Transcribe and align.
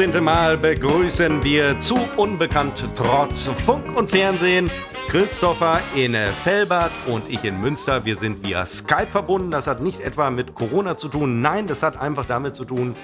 14. 0.00 0.24
Mal 0.24 0.56
begrüßen 0.56 1.44
wir 1.44 1.78
zu 1.78 1.94
Unbekannt 2.16 2.88
trotz 2.94 3.50
Funk 3.66 3.94
und 3.94 4.08
Fernsehen 4.08 4.70
Christopher 5.08 5.78
in 5.94 6.14
Fellbad 6.42 6.90
und 7.06 7.28
ich 7.28 7.44
in 7.44 7.60
Münster. 7.60 8.02
Wir 8.06 8.16
sind 8.16 8.42
via 8.42 8.64
Skype 8.64 9.10
verbunden. 9.10 9.50
Das 9.50 9.66
hat 9.66 9.82
nicht 9.82 10.00
etwa 10.00 10.30
mit 10.30 10.54
Corona 10.54 10.96
zu 10.96 11.08
tun. 11.08 11.42
Nein, 11.42 11.66
das 11.66 11.82
hat 11.82 12.00
einfach 12.00 12.24
damit 12.24 12.56
zu 12.56 12.64
tun, 12.64 12.96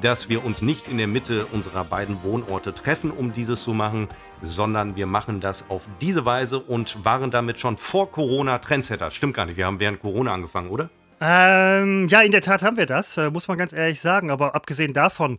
dass 0.00 0.28
wir 0.28 0.44
uns 0.44 0.62
nicht 0.62 0.86
in 0.86 0.98
der 0.98 1.08
Mitte 1.08 1.46
unserer 1.46 1.82
beiden 1.82 2.22
Wohnorte 2.22 2.72
treffen, 2.72 3.10
um 3.10 3.34
dieses 3.34 3.64
zu 3.64 3.74
machen, 3.74 4.06
sondern 4.40 4.94
wir 4.94 5.06
machen 5.06 5.40
das 5.40 5.68
auf 5.68 5.88
diese 6.00 6.26
Weise 6.26 6.60
und 6.60 7.04
waren 7.04 7.32
damit 7.32 7.58
schon 7.58 7.76
vor 7.76 8.12
Corona 8.12 8.58
Trendsetter. 8.58 9.10
Stimmt 9.10 9.34
gar 9.34 9.46
nicht. 9.46 9.56
Wir 9.56 9.66
haben 9.66 9.80
während 9.80 9.98
Corona 9.98 10.32
angefangen, 10.32 10.70
oder? 10.70 10.90
Ähm, 11.20 12.08
ja, 12.08 12.20
in 12.20 12.32
der 12.32 12.42
Tat 12.42 12.62
haben 12.62 12.76
wir 12.76 12.86
das, 12.86 13.16
äh, 13.16 13.30
muss 13.30 13.48
man 13.48 13.56
ganz 13.56 13.72
ehrlich 13.72 14.00
sagen. 14.00 14.30
Aber 14.30 14.54
abgesehen 14.54 14.92
davon, 14.92 15.38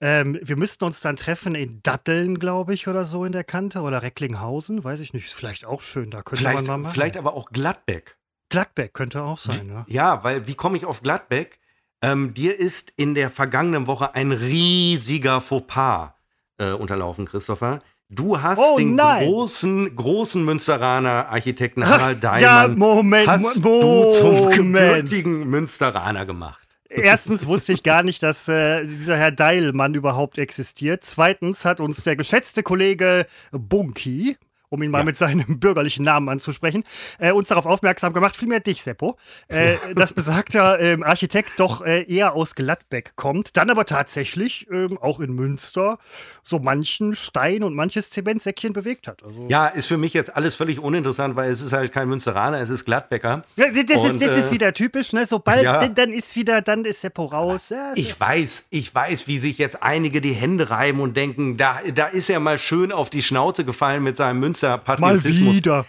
ähm, 0.00 0.38
wir 0.42 0.56
müssten 0.56 0.84
uns 0.84 1.00
dann 1.00 1.16
treffen 1.16 1.54
in 1.54 1.82
Datteln, 1.82 2.38
glaube 2.38 2.74
ich, 2.74 2.86
oder 2.88 3.04
so 3.04 3.24
in 3.24 3.32
der 3.32 3.44
Kante 3.44 3.80
oder 3.80 4.02
Recklinghausen, 4.02 4.84
weiß 4.84 5.00
ich 5.00 5.12
nicht. 5.14 5.26
Ist 5.26 5.34
vielleicht 5.34 5.64
auch 5.64 5.80
schön, 5.82 6.10
da 6.10 6.22
könnte 6.22 6.42
Vielleicht, 6.42 6.58
man 6.58 6.66
mal 6.66 6.78
machen. 6.78 6.94
vielleicht 6.94 7.16
aber 7.16 7.34
auch 7.34 7.50
Gladbeck. 7.50 8.16
Gladbeck 8.48 8.94
könnte 8.94 9.22
auch 9.22 9.38
sein, 9.38 9.68
ja. 9.68 9.84
Ja, 9.88 10.24
weil 10.24 10.46
wie 10.46 10.54
komme 10.54 10.76
ich 10.76 10.84
auf 10.84 11.02
Gladbeck? 11.02 11.58
Ähm, 12.02 12.32
dir 12.34 12.58
ist 12.58 12.92
in 12.96 13.14
der 13.14 13.30
vergangenen 13.30 13.88
Woche 13.88 14.14
ein 14.14 14.30
riesiger 14.30 15.40
Fauxpas 15.40 16.12
äh, 16.58 16.70
unterlaufen, 16.70 17.26
Christopher. 17.26 17.80
Du 18.08 18.40
hast 18.40 18.60
Oh, 18.60 18.78
den 18.78 18.94
nein. 18.94 19.26
großen, 19.26 19.96
großen 19.96 20.44
Münsteraner 20.44 21.28
Architekten 21.28 21.82
Ach, 21.82 21.90
Harald 22.00 22.22
ja, 22.22 22.38
Daimann 22.68 22.78
Moment, 22.78 23.26
hast 23.28 23.64
du 23.64 24.10
zum 24.10 24.50
gebürtigen 24.50 25.48
Münsteraner 25.48 26.24
gemacht. 26.24 26.62
Erstens 26.88 27.48
wusste 27.48 27.72
ich 27.72 27.82
gar 27.82 28.04
nicht, 28.04 28.22
dass 28.22 28.46
äh, 28.46 28.84
dieser 28.86 29.16
Herr 29.16 29.32
Deilmann 29.32 29.94
überhaupt 29.94 30.38
existiert. 30.38 31.02
Zweitens 31.02 31.64
hat 31.64 31.80
uns 31.80 32.04
der 32.04 32.14
geschätzte 32.14 32.62
Kollege 32.62 33.26
Bunky, 33.50 34.36
um 34.68 34.82
ihn 34.82 34.90
mal 34.90 34.98
Ja. 34.98 35.04
mit 35.04 35.16
seinem 35.16 35.58
bürgerlichen 35.60 36.04
Namen 36.04 36.28
anzusprechen, 36.28 36.84
äh, 37.18 37.32
uns 37.32 37.48
darauf 37.48 37.66
aufmerksam 37.66 38.12
gemacht, 38.12 38.36
vielmehr 38.36 38.60
dich, 38.60 38.82
Seppo, 38.82 39.16
äh, 39.48 39.76
dass 39.94 40.12
besagter 40.12 40.78
ähm, 40.80 41.02
Architekt 41.02 41.50
doch 41.58 41.84
äh, 41.84 42.02
eher 42.02 42.34
aus 42.34 42.54
Gladbeck 42.54 43.12
kommt, 43.16 43.56
dann 43.56 43.70
aber 43.70 43.84
tatsächlich 43.84 44.66
ähm, 44.70 44.98
auch 44.98 45.20
in 45.20 45.32
Münster 45.34 45.98
so 46.42 46.58
manchen 46.58 47.14
Stein 47.14 47.62
und 47.62 47.74
manches 47.74 48.10
Zementsäckchen 48.10 48.72
bewegt 48.72 49.08
hat. 49.08 49.22
Also, 49.22 49.46
Ja, 49.48 49.66
ist 49.66 49.86
für 49.86 49.96
mich 49.96 50.14
jetzt 50.14 50.36
alles 50.36 50.54
völlig 50.54 50.78
uninteressant, 50.78 51.36
weil 51.36 51.50
es 51.50 51.60
ist 51.60 51.72
halt 51.72 51.92
kein 51.92 52.08
Münsteraner, 52.08 52.58
es 52.58 52.68
ist 52.68 52.84
Gladbecker. 52.84 53.44
Ja, 53.56 53.66
das, 53.68 53.76
ist, 53.76 54.12
Und, 54.12 54.22
das 54.22 54.30
äh, 54.30 54.38
ist 54.40 54.52
wieder 54.52 54.72
typisch, 54.72 55.12
ne? 55.12 55.26
Sobald, 55.26 55.62
ja. 55.62 55.86
dann, 55.88 56.12
ist 56.12 56.36
wieder, 56.36 56.62
dann 56.62 56.84
ist 56.84 57.00
Seppo 57.00 57.24
raus. 57.26 57.70
Ja, 57.70 57.92
Ich 57.94 58.18
weiß, 58.18 58.68
ich 58.70 58.94
weiß, 58.94 59.26
wie 59.28 59.38
sich 59.38 59.58
jetzt 59.58 59.82
einige 59.82 60.20
die 60.20 60.32
Hände 60.32 60.70
reiben 60.70 61.00
und 61.00 61.16
denken, 61.16 61.56
da, 61.56 61.80
da 61.94 62.06
ist 62.06 62.30
er 62.30 62.40
mal 62.40 62.58
schön 62.58 62.92
auf 62.92 63.10
die 63.10 63.22
Schnauze 63.22 63.64
gefallen 63.64 64.02
mit 64.02 64.16
seinem 64.16 64.40
mal 64.62 64.78
Münster-Patriotismus. 64.78 65.56
wieder. 65.56 65.86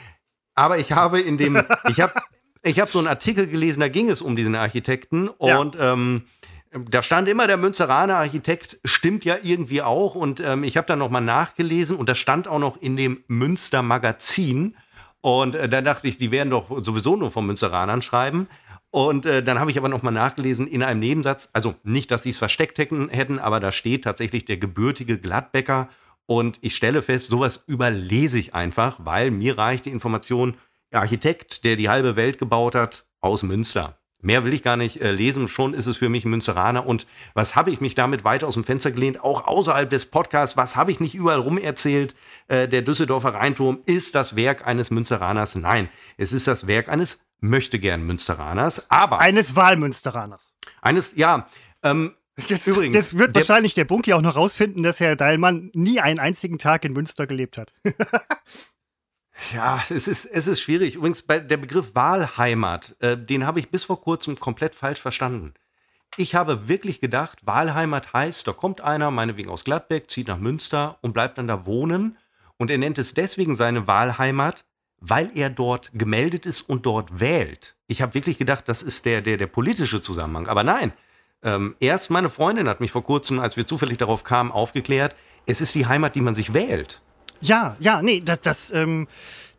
Aber 0.55 0.77
ich 0.77 0.91
habe 0.91 1.19
in 1.19 1.37
dem, 1.37 1.61
ich 1.89 2.01
habe 2.01 2.13
ich 2.63 2.79
hab 2.79 2.89
so 2.89 2.99
einen 2.99 3.07
Artikel 3.07 3.47
gelesen, 3.47 3.79
da 3.79 3.87
ging 3.89 4.09
es 4.09 4.21
um 4.21 4.35
diesen 4.35 4.55
Architekten 4.55 5.29
Ja. 5.39 5.59
und 5.59 5.77
ähm, 5.79 6.23
da 6.89 7.01
stand 7.01 7.27
immer, 7.29 7.47
der 7.47 7.57
Münsteraner 7.57 8.17
Architekt 8.17 8.79
stimmt 8.83 9.23
ja 9.23 9.37
irgendwie 9.41 9.81
auch 9.81 10.15
und 10.15 10.39
ähm, 10.39 10.63
ich 10.63 10.75
habe 10.77 10.85
dann 10.87 10.99
nochmal 10.99 11.21
nachgelesen 11.21 11.95
und 11.95 12.09
das 12.09 12.17
stand 12.17 12.47
auch 12.47 12.59
noch 12.59 12.81
in 12.81 12.97
dem 12.97 13.23
Münster 13.27 13.81
Magazin 13.81 14.75
und 15.21 15.55
äh, 15.55 15.69
da 15.69 15.81
dachte 15.81 16.07
ich, 16.07 16.17
die 16.17 16.31
werden 16.31 16.49
doch 16.49 16.83
sowieso 16.83 17.15
nur 17.15 17.31
von 17.31 17.45
Münsteranern 17.45 18.01
schreiben. 18.01 18.47
Und 18.89 19.25
äh, 19.25 19.43
dann 19.43 19.59
habe 19.59 19.69
ich 19.69 19.77
aber 19.77 19.89
nochmal 19.89 20.13
nachgelesen 20.13 20.65
in 20.67 20.81
einem 20.81 21.01
Nebensatz, 21.01 21.49
also 21.51 21.75
nicht, 21.83 22.09
dass 22.09 22.23
sie 22.23 22.29
es 22.29 22.37
versteckt 22.37 22.77
hätten, 22.77 23.09
hätten, 23.09 23.37
aber 23.37 23.59
da 23.59 23.71
steht 23.71 24.05
tatsächlich 24.05 24.45
der 24.45 24.57
gebürtige 24.57 25.17
Gladbecker. 25.17 25.89
Und 26.27 26.59
ich 26.61 26.75
stelle 26.75 27.01
fest, 27.01 27.29
sowas 27.29 27.63
überlese 27.65 28.37
ich 28.37 28.53
einfach, 28.53 28.97
weil 28.99 29.31
mir 29.31 29.57
reicht 29.57 29.85
die 29.85 29.91
Information, 29.91 30.55
der 30.91 30.99
Architekt, 30.99 31.65
der 31.65 31.75
die 31.75 31.89
halbe 31.89 32.15
Welt 32.15 32.37
gebaut 32.37 32.75
hat, 32.75 33.05
aus 33.19 33.43
Münster. 33.43 33.97
Mehr 34.21 34.43
will 34.43 34.53
ich 34.53 34.63
gar 34.63 34.77
nicht 34.77 34.99
äh, 34.99 35.11
lesen, 35.11 35.47
schon 35.47 35.73
ist 35.73 35.85
es 35.85 35.97
für 35.97 36.09
mich 36.09 36.25
ein 36.25 36.31
Münsteraner. 36.31 36.85
Und 36.85 37.05
was 37.33 37.55
habe 37.55 37.71
ich 37.71 37.81
mich 37.81 37.95
damit 37.95 38.23
weit 38.23 38.43
aus 38.43 38.55
dem 38.55 38.63
Fenster 38.63 38.91
gelehnt, 38.91 39.23
auch 39.23 39.45
außerhalb 39.45 39.89
des 39.89 40.07
Podcasts, 40.07 40.57
was 40.57 40.75
habe 40.75 40.91
ich 40.91 40.99
nicht 40.99 41.15
überall 41.15 41.39
rum 41.39 41.57
erzählt? 41.57 42.15
Äh, 42.47 42.67
der 42.67 42.81
Düsseldorfer 42.81 43.33
Rheinturm 43.35 43.79
ist 43.85 44.15
das 44.15 44.35
Werk 44.35 44.65
eines 44.65 44.91
Münsteraners. 44.91 45.55
Nein, 45.55 45.89
es 46.17 46.33
ist 46.33 46.47
das 46.47 46.67
Werk 46.67 46.89
eines 46.89 47.25
möchtegern 47.39 48.03
Münsteraners, 48.03 48.89
aber 48.89 49.21
Eines 49.21 49.55
Wahlmünsteraners. 49.55 50.51
eines, 50.81 51.15
ja, 51.15 51.47
ähm, 51.83 52.13
Jetzt, 52.47 52.67
Übrigens, 52.67 52.93
jetzt 52.95 53.17
wird 53.17 53.35
der- 53.35 53.41
wahrscheinlich 53.41 53.73
der 53.73 53.85
Bunky 53.85 54.13
auch 54.13 54.21
noch 54.21 54.35
rausfinden, 54.35 54.83
dass 54.83 54.99
Herr 54.99 55.15
Deilmann 55.15 55.71
nie 55.73 55.99
einen 55.99 56.19
einzigen 56.19 56.59
Tag 56.59 56.85
in 56.85 56.93
Münster 56.93 57.27
gelebt 57.27 57.57
hat. 57.57 57.73
Ja, 59.53 59.83
es 59.89 60.07
ist, 60.07 60.25
es 60.25 60.47
ist 60.47 60.61
schwierig. 60.61 60.95
Übrigens, 60.95 61.21
bei 61.21 61.37
der 61.39 61.57
Begriff 61.57 61.93
Wahlheimat, 61.93 62.95
äh, 63.01 63.15
den 63.15 63.45
habe 63.45 63.59
ich 63.59 63.69
bis 63.69 63.83
vor 63.83 64.01
kurzem 64.01 64.39
komplett 64.39 64.73
falsch 64.73 64.99
verstanden. 64.99 65.53
Ich 66.15 66.33
habe 66.33 66.67
wirklich 66.67 66.99
gedacht, 66.99 67.45
Wahlheimat 67.45 68.13
heißt, 68.13 68.47
da 68.47 68.53
kommt 68.53 68.81
einer, 68.81 69.11
meinetwegen 69.11 69.51
aus 69.51 69.63
Gladbeck, 69.63 70.09
zieht 70.09 70.27
nach 70.27 70.39
Münster 70.39 70.97
und 71.01 71.13
bleibt 71.13 71.37
dann 71.37 71.47
da 71.47 71.67
wohnen. 71.67 72.17
Und 72.57 72.71
er 72.71 72.79
nennt 72.79 72.97
es 72.97 73.13
deswegen 73.13 73.55
seine 73.55 73.85
Wahlheimat, 73.85 74.65
weil 74.99 75.29
er 75.35 75.51
dort 75.51 75.91
gemeldet 75.93 76.47
ist 76.47 76.61
und 76.61 76.87
dort 76.87 77.19
wählt. 77.19 77.75
Ich 77.85 78.01
habe 78.01 78.15
wirklich 78.15 78.39
gedacht, 78.39 78.67
das 78.67 78.81
ist 78.81 79.05
der, 79.05 79.21
der, 79.21 79.37
der 79.37 79.45
politische 79.47 80.01
Zusammenhang. 80.01 80.47
Aber 80.47 80.63
nein, 80.63 80.93
ähm, 81.43 81.75
erst 81.79 82.09
meine 82.09 82.29
Freundin 82.29 82.67
hat 82.67 82.79
mich 82.79 82.91
vor 82.91 83.03
kurzem, 83.03 83.39
als 83.39 83.57
wir 83.57 83.67
zufällig 83.67 83.97
darauf 83.97 84.23
kamen, 84.23 84.51
aufgeklärt, 84.51 85.15
es 85.45 85.61
ist 85.61 85.75
die 85.75 85.85
Heimat, 85.85 86.15
die 86.15 86.21
man 86.21 86.35
sich 86.35 86.53
wählt. 86.53 87.01
Ja, 87.39 87.75
ja, 87.79 88.01
nee, 88.01 88.21
das, 88.23 88.41
das, 88.41 88.73
ähm, 88.73 89.07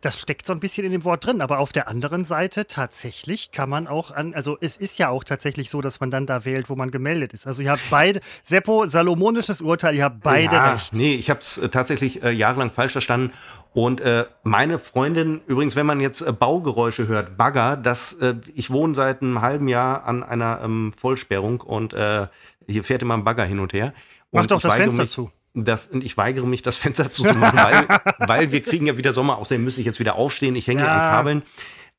das 0.01 0.19
steckt 0.19 0.45
so 0.45 0.53
ein 0.53 0.59
bisschen 0.59 0.85
in 0.85 0.91
dem 0.91 1.03
Wort 1.03 1.25
drin. 1.25 1.41
Aber 1.41 1.59
auf 1.59 1.71
der 1.71 1.87
anderen 1.87 2.25
Seite 2.25 2.67
tatsächlich 2.67 3.51
kann 3.51 3.69
man 3.69 3.87
auch 3.87 4.11
an, 4.11 4.33
also 4.33 4.57
es 4.61 4.77
ist 4.77 4.97
ja 4.99 5.09
auch 5.09 5.23
tatsächlich 5.23 5.69
so, 5.69 5.81
dass 5.81 5.99
man 5.99 6.11
dann 6.11 6.25
da 6.25 6.45
wählt, 6.45 6.69
wo 6.69 6.75
man 6.75 6.91
gemeldet 6.91 7.33
ist. 7.33 7.47
Also 7.47 7.63
ihr 7.63 7.71
habt 7.71 7.81
beide, 7.89 8.21
Seppo, 8.43 8.85
salomonisches 8.85 9.61
Urteil, 9.61 9.95
ihr 9.95 10.03
habt 10.03 10.21
beide 10.21 10.55
ja, 10.55 10.73
recht. 10.73 10.93
Nee, 10.93 11.15
ich 11.15 11.29
habe 11.29 11.39
es 11.41 11.57
äh, 11.57 11.69
tatsächlich 11.69 12.23
äh, 12.23 12.31
jahrelang 12.31 12.71
falsch 12.71 12.93
verstanden. 12.93 13.33
Und 13.73 14.01
äh, 14.01 14.25
meine 14.43 14.79
Freundin, 14.79 15.41
übrigens, 15.45 15.75
wenn 15.75 15.85
man 15.85 15.99
jetzt 15.99 16.21
äh, 16.21 16.31
Baugeräusche 16.31 17.07
hört, 17.07 17.37
Bagger, 17.37 17.77
das, 17.77 18.13
äh, 18.13 18.35
ich 18.55 18.71
wohne 18.71 18.95
seit 18.95 19.21
einem 19.21 19.41
halben 19.41 19.67
Jahr 19.67 20.05
an 20.05 20.23
einer 20.23 20.61
ähm, 20.63 20.91
Vollsperrung 20.97 21.61
und 21.61 21.93
äh, 21.93 22.27
hier 22.67 22.83
fährt 22.83 23.01
immer 23.03 23.15
ein 23.15 23.23
Bagger 23.23 23.45
hin 23.45 23.59
und 23.59 23.73
her. 23.73 23.93
Mach 24.31 24.41
Und 24.41 24.51
doch 24.51 24.57
ich 24.57 24.63
das 24.63 24.71
weigere 24.71 24.83
Fenster 24.85 25.03
mich, 25.03 25.11
zu. 25.11 25.31
Das, 25.53 25.89
ich 25.91 26.17
weigere 26.17 26.45
mich, 26.45 26.61
das 26.61 26.77
Fenster 26.77 27.11
zuzumachen, 27.11 27.59
weil, 27.59 28.27
weil 28.27 28.51
wir 28.51 28.61
kriegen 28.61 28.87
ja 28.87 28.97
wieder 28.97 29.13
Sommer. 29.13 29.37
Außerdem 29.37 29.63
müsste 29.63 29.81
ich 29.81 29.87
jetzt 29.87 29.99
wieder 29.99 30.15
aufstehen. 30.15 30.55
Ich 30.55 30.67
hänge 30.67 30.81
ja. 30.81 30.87
Ja. 30.87 30.93
an 30.93 31.11
Kabeln. 31.11 31.43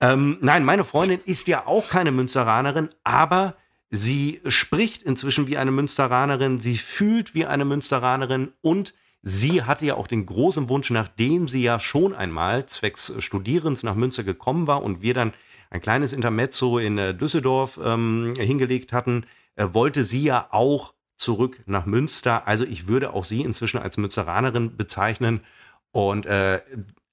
Ähm, 0.01 0.39
nein, 0.41 0.65
meine 0.65 0.85
Freundin 0.85 1.21
ist 1.25 1.47
ja 1.47 1.67
auch 1.67 1.89
keine 1.89 2.11
Münsteranerin, 2.11 2.89
aber 3.05 3.55
sie 3.91 4.41
spricht 4.47 5.03
inzwischen 5.03 5.47
wie 5.47 5.57
eine 5.57 5.71
Münsteranerin. 5.71 6.59
Sie 6.59 6.79
fühlt 6.79 7.35
wie 7.35 7.47
eine 7.47 7.65
Münsteranerin 7.65 8.53
und 8.63 8.95
sie 9.23 9.63
hatte 9.63 9.87
ja 9.87 9.95
auch 9.95 10.07
den 10.07 10.27
großen 10.27 10.69
Wunsch, 10.69 10.91
nachdem 10.91 11.49
sie 11.49 11.63
ja 11.63 11.79
schon 11.79 12.15
einmal 12.15 12.67
zwecks 12.67 13.13
Studierens 13.19 13.83
nach 13.83 13.95
Münster 13.95 14.25
gekommen 14.25 14.67
war 14.67 14.83
und 14.83 15.03
wir 15.03 15.15
dann 15.15 15.33
ein 15.71 15.81
kleines 15.81 16.13
Intermezzo 16.13 16.79
in 16.79 16.99
äh, 16.99 17.15
Düsseldorf 17.15 17.79
ähm, 17.83 18.35
hingelegt 18.37 18.93
hatten, 18.93 19.25
äh, 19.55 19.69
wollte 19.73 20.05
sie 20.05 20.25
ja 20.25 20.49
auch 20.51 20.95
zurück 21.17 21.63
nach 21.67 21.87
Münster. 21.87 22.49
Also 22.49 22.65
ich 22.65 22.89
würde 22.89 23.13
auch 23.13 23.25
sie 23.25 23.43
inzwischen 23.43 23.79
als 23.79 23.97
Münsteranerin 23.97 24.77
bezeichnen. 24.77 25.41
Und 25.93 26.27
äh, 26.27 26.61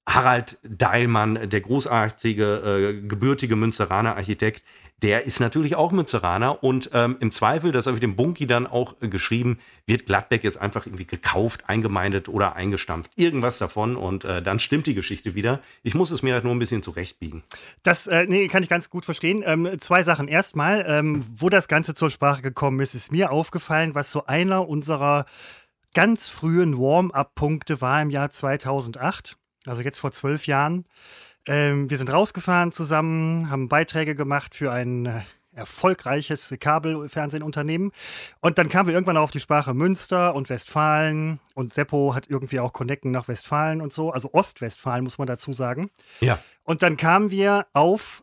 Harald 0.08 0.58
Deilmann, 0.62 1.50
der 1.50 1.60
großartige, 1.60 3.00
äh, 3.04 3.06
gebürtige 3.06 3.56
Münsteraner 3.56 4.16
Architekt, 4.16 4.64
der 5.02 5.24
ist 5.24 5.40
natürlich 5.40 5.76
auch 5.76 5.92
Münsteraner. 5.92 6.62
Und 6.62 6.90
ähm, 6.92 7.16
im 7.20 7.30
Zweifel, 7.30 7.72
das 7.72 7.86
habe 7.86 7.96
ich 7.96 8.00
dem 8.00 8.16
Bunky 8.16 8.46
dann 8.46 8.66
auch 8.66 8.96
äh, 9.00 9.08
geschrieben, 9.08 9.58
wird 9.86 10.06
Gladbeck 10.06 10.42
jetzt 10.42 10.60
einfach 10.60 10.86
irgendwie 10.86 11.06
gekauft, 11.06 11.64
eingemeindet 11.68 12.28
oder 12.28 12.56
eingestampft. 12.56 13.12
Irgendwas 13.16 13.58
davon. 13.58 13.96
Und 13.96 14.24
äh, 14.24 14.42
dann 14.42 14.58
stimmt 14.58 14.86
die 14.86 14.94
Geschichte 14.94 15.34
wieder. 15.34 15.60
Ich 15.82 15.94
muss 15.94 16.10
es 16.10 16.22
mir 16.22 16.34
halt 16.34 16.44
nur 16.44 16.54
ein 16.54 16.58
bisschen 16.58 16.82
zurechtbiegen. 16.82 17.44
Das 17.82 18.06
äh, 18.06 18.26
nee, 18.28 18.48
kann 18.48 18.62
ich 18.62 18.68
ganz 18.68 18.90
gut 18.90 19.04
verstehen. 19.04 19.42
Ähm, 19.46 19.68
zwei 19.80 20.02
Sachen. 20.02 20.26
Erstmal, 20.26 20.84
ähm, 20.88 21.24
wo 21.34 21.48
das 21.48 21.68
Ganze 21.68 21.94
zur 21.94 22.10
Sprache 22.10 22.42
gekommen 22.42 22.80
ist, 22.80 22.94
ist 22.94 23.12
mir 23.12 23.30
aufgefallen, 23.30 23.94
was 23.94 24.10
so 24.10 24.26
einer 24.26 24.68
unserer 24.68 25.26
ganz 25.94 26.28
frühen 26.28 26.78
Warm-up-Punkte 26.78 27.80
war 27.80 28.02
im 28.02 28.10
Jahr 28.10 28.30
2008. 28.30 29.36
Also 29.66 29.82
jetzt 29.82 29.98
vor 29.98 30.12
zwölf 30.12 30.46
Jahren. 30.46 30.84
Ähm, 31.48 31.88
wir 31.88 31.96
sind 31.96 32.12
rausgefahren 32.12 32.72
zusammen, 32.72 33.50
haben 33.50 33.68
Beiträge 33.68 34.14
gemacht 34.14 34.54
für 34.54 34.70
ein 34.70 35.06
äh, 35.06 35.22
erfolgreiches 35.52 36.54
Kabelfernsehenunternehmen. 36.60 37.90
Und 38.40 38.58
dann 38.58 38.68
kamen 38.68 38.88
wir 38.88 38.94
irgendwann 38.94 39.16
auf 39.16 39.30
die 39.30 39.40
Sprache 39.40 39.72
Münster 39.72 40.34
und 40.34 40.50
Westfalen. 40.50 41.40
Und 41.54 41.72
Seppo 41.72 42.14
hat 42.14 42.28
irgendwie 42.28 42.60
auch 42.60 42.74
Connecten 42.74 43.10
nach 43.10 43.28
Westfalen 43.28 43.80
und 43.80 43.94
so. 43.94 44.10
Also 44.12 44.32
Ostwestfalen, 44.34 45.02
muss 45.02 45.16
man 45.16 45.26
dazu 45.26 45.54
sagen. 45.54 45.90
Ja. 46.20 46.38
Und 46.64 46.82
dann 46.82 46.98
kamen 46.98 47.30
wir 47.30 47.66
auf, 47.72 48.22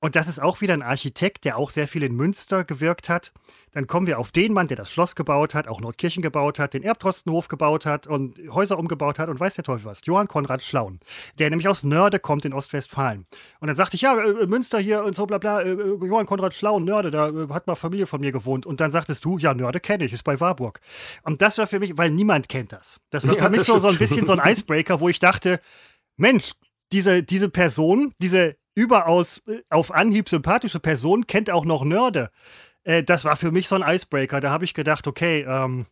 und 0.00 0.16
das 0.16 0.26
ist 0.26 0.40
auch 0.40 0.62
wieder 0.62 0.72
ein 0.72 0.82
Architekt, 0.82 1.44
der 1.44 1.58
auch 1.58 1.68
sehr 1.68 1.86
viel 1.86 2.02
in 2.02 2.16
Münster 2.16 2.64
gewirkt 2.64 3.10
hat, 3.10 3.32
Dann 3.72 3.86
kommen 3.86 4.06
wir 4.06 4.18
auf 4.18 4.32
den 4.32 4.52
Mann, 4.52 4.68
der 4.68 4.76
das 4.76 4.90
Schloss 4.90 5.16
gebaut 5.16 5.54
hat, 5.54 5.66
auch 5.66 5.80
Nordkirchen 5.80 6.22
gebaut 6.22 6.58
hat, 6.58 6.74
den 6.74 6.82
Erbtrostenhof 6.82 7.48
gebaut 7.48 7.86
hat 7.86 8.06
und 8.06 8.38
Häuser 8.50 8.78
umgebaut 8.78 9.18
hat 9.18 9.28
und 9.28 9.40
weiß 9.40 9.54
der 9.54 9.64
Teufel 9.64 9.86
was. 9.86 10.04
Johann 10.04 10.28
Konrad 10.28 10.62
Schlaun, 10.62 11.00
der 11.38 11.48
nämlich 11.50 11.68
aus 11.68 11.82
Nörde 11.82 12.18
kommt 12.18 12.44
in 12.44 12.52
Ostwestfalen. 12.52 13.26
Und 13.60 13.68
dann 13.68 13.76
sagte 13.76 13.96
ich, 13.96 14.02
ja, 14.02 14.18
äh, 14.22 14.46
Münster 14.46 14.78
hier 14.78 15.04
und 15.04 15.16
so 15.16 15.26
bla 15.26 15.38
bla, 15.38 15.62
äh, 15.62 15.72
Johann 15.72 16.26
Konrad 16.26 16.54
Schlaun, 16.54 16.84
Nörde, 16.84 17.10
da 17.10 17.28
äh, 17.28 17.48
hat 17.50 17.66
mal 17.66 17.74
Familie 17.74 18.06
von 18.06 18.20
mir 18.20 18.32
gewohnt. 18.32 18.66
Und 18.66 18.80
dann 18.80 18.92
sagtest 18.92 19.24
du, 19.24 19.38
ja, 19.38 19.54
Nörde 19.54 19.80
kenne 19.80 20.04
ich, 20.04 20.12
ist 20.12 20.24
bei 20.24 20.38
Warburg. 20.38 20.80
Und 21.22 21.40
das 21.40 21.56
war 21.56 21.66
für 21.66 21.80
mich, 21.80 21.96
weil 21.96 22.10
niemand 22.10 22.48
kennt 22.48 22.72
das. 22.72 23.00
Das 23.10 23.26
war 23.26 23.34
für 23.36 23.44
ja, 23.44 23.48
mich 23.48 23.62
so, 23.62 23.78
so 23.78 23.88
ein 23.88 23.98
bisschen 23.98 24.26
so 24.26 24.32
ein 24.32 24.52
Icebreaker, 24.52 25.00
wo 25.00 25.08
ich 25.08 25.18
dachte, 25.18 25.60
Mensch, 26.16 26.52
diese, 26.92 27.22
diese 27.22 27.48
Person, 27.48 28.12
diese 28.18 28.56
überaus 28.74 29.42
äh, 29.46 29.62
auf 29.70 29.92
Anhieb 29.92 30.28
sympathische 30.28 30.80
Person 30.80 31.26
kennt 31.26 31.50
auch 31.50 31.64
noch 31.64 31.84
Nörde. 31.84 32.30
Äh, 32.84 33.02
das 33.02 33.24
war 33.24 33.36
für 33.36 33.50
mich 33.52 33.68
so 33.68 33.76
ein 33.76 33.94
Icebreaker. 33.94 34.40
Da 34.40 34.50
habe 34.50 34.64
ich 34.64 34.74
gedacht, 34.74 35.06
okay, 35.06 35.44
ähm, 35.48 35.86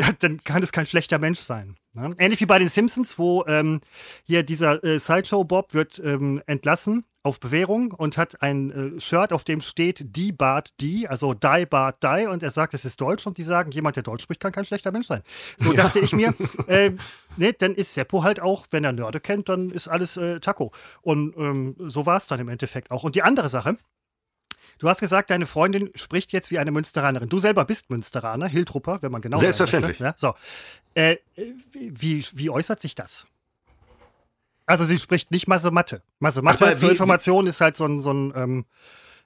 dann 0.20 0.42
kann 0.44 0.62
es 0.62 0.72
kein 0.72 0.86
schlechter 0.86 1.18
Mensch 1.18 1.40
sein. 1.40 1.76
Ne? 1.92 2.14
Ähnlich 2.18 2.40
wie 2.40 2.46
bei 2.46 2.58
den 2.58 2.68
Simpsons, 2.68 3.18
wo 3.18 3.44
ähm, 3.46 3.80
hier 4.24 4.42
dieser 4.42 4.82
äh, 4.84 4.98
Sideshow 4.98 5.44
Bob 5.44 5.74
wird 5.74 6.00
ähm, 6.04 6.42
entlassen 6.46 7.04
auf 7.22 7.38
Bewährung 7.38 7.92
und 7.92 8.16
hat 8.16 8.40
ein 8.40 8.96
äh, 8.96 9.00
Shirt, 9.00 9.32
auf 9.32 9.44
dem 9.44 9.60
steht 9.60 10.16
Die 10.16 10.32
Bart 10.32 10.70
Die, 10.80 11.06
also 11.06 11.34
Die 11.34 11.66
Bart 11.66 12.02
Die 12.02 12.26
und 12.26 12.42
er 12.42 12.50
sagt, 12.50 12.72
es 12.72 12.84
ist 12.84 13.00
Deutsch 13.00 13.26
und 13.26 13.36
die 13.36 13.42
sagen, 13.42 13.72
jemand, 13.72 13.96
der 13.96 14.02
Deutsch 14.02 14.22
spricht, 14.22 14.40
kann 14.40 14.52
kein 14.52 14.64
schlechter 14.64 14.92
Mensch 14.92 15.06
sein. 15.06 15.22
So 15.58 15.72
ja. 15.72 15.82
dachte 15.82 15.98
ich 15.98 16.12
mir, 16.12 16.34
äh, 16.66 16.92
ne, 17.36 17.52
dann 17.52 17.74
ist 17.74 17.92
Seppo 17.92 18.22
halt 18.22 18.40
auch, 18.40 18.66
wenn 18.70 18.84
er 18.84 18.92
Nörde 18.92 19.20
kennt, 19.20 19.48
dann 19.48 19.70
ist 19.70 19.88
alles 19.88 20.16
äh, 20.16 20.40
Taco. 20.40 20.72
Und 21.02 21.36
ähm, 21.36 21.74
so 21.78 22.06
war 22.06 22.16
es 22.16 22.26
dann 22.26 22.40
im 22.40 22.48
Endeffekt 22.48 22.90
auch. 22.90 23.02
Und 23.02 23.16
die 23.16 23.22
andere 23.22 23.48
Sache, 23.50 23.76
Du 24.80 24.88
hast 24.88 24.98
gesagt, 24.98 25.28
deine 25.28 25.44
Freundin 25.44 25.90
spricht 25.94 26.32
jetzt 26.32 26.50
wie 26.50 26.58
eine 26.58 26.70
Münsteranerin. 26.70 27.28
Du 27.28 27.38
selber 27.38 27.66
bist 27.66 27.90
Münsteraner, 27.90 28.48
Hiltrupper, 28.48 29.02
wenn 29.02 29.12
man 29.12 29.20
genau 29.20 29.36
Selbstverständlich. 29.36 29.98
Ja, 29.98 30.14
so. 30.16 30.34
Äh, 30.94 31.18
wie, 31.70 32.24
wie 32.32 32.48
äußert 32.48 32.80
sich 32.80 32.94
das? 32.94 33.26
Also 34.64 34.86
sie 34.86 34.98
spricht 34.98 35.32
nicht 35.32 35.48
Masematte. 35.48 36.02
Masematte 36.18 36.76
zur 36.76 36.90
Information 36.90 37.46
ist 37.46 37.60
halt 37.60 37.76
so 37.76 37.84
ein, 37.84 38.00
so 38.00 38.10
ein 38.10 38.32
ähm, 38.34 38.64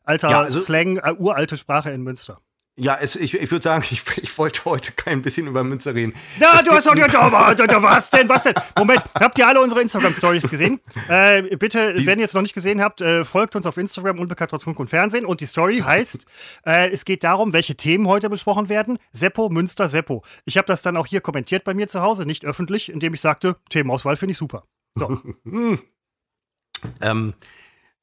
alter 0.02 0.28
ja, 0.28 0.40
also, 0.40 0.58
Slang, 0.58 0.96
äh, 0.96 1.14
uralte 1.16 1.56
Sprache 1.56 1.92
in 1.92 2.02
Münster. 2.02 2.40
Ja, 2.76 2.98
es, 3.00 3.14
ich, 3.14 3.34
ich 3.34 3.50
würde 3.52 3.62
sagen, 3.62 3.84
ich, 3.90 4.02
ich 4.18 4.36
wollte 4.38 4.64
heute 4.64 4.92
kein 4.92 5.22
bisschen 5.22 5.46
über 5.46 5.62
Münster 5.62 5.94
reden. 5.94 6.14
Ja, 6.40 6.56
es 6.56 6.64
du 6.64 6.72
hast 6.72 6.86
doch 6.86 6.96
ja, 6.96 7.06
was 7.82 8.10
denn, 8.10 8.28
was 8.28 8.42
denn? 8.42 8.54
Moment, 8.76 9.02
habt 9.14 9.38
ihr 9.38 9.46
alle 9.46 9.60
unsere 9.60 9.80
Instagram-Stories 9.82 10.48
gesehen? 10.50 10.80
Äh, 11.06 11.56
bitte, 11.56 11.92
die, 11.94 12.06
wenn 12.06 12.18
ihr 12.18 12.24
es 12.24 12.32
noch 12.32 12.40
nicht 12.40 12.54
gesehen 12.54 12.80
habt, 12.80 13.00
äh, 13.02 13.24
folgt 13.24 13.56
uns 13.56 13.66
auf 13.66 13.76
Instagram, 13.76 14.18
unbekannt 14.18 14.50
trotz 14.50 14.64
Funk 14.64 14.80
und 14.80 14.88
Fernsehen. 14.88 15.26
Und 15.26 15.40
die 15.40 15.46
Story 15.46 15.80
heißt, 15.80 16.24
äh, 16.64 16.90
es 16.90 17.04
geht 17.04 17.24
darum, 17.24 17.52
welche 17.52 17.74
Themen 17.76 18.08
heute 18.08 18.30
besprochen 18.30 18.70
werden. 18.70 18.98
Seppo, 19.12 19.50
Münster, 19.50 19.88
Seppo. 19.88 20.24
Ich 20.46 20.56
habe 20.56 20.66
das 20.66 20.82
dann 20.82 20.96
auch 20.96 21.06
hier 21.06 21.20
kommentiert 21.20 21.64
bei 21.64 21.74
mir 21.74 21.88
zu 21.88 22.00
Hause, 22.00 22.24
nicht 22.24 22.44
öffentlich, 22.46 22.90
indem 22.90 23.12
ich 23.12 23.20
sagte, 23.20 23.56
Themenauswahl 23.68 24.16
finde 24.16 24.32
ich 24.32 24.38
super. 24.38 24.64
So. 24.94 25.20
ähm, 27.02 27.34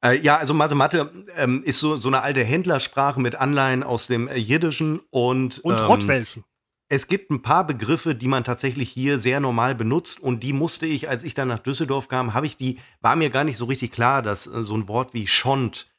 äh, 0.04 0.20
ja, 0.20 0.38
also 0.38 0.54
Masematte 0.54 1.12
ähm, 1.36 1.64
ist 1.64 1.80
so, 1.80 1.98
so 1.98 2.10
eine 2.10 2.22
alte 2.22 2.44
Händlersprache 2.44 3.20
mit 3.20 3.36
Anleihen 3.36 3.84
aus 3.84 4.08
dem 4.08 4.28
äh, 4.28 4.38
Jiddischen 4.38 5.00
und. 5.10 5.60
Und 5.60 5.80
ähm, 5.80 5.86
Rottwelschen. 5.86 6.44
Es 6.90 7.08
gibt 7.08 7.32
ein 7.32 7.42
paar 7.42 7.66
Begriffe, 7.66 8.16
die 8.16 8.28
man 8.28 8.44
tatsächlich 8.44 8.90
hier 8.90 9.18
sehr 9.18 9.40
normal 9.40 9.76
benutzt 9.76 10.20
und 10.20 10.44
die 10.44 10.52
musste 10.52 10.86
ich, 10.86 11.08
als 11.08 11.24
ich 11.24 11.34
dann 11.34 11.48
nach 11.48 11.60
Düsseldorf 11.60 12.10
kam, 12.10 12.34
habe 12.34 12.46
ich 12.46 12.58
die, 12.58 12.80
war 13.00 13.16
mir 13.16 13.30
gar 13.30 13.46
nicht 13.46 13.56
so 13.56 13.64
richtig 13.64 13.92
klar, 13.92 14.22
dass 14.22 14.46
äh, 14.46 14.64
so 14.64 14.76
ein 14.76 14.90
Wort 14.90 15.14
wie 15.14 15.28
Schont, 15.28 15.90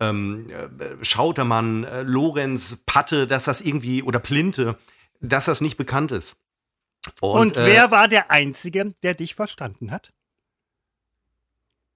ähm, 0.00 0.50
äh, 0.50 1.02
Schautermann, 1.04 1.84
äh, 1.84 2.02
Lorenz, 2.02 2.82
Patte, 2.84 3.26
dass 3.26 3.44
das 3.44 3.60
irgendwie, 3.62 4.02
oder 4.02 4.18
Plinte, 4.18 4.76
dass 5.20 5.46
das 5.46 5.60
nicht 5.60 5.76
bekannt 5.76 6.12
ist. 6.12 6.36
Und, 7.20 7.38
und 7.38 7.56
wer 7.56 7.84
äh, 7.84 7.90
war 7.90 8.08
der 8.08 8.30
Einzige, 8.30 8.94
der 9.02 9.14
dich 9.14 9.34
verstanden 9.34 9.90
hat? 9.90 10.12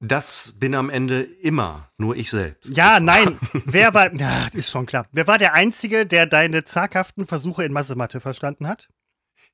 Das 0.07 0.55
bin 0.59 0.75
am 0.75 0.89
Ende 0.89 1.23
immer 1.23 1.91
nur 1.99 2.17
ich 2.17 2.31
selbst. 2.31 2.77
Ja, 2.77 3.01
nein. 3.01 3.39
Wer 3.65 3.93
war, 3.93 4.15
ja, 4.15 4.47
ist 4.53 4.71
schon 4.71 4.87
klar. 4.87 5.07
Wer 5.13 5.27
war 5.27 5.39
der 5.39 5.55
Einzige, 5.55 6.07
der 6.07 6.27
deine 6.27 6.65
zaghaften 6.65 7.27
Versuche 7.27 7.65
in 7.65 7.73
Massematte 7.73 8.21
verstanden 8.21 8.69
hat? 8.69 8.89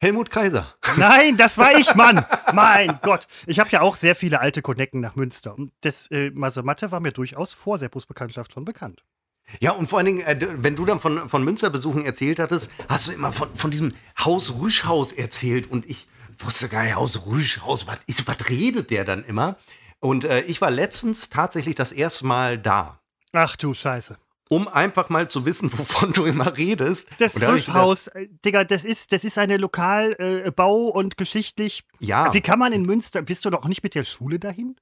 Helmut 0.01 0.31
Kaiser. 0.31 0.75
Nein, 0.97 1.37
das 1.37 1.59
war 1.59 1.79
ich, 1.79 1.95
Mann. 1.95 2.27
mein 2.53 2.99
Gott. 3.03 3.29
Ich 3.47 3.61
habe 3.61 3.71
ja 3.71 3.83
auch 3.83 3.95
sehr 3.95 4.17
viele 4.17 4.41
alte 4.41 4.61
Konecken 4.61 5.01
nach 5.01 5.15
Münster. 5.15 5.57
Und 5.57 5.73
das 5.83 6.11
äh, 6.11 6.31
Masematte 6.35 6.91
war 6.91 6.99
mir 6.99 7.13
durchaus 7.13 7.53
vor 7.53 7.79
Seppos 7.79 8.05
Bekanntschaft 8.05 8.53
schon 8.53 8.65
bekannt. 8.65 9.05
Ja, 9.61 9.71
und 9.71 9.89
vor 9.89 9.99
allen 9.99 10.07
Dingen, 10.07 10.21
äh, 10.23 10.49
wenn 10.57 10.75
du 10.75 10.85
dann 10.85 10.99
von, 10.99 11.29
von 11.29 11.45
Münsterbesuchen 11.45 12.05
erzählt 12.05 12.41
hattest, 12.41 12.73
hast 12.89 13.07
du 13.07 13.13
immer 13.13 13.33
von, 13.33 13.55
von 13.55 13.71
diesem 13.71 13.95
Haus 14.19 14.61
Rüschhaus 14.61 15.13
erzählt. 15.13 15.71
Und 15.71 15.87
ich 15.89 16.09
wusste 16.41 16.69
gar 16.69 16.83
nicht, 16.83 16.97
Haus 16.97 17.25
Rüschhaus, 17.27 17.87
was, 17.87 18.03
ist, 18.07 18.27
was 18.27 18.49
redet 18.49 18.91
der 18.91 19.05
dann 19.05 19.25
immer? 19.25 19.57
Und 20.03 20.25
äh, 20.25 20.41
ich 20.43 20.61
war 20.61 20.73
letztens 20.73 21.31
tatsächlich 21.31 21.77
das 21.77 21.93
erste 21.93 22.27
Mal 22.27 22.59
da. 22.59 23.01
Ach 23.33 23.57
du 23.57 23.73
Scheiße. 23.73 24.19
Um 24.49 24.67
einfach 24.67 25.09
mal 25.11 25.29
zu 25.29 25.47
wissen, 25.47 25.73
wovon 25.79 26.13
du 26.13 26.25
immer 26.25 26.57
redest. 26.57 27.09
Das 27.19 27.41
Rüschhaus, 27.41 28.09
äh, 28.09 28.27
Digga, 28.45 28.65
das 28.65 28.85
ist, 28.85 29.13
das 29.13 29.23
ist 29.23 29.39
eine 29.39 29.59
Lokalbau 29.59 30.89
äh, 30.89 30.93
und 30.93 31.17
geschichtlich. 31.17 31.85
Ja. 32.01 32.35
Wie 32.35 32.41
kann 32.41 32.59
man 32.59 32.73
in 32.73 32.83
Münster, 32.83 33.23
bist 33.23 33.45
du 33.45 33.51
doch 33.51 33.65
nicht 33.67 33.85
mit 33.85 33.95
der 33.95 34.03
Schule 34.03 34.41
dahin? 34.41 34.75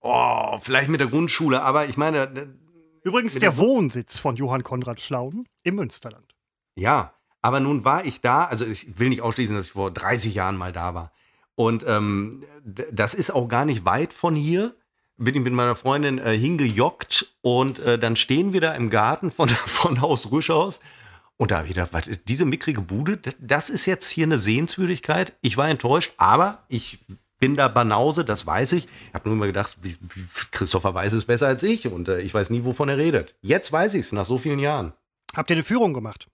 Oh, 0.00 0.58
vielleicht 0.60 0.90
mit 0.90 1.00
der 1.00 1.08
Grundschule, 1.08 1.62
aber 1.62 1.86
ich 1.86 1.96
meine. 1.96 2.54
Übrigens 3.02 3.32
der, 3.32 3.40
der 3.40 3.56
Wohnsitz 3.56 4.18
von 4.18 4.36
Johann 4.36 4.62
Konrad 4.62 5.00
Schlauen 5.00 5.48
im 5.62 5.76
Münsterland. 5.76 6.34
Ja, 6.74 7.14
aber 7.40 7.60
nun 7.60 7.86
war 7.86 8.04
ich 8.04 8.20
da, 8.20 8.44
also 8.44 8.66
ich 8.66 8.98
will 8.98 9.08
nicht 9.08 9.22
ausschließen, 9.22 9.56
dass 9.56 9.66
ich 9.66 9.72
vor 9.72 9.90
30 9.90 10.34
Jahren 10.34 10.58
mal 10.58 10.72
da 10.72 10.94
war. 10.94 11.12
Und 11.60 11.84
ähm, 11.86 12.42
das 12.64 13.12
ist 13.12 13.34
auch 13.34 13.46
gar 13.46 13.66
nicht 13.66 13.84
weit 13.84 14.14
von 14.14 14.34
hier. 14.34 14.74
Bin 15.18 15.34
ich 15.34 15.42
mit 15.42 15.52
meiner 15.52 15.76
Freundin 15.76 16.16
äh, 16.16 16.34
hingejockt 16.34 17.34
und 17.42 17.80
äh, 17.80 17.98
dann 17.98 18.16
stehen 18.16 18.54
wir 18.54 18.62
da 18.62 18.72
im 18.72 18.88
Garten 18.88 19.30
von, 19.30 19.48
von 19.66 20.00
Haus 20.00 20.32
Rüschhaus. 20.32 20.80
Und 21.36 21.50
da 21.50 21.60
gedacht, 21.60 21.90
was, 21.92 22.08
diese 22.26 22.46
mickrige 22.46 22.80
Bude, 22.80 23.18
das 23.38 23.68
ist 23.68 23.84
jetzt 23.84 24.08
hier 24.08 24.24
eine 24.24 24.38
Sehenswürdigkeit. 24.38 25.34
Ich 25.42 25.58
war 25.58 25.68
enttäuscht, 25.68 26.14
aber 26.16 26.64
ich 26.68 27.00
bin 27.38 27.56
da 27.56 27.68
Banause, 27.68 28.24
das 28.24 28.46
weiß 28.46 28.72
ich. 28.72 28.86
Ich 29.08 29.14
habe 29.14 29.28
nur 29.28 29.36
immer 29.36 29.46
gedacht, 29.46 29.76
Christopher 30.52 30.94
weiß 30.94 31.12
es 31.12 31.26
besser 31.26 31.48
als 31.48 31.62
ich 31.62 31.88
und 31.88 32.08
äh, 32.08 32.22
ich 32.22 32.32
weiß 32.32 32.48
nie, 32.48 32.64
wovon 32.64 32.88
er 32.88 32.96
redet. 32.96 33.34
Jetzt 33.42 33.70
weiß 33.70 33.92
ich 33.92 34.00
es, 34.06 34.12
nach 34.12 34.24
so 34.24 34.38
vielen 34.38 34.60
Jahren. 34.60 34.94
Habt 35.36 35.50
ihr 35.50 35.56
eine 35.56 35.62
Führung 35.62 35.92
gemacht? 35.92 36.26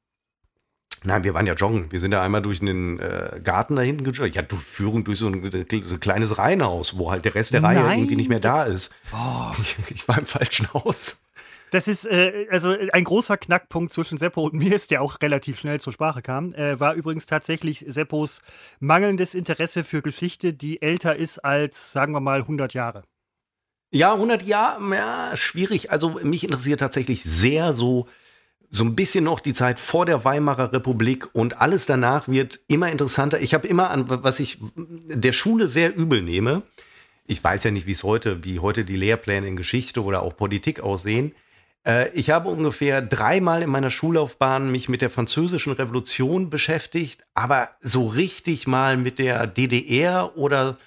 Nein, 1.06 1.22
wir 1.22 1.34
waren 1.34 1.46
ja 1.46 1.54
joggen. 1.54 1.90
Wir 1.92 2.00
sind 2.00 2.10
da 2.10 2.22
einmal 2.22 2.42
durch 2.42 2.58
den 2.58 2.98
äh, 2.98 3.40
Garten 3.42 3.76
da 3.76 3.82
hinten 3.82 4.02
gejoggt. 4.02 4.34
Ja, 4.34 4.42
durch 4.42 4.60
Führung 4.60 5.04
durch 5.04 5.20
so 5.20 5.28
ein, 5.28 5.44
ein, 5.44 6.00
kleines 6.00 6.36
Reihenhaus, 6.36 6.98
wo 6.98 7.12
halt 7.12 7.24
der 7.24 7.36
Rest 7.36 7.52
der 7.52 7.60
Nein, 7.60 7.78
Reihe 7.78 7.96
irgendwie 7.96 8.16
nicht 8.16 8.28
mehr 8.28 8.40
da 8.40 8.64
ist. 8.64 8.92
Oh. 9.12 9.52
Ich, 9.60 9.76
ich, 9.94 10.08
war 10.08 10.18
im 10.18 10.26
falschen 10.26 10.72
Haus. 10.74 11.22
Das 11.70 11.86
ist 11.86 12.06
äh, 12.06 12.46
also 12.50 12.74
ein 12.92 13.04
großer 13.04 13.36
Knackpunkt 13.36 13.92
zwischen 13.92 14.18
Seppo 14.18 14.42
und 14.42 14.54
mir, 14.54 14.74
ist 14.74 14.90
der 14.90 15.00
auch 15.00 15.20
relativ 15.22 15.60
schnell 15.60 15.80
zur 15.80 15.92
Sprache 15.92 16.22
kam, 16.22 16.52
äh, 16.54 16.78
war 16.80 16.94
übrigens 16.94 17.26
tatsächlich 17.26 17.84
Seppos 17.86 18.42
mangelndes 18.80 19.34
Interesse 19.34 19.84
für 19.84 20.02
Geschichte, 20.02 20.54
die 20.54 20.82
älter 20.82 21.14
ist 21.14 21.38
als, 21.38 21.92
sagen 21.92 22.12
wir 22.14 22.20
mal, 22.20 22.40
100 22.40 22.74
Jahre. 22.74 23.02
Ja, 23.92 24.12
100 24.12 24.42
Jahre, 24.42 24.94
ja, 24.94 25.36
schwierig. 25.36 25.92
Also 25.92 26.18
mich 26.22 26.44
interessiert 26.44 26.80
tatsächlich 26.80 27.22
sehr 27.24 27.74
so 27.74 28.08
so 28.70 28.84
ein 28.84 28.96
bisschen 28.96 29.24
noch 29.24 29.40
die 29.40 29.54
Zeit 29.54 29.78
vor 29.78 30.06
der 30.06 30.24
Weimarer 30.24 30.72
Republik 30.72 31.28
und 31.32 31.60
alles 31.60 31.86
danach 31.86 32.28
wird 32.28 32.60
immer 32.68 32.90
interessanter. 32.90 33.40
Ich 33.40 33.54
habe 33.54 33.68
immer 33.68 33.90
an, 33.90 34.04
was 34.08 34.40
ich 34.40 34.58
der 34.76 35.32
Schule 35.32 35.68
sehr 35.68 35.94
übel 35.96 36.22
nehme. 36.22 36.62
Ich 37.26 37.42
weiß 37.42 37.64
ja 37.64 37.70
nicht, 37.70 37.86
wie 37.86 37.92
es 37.92 38.04
heute, 38.04 38.44
wie 38.44 38.60
heute 38.60 38.84
die 38.84 38.96
Lehrpläne 38.96 39.48
in 39.48 39.56
Geschichte 39.56 40.02
oder 40.02 40.22
auch 40.22 40.36
Politik 40.36 40.80
aussehen. 40.80 41.32
Äh, 41.86 42.10
ich 42.10 42.30
habe 42.30 42.48
ungefähr 42.48 43.02
dreimal 43.02 43.62
in 43.62 43.70
meiner 43.70 43.90
Schullaufbahn 43.90 44.70
mich 44.70 44.88
mit 44.88 45.02
der 45.02 45.10
französischen 45.10 45.72
Revolution 45.72 46.50
beschäftigt, 46.50 47.24
aber 47.34 47.70
so 47.80 48.08
richtig 48.08 48.66
mal 48.66 48.96
mit 48.96 49.18
der 49.18 49.46
DDR 49.46 50.36
oder 50.36 50.78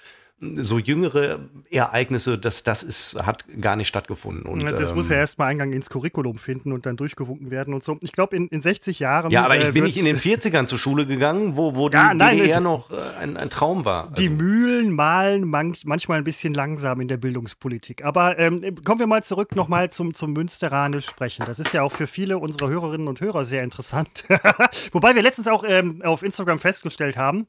so 0.41 0.79
jüngere 0.79 1.39
Ereignisse, 1.69 2.37
das, 2.37 2.63
das 2.63 2.81
ist, 2.81 3.15
hat 3.15 3.43
gar 3.59 3.75
nicht 3.75 3.87
stattgefunden. 3.87 4.45
Und, 4.45 4.63
das 4.63 4.91
ähm, 4.91 4.95
muss 4.95 5.09
ja 5.09 5.17
erstmal 5.17 5.49
Eingang 5.49 5.73
ins 5.73 5.89
Curriculum 5.89 6.37
finden 6.37 6.71
und 6.71 6.85
dann 6.85 6.95
durchgewunken 6.95 7.51
werden 7.51 7.73
und 7.73 7.83
so. 7.83 7.97
Ich 8.01 8.13
glaube, 8.13 8.37
in, 8.37 8.47
in 8.47 8.61
60 8.61 8.99
Jahren. 8.99 9.31
Ja, 9.31 9.43
aber 9.43 9.57
ich 9.57 9.67
äh, 9.67 9.71
bin 9.73 9.83
nicht 9.83 9.97
in 9.97 10.05
den 10.05 10.17
40ern 10.17 10.65
zur 10.65 10.79
Schule 10.79 11.05
gegangen, 11.05 11.57
wo, 11.57 11.75
wo 11.75 11.89
ja, 11.89 12.11
die 12.11 12.17
nein, 12.17 12.37
DDR 12.37 12.61
noch 12.61 12.89
äh, 12.89 12.95
ein, 13.19 13.35
ein, 13.35 13.49
Traum 13.49 13.83
war. 13.83 14.03
Also. 14.03 14.13
Die 14.15 14.29
Mühlen 14.29 14.93
malen 14.93 15.45
manch, 15.45 15.83
manchmal 15.85 16.19
ein 16.19 16.23
bisschen 16.23 16.53
langsam 16.53 17.01
in 17.01 17.09
der 17.09 17.17
Bildungspolitik. 17.17 18.05
Aber 18.05 18.39
ähm, 18.39 18.75
kommen 18.85 18.99
wir 18.99 19.07
mal 19.07 19.23
zurück 19.23 19.57
nochmal 19.57 19.89
zum, 19.89 20.13
zum 20.13 20.31
Münsteranisch 20.31 21.05
sprechen. 21.05 21.43
Das 21.45 21.59
ist 21.59 21.73
ja 21.73 21.81
auch 21.81 21.91
für 21.91 22.07
viele 22.07 22.37
unserer 22.37 22.69
Hörerinnen 22.69 23.09
und 23.09 23.19
Hörer 23.19 23.43
sehr 23.43 23.63
interessant. 23.63 24.23
Wobei 24.93 25.15
wir 25.15 25.21
letztens 25.21 25.49
auch 25.49 25.65
ähm, 25.67 26.01
auf 26.03 26.23
Instagram 26.23 26.59
festgestellt 26.59 27.17
haben, 27.17 27.47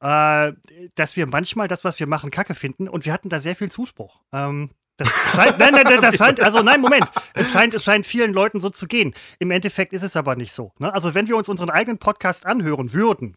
äh, 0.00 0.52
dass 0.94 1.16
wir 1.16 1.26
manchmal 1.26 1.68
das, 1.68 1.84
was 1.84 1.98
wir 2.00 2.06
machen, 2.06 2.30
kacke 2.30 2.54
finden 2.54 2.88
und 2.88 3.04
wir 3.04 3.12
hatten 3.12 3.28
da 3.28 3.40
sehr 3.40 3.56
viel 3.56 3.70
Zuspruch. 3.70 4.20
Ähm, 4.32 4.70
Das 4.98 5.08
scheint, 5.32 5.58
nein, 5.60 5.72
nein, 5.72 6.00
das 6.00 6.16
scheint, 6.16 6.40
also 6.40 6.60
nein, 6.60 6.80
Moment. 6.80 7.04
Es 7.32 7.52
scheint, 7.52 7.72
es 7.72 7.84
scheint 7.84 8.04
vielen 8.04 8.32
Leuten 8.32 8.58
so 8.58 8.68
zu 8.68 8.88
gehen. 8.88 9.14
Im 9.38 9.52
Endeffekt 9.52 9.92
ist 9.92 10.02
es 10.02 10.16
aber 10.16 10.34
nicht 10.34 10.52
so. 10.52 10.72
Ne? 10.78 10.92
Also, 10.92 11.14
wenn 11.14 11.28
wir 11.28 11.36
uns 11.36 11.48
unseren 11.48 11.70
eigenen 11.70 11.98
Podcast 11.98 12.46
anhören 12.46 12.92
würden, 12.92 13.36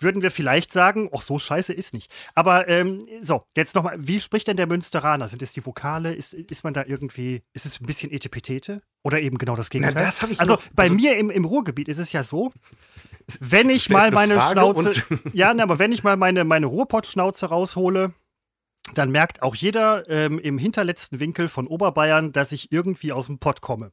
würden 0.00 0.22
wir 0.22 0.32
vielleicht 0.32 0.72
sagen, 0.72 1.08
ach, 1.14 1.22
so 1.22 1.38
scheiße 1.38 1.72
ist 1.72 1.94
nicht. 1.94 2.10
Aber 2.34 2.68
ähm, 2.68 2.98
so, 3.20 3.44
jetzt 3.56 3.74
nochmal, 3.74 3.96
wie 3.98 4.20
spricht 4.20 4.48
denn 4.48 4.56
der 4.56 4.66
Münsteraner? 4.66 5.28
Sind 5.28 5.42
es 5.42 5.52
die 5.52 5.64
Vokale? 5.64 6.14
Ist, 6.14 6.34
ist 6.34 6.64
man 6.64 6.74
da 6.74 6.84
irgendwie, 6.84 7.42
ist 7.52 7.66
es 7.66 7.80
ein 7.80 7.86
bisschen 7.86 8.10
Etepetete? 8.10 8.82
Oder 9.02 9.20
eben 9.20 9.38
genau 9.38 9.56
das 9.56 9.70
Gegenteil? 9.70 9.94
Na, 9.96 10.04
das 10.04 10.22
ich 10.30 10.40
also 10.40 10.54
noch, 10.54 10.62
bei 10.74 10.84
also, 10.84 10.94
mir 10.94 11.16
im, 11.16 11.30
im 11.30 11.44
Ruhrgebiet 11.44 11.88
ist 11.88 11.98
es 11.98 12.12
ja 12.12 12.24
so, 12.24 12.52
wenn 13.40 13.70
ich 13.70 13.90
mal 13.90 14.10
meine 14.10 14.40
Schnauze, 14.40 14.92
ja, 15.32 15.52
ne, 15.54 15.62
aber 15.62 15.78
wenn 15.78 15.92
ich 15.92 16.02
mal 16.02 16.16
meine, 16.16 16.44
meine 16.44 16.66
Ruhrpott-Schnauze 16.66 17.46
raushole, 17.46 18.14
dann 18.94 19.10
merkt 19.10 19.42
auch 19.42 19.54
jeder 19.54 20.08
ähm, 20.08 20.38
im 20.38 20.58
hinterletzten 20.58 21.20
Winkel 21.20 21.48
von 21.48 21.66
Oberbayern, 21.66 22.32
dass 22.32 22.52
ich 22.52 22.72
irgendwie 22.72 23.12
aus 23.12 23.26
dem 23.26 23.38
Pott 23.38 23.60
komme. 23.60 23.92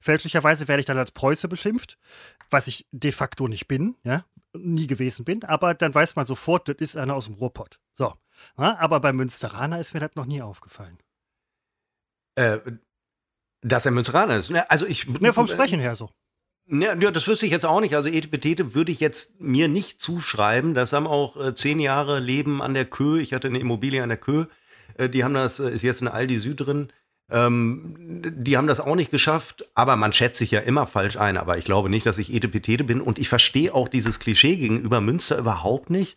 Fälschlicherweise 0.00 0.68
werde 0.68 0.80
ich 0.80 0.86
dann 0.86 0.98
als 0.98 1.10
Preuße 1.10 1.48
beschimpft, 1.48 1.98
was 2.50 2.68
ich 2.68 2.86
de 2.92 3.12
facto 3.12 3.48
nicht 3.48 3.66
bin, 3.66 3.96
ja, 4.04 4.24
nie 4.54 4.86
gewesen 4.86 5.24
bin, 5.24 5.44
aber 5.44 5.74
dann 5.74 5.94
weiß 5.94 6.16
man 6.16 6.26
sofort, 6.26 6.68
das 6.68 6.76
ist 6.78 6.96
einer 6.96 7.14
aus 7.14 7.26
dem 7.26 7.34
Ruhrpott. 7.34 7.80
So. 7.94 8.14
Ja, 8.58 8.78
aber 8.78 9.00
bei 9.00 9.12
Münsteraner 9.12 9.80
ist 9.80 9.94
mir 9.94 10.00
das 10.00 10.14
noch 10.14 10.26
nie 10.26 10.42
aufgefallen. 10.42 10.98
Äh, 12.36 12.58
dass 13.62 13.86
er 13.86 13.92
Münsteraner 13.92 14.36
ist. 14.36 14.50
Ne, 14.50 14.70
also 14.70 14.86
ich. 14.86 15.08
Ne, 15.08 15.32
vom 15.32 15.46
Sprechen 15.46 15.80
her 15.80 15.96
so. 15.96 16.10
Ja, 16.68 16.96
ja, 16.96 17.10
das 17.10 17.28
wüsste 17.28 17.46
ich 17.46 17.52
jetzt 17.52 17.64
auch 17.64 17.80
nicht. 17.80 17.94
Also 17.94 18.08
Etepetete 18.08 18.74
würde 18.74 18.90
ich 18.90 18.98
jetzt 18.98 19.40
mir 19.40 19.68
nicht 19.68 20.00
zuschreiben. 20.00 20.74
Das 20.74 20.92
haben 20.92 21.06
auch 21.06 21.36
äh, 21.36 21.54
zehn 21.54 21.78
Jahre 21.78 22.18
Leben 22.18 22.60
an 22.60 22.74
der 22.74 22.84
Kö. 22.84 23.20
Ich 23.20 23.32
hatte 23.32 23.48
eine 23.48 23.60
Immobilie 23.60 24.02
an 24.02 24.08
der 24.08 24.18
Kö. 24.18 24.46
Äh, 24.98 25.08
die 25.08 25.22
haben 25.22 25.34
das, 25.34 25.60
äh, 25.60 25.70
ist 25.70 25.82
jetzt 25.82 26.02
eine 26.02 26.12
Aldi 26.12 26.40
Süd 26.40 26.60
drin. 26.60 26.88
Ähm, 27.30 28.22
die 28.24 28.56
haben 28.56 28.66
das 28.66 28.80
auch 28.80 28.94
nicht 28.96 29.10
geschafft, 29.10 29.68
aber 29.74 29.96
man 29.96 30.12
schätzt 30.12 30.38
sich 30.38 30.50
ja 30.50 30.60
immer 30.60 30.86
falsch 30.86 31.16
ein. 31.16 31.36
Aber 31.36 31.56
ich 31.56 31.64
glaube 31.64 31.88
nicht, 31.88 32.04
dass 32.04 32.18
ich 32.18 32.34
Etepetete 32.34 32.82
bin. 32.82 33.00
Und 33.00 33.20
ich 33.20 33.28
verstehe 33.28 33.72
auch 33.72 33.88
dieses 33.88 34.18
Klischee 34.18 34.56
gegenüber 34.56 35.00
Münster 35.00 35.38
überhaupt 35.38 35.90
nicht. 35.90 36.16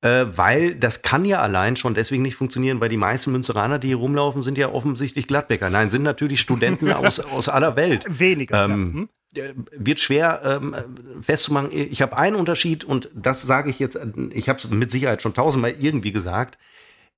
Äh, 0.00 0.26
weil 0.36 0.74
das 0.74 1.02
kann 1.02 1.26
ja 1.26 1.40
allein 1.40 1.76
schon 1.76 1.94
deswegen 1.94 2.22
nicht 2.22 2.34
funktionieren, 2.34 2.80
weil 2.80 2.88
die 2.88 2.96
meisten 2.96 3.30
Münsteraner, 3.30 3.78
die 3.78 3.88
hier 3.88 3.96
rumlaufen, 3.96 4.42
sind 4.42 4.56
ja 4.56 4.72
offensichtlich 4.72 5.26
Gladbecker. 5.28 5.70
Nein, 5.70 5.90
sind 5.90 6.02
natürlich 6.02 6.40
Studenten 6.40 6.90
aus, 6.92 7.20
aus 7.20 7.48
aller 7.48 7.76
Welt. 7.76 8.06
Weniger. 8.08 8.64
Ähm, 8.64 8.70
ja. 8.70 9.00
hm? 9.00 9.08
Wird 9.34 10.00
schwer 10.00 10.42
ähm, 10.44 10.74
festzumachen. 11.22 11.70
Ich 11.72 12.02
habe 12.02 12.16
einen 12.16 12.36
Unterschied 12.36 12.84
und 12.84 13.10
das 13.14 13.42
sage 13.42 13.70
ich 13.70 13.78
jetzt, 13.78 13.98
ich 14.30 14.48
habe 14.48 14.58
es 14.58 14.68
mit 14.68 14.90
Sicherheit 14.90 15.22
schon 15.22 15.34
tausendmal 15.34 15.74
irgendwie 15.78 16.12
gesagt. 16.12 16.58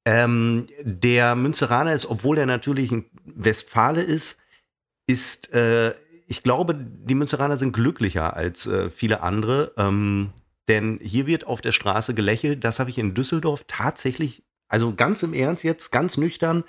Ähm, 0.04 0.66
der 0.83 1.35
Münzeraner 1.35 1.94
ist, 1.94 2.06
obwohl 2.06 2.38
er 2.38 2.47
natürlich 2.47 2.92
ein 2.92 3.06
Westfale 3.25 4.02
ist, 4.02 4.40
ist, 5.06 5.52
äh, 5.52 5.94
ich 6.26 6.42
glaube, 6.42 6.75
die 6.75 7.14
Münzeraner 7.14 7.56
sind 7.56 7.73
glücklicher 7.73 8.35
als 8.37 8.66
äh, 8.66 8.90
viele 8.90 9.23
andere. 9.23 9.73
Ähm, 9.76 10.33
denn 10.68 10.99
hier 11.02 11.26
wird 11.26 11.47
auf 11.47 11.61
der 11.61 11.73
Straße 11.73 12.14
gelächelt. 12.14 12.64
Das 12.64 12.80
habe 12.80 12.90
ich 12.90 12.99
in 12.99 13.14
Düsseldorf 13.14 13.64
tatsächlich, 13.66 14.42
also 14.68 14.94
ganz 14.94 15.23
im 15.23 15.35
Ernst 15.35 15.64
jetzt, 15.64 15.90
ganz 15.90 16.16
nüchtern. 16.16 16.64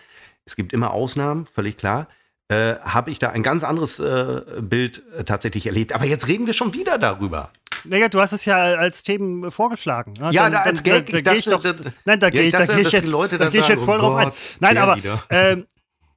Es 0.46 0.56
gibt 0.56 0.74
immer 0.74 0.92
Ausnahmen, 0.92 1.46
völlig 1.46 1.78
klar 1.78 2.08
äh, 2.48 2.76
habe 2.82 3.12
ich 3.12 3.20
da 3.20 3.30
ein 3.30 3.44
ganz 3.44 3.64
anderes 3.64 4.00
äh, 4.00 4.42
Bild 4.62 5.04
äh, 5.18 5.24
tatsächlich 5.24 5.66
erlebt. 5.66 5.94
Aber 5.94 6.06
jetzt 6.06 6.28
reden 6.28 6.46
wir 6.46 6.54
schon 6.54 6.74
wieder 6.74 6.98
darüber. 6.98 7.52
Naja, 7.86 8.10
du 8.10 8.20
hast 8.20 8.34
es 8.34 8.46
ja 8.46 8.56
als 8.56 9.04
Themen 9.04 9.52
vorgeschlagen. 9.52 10.14
Ne? 10.14 10.32
Ja, 10.32 10.44
dann, 10.44 10.54
da 10.54 10.62
als 10.62 10.84
Gag. 10.84 11.08
Da, 11.08 11.18
da, 11.18 11.22
da 11.22 11.34
ich 11.34 11.46
doch, 11.46 11.64
nein, 12.06 12.20
da 12.20 12.28
ja, 12.28 12.30
gehe 12.30 12.44
ich, 12.44 12.52
da 12.52 12.66
geh 12.66 12.82
ich, 12.82 12.92
jetzt, 12.92 13.14
da 13.14 13.50
geh 13.50 13.60
ich 13.60 13.68
jetzt 13.68 13.84
voll 13.84 13.98
oh 13.98 14.02
drauf 14.02 14.16
ein. 14.16 14.32
Nein, 14.60 14.78
aber 14.78 14.98
äh, 15.30 15.58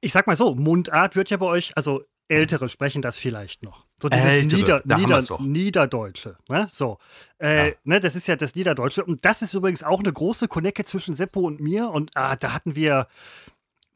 ich 0.01 0.11
sag 0.11 0.27
mal 0.27 0.35
so, 0.35 0.55
Mundart 0.55 1.15
wird 1.15 1.29
ja 1.29 1.37
bei 1.37 1.45
euch, 1.45 1.73
also 1.75 2.03
Ältere 2.27 2.69
sprechen 2.69 3.01
das 3.01 3.17
vielleicht 3.17 3.63
noch. 3.63 3.85
So 4.01 4.07
dieses 4.07 4.25
Ältere, 4.25 4.81
Nieder, 4.85 4.97
Nieder, 4.97 5.39
Niederdeutsche. 5.41 6.37
Ne? 6.47 6.67
So. 6.69 6.99
Äh, 7.39 7.69
ja. 7.69 7.75
ne, 7.83 7.99
das 7.99 8.15
ist 8.15 8.27
ja 8.27 8.35
das 8.35 8.55
Niederdeutsche. 8.55 9.03
Und 9.03 9.25
das 9.25 9.41
ist 9.41 9.55
übrigens 9.55 9.83
auch 9.83 9.99
eine 9.99 10.13
große 10.13 10.47
Konecke 10.47 10.85
zwischen 10.85 11.15
Seppo 11.15 11.41
und 11.41 11.59
mir. 11.59 11.89
Und 11.89 12.11
ah, 12.15 12.35
da 12.35 12.53
hatten 12.53 12.75
wir 12.75 13.07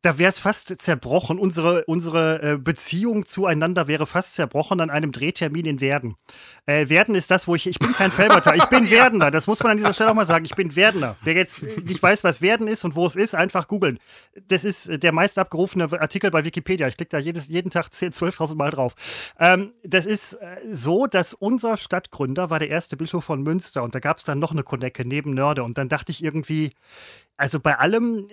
da 0.03 0.17
wäre 0.17 0.29
es 0.29 0.37
fast 0.37 0.81
zerbrochen. 0.81 1.39
Unsere, 1.39 1.85
unsere 1.85 2.41
äh, 2.41 2.57
Beziehung 2.57 3.25
zueinander 3.25 3.87
wäre 3.87 4.05
fast 4.05 4.35
zerbrochen 4.35 4.81
an 4.81 4.89
einem 4.89 5.13
Drehtermin 5.13 5.65
in 5.65 5.79
Werden. 5.79 6.15
Äh, 6.65 6.89
Werden 6.89 7.15
ist 7.15 7.31
das, 7.31 7.47
wo 7.47 7.55
ich, 7.55 7.67
ich 7.67 7.79
bin 7.79 7.93
kein 7.93 8.11
Felberter, 8.11 8.53
ich 8.53 8.65
bin 8.65 8.89
Werdener. 8.91 9.31
Das 9.31 9.47
muss 9.47 9.63
man 9.63 9.71
an 9.71 9.77
dieser 9.77 9.93
Stelle 9.93 10.11
auch 10.11 10.15
mal 10.15 10.25
sagen. 10.25 10.43
Ich 10.43 10.55
bin 10.55 10.75
Werdener. 10.75 11.15
Wer 11.23 11.35
jetzt 11.35 11.63
nicht 11.63 12.03
weiß, 12.03 12.25
was 12.25 12.41
Werden 12.41 12.67
ist 12.67 12.83
und 12.83 12.97
wo 12.97 13.05
es 13.05 13.15
ist, 13.15 13.33
einfach 13.33 13.69
googeln. 13.69 13.97
Das 14.49 14.65
ist 14.65 15.01
der 15.01 15.13
meist 15.13 15.39
abgerufene 15.39 15.85
Artikel 15.85 16.31
bei 16.31 16.43
Wikipedia. 16.43 16.89
Ich 16.89 16.97
klicke 16.97 17.11
da 17.11 17.19
jedes, 17.19 17.47
jeden 17.47 17.71
Tag 17.71 17.87
10.000, 17.87 18.35
12.000 18.35 18.55
Mal 18.55 18.71
drauf. 18.71 18.95
Ähm, 19.39 19.71
das 19.85 20.05
ist 20.05 20.33
äh, 20.33 20.57
so, 20.69 21.07
dass 21.07 21.33
unser 21.33 21.77
Stadtgründer 21.77 22.49
war 22.49 22.59
der 22.59 22.69
erste 22.69 22.97
Bischof 22.97 23.23
von 23.23 23.41
Münster 23.41 23.83
und 23.83 23.95
da 23.95 23.99
gab 23.99 24.17
es 24.17 24.25
dann 24.25 24.39
noch 24.39 24.51
eine 24.51 24.63
Konecke 24.63 25.07
neben 25.07 25.33
Nörde 25.33 25.63
und 25.63 25.77
dann 25.77 25.87
dachte 25.87 26.11
ich 26.11 26.21
irgendwie, 26.21 26.71
also 27.37 27.59
bei 27.59 27.77
allem, 27.77 28.29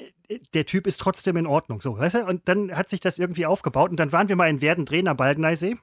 der 0.55 0.67
Typ 0.67 0.87
ist 0.87 0.99
trotzdem 0.99 1.37
in 1.37 1.47
Ordnung. 1.47 1.81
So, 1.81 1.99
weißt 1.99 2.17
du? 2.17 2.25
Und 2.27 2.49
dann 2.49 2.77
hat 2.77 2.91
sich 2.91 3.01
das 3.01 3.19
irgendwie 3.19 3.47
aufgebaut 3.47 3.91
und 3.91 3.99
dann 3.99 4.13
waren 4.13 4.29
wir 4.29 4.37
mal 4.37 4.49
in 4.49 4.61
Werden 4.61 4.85
Drehen 4.85 5.09
am 5.09 5.17
Baldeneysee. 5.17 5.77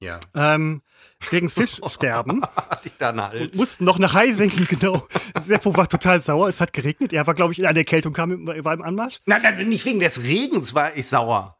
Ja. 0.00 0.20
Ähm, 0.34 0.82
wegen 1.30 1.48
Fischsterben. 1.48 2.42
Hatte 2.56 2.88
ich 2.88 2.96
da 2.98 3.10
einen 3.10 3.22
Hals. 3.22 3.56
Mussten 3.56 3.84
noch 3.84 3.98
nach 3.98 4.12
Heisinken, 4.12 4.66
genau. 4.68 5.06
Seppo 5.38 5.76
war 5.76 5.88
total 5.88 6.20
sauer. 6.20 6.48
Es 6.48 6.60
hat 6.60 6.72
geregnet. 6.72 7.12
Er 7.12 7.26
war, 7.26 7.34
glaube 7.34 7.52
ich, 7.52 7.58
in 7.58 7.66
einer 7.66 7.78
Erkältung, 7.78 8.12
kam, 8.12 8.46
war 8.46 8.74
im 8.74 8.82
Anmarsch. 8.82 9.20
Nein, 9.24 9.40
nein, 9.42 9.68
nicht 9.68 9.84
wegen 9.84 10.00
des 10.00 10.22
Regens 10.22 10.74
war 10.74 10.96
ich 10.96 11.08
sauer 11.08 11.58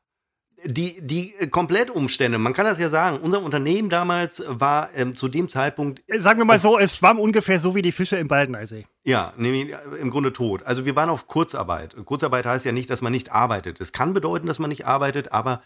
die, 0.64 1.06
die 1.06 1.34
äh, 1.34 1.46
Komplettumstände, 1.46 2.38
man 2.38 2.52
kann 2.52 2.66
das 2.66 2.78
ja 2.78 2.88
sagen, 2.88 3.18
unser 3.18 3.42
Unternehmen 3.42 3.90
damals 3.90 4.42
war 4.46 4.90
ähm, 4.94 5.16
zu 5.16 5.28
dem 5.28 5.48
Zeitpunkt. 5.48 6.02
Äh, 6.06 6.18
sagen 6.18 6.38
wir 6.38 6.44
mal 6.44 6.58
so, 6.58 6.78
es 6.78 6.96
schwamm 6.96 7.18
ungefähr 7.18 7.60
so 7.60 7.74
wie 7.74 7.82
die 7.82 7.92
Fische 7.92 8.16
im 8.16 8.28
Baldeneysee. 8.28 8.86
Ja, 9.02 9.32
nämlich 9.36 9.72
äh, 9.72 9.76
im 10.00 10.10
Grunde 10.10 10.32
tot. 10.32 10.62
Also 10.64 10.84
wir 10.84 10.96
waren 10.96 11.10
auf 11.10 11.26
Kurzarbeit. 11.26 11.96
Kurzarbeit 12.04 12.46
heißt 12.46 12.64
ja 12.64 12.72
nicht, 12.72 12.90
dass 12.90 13.02
man 13.02 13.12
nicht 13.12 13.32
arbeitet. 13.32 13.80
Es 13.80 13.92
kann 13.92 14.14
bedeuten, 14.14 14.46
dass 14.46 14.58
man 14.58 14.70
nicht 14.70 14.86
arbeitet, 14.86 15.32
aber 15.32 15.62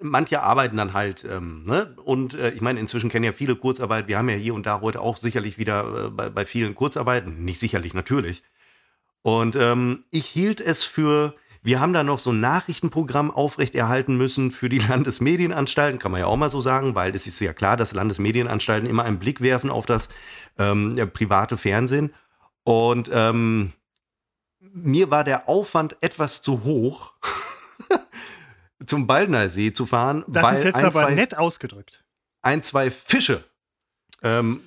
manche 0.00 0.42
arbeiten 0.42 0.76
dann 0.76 0.92
halt. 0.92 1.24
Ähm, 1.24 1.64
ne? 1.64 1.96
Und 2.04 2.34
äh, 2.34 2.50
ich 2.50 2.60
meine, 2.60 2.80
inzwischen 2.80 3.10
kennen 3.10 3.24
ja 3.24 3.32
viele 3.32 3.56
Kurzarbeit. 3.56 4.08
Wir 4.08 4.18
haben 4.18 4.28
ja 4.28 4.36
hier 4.36 4.54
und 4.54 4.66
da 4.66 4.80
heute 4.80 5.00
auch 5.00 5.16
sicherlich 5.16 5.58
wieder 5.58 6.06
äh, 6.06 6.10
bei, 6.10 6.28
bei 6.28 6.44
vielen 6.44 6.74
Kurzarbeiten. 6.74 7.44
Nicht 7.44 7.60
sicherlich, 7.60 7.94
natürlich. 7.94 8.42
Und 9.22 9.56
ähm, 9.56 10.04
ich 10.10 10.26
hielt 10.26 10.60
es 10.60 10.84
für 10.84 11.34
wir 11.64 11.80
haben 11.80 11.94
da 11.94 12.04
noch 12.04 12.18
so 12.18 12.30
ein 12.30 12.40
Nachrichtenprogramm 12.40 13.30
aufrechterhalten 13.30 14.16
müssen 14.16 14.50
für 14.50 14.68
die 14.68 14.78
Landesmedienanstalten, 14.88 15.98
kann 15.98 16.12
man 16.12 16.20
ja 16.20 16.26
auch 16.26 16.36
mal 16.36 16.50
so 16.50 16.60
sagen, 16.60 16.94
weil 16.94 17.14
es 17.14 17.26
ist 17.26 17.40
ja 17.40 17.54
klar, 17.54 17.76
dass 17.76 17.92
Landesmedienanstalten 17.92 18.88
immer 18.88 19.04
einen 19.04 19.18
Blick 19.18 19.40
werfen 19.40 19.70
auf 19.70 19.86
das 19.86 20.10
ähm, 20.58 20.94
private 21.14 21.56
Fernsehen. 21.56 22.14
Und 22.64 23.10
ähm, 23.12 23.72
mir 24.60 25.10
war 25.10 25.24
der 25.24 25.48
Aufwand 25.48 25.96
etwas 26.02 26.42
zu 26.42 26.64
hoch, 26.64 27.14
zum 28.86 29.06
Baldner 29.06 29.48
See 29.48 29.72
zu 29.72 29.86
fahren. 29.86 30.22
Das 30.28 30.58
ist 30.58 30.64
jetzt 30.64 30.76
ein, 30.76 30.84
aber 30.84 31.10
nett 31.10 31.36
ausgedrückt. 31.36 32.04
Ein, 32.42 32.62
zwei 32.62 32.90
Fische 32.90 33.42
ähm, 34.22 34.60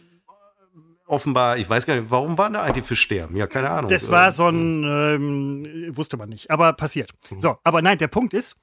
offenbar, 1.07 1.57
ich 1.57 1.69
weiß 1.69 1.85
gar 1.85 1.95
nicht, 1.95 2.11
warum 2.11 2.37
waren 2.37 2.53
da 2.53 2.63
eigentlich 2.63 2.85
Fischsterben? 2.85 3.35
Ja, 3.35 3.47
keine 3.47 3.69
Ahnung. 3.69 3.89
Das 3.89 4.11
war 4.11 4.31
so 4.31 4.47
ein, 4.47 4.83
ähm, 4.83 5.95
wusste 5.95 6.17
man 6.17 6.29
nicht, 6.29 6.51
aber 6.51 6.73
passiert. 6.73 7.11
So, 7.39 7.57
aber 7.63 7.81
nein, 7.81 7.97
der 7.97 8.07
Punkt 8.07 8.33
ist, 8.33 8.55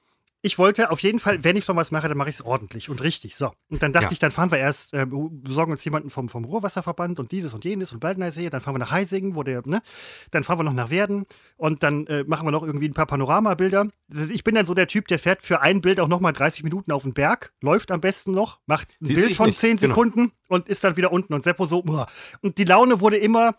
ich 0.45 0.59
wollte 0.59 0.91
auf 0.91 0.99
jeden 0.99 1.17
Fall, 1.17 1.43
wenn 1.43 1.55
ich 1.55 1.65
schon 1.65 1.75
was 1.75 1.89
mache, 1.89 2.07
dann 2.07 2.17
mache 2.17 2.29
ich 2.29 2.35
es 2.35 2.45
ordentlich 2.45 2.87
und 2.91 3.01
richtig. 3.01 3.35
So. 3.35 3.51
Und 3.67 3.81
dann 3.81 3.91
dachte 3.91 4.05
ja. 4.05 4.11
ich, 4.11 4.19
dann 4.19 4.29
fahren 4.29 4.51
wir 4.51 4.59
erst, 4.59 4.93
äh, 4.93 5.07
besorgen 5.07 5.71
uns 5.71 5.83
jemanden 5.83 6.11
vom, 6.11 6.29
vom 6.29 6.45
Ruhrwasserverband 6.45 7.19
und 7.19 7.31
dieses 7.31 7.55
und 7.55 7.65
jenes 7.65 7.91
und 7.91 7.99
Baldeneysee. 7.99 8.51
Dann 8.51 8.61
fahren 8.61 8.75
wir 8.75 8.79
nach 8.79 8.91
Heisingen, 8.91 9.33
wo 9.33 9.41
der, 9.41 9.63
ne? 9.65 9.81
Dann 10.29 10.43
fahren 10.43 10.59
wir 10.59 10.63
noch 10.63 10.73
nach 10.73 10.91
Werden 10.91 11.25
und 11.57 11.81
dann 11.81 12.05
äh, 12.05 12.23
machen 12.25 12.45
wir 12.45 12.51
noch 12.51 12.61
irgendwie 12.61 12.87
ein 12.87 12.93
paar 12.93 13.07
Panoramabilder. 13.07 13.87
Ist, 14.09 14.31
ich 14.31 14.43
bin 14.43 14.53
dann 14.53 14.67
so 14.67 14.75
der 14.75 14.85
Typ, 14.85 15.07
der 15.07 15.17
fährt 15.17 15.41
für 15.41 15.61
ein 15.61 15.81
Bild 15.81 15.99
auch 15.99 16.07
nochmal 16.07 16.33
30 16.33 16.63
Minuten 16.63 16.91
auf 16.91 17.01
den 17.01 17.15
Berg, 17.15 17.51
läuft 17.61 17.89
am 17.89 18.01
besten 18.01 18.29
noch, 18.29 18.59
macht 18.67 18.89
ein 19.01 19.07
Siehst 19.07 19.19
Bild 19.19 19.35
von 19.35 19.47
nicht. 19.47 19.59
10 19.59 19.77
genau. 19.77 19.93
Sekunden 19.95 20.19
genau. 20.19 20.31
und 20.49 20.69
ist 20.69 20.83
dann 20.83 20.95
wieder 20.95 21.11
unten. 21.11 21.33
Und 21.33 21.43
Seppo 21.43 21.65
so, 21.65 21.83
uah. 21.83 22.05
und 22.41 22.59
die 22.59 22.65
Laune 22.65 22.99
wurde 22.99 23.17
immer 23.17 23.55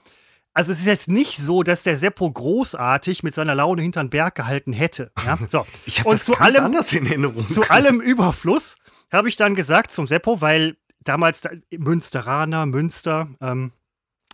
also 0.56 0.72
es 0.72 0.78
ist 0.78 0.86
jetzt 0.86 1.08
nicht 1.08 1.36
so, 1.36 1.62
dass 1.62 1.82
der 1.82 1.98
Seppo 1.98 2.30
großartig 2.30 3.22
mit 3.22 3.34
seiner 3.34 3.54
Laune 3.54 3.82
hinter 3.82 4.02
den 4.02 4.08
Berg 4.08 4.36
gehalten 4.36 4.72
hätte. 4.72 5.12
Ja? 5.24 5.38
So. 5.48 5.66
Ich 5.84 6.00
habe 6.00 6.12
das 6.12 6.24
zu 6.24 6.32
ganz 6.32 6.56
allem, 6.56 6.64
anders 6.64 6.92
in 6.94 7.06
Erinnerung. 7.06 7.46
Zu 7.48 7.68
allem 7.68 8.00
Überfluss 8.00 8.76
habe 9.12 9.28
ich 9.28 9.36
dann 9.36 9.54
gesagt 9.54 9.92
zum 9.92 10.06
Seppo, 10.06 10.40
weil 10.40 10.78
damals 11.04 11.42
Münsteraner, 11.70 12.64
Münster, 12.64 13.28
ähm, 13.42 13.72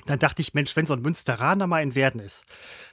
dann 0.06 0.18
dachte 0.18 0.42
ich, 0.42 0.54
Mensch, 0.54 0.74
wenn 0.76 0.86
so 0.86 0.94
ein 0.94 1.02
Münsteraner 1.02 1.66
mal 1.66 1.82
in 1.82 1.94
Werden 1.94 2.20
ist, 2.20 2.44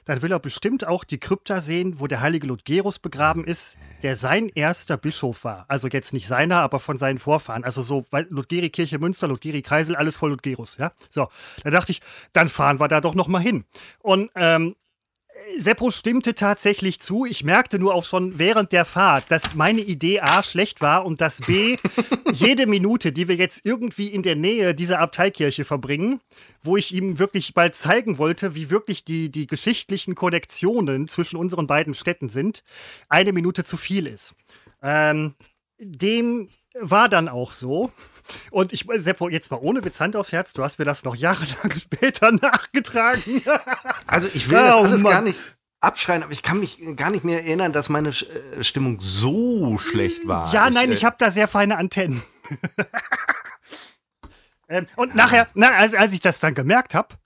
dann 0.04 0.22
will 0.22 0.32
er 0.32 0.38
bestimmt 0.38 0.86
auch 0.86 1.04
die 1.04 1.18
Krypta 1.18 1.60
sehen, 1.60 2.00
wo 2.00 2.06
der 2.06 2.20
heilige 2.20 2.46
Ludgerus 2.46 2.98
begraben 2.98 3.44
ist, 3.44 3.76
der 4.02 4.16
sein 4.16 4.48
erster 4.48 4.96
Bischof 4.96 5.44
war. 5.44 5.64
Also 5.68 5.88
jetzt 5.88 6.12
nicht 6.12 6.26
seiner, 6.26 6.60
aber 6.60 6.78
von 6.80 6.98
seinen 6.98 7.18
Vorfahren. 7.18 7.64
Also 7.64 7.82
so 7.82 8.06
Ludgeri 8.28 8.70
Kirche 8.70 8.98
Münster, 8.98 9.28
Ludgeri 9.28 9.62
Kreisel, 9.62 9.96
alles 9.96 10.16
voll 10.16 10.30
Ludgerus, 10.30 10.76
ja. 10.76 10.92
So, 11.08 11.28
da 11.64 11.70
dachte 11.70 11.92
ich, 11.92 12.00
dann 12.32 12.48
fahren 12.48 12.80
wir 12.80 12.88
da 12.88 13.00
doch 13.00 13.14
noch 13.14 13.28
mal 13.28 13.40
hin. 13.40 13.64
Und 14.00 14.30
ähm, 14.34 14.76
Seppo 15.58 15.90
stimmte 15.90 16.34
tatsächlich 16.34 17.00
zu. 17.00 17.24
Ich 17.24 17.44
merkte 17.44 17.78
nur 17.78 17.94
auch 17.94 18.04
schon 18.04 18.38
während 18.38 18.72
der 18.72 18.84
Fahrt, 18.84 19.30
dass 19.30 19.54
meine 19.54 19.80
Idee 19.80 20.20
A 20.20 20.42
schlecht 20.42 20.80
war 20.80 21.04
und 21.04 21.20
dass 21.20 21.40
B 21.40 21.76
jede 22.32 22.66
Minute, 22.66 23.12
die 23.12 23.28
wir 23.28 23.36
jetzt 23.36 23.64
irgendwie 23.64 24.08
in 24.08 24.22
der 24.22 24.36
Nähe 24.36 24.74
dieser 24.74 24.98
Abteikirche 24.98 25.64
verbringen, 25.64 26.20
wo 26.62 26.76
ich 26.76 26.94
ihm 26.94 27.18
wirklich 27.18 27.54
bald 27.54 27.74
zeigen 27.74 28.18
wollte, 28.18 28.54
wie 28.54 28.70
wirklich 28.70 29.04
die, 29.04 29.30
die 29.30 29.46
geschichtlichen 29.46 30.14
Konnektionen 30.14 31.08
zwischen 31.08 31.36
unseren 31.36 31.66
beiden 31.66 31.94
Städten 31.94 32.28
sind, 32.28 32.62
eine 33.08 33.32
Minute 33.32 33.64
zu 33.64 33.76
viel 33.76 34.06
ist. 34.06 34.34
Ähm, 34.82 35.34
dem 35.78 36.48
war 36.78 37.08
dann 37.08 37.28
auch 37.28 37.52
so. 37.52 37.92
Und 38.50 38.72
ich, 38.72 38.86
Seppo, 38.94 39.28
jetzt 39.28 39.50
mal 39.50 39.58
ohne 39.60 39.84
Witz 39.84 40.00
Hand 40.00 40.16
aufs 40.16 40.32
Herz, 40.32 40.52
du 40.52 40.62
hast 40.62 40.78
mir 40.78 40.84
das 40.84 41.04
noch 41.04 41.16
jahrelang 41.16 41.70
später 41.78 42.32
nachgetragen. 42.32 43.42
Also 44.06 44.28
ich 44.32 44.50
will 44.50 44.58
das 44.58 44.74
alles 44.74 45.02
gar 45.02 45.22
nicht 45.22 45.38
abschreien, 45.80 46.22
aber 46.22 46.32
ich 46.32 46.42
kann 46.42 46.60
mich 46.60 46.80
gar 46.96 47.10
nicht 47.10 47.24
mehr 47.24 47.42
erinnern, 47.42 47.72
dass 47.72 47.88
meine 47.88 48.10
äh, 48.10 48.62
Stimmung 48.62 49.00
so 49.00 49.78
schlecht 49.78 50.28
war. 50.28 50.52
Ja, 50.52 50.70
nein, 50.70 50.90
ich, 50.90 50.98
ich 50.98 51.04
habe 51.04 51.16
da 51.18 51.30
sehr 51.30 51.48
feine 51.48 51.78
Antennen. 51.78 52.22
ähm, 54.68 54.86
und 54.96 55.14
nachher, 55.14 55.48
na, 55.54 55.70
als, 55.70 55.94
als 55.94 56.12
ich 56.12 56.20
das 56.20 56.40
dann 56.40 56.54
gemerkt 56.54 56.94
habe, 56.94 57.16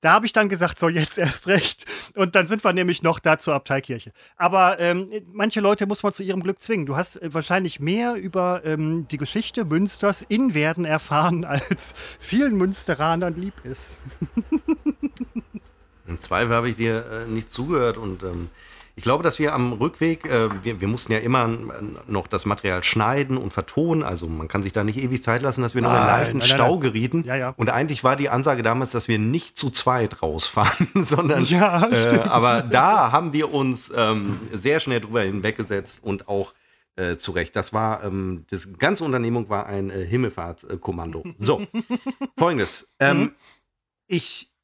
da 0.00 0.12
habe 0.12 0.26
ich 0.26 0.32
dann 0.32 0.48
gesagt, 0.48 0.78
so 0.78 0.88
jetzt 0.88 1.18
erst 1.18 1.48
recht. 1.48 1.84
Und 2.14 2.34
dann 2.34 2.46
sind 2.46 2.62
wir 2.64 2.72
nämlich 2.72 3.02
noch 3.02 3.18
da 3.18 3.38
zur 3.38 3.54
Abteikirche. 3.54 4.12
Aber 4.36 4.78
ähm, 4.78 5.10
manche 5.32 5.60
Leute 5.60 5.86
muss 5.86 6.02
man 6.02 6.12
zu 6.12 6.22
ihrem 6.22 6.42
Glück 6.42 6.62
zwingen. 6.62 6.86
Du 6.86 6.96
hast 6.96 7.20
äh, 7.22 7.32
wahrscheinlich 7.32 7.80
mehr 7.80 8.14
über 8.14 8.62
ähm, 8.64 9.08
die 9.08 9.16
Geschichte 9.16 9.64
Münsters 9.64 10.22
in 10.22 10.54
Werden 10.54 10.84
erfahren, 10.84 11.44
als 11.46 11.94
vielen 12.18 12.56
Münsteranern 12.56 13.34
lieb 13.34 13.54
ist. 13.64 13.94
Im 16.06 16.18
Zweifel 16.18 16.54
habe 16.54 16.68
ich 16.68 16.76
dir 16.76 17.04
äh, 17.06 17.24
nicht 17.24 17.50
zugehört 17.50 17.96
und 17.96 18.22
ähm, 18.22 18.50
ich 18.98 19.02
glaube, 19.02 19.22
dass 19.22 19.38
wir 19.38 19.52
am 19.52 19.74
Rückweg, 19.74 20.24
äh, 20.24 20.48
wir, 20.64 20.80
wir, 20.80 20.88
mussten 20.88 21.12
ja 21.12 21.18
immer 21.18 21.50
noch 22.08 22.26
das 22.26 22.46
Material 22.46 22.82
schneiden 22.82 23.36
und 23.36 23.52
vertonen. 23.52 24.02
Also 24.02 24.26
man 24.26 24.48
kann 24.48 24.62
sich 24.62 24.72
da 24.72 24.84
nicht 24.84 24.96
ewig 24.96 25.22
Zeit 25.22 25.42
lassen, 25.42 25.60
dass 25.60 25.74
wir 25.74 25.82
noch 25.82 25.90
in 25.90 25.96
leichten 25.96 26.38
nein, 26.38 26.48
Stau 26.48 26.72
nein. 26.72 26.80
gerieten. 26.80 27.22
Ja, 27.26 27.36
ja. 27.36 27.54
Und 27.58 27.68
eigentlich 27.68 28.04
war 28.04 28.16
die 28.16 28.30
Ansage 28.30 28.62
damals, 28.62 28.92
dass 28.92 29.06
wir 29.06 29.18
nicht 29.18 29.58
zu 29.58 29.68
zweit 29.68 30.22
rausfahren, 30.22 30.88
sondern 31.04 31.44
ja, 31.44 31.86
äh, 31.90 32.20
aber 32.20 32.62
da 32.62 33.12
haben 33.12 33.34
wir 33.34 33.52
uns 33.52 33.92
ähm, 33.94 34.40
sehr 34.50 34.80
schnell 34.80 35.00
drüber 35.00 35.20
hinweggesetzt 35.20 36.02
und 36.02 36.26
auch 36.26 36.54
äh, 36.96 37.18
zurecht. 37.18 37.54
Das 37.54 37.74
war, 37.74 38.02
ähm, 38.02 38.46
das 38.48 38.78
ganze 38.78 39.04
Unternehmung 39.04 39.50
war 39.50 39.66
ein 39.66 39.90
äh, 39.90 40.06
Himmelfahrtskommando. 40.06 41.22
So, 41.38 41.66
folgendes. 42.38 42.90
Ähm, 42.98 43.18
mhm. 43.18 43.32
Ich 44.06 44.55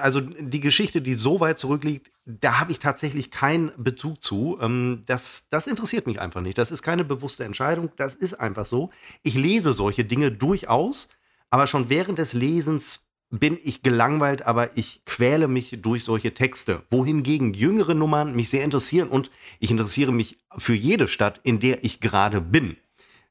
also 0.00 0.20
die 0.20 0.60
Geschichte, 0.60 1.00
die 1.00 1.14
so 1.14 1.40
weit 1.40 1.58
zurückliegt, 1.58 2.10
da 2.24 2.58
habe 2.58 2.72
ich 2.72 2.80
tatsächlich 2.80 3.30
keinen 3.30 3.70
Bezug 3.76 4.22
zu. 4.22 4.58
Ähm, 4.60 5.02
das, 5.06 5.46
das 5.50 5.66
interessiert 5.66 6.06
mich 6.06 6.20
einfach 6.20 6.40
nicht. 6.40 6.58
Das 6.58 6.72
ist 6.72 6.82
keine 6.82 7.04
bewusste 7.04 7.44
Entscheidung. 7.44 7.90
Das 7.96 8.14
ist 8.14 8.34
einfach 8.34 8.66
so. 8.66 8.90
Ich 9.22 9.34
lese 9.34 9.72
solche 9.72 10.04
Dinge 10.04 10.32
durchaus, 10.32 11.08
aber 11.50 11.66
schon 11.66 11.88
während 11.88 12.18
des 12.18 12.32
Lesens 12.32 13.06
bin 13.30 13.58
ich 13.62 13.82
gelangweilt, 13.82 14.42
aber 14.42 14.76
ich 14.76 15.04
quäle 15.04 15.48
mich 15.48 15.78
durch 15.82 16.04
solche 16.04 16.34
Texte. 16.34 16.82
Wohingegen 16.90 17.52
jüngere 17.52 17.94
Nummern 17.94 18.34
mich 18.34 18.48
sehr 18.48 18.64
interessieren 18.64 19.08
und 19.08 19.30
ich 19.58 19.70
interessiere 19.70 20.12
mich 20.12 20.38
für 20.56 20.74
jede 20.74 21.08
Stadt, 21.08 21.40
in 21.42 21.58
der 21.58 21.84
ich 21.84 22.00
gerade 22.00 22.40
bin. 22.40 22.76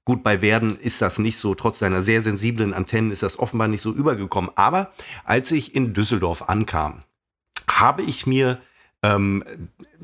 Gut, 0.05 0.21
bei 0.21 0.41
Werden 0.41 0.77
ist 0.77 1.01
das 1.01 1.17
nicht 1.17 1.37
so, 1.37 1.55
trotz 1.55 1.79
seiner 1.79 2.01
sehr 2.01 2.21
sensiblen 2.21 2.73
Antennen 2.73 3.11
ist 3.11 3.23
das 3.23 3.39
offenbar 3.39 3.69
nicht 3.69 3.81
so 3.81 3.91
übergekommen. 3.91 4.51
Aber 4.55 4.91
als 5.23 5.51
ich 5.51 5.75
in 5.75 5.93
Düsseldorf 5.93 6.49
ankam, 6.49 7.03
habe 7.69 8.01
ich 8.01 8.27
mir 8.27 8.59
ähm, 9.01 9.43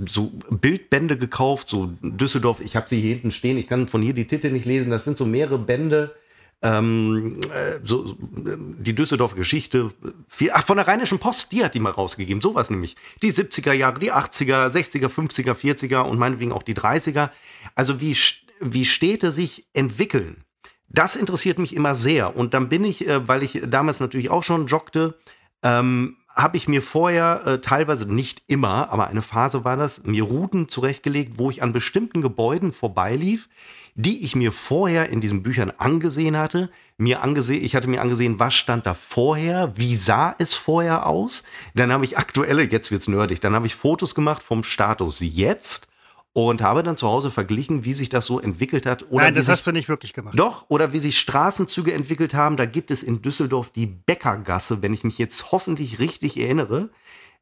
so 0.06 0.32
Bildbände 0.50 1.18
gekauft, 1.18 1.70
so 1.70 1.92
Düsseldorf, 2.02 2.62
ich 2.62 2.78
habe 2.78 2.88
sie 2.88 3.02
hier 3.02 3.14
hinten 3.14 3.32
stehen, 3.32 3.58
ich 3.58 3.68
kann 3.68 3.88
von 3.90 4.02
hier 4.02 4.14
die 4.14 4.28
Titel 4.28 4.52
nicht 4.52 4.66
lesen, 4.66 4.90
das 4.90 5.04
sind 5.04 5.18
so 5.18 5.26
mehrere 5.26 5.60
Bände, 5.60 6.16
ähm, 6.62 7.40
äh, 7.54 7.80
so, 7.84 8.06
so, 8.06 8.18
die 8.20 8.94
Düsseldorfer 8.94 9.38
Geschichte, 9.38 9.92
viel, 10.28 10.52
ach, 10.54 10.66
von 10.66 10.78
der 10.78 10.88
Rheinischen 10.88 11.20
Post, 11.20 11.52
die 11.54 11.64
hat 11.64 11.74
die 11.74 11.80
mal 11.80 11.92
rausgegeben, 11.92 12.42
sowas 12.42 12.70
nämlich. 12.70 12.98
Die 13.22 13.32
70er 13.32 13.72
Jahre, 13.72 14.00
die 14.00 14.12
80er, 14.12 14.70
60er, 14.70 15.08
50er, 15.08 15.54
40er 15.54 16.02
und 16.02 16.20
meinetwegen 16.20 16.52
auch 16.52 16.64
die 16.64 16.76
30er. 16.76 17.30
Also 17.76 18.02
wie 18.02 18.14
wie 18.60 18.86
Städte 18.86 19.32
sich 19.32 19.68
entwickeln. 19.74 20.44
Das 20.88 21.16
interessiert 21.16 21.60
mich 21.60 21.76
immer 21.76 21.96
sehr. 21.96 22.36
Und 22.36 22.54
dann 22.54 22.70
bin 22.70 22.84
ich, 22.84 23.08
äh, 23.08 23.28
weil 23.28 23.44
ich 23.44 23.62
damals 23.66 24.00
natürlich 24.00 24.32
auch 24.32 24.44
schon 24.44 24.68
joggte, 24.68 25.18
ähm, 25.62 26.18
habe 26.36 26.58
ich 26.58 26.68
mir 26.68 26.82
vorher 26.82 27.44
äh, 27.46 27.62
teilweise 27.62 28.12
nicht 28.12 28.44
immer, 28.48 28.90
aber 28.92 29.08
eine 29.08 29.22
Phase 29.22 29.66
war 29.66 29.78
das, 29.78 30.06
mir 30.06 30.24
Routen 30.24 30.70
zurechtgelegt, 30.70 31.34
wo 31.38 31.50
ich 31.50 31.62
an 31.62 31.74
bestimmten 31.74 32.22
Gebäuden 32.22 32.72
vorbeilief, 32.72 33.50
die 33.96 34.24
ich 34.24 34.36
mir 34.36 34.52
vorher 34.52 35.10
in 35.10 35.20
diesen 35.20 35.44
Büchern 35.44 35.74
angesehen 35.78 36.38
hatte. 36.38 36.70
Mir 36.98 37.22
angesehen, 37.22 37.64
ich 37.64 37.76
hatte 37.76 37.90
mir 37.90 38.02
angesehen, 38.02 38.40
was 38.40 38.54
stand 38.54 38.86
da 38.86 38.94
vorher, 38.94 39.74
wie 39.76 39.98
sah 39.98 40.34
es 40.38 40.54
vorher 40.54 41.06
aus. 41.08 41.44
Dann 41.76 41.92
habe 41.92 42.06
ich 42.06 42.18
aktuelle, 42.18 42.64
jetzt 42.64 42.92
wird's 42.92 43.10
nerdig, 43.10 43.42
dann 43.42 43.54
habe 43.54 43.68
ich 43.68 43.76
Fotos 43.76 44.16
gemacht 44.16 44.42
vom 44.42 44.64
Status 44.64 45.18
jetzt 45.20 45.89
und 46.34 46.62
habe 46.62 46.84
dann 46.84 46.98
zu 46.98 47.08
Hause 47.08 47.32
verglichen, 47.32 47.86
wie 47.86 47.94
sich 47.94 48.10
das 48.10 48.26
so 48.26 48.40
entwickelt 48.40 48.86
hat. 48.86 49.06
Oder 49.10 49.26
Nein, 49.26 49.34
das 49.34 49.46
sich, 49.46 49.54
hast 49.54 49.68
du 49.68 49.72
nicht 49.72 49.90
wirklich 49.90 50.14
gemacht. 50.14 50.38
Doch, 50.38 50.66
oder 50.70 50.94
wie 50.94 51.00
sich 51.00 51.20
Straßenzüge 51.20 51.94
entwickelt 51.94 52.34
haben. 52.34 52.56
Da 52.56 52.66
gibt 52.66 52.92
es 52.92 53.04
in 53.04 53.22
Düsseldorf 53.22 53.72
die 53.72 53.88
Bäckergasse, 53.88 54.82
wenn 54.82 54.94
ich 54.94 55.04
mich 55.04 55.18
jetzt 55.18 55.52
hoffentlich 55.52 56.00
richtig 56.00 56.40
erinnere, 56.40 56.90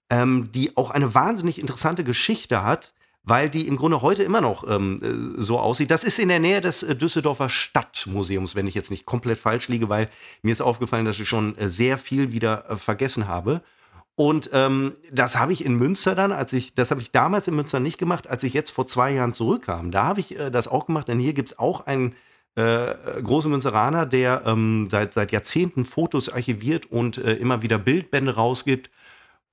ähm, 0.10 0.52
die 0.54 0.78
auch 0.78 0.91
eine 0.91 1.13
wahnsinnig 1.13 1.60
interessante 1.60 2.04
Geschichte 2.04 2.63
hat, 2.63 2.93
weil 3.23 3.50
die 3.50 3.67
im 3.67 3.76
Grunde 3.76 4.02
heute 4.02 4.23
immer 4.23 4.39
noch 4.39 4.65
ähm, 4.69 5.36
äh, 5.38 5.41
so 5.41 5.60
aussieht. 5.60 5.91
Das 5.91 6.06
ist 6.06 6.17
in 6.17 6.30
der 6.30 6.39
Nähe 6.39 6.62
des 6.62 6.82
äh, 6.84 6.95
Düsseldorfer 6.95 7.50
Stadtmuseums, 7.50 8.56
wenn 8.56 8.67
ich 8.67 8.73
jetzt 8.73 8.89
nicht 8.89 9.06
komplett 9.06 9.38
falsch 9.38 9.67
liege, 9.67 9.89
weil 9.89 10.10
mir 10.41 10.54
ist 10.54 10.62
aufgefallen, 10.62 11.04
dass 11.04 11.19
ich 11.19 11.28
schon 11.28 11.58
äh, 11.58 11.67
sehr 11.67 11.97
viel 11.97 12.32
wieder 12.32 12.78
vergessen 12.78 13.28
habe. 13.28 13.62
Und 14.19 14.49
ähm, 14.51 14.93
das 15.12 15.38
habe 15.38 15.53
ich 15.53 15.63
in 15.63 15.75
Münster 15.75 16.15
dann, 16.15 16.32
als 16.32 16.51
ich, 16.51 16.73
das 16.73 16.89
habe 16.89 17.01
ich 17.01 17.12
damals 17.12 17.47
in 17.47 17.56
Münster 17.56 17.80
nicht 17.80 17.99
gemacht, 17.99 18.27
als 18.27 18.43
ich 18.43 18.51
jetzt 18.56 18.71
vor 18.71 18.88
zwei 18.88 19.12
Jahren 19.12 19.32
zurückkam. 19.32 19.91
Da 19.91 20.06
habe 20.06 20.21
ich 20.21 20.36
äh, 20.39 20.49
das 20.49 20.67
auch 20.67 20.88
gemacht, 20.88 21.08
denn 21.08 21.19
hier 21.19 21.34
gibt 21.34 21.51
es 21.51 21.60
auch 21.60 21.86
einen 21.86 22.15
äh, 22.56 22.95
großen 23.21 23.51
Münsteraner, 23.51 24.08
der 24.08 24.41
ähm, 24.47 24.88
seit, 24.89 25.13
seit 25.13 25.32
Jahrzehnten 25.32 25.86
Fotos 25.86 26.30
archiviert 26.30 26.88
und 26.91 27.19
äh, 27.19 27.36
immer 27.36 27.62
wieder 27.62 27.77
Bildbände 27.77 28.34
rausgibt. 28.34 28.89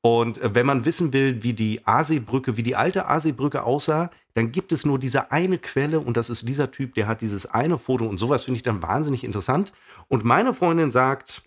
Und 0.00 0.38
äh, 0.38 0.54
wenn 0.54 0.64
man 0.64 0.86
wissen 0.86 1.12
will, 1.12 1.42
wie 1.42 1.52
die 1.52 1.86
Aasee-Brücke, 1.86 2.56
wie 2.56 2.62
die 2.62 2.74
alte 2.74 3.06
Aasee-Brücke 3.06 3.64
aussah, 3.64 4.10
dann 4.32 4.50
gibt 4.50 4.72
es 4.72 4.86
nur 4.86 4.98
diese 4.98 5.30
eine 5.30 5.58
Quelle 5.58 6.00
und 6.00 6.16
das 6.16 6.30
ist 6.30 6.48
dieser 6.48 6.70
Typ, 6.70 6.94
der 6.94 7.06
hat 7.06 7.20
dieses 7.20 7.44
eine 7.44 7.76
Foto 7.76 8.06
und 8.06 8.16
sowas 8.16 8.44
finde 8.44 8.56
ich 8.56 8.62
dann 8.62 8.80
wahnsinnig 8.80 9.24
interessant. 9.24 9.74
Und 10.08 10.24
meine 10.24 10.54
Freundin 10.54 10.90
sagt, 10.90 11.42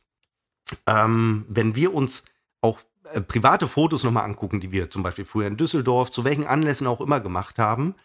ähm, 0.86 1.46
wenn 1.50 1.74
wir 1.76 1.96
uns 1.96 2.24
äh, 3.14 3.22
private 3.22 3.68
Fotos 3.68 4.04
nochmal 4.04 4.26
angucken, 4.26 4.60
die 4.60 4.72
wir 4.72 4.90
zum 4.90 5.04
Beispiel 5.04 5.26
früher 5.26 5.48
in 5.48 5.58
Düsseldorf, 5.58 6.12
zu 6.12 6.24
welchen 6.24 6.46
Anlässen 6.46 6.88
auch 6.88 7.02
immer 7.02 7.20
gemacht 7.20 7.60
haben, 7.60 7.96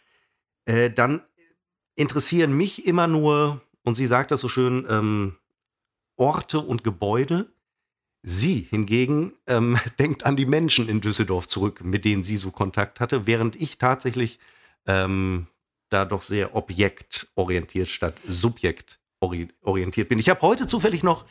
äh, 0.64 0.90
dann 0.90 1.22
interessieren 1.96 2.56
mich 2.56 2.86
immer 2.86 3.06
nur, 3.06 3.60
und 3.82 3.94
sie 3.94 4.06
sagt 4.06 4.30
das 4.30 4.40
so 4.40 4.48
schön, 4.48 4.86
ähm, 4.88 5.36
Orte 6.16 6.60
und 6.60 6.84
Gebäude. 6.84 7.52
Sie 8.22 8.60
hingegen 8.60 9.32
ähm, 9.46 9.78
denkt 9.98 10.24
an 10.24 10.36
die 10.36 10.46
Menschen 10.46 10.88
in 10.88 11.00
Düsseldorf 11.00 11.48
zurück, 11.48 11.84
mit 11.84 12.04
denen 12.04 12.24
sie 12.24 12.36
so 12.36 12.50
Kontakt 12.50 13.00
hatte, 13.00 13.26
während 13.26 13.56
ich 13.56 13.78
tatsächlich 13.78 14.38
ähm, 14.86 15.48
da 15.88 16.04
doch 16.04 16.22
sehr 16.22 16.54
objektorientiert 16.54 17.88
statt 17.88 18.14
subjektorientiert 19.22 20.08
bin. 20.08 20.18
Ich 20.18 20.28
habe 20.28 20.42
heute 20.42 20.66
zufällig 20.66 21.02
noch 21.02 21.24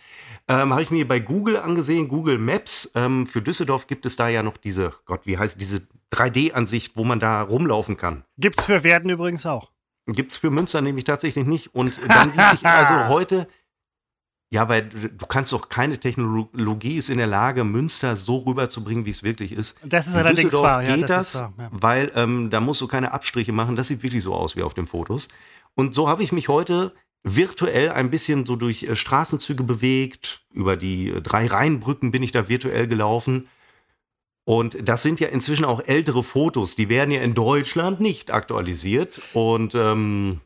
ähm, 0.48 0.72
Habe 0.72 0.82
ich 0.82 0.92
mir 0.92 1.08
bei 1.08 1.20
Google 1.20 1.58
angesehen, 1.58 2.08
Google 2.08 2.38
Maps. 2.38 2.92
Ähm, 2.96 3.28
für 3.28 3.42
Düsseldorf 3.42 3.88
gibt 3.88 4.06
es 4.06 4.16
da 4.16 4.28
ja 4.28 4.44
noch 4.44 4.58
diese, 4.58 4.92
Gott, 5.06 5.22
wie 5.26 5.38
heißt 5.38 5.60
diese 5.60 5.88
3D-Ansicht, 6.12 6.96
wo 6.96 7.04
man 7.04 7.20
da 7.20 7.42
rumlaufen 7.42 7.96
kann. 7.96 8.24
Gibt 8.38 8.60
es 8.60 8.66
für 8.66 8.84
Werden 8.84 9.10
übrigens 9.10 9.46
auch. 9.46 9.72
Gibt 10.08 10.32
es 10.32 10.38
für 10.38 10.50
Münster 10.50 10.82
nämlich 10.82 11.06
tatsächlich 11.06 11.46
nicht. 11.46 11.76
Und 11.76 12.00
dann 12.08 12.32
lief 12.36 12.54
ich 12.54 12.66
also 12.66 13.08
heute, 13.08 13.48
ja, 14.50 14.68
weil 14.68 14.90
du 14.90 15.26
kannst 15.28 15.54
doch 15.54 15.70
keine 15.70 16.00
Technologie 16.00 16.98
ist 16.98 17.10
in 17.10 17.20
der 17.20 17.28
Lage, 17.28 17.64
Münster 17.64 18.16
so 18.16 18.40
rüberzubringen, 18.40 19.06
wie 19.06 19.12
es 19.12 19.24
wirklich 19.24 19.52
ist. 19.52 19.80
Das 19.86 20.08
ist 20.08 20.14
in 20.14 20.20
allerdings 20.20 20.50
Düsseldorf 20.50 20.72
wahr. 20.72 20.84
Ja, 20.84 20.96
geht 20.96 21.10
das, 21.10 21.34
das 21.34 21.42
wahr, 21.44 21.54
ja. 21.58 21.70
weil 21.72 22.12
ähm, 22.16 22.50
da 22.50 22.60
musst 22.60 22.82
du 22.82 22.88
keine 22.88 23.14
Abstriche 23.14 23.54
machen. 23.54 23.76
Das 23.76 23.88
sieht 23.88 24.02
wirklich 24.04 24.24
so 24.24 24.34
aus 24.34 24.56
wie 24.56 24.64
auf 24.64 24.74
den 24.74 24.88
Fotos. 24.88 25.30
Und 25.76 25.94
so 25.94 26.10
habe 26.10 26.24
ich 26.24 26.32
mich 26.32 26.50
heute 26.50 26.94
virtuell 27.24 27.90
ein 27.90 28.10
bisschen 28.10 28.46
so 28.46 28.56
durch 28.56 28.84
äh, 28.84 28.96
Straßenzüge 28.96 29.64
bewegt. 29.64 30.42
Über 30.52 30.78
die 30.78 31.10
äh, 31.10 31.22
drei 31.22 31.48
Rheinbrücken 31.48 32.12
bin 32.12 32.24
ich 32.24 32.32
da 32.32 32.50
virtuell 32.50 32.88
gelaufen. 32.88 33.48
Und 34.44 34.78
das 34.88 35.04
sind 35.04 35.20
ja 35.20 35.28
inzwischen 35.28 35.66
auch 35.66 35.82
ältere 35.86 36.24
Fotos. 36.24 36.76
Die 36.76 36.90
werden 36.90 37.12
ja 37.12 37.22
in 37.22 37.34
Deutschland 37.34 38.00
nicht 38.00 38.32
aktualisiert. 38.32 39.22
Und 39.34 39.76
ähm, 39.76 40.42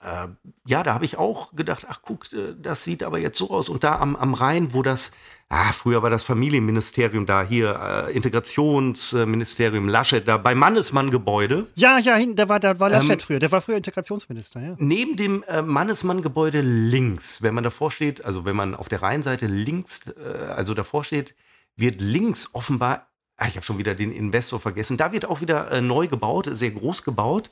äh, 0.00 0.28
ja, 0.66 0.82
da 0.82 0.94
habe 0.94 1.06
ich 1.06 1.16
auch 1.16 1.54
gedacht, 1.54 1.86
ach 1.88 2.00
guck, 2.02 2.32
äh, 2.32 2.54
das 2.60 2.84
sieht 2.84 3.02
aber 3.02 3.18
jetzt 3.18 3.38
so 3.38 3.50
aus. 3.50 3.68
Und 3.68 3.82
da 3.82 3.98
am, 3.98 4.14
am 4.16 4.34
Rhein, 4.34 4.74
wo 4.74 4.82
das, 4.82 5.12
ah, 5.48 5.72
früher 5.72 6.02
war 6.02 6.10
das 6.10 6.22
Familienministerium 6.22 7.26
da, 7.26 7.42
hier 7.42 8.06
äh, 8.08 8.12
Integrationsministerium 8.12 9.88
Laschet, 9.88 10.26
da 10.26 10.36
bei 10.36 10.54
Mannesmann-Gebäude. 10.54 11.68
Ja, 11.74 11.98
ja, 11.98 12.18
da 12.34 12.48
war, 12.48 12.60
da 12.60 12.78
war 12.80 12.90
Laschet 12.90 13.12
ähm, 13.12 13.20
früher, 13.20 13.38
der 13.38 13.52
war 13.52 13.62
früher 13.62 13.76
Integrationsminister, 13.76 14.60
ja. 14.60 14.74
Neben 14.78 15.16
dem 15.16 15.42
äh, 15.44 15.62
Mannesmann-Gebäude 15.62 16.60
links, 16.60 17.42
wenn 17.42 17.54
man 17.54 17.64
davor 17.64 17.90
steht, 17.90 18.24
also 18.24 18.44
wenn 18.44 18.56
man 18.56 18.74
auf 18.74 18.88
der 18.88 19.02
Rheinseite 19.02 19.46
links, 19.46 20.08
äh, 20.08 20.44
also 20.46 20.74
davor 20.74 21.04
steht, 21.04 21.34
wird 21.76 22.00
links 22.00 22.50
offenbar, 22.52 23.08
ah, 23.36 23.46
ich 23.48 23.56
habe 23.56 23.64
schon 23.64 23.78
wieder 23.78 23.94
den 23.94 24.12
Investor 24.12 24.60
vergessen, 24.60 24.96
da 24.96 25.12
wird 25.12 25.26
auch 25.26 25.40
wieder 25.40 25.70
äh, 25.70 25.80
neu 25.80 26.08
gebaut, 26.08 26.48
sehr 26.50 26.70
groß 26.70 27.04
gebaut. 27.04 27.50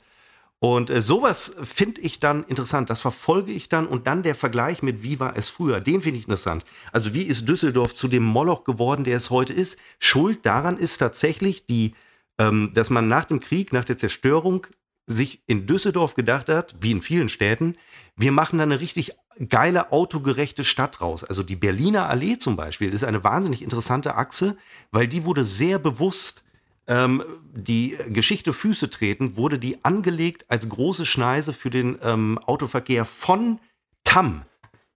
Und 0.63 0.89
äh, 0.89 1.01
sowas 1.01 1.57
finde 1.61 1.99
ich 1.99 2.21
dann 2.21 2.45
interessant. 2.45 2.89
Das 2.89 3.01
verfolge 3.01 3.51
ich 3.51 3.67
dann 3.67 3.85
und 3.85 4.07
dann 4.07 4.23
der 4.23 4.33
Vergleich 4.33 4.81
mit 4.81 5.03
wie 5.03 5.19
war 5.19 5.35
es 5.35 5.49
früher. 5.49 5.81
Den 5.81 6.01
finde 6.01 6.19
ich 6.19 6.23
interessant. 6.23 6.63
Also 6.93 7.13
wie 7.13 7.23
ist 7.23 7.49
Düsseldorf 7.49 7.93
zu 7.93 8.07
dem 8.07 8.23
Moloch 8.23 8.63
geworden, 8.63 9.03
der 9.03 9.17
es 9.17 9.29
heute 9.29 9.51
ist? 9.51 9.77
Schuld 9.99 10.45
daran 10.45 10.77
ist 10.77 10.99
tatsächlich 10.99 11.65
die, 11.65 11.95
ähm, 12.37 12.71
dass 12.73 12.89
man 12.89 13.09
nach 13.09 13.25
dem 13.25 13.41
Krieg, 13.41 13.73
nach 13.73 13.83
der 13.83 13.97
Zerstörung 13.97 14.65
sich 15.05 15.43
in 15.47 15.67
Düsseldorf 15.67 16.15
gedacht 16.15 16.47
hat, 16.47 16.75
wie 16.79 16.91
in 16.91 17.01
vielen 17.01 17.27
Städten, 17.27 17.75
wir 18.15 18.31
machen 18.31 18.59
da 18.59 18.63
eine 18.63 18.79
richtig 18.79 19.11
geile 19.49 19.91
autogerechte 19.91 20.63
Stadt 20.63 21.01
raus. 21.01 21.25
Also 21.25 21.43
die 21.43 21.57
Berliner 21.57 22.07
Allee 22.07 22.37
zum 22.37 22.55
Beispiel 22.55 22.93
ist 22.93 23.03
eine 23.03 23.25
wahnsinnig 23.25 23.63
interessante 23.63 24.15
Achse, 24.15 24.55
weil 24.91 25.09
die 25.09 25.25
wurde 25.25 25.43
sehr 25.43 25.77
bewusst 25.77 26.42
ähm, 26.87 27.23
die 27.53 27.97
Geschichte 28.09 28.53
Füße 28.53 28.89
treten, 28.89 29.37
wurde 29.37 29.59
die 29.59 29.83
angelegt 29.83 30.45
als 30.49 30.67
große 30.69 31.05
Schneise 31.05 31.53
für 31.53 31.69
den 31.69 31.97
ähm, 32.01 32.39
Autoverkehr 32.45 33.05
von 33.05 33.59
Tam. 34.03 34.43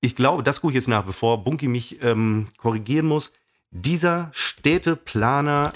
Ich 0.02 0.16
glaube, 0.16 0.44
das 0.44 0.62
gucke 0.62 0.72
ich 0.72 0.76
jetzt 0.76 0.88
nach, 0.88 1.04
bevor 1.04 1.44
Bunky 1.44 1.68
mich 1.68 2.04
ähm, 2.04 2.48
korrigieren 2.58 3.08
muss. 3.08 3.34
Dieser 3.72 4.30
Städteplaner 4.34 5.74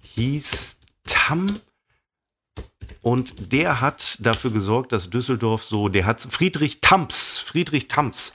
hieß 0.00 0.78
Tam 1.04 1.46
und 3.02 3.52
der 3.52 3.80
hat 3.80 4.18
dafür 4.20 4.50
gesorgt, 4.50 4.92
dass 4.92 5.10
Düsseldorf 5.10 5.64
so, 5.64 5.88
der 5.88 6.06
hat 6.06 6.20
Friedrich 6.20 6.80
Tamps, 6.80 7.38
Friedrich 7.38 7.88
Tamps, 7.88 8.34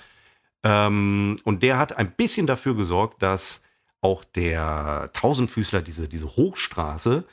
ähm, 0.63 1.37
und 1.43 1.63
der 1.63 1.77
hat 1.77 1.97
ein 1.97 2.11
bisschen 2.11 2.47
dafür 2.47 2.75
gesorgt, 2.75 3.21
dass 3.21 3.63
auch 4.01 4.23
der 4.23 5.09
Tausendfüßler, 5.13 5.81
diese, 5.81 6.07
diese 6.07 6.35
Hochstraße, 6.35 7.23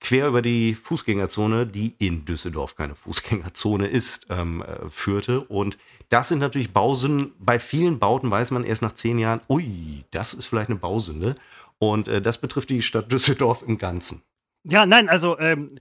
quer 0.00 0.28
über 0.28 0.42
die 0.42 0.74
Fußgängerzone, 0.74 1.66
die 1.66 1.94
in 1.98 2.24
Düsseldorf 2.24 2.74
keine 2.74 2.94
Fußgängerzone 2.94 3.86
ist, 3.86 4.26
ähm, 4.30 4.62
äh, 4.62 4.88
führte. 4.88 5.42
Und 5.42 5.78
das 6.08 6.28
sind 6.28 6.38
natürlich 6.38 6.72
Bausünden. 6.72 7.32
Bei 7.38 7.58
vielen 7.58 7.98
Bauten 7.98 8.30
weiß 8.30 8.50
man 8.50 8.64
erst 8.64 8.82
nach 8.82 8.92
zehn 8.92 9.18
Jahren, 9.18 9.40
ui, 9.48 10.04
das 10.10 10.34
ist 10.34 10.46
vielleicht 10.46 10.70
eine 10.70 10.78
Bausünde. 10.78 11.36
Und 11.78 12.08
äh, 12.08 12.20
das 12.20 12.40
betrifft 12.40 12.70
die 12.70 12.82
Stadt 12.82 13.12
Düsseldorf 13.12 13.62
im 13.66 13.78
Ganzen. 13.78 14.22
Ja, 14.64 14.84
nein, 14.84 15.08
also 15.08 15.38
ähm, 15.38 15.78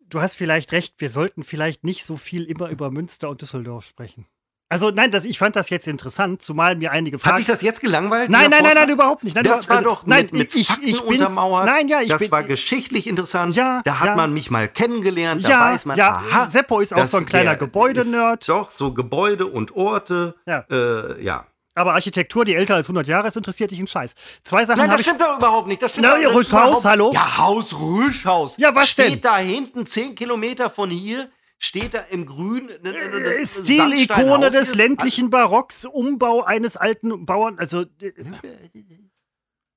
du 0.00 0.20
hast 0.20 0.34
vielleicht 0.34 0.72
recht, 0.72 1.00
wir 1.00 1.10
sollten 1.10 1.42
vielleicht 1.42 1.84
nicht 1.84 2.04
so 2.04 2.16
viel 2.16 2.44
immer 2.44 2.68
über 2.68 2.90
Münster 2.90 3.28
und 3.28 3.40
Düsseldorf 3.40 3.84
sprechen. 3.84 4.26
Also 4.74 4.90
nein, 4.90 5.12
das, 5.12 5.24
ich 5.24 5.38
fand 5.38 5.54
das 5.54 5.70
jetzt 5.70 5.86
interessant, 5.86 6.42
zumal 6.42 6.74
mir 6.74 6.90
einige 6.90 7.20
Fragen. 7.20 7.34
Hat 7.34 7.38
dich 7.38 7.46
das 7.46 7.62
jetzt 7.62 7.80
gelangweilt? 7.80 8.28
Nein, 8.28 8.50
nein, 8.50 8.64
nein, 8.64 8.74
nein, 8.74 8.90
überhaupt 8.90 9.22
nicht. 9.22 9.36
Nein, 9.36 9.44
das 9.44 9.68
war 9.68 9.76
also, 9.76 9.90
doch 9.90 10.04
nein, 10.04 10.24
mit, 10.24 10.32
mit 10.32 10.56
ich, 10.56 10.66
Fakten 10.66 10.88
ich 10.88 11.00
untermauert. 11.00 11.66
Nein, 11.66 11.86
ja, 11.86 12.00
ich 12.00 12.08
Das 12.08 12.18
bin, 12.18 12.32
war 12.32 12.42
geschichtlich 12.42 13.06
interessant. 13.06 13.54
Ja, 13.54 13.82
da 13.84 14.00
hat 14.00 14.06
ja. 14.08 14.16
man 14.16 14.34
mich 14.34 14.50
mal 14.50 14.66
kennengelernt. 14.66 15.44
Da 15.44 15.48
ja, 15.48 15.60
weiß 15.60 15.84
man, 15.84 15.96
ja, 15.96 16.24
aha, 16.28 16.48
Seppo 16.48 16.80
ist 16.80 16.92
auch 16.92 17.06
so 17.06 17.18
ein 17.18 17.26
kleiner 17.26 17.54
Gebäudenerd. 17.54 18.48
Doch, 18.48 18.72
so 18.72 18.92
Gebäude 18.92 19.46
und 19.46 19.76
Orte. 19.76 20.34
Ja. 20.44 20.64
Äh, 20.68 21.22
ja. 21.22 21.46
Aber 21.76 21.94
Architektur, 21.94 22.44
die 22.44 22.56
älter 22.56 22.74
als 22.74 22.86
100 22.86 23.06
Jahre 23.06 23.28
ist, 23.28 23.36
interessiert 23.36 23.70
dich 23.70 23.78
ein 23.78 23.86
Scheiß. 23.86 24.16
Zwei 24.42 24.64
Sachen 24.64 24.78
Nein, 24.80 24.90
das 24.90 25.02
stimmt 25.02 25.20
doch 25.20 25.38
überhaupt 25.38 25.68
nicht. 25.68 25.82
Das 25.82 25.92
stimmt 25.92 26.08
Na, 26.08 26.20
doch, 26.20 26.34
Rüschhaus, 26.34 26.84
hallo? 26.84 27.12
Ja, 27.14 27.38
Haus 27.38 27.72
Rüschhaus. 27.72 28.56
Ja, 28.58 28.74
was 28.74 28.88
Steht 28.88 29.12
denn? 29.12 29.20
da 29.20 29.36
hinten, 29.38 29.86
zehn 29.86 30.16
Kilometer 30.16 30.68
von 30.68 30.90
hier, 30.90 31.28
steht 31.58 31.94
da 31.94 32.00
im 32.00 32.26
Grün. 32.26 32.66
Ne, 32.66 32.78
ne, 32.82 32.92
ne, 32.92 33.34
Äh, 33.34 33.46
Stilikone 33.46 34.50
des 34.50 34.74
ländlichen 34.74 35.30
Barocks, 35.30 35.84
Umbau 35.84 36.42
eines 36.42 36.76
alten 36.76 37.26
Bauern. 37.26 37.58
Also. 37.58 37.86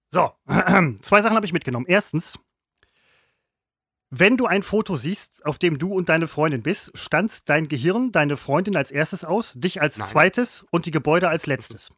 So, 0.09 0.31
zwei 1.01 1.21
Sachen 1.21 1.35
habe 1.35 1.45
ich 1.45 1.53
mitgenommen. 1.53 1.85
Erstens, 1.87 2.39
wenn 4.09 4.37
du 4.37 4.45
ein 4.45 4.63
Foto 4.63 4.95
siehst, 4.95 5.45
auf 5.45 5.59
dem 5.59 5.77
du 5.77 5.93
und 5.93 6.07
deine 6.07 6.27
Freundin 6.27 6.63
bist, 6.63 6.97
stanzt 6.97 7.49
dein 7.49 7.67
Gehirn 7.67 8.11
deine 8.13 8.37
Freundin 8.37 8.77
als 8.77 8.91
erstes 8.91 9.25
aus, 9.25 9.53
dich 9.53 9.81
als 9.81 9.97
Nein. 9.97 10.07
zweites 10.07 10.65
und 10.71 10.85
die 10.85 10.91
Gebäude 10.91 11.27
als 11.27 11.45
letztes. 11.45 11.91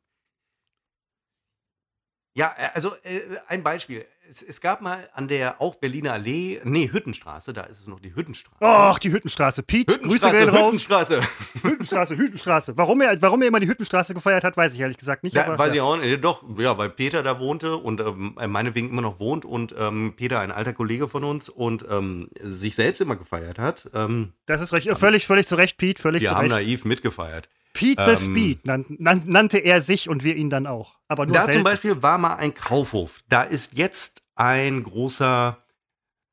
Ja, 2.33 2.55
äh, 2.57 2.69
also 2.73 2.95
äh, 3.03 3.21
ein 3.47 3.63
Beispiel. 3.63 4.05
Es, 4.29 4.43
es 4.43 4.61
gab 4.61 4.81
mal 4.81 5.09
an 5.13 5.27
der 5.27 5.59
auch 5.59 5.75
Berliner 5.75 6.13
Allee, 6.13 6.61
nee, 6.63 6.87
Hüttenstraße, 6.91 7.51
da 7.51 7.61
ist 7.63 7.79
es 7.79 7.87
noch 7.87 7.99
die 7.99 8.13
Hüttenstraße. 8.13 8.57
Ach, 8.59 8.99
die 8.99 9.11
Hüttenstraße. 9.11 9.63
Pete, 9.63 9.97
Grüße 9.97 10.29
gehen 10.29 10.49
raus. 10.49 10.67
Hüttenstraße. 10.73 11.21
Hüttenstraße, 11.63 12.15
Hüttenstraße. 12.15 12.77
Warum 12.77 13.01
er, 13.01 13.19
warum 13.23 13.41
er 13.41 13.47
immer 13.47 13.59
die 13.59 13.67
Hüttenstraße 13.67 14.13
gefeiert 14.13 14.43
hat, 14.43 14.55
weiß 14.55 14.75
ich 14.75 14.81
ehrlich 14.81 14.97
gesagt 14.97 15.23
nicht. 15.23 15.35
Da, 15.35 15.45
aber, 15.45 15.57
weiß 15.57 15.69
ja. 15.69 15.75
ich 15.75 15.81
auch 15.81 15.97
nicht. 15.97 16.23
Doch, 16.23 16.43
ja, 16.59 16.77
weil 16.77 16.91
Peter 16.91 17.23
da 17.23 17.39
wohnte 17.39 17.77
und 17.77 18.01
ähm, 18.01 18.35
meinetwegen 18.47 18.89
immer 18.89 19.01
noch 19.01 19.19
wohnt 19.19 19.45
und 19.45 19.73
ähm, 19.77 20.13
Peter 20.15 20.39
ein 20.41 20.51
alter 20.51 20.73
Kollege 20.73 21.07
von 21.07 21.23
uns 21.23 21.49
und 21.49 21.85
ähm, 21.89 22.29
sich 22.43 22.75
selbst 22.75 23.01
immer 23.01 23.15
gefeiert 23.15 23.57
hat. 23.57 23.89
Ähm, 23.95 24.33
Das 24.45 24.61
ist 24.61 24.73
recht, 24.73 24.89
völlig, 24.95 25.25
völlig 25.25 25.47
zu 25.47 25.55
Recht, 25.55 25.77
Pete, 25.77 25.99
völlig 25.99 26.21
wir 26.21 26.29
zu 26.29 26.35
haben 26.35 26.51
Recht. 26.51 26.67
naiv 26.67 26.85
mitgefeiert. 26.85 27.49
Pete 27.73 28.03
the 28.03 28.11
ähm, 28.25 28.31
Speed 28.31 28.65
nan, 28.65 28.85
nan, 28.97 29.23
nannte 29.25 29.59
er 29.59 29.81
sich 29.81 30.09
und 30.09 30.23
wir 30.23 30.35
ihn 30.35 30.49
dann 30.49 30.67
auch. 30.67 30.95
Aber 31.07 31.25
nur 31.25 31.33
Da 31.33 31.41
selten. 31.41 31.59
zum 31.59 31.63
Beispiel 31.63 32.01
war 32.01 32.17
mal 32.17 32.35
ein 32.35 32.53
Kaufhof. 32.53 33.21
Da 33.29 33.43
ist 33.43 33.77
jetzt 33.77 34.21
ein 34.35 34.83
großer, 34.83 35.57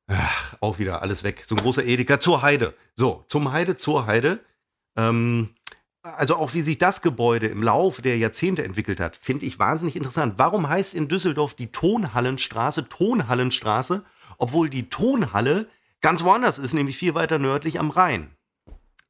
ach, 0.08 0.56
auch 0.60 0.78
wieder 0.78 1.02
alles 1.02 1.22
weg, 1.24 1.44
so 1.46 1.54
ein 1.54 1.62
großer 1.62 1.84
Edeka 1.84 2.20
zur 2.20 2.42
Heide. 2.42 2.74
So, 2.94 3.24
zum 3.28 3.52
Heide, 3.52 3.76
zur 3.76 4.06
Heide. 4.06 4.40
Ähm, 4.96 5.50
also 6.02 6.36
auch 6.36 6.54
wie 6.54 6.62
sich 6.62 6.78
das 6.78 7.02
Gebäude 7.02 7.48
im 7.48 7.62
Laufe 7.62 8.00
der 8.00 8.16
Jahrzehnte 8.16 8.64
entwickelt 8.64 9.00
hat, 9.00 9.16
finde 9.16 9.44
ich 9.46 9.58
wahnsinnig 9.58 9.96
interessant. 9.96 10.34
Warum 10.36 10.68
heißt 10.68 10.94
in 10.94 11.08
Düsseldorf 11.08 11.54
die 11.54 11.70
Tonhallenstraße 11.70 12.88
Tonhallenstraße, 12.88 14.04
obwohl 14.38 14.70
die 14.70 14.88
Tonhalle 14.88 15.68
ganz 16.00 16.22
woanders 16.22 16.58
ist, 16.58 16.74
nämlich 16.74 16.96
viel 16.96 17.14
weiter 17.14 17.38
nördlich 17.38 17.80
am 17.80 17.90
Rhein? 17.90 18.35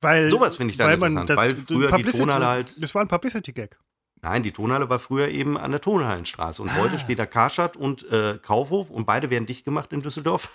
Weil, 0.07 0.31
sowas 0.31 0.57
finde 0.57 0.73
ich 0.73 0.79
dann 0.79 0.87
weil 0.87 0.95
interessant, 0.95 1.31
das, 1.31 1.37
weil 1.37 1.57
früher 1.57 1.91
die 1.93 2.05
Tonhalle 2.05 2.47
halt- 2.47 2.83
Das 2.83 2.95
war 2.95 3.03
ein 3.03 3.09
Publicity-Gag. 3.09 3.79
Nein, 4.23 4.43
die 4.43 4.51
Tonhalle 4.53 4.89
war 4.89 4.99
früher 4.99 5.29
eben 5.29 5.59
an 5.59 5.71
der 5.73 5.81
Tonhallenstraße. 5.81 6.63
Und 6.63 6.71
Ah. 6.71 6.77
heute 6.81 6.99
steht 6.99 7.19
da 7.19 7.27
Karstadt 7.27 7.77
und 7.77 8.11
äh, 8.11 8.39
Kaufhof 8.43 8.91
und 8.91 9.05
beide 9.07 9.29
werden 9.31 9.47
dicht 9.47 9.65
gemacht 9.65 9.93
in 9.93 10.01
Düsseldorf. 10.01 10.49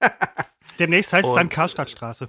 Demnächst 0.78 1.12
heißt 1.12 1.24
es 1.24 1.30
Und- 1.30 1.36
dann 1.36 1.48
Karstadtstraße. 1.48 2.28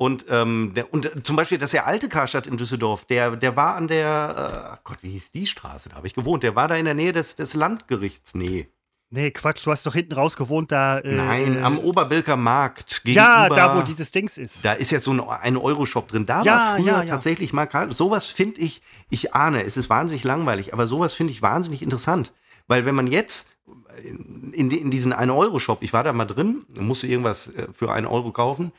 Und, 0.00 0.26
ähm, 0.28 0.72
der, 0.76 0.92
und 0.94 1.06
äh, 1.06 1.22
zum 1.24 1.34
Beispiel 1.34 1.58
das 1.58 1.72
sehr 1.72 1.86
alte 1.88 2.08
Karstadt 2.08 2.46
in 2.46 2.56
Düsseldorf, 2.56 3.04
der, 3.06 3.34
der 3.34 3.56
war 3.56 3.74
an 3.74 3.88
der, 3.88 4.76
äh, 4.76 4.80
Gott, 4.84 4.98
wie 5.02 5.10
hieß 5.10 5.32
die 5.32 5.44
Straße? 5.46 5.88
Da 5.88 5.96
habe 5.96 6.06
ich 6.06 6.14
gewohnt. 6.14 6.44
Der 6.44 6.54
war 6.54 6.68
da 6.68 6.76
in 6.76 6.84
der 6.84 6.94
Nähe 6.94 7.12
des, 7.12 7.34
des 7.34 7.54
Landgerichts. 7.54 8.34
Nee. 8.36 8.68
Nee, 9.10 9.30
Quatsch, 9.30 9.64
du 9.66 9.70
hast 9.70 9.86
doch 9.86 9.94
hinten 9.94 10.12
raus 10.14 10.36
gewohnt, 10.36 10.70
da. 10.70 10.98
Äh, 10.98 11.14
Nein, 11.14 11.56
äh, 11.58 11.62
am 11.62 11.78
Oberbilker 11.78 12.36
Markt. 12.36 13.02
Gegenüber, 13.04 13.22
Ja, 13.24 13.48
da, 13.48 13.76
wo 13.76 13.82
dieses 13.82 14.10
Dings 14.10 14.36
ist. 14.36 14.64
Da 14.64 14.74
ist 14.74 14.90
jetzt 14.90 15.04
so 15.04 15.12
ein, 15.12 15.20
ein 15.20 15.56
Euro-Shop 15.56 16.08
drin. 16.08 16.26
Da 16.26 16.42
Ja, 16.42 16.52
war 16.52 16.76
früher 16.76 16.86
ja, 16.86 16.98
ja. 17.00 17.04
tatsächlich 17.06 17.54
mal 17.54 17.66
Karl. 17.66 17.90
Sowas 17.90 18.26
finde 18.26 18.60
ich, 18.60 18.82
ich 19.08 19.34
ahne, 19.34 19.64
es 19.64 19.78
ist 19.78 19.88
wahnsinnig 19.88 20.24
langweilig, 20.24 20.74
aber 20.74 20.86
sowas 20.86 21.14
finde 21.14 21.32
ich 21.32 21.40
wahnsinnig 21.40 21.80
interessant. 21.82 22.34
Weil 22.66 22.84
wenn 22.84 22.94
man 22.94 23.06
jetzt 23.06 23.50
in, 24.52 24.70
in 24.70 24.90
diesen 24.90 25.14
1-Euro-Shop, 25.14 25.78
ich 25.82 25.94
war 25.94 26.04
da 26.04 26.12
mal 26.12 26.26
drin, 26.26 26.66
musste 26.78 27.06
irgendwas 27.06 27.54
äh, 27.54 27.68
für 27.72 27.90
einen 27.90 28.06
Euro 28.06 28.30
kaufen. 28.32 28.72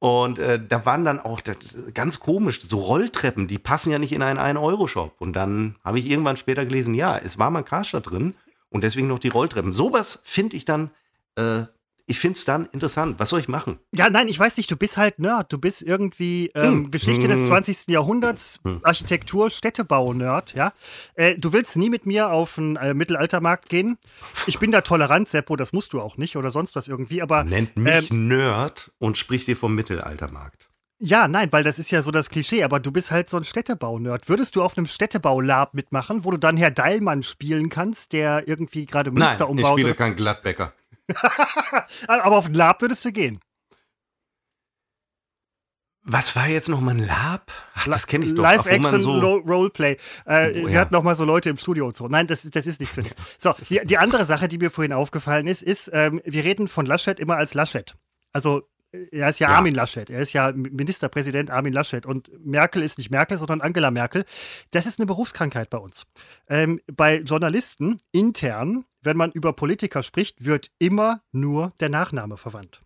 Und 0.00 0.38
äh, 0.40 0.60
da 0.62 0.84
waren 0.84 1.04
dann 1.04 1.20
auch 1.20 1.40
das, 1.40 1.58
ganz 1.94 2.18
komisch, 2.18 2.60
so 2.60 2.78
Rolltreppen, 2.80 3.46
die 3.46 3.58
passen 3.58 3.92
ja 3.92 3.98
nicht 4.00 4.12
in 4.12 4.22
einen 4.22 4.38
1-Euro-Shop. 4.40 5.14
Und 5.20 5.34
dann 5.34 5.76
habe 5.84 6.00
ich 6.00 6.10
irgendwann 6.10 6.36
später 6.36 6.66
gelesen, 6.66 6.92
ja, 6.94 7.16
es 7.16 7.38
war 7.38 7.50
mal 7.50 7.62
Karstadt 7.62 8.10
drin 8.10 8.34
und 8.76 8.82
deswegen 8.84 9.08
noch 9.08 9.18
die 9.18 9.28
Rolltreppen. 9.28 9.72
Sowas 9.72 10.20
finde 10.24 10.56
ich 10.56 10.64
dann, 10.64 10.90
äh, 11.36 11.62
ich 12.08 12.20
finde 12.20 12.36
es 12.38 12.44
dann 12.44 12.66
interessant. 12.70 13.16
Was 13.18 13.30
soll 13.30 13.40
ich 13.40 13.48
machen? 13.48 13.80
Ja, 13.92 14.08
nein, 14.08 14.28
ich 14.28 14.38
weiß 14.38 14.56
nicht, 14.58 14.70
du 14.70 14.76
bist 14.76 14.96
halt 14.96 15.18
Nerd. 15.18 15.52
Du 15.52 15.58
bist 15.58 15.82
irgendwie 15.82 16.52
ähm, 16.54 16.84
Hm. 16.84 16.90
Geschichte 16.92 17.26
des 17.26 17.38
Hm. 17.38 17.46
20. 17.46 17.88
Jahrhunderts, 17.88 18.60
Architektur, 18.84 19.50
Städtebau-Nerd, 19.50 20.54
ja. 20.54 20.72
Äh, 21.14 21.34
du 21.34 21.52
willst 21.52 21.76
nie 21.76 21.90
mit 21.90 22.06
mir 22.06 22.30
auf 22.30 22.58
einen 22.58 22.76
äh, 22.76 22.94
Mittelaltermarkt 22.94 23.68
gehen. 23.68 23.98
Ich 24.46 24.60
bin 24.60 24.70
da 24.70 24.82
tolerant, 24.82 25.28
Seppo, 25.28 25.56
das 25.56 25.72
musst 25.72 25.94
du 25.94 26.00
auch 26.00 26.16
nicht 26.16 26.36
oder 26.36 26.50
sonst 26.50 26.76
was 26.76 26.86
irgendwie, 26.86 27.22
aber 27.22 27.42
Nennt 27.42 27.76
mich 27.76 28.12
Nerd 28.12 28.92
und 28.98 29.18
spricht 29.18 29.48
dir 29.48 29.56
vom 29.56 29.74
Mittelaltermarkt. 29.74 30.68
Ja, 30.98 31.28
nein, 31.28 31.52
weil 31.52 31.62
das 31.62 31.78
ist 31.78 31.90
ja 31.90 32.00
so 32.02 32.10
das 32.10 32.30
Klischee, 32.30 32.62
aber 32.62 32.80
du 32.80 32.90
bist 32.90 33.10
halt 33.10 33.28
so 33.28 33.36
ein 33.36 33.44
Städtebau-Nerd. 33.44 34.28
Würdest 34.28 34.56
du 34.56 34.62
auf 34.62 34.78
einem 34.78 34.86
Städtebau-Lab 34.86 35.74
mitmachen, 35.74 36.24
wo 36.24 36.30
du 36.30 36.38
dann 36.38 36.56
Herr 36.56 36.70
Deilmann 36.70 37.22
spielen 37.22 37.68
kannst, 37.68 38.12
der 38.12 38.48
irgendwie 38.48 38.86
gerade 38.86 39.10
Münster 39.10 39.44
Nein, 39.46 39.58
ich 39.58 39.64
umbaut? 39.64 39.72
spiele 39.72 39.88
oder- 39.88 39.96
kein 39.96 40.16
Gladbäcker. 40.16 40.72
aber 42.08 42.36
auf 42.36 42.46
ein 42.46 42.54
Lab 42.54 42.80
würdest 42.80 43.04
du 43.04 43.12
gehen. 43.12 43.40
Was 46.08 46.36
war 46.36 46.46
jetzt 46.46 46.68
nochmal 46.68 46.94
ein 46.94 47.04
Lab? 47.04 47.50
Ach, 47.74 47.88
das 47.88 48.06
kenne 48.06 48.26
ich 48.26 48.34
doch. 48.34 48.42
Live-Action 48.44 49.00
so 49.00 49.38
Roleplay. 49.38 49.96
Äh, 50.24 50.52
oh, 50.62 50.66
ja. 50.66 50.68
Wir 50.68 50.80
hatten 50.80 50.94
noch 50.94 51.02
mal 51.02 51.16
so 51.16 51.24
Leute 51.24 51.50
im 51.50 51.56
Studio 51.56 51.84
und 51.86 51.96
so. 51.96 52.06
Nein, 52.06 52.28
das, 52.28 52.42
das 52.42 52.66
ist 52.66 52.78
nichts 52.78 52.94
für 52.94 53.02
dich. 53.02 53.12
So, 53.38 53.54
die, 53.68 53.80
die, 53.84 53.98
andere 53.98 54.24
Sache, 54.24 54.46
die 54.46 54.58
mir 54.58 54.70
vorhin 54.70 54.92
aufgefallen 54.92 55.48
ist, 55.48 55.62
ist, 55.62 55.90
ähm, 55.92 56.22
wir 56.24 56.44
reden 56.44 56.68
von 56.68 56.86
Laschet 56.86 57.18
immer 57.18 57.36
als 57.36 57.54
Laschet. 57.54 57.96
Also, 58.32 58.68
er 59.10 59.28
ist 59.28 59.38
ja, 59.38 59.50
ja, 59.50 59.56
Armin 59.56 59.74
Laschet. 59.74 60.10
Er 60.10 60.20
ist 60.20 60.32
ja 60.32 60.52
Ministerpräsident 60.52 61.50
Armin 61.50 61.72
Laschet. 61.72 62.06
Und 62.06 62.30
Merkel 62.44 62.82
ist 62.82 62.98
nicht 62.98 63.10
Merkel, 63.10 63.38
sondern 63.38 63.60
Angela 63.60 63.90
Merkel. 63.90 64.24
Das 64.70 64.86
ist 64.86 64.98
eine 64.98 65.06
Berufskrankheit 65.06 65.70
bei 65.70 65.78
uns. 65.78 66.06
Ähm, 66.48 66.80
bei 66.92 67.18
Journalisten 67.18 67.98
intern, 68.12 68.84
wenn 69.02 69.16
man 69.16 69.32
über 69.32 69.52
Politiker 69.52 70.02
spricht, 70.02 70.44
wird 70.44 70.70
immer 70.78 71.20
nur 71.32 71.72
der 71.80 71.88
Nachname 71.88 72.36
verwandt 72.36 72.80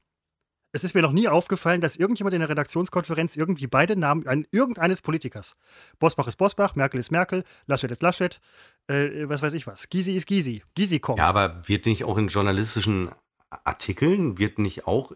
es 0.73 0.85
ist 0.85 0.95
mir 0.95 1.03
noch 1.03 1.13
nie 1.13 1.29
aufgefallen, 1.29 1.81
dass 1.81 1.97
irgendjemand 1.97 2.35
in 2.35 2.41
der 2.41 2.49
Redaktionskonferenz 2.49 3.37
irgendwie 3.37 3.67
beide 3.67 3.97
Namen 3.97 4.27
ein, 4.27 4.47
irgendeines 4.51 5.01
Politikers. 5.03 5.57
Bosbach 5.99 6.29
ist 6.29 6.37
Bosbach, 6.37 6.75
Merkel 6.77 7.01
ist 7.01 7.11
Merkel, 7.11 7.45
Laschet 7.67 7.91
ist 7.91 8.03
Laschet, 8.03 8.41
äh, 8.87 9.29
was 9.29 9.43
weiß 9.43 9.55
ich 9.55 9.67
was. 9.67 9.89
Gysi 9.89 10.15
ist 10.15 10.27
Gysi. 10.27 10.63
Gysi 10.75 11.01
kommt. 11.01 11.19
Ja, 11.19 11.27
aber 11.27 11.63
wird 11.67 11.87
nicht 11.87 12.05
auch 12.05 12.19
in 12.19 12.29
journalistischen 12.29 13.11
Artikeln, 13.49 14.39
wird 14.39 14.59
nicht 14.59 14.87
auch. 14.87 15.13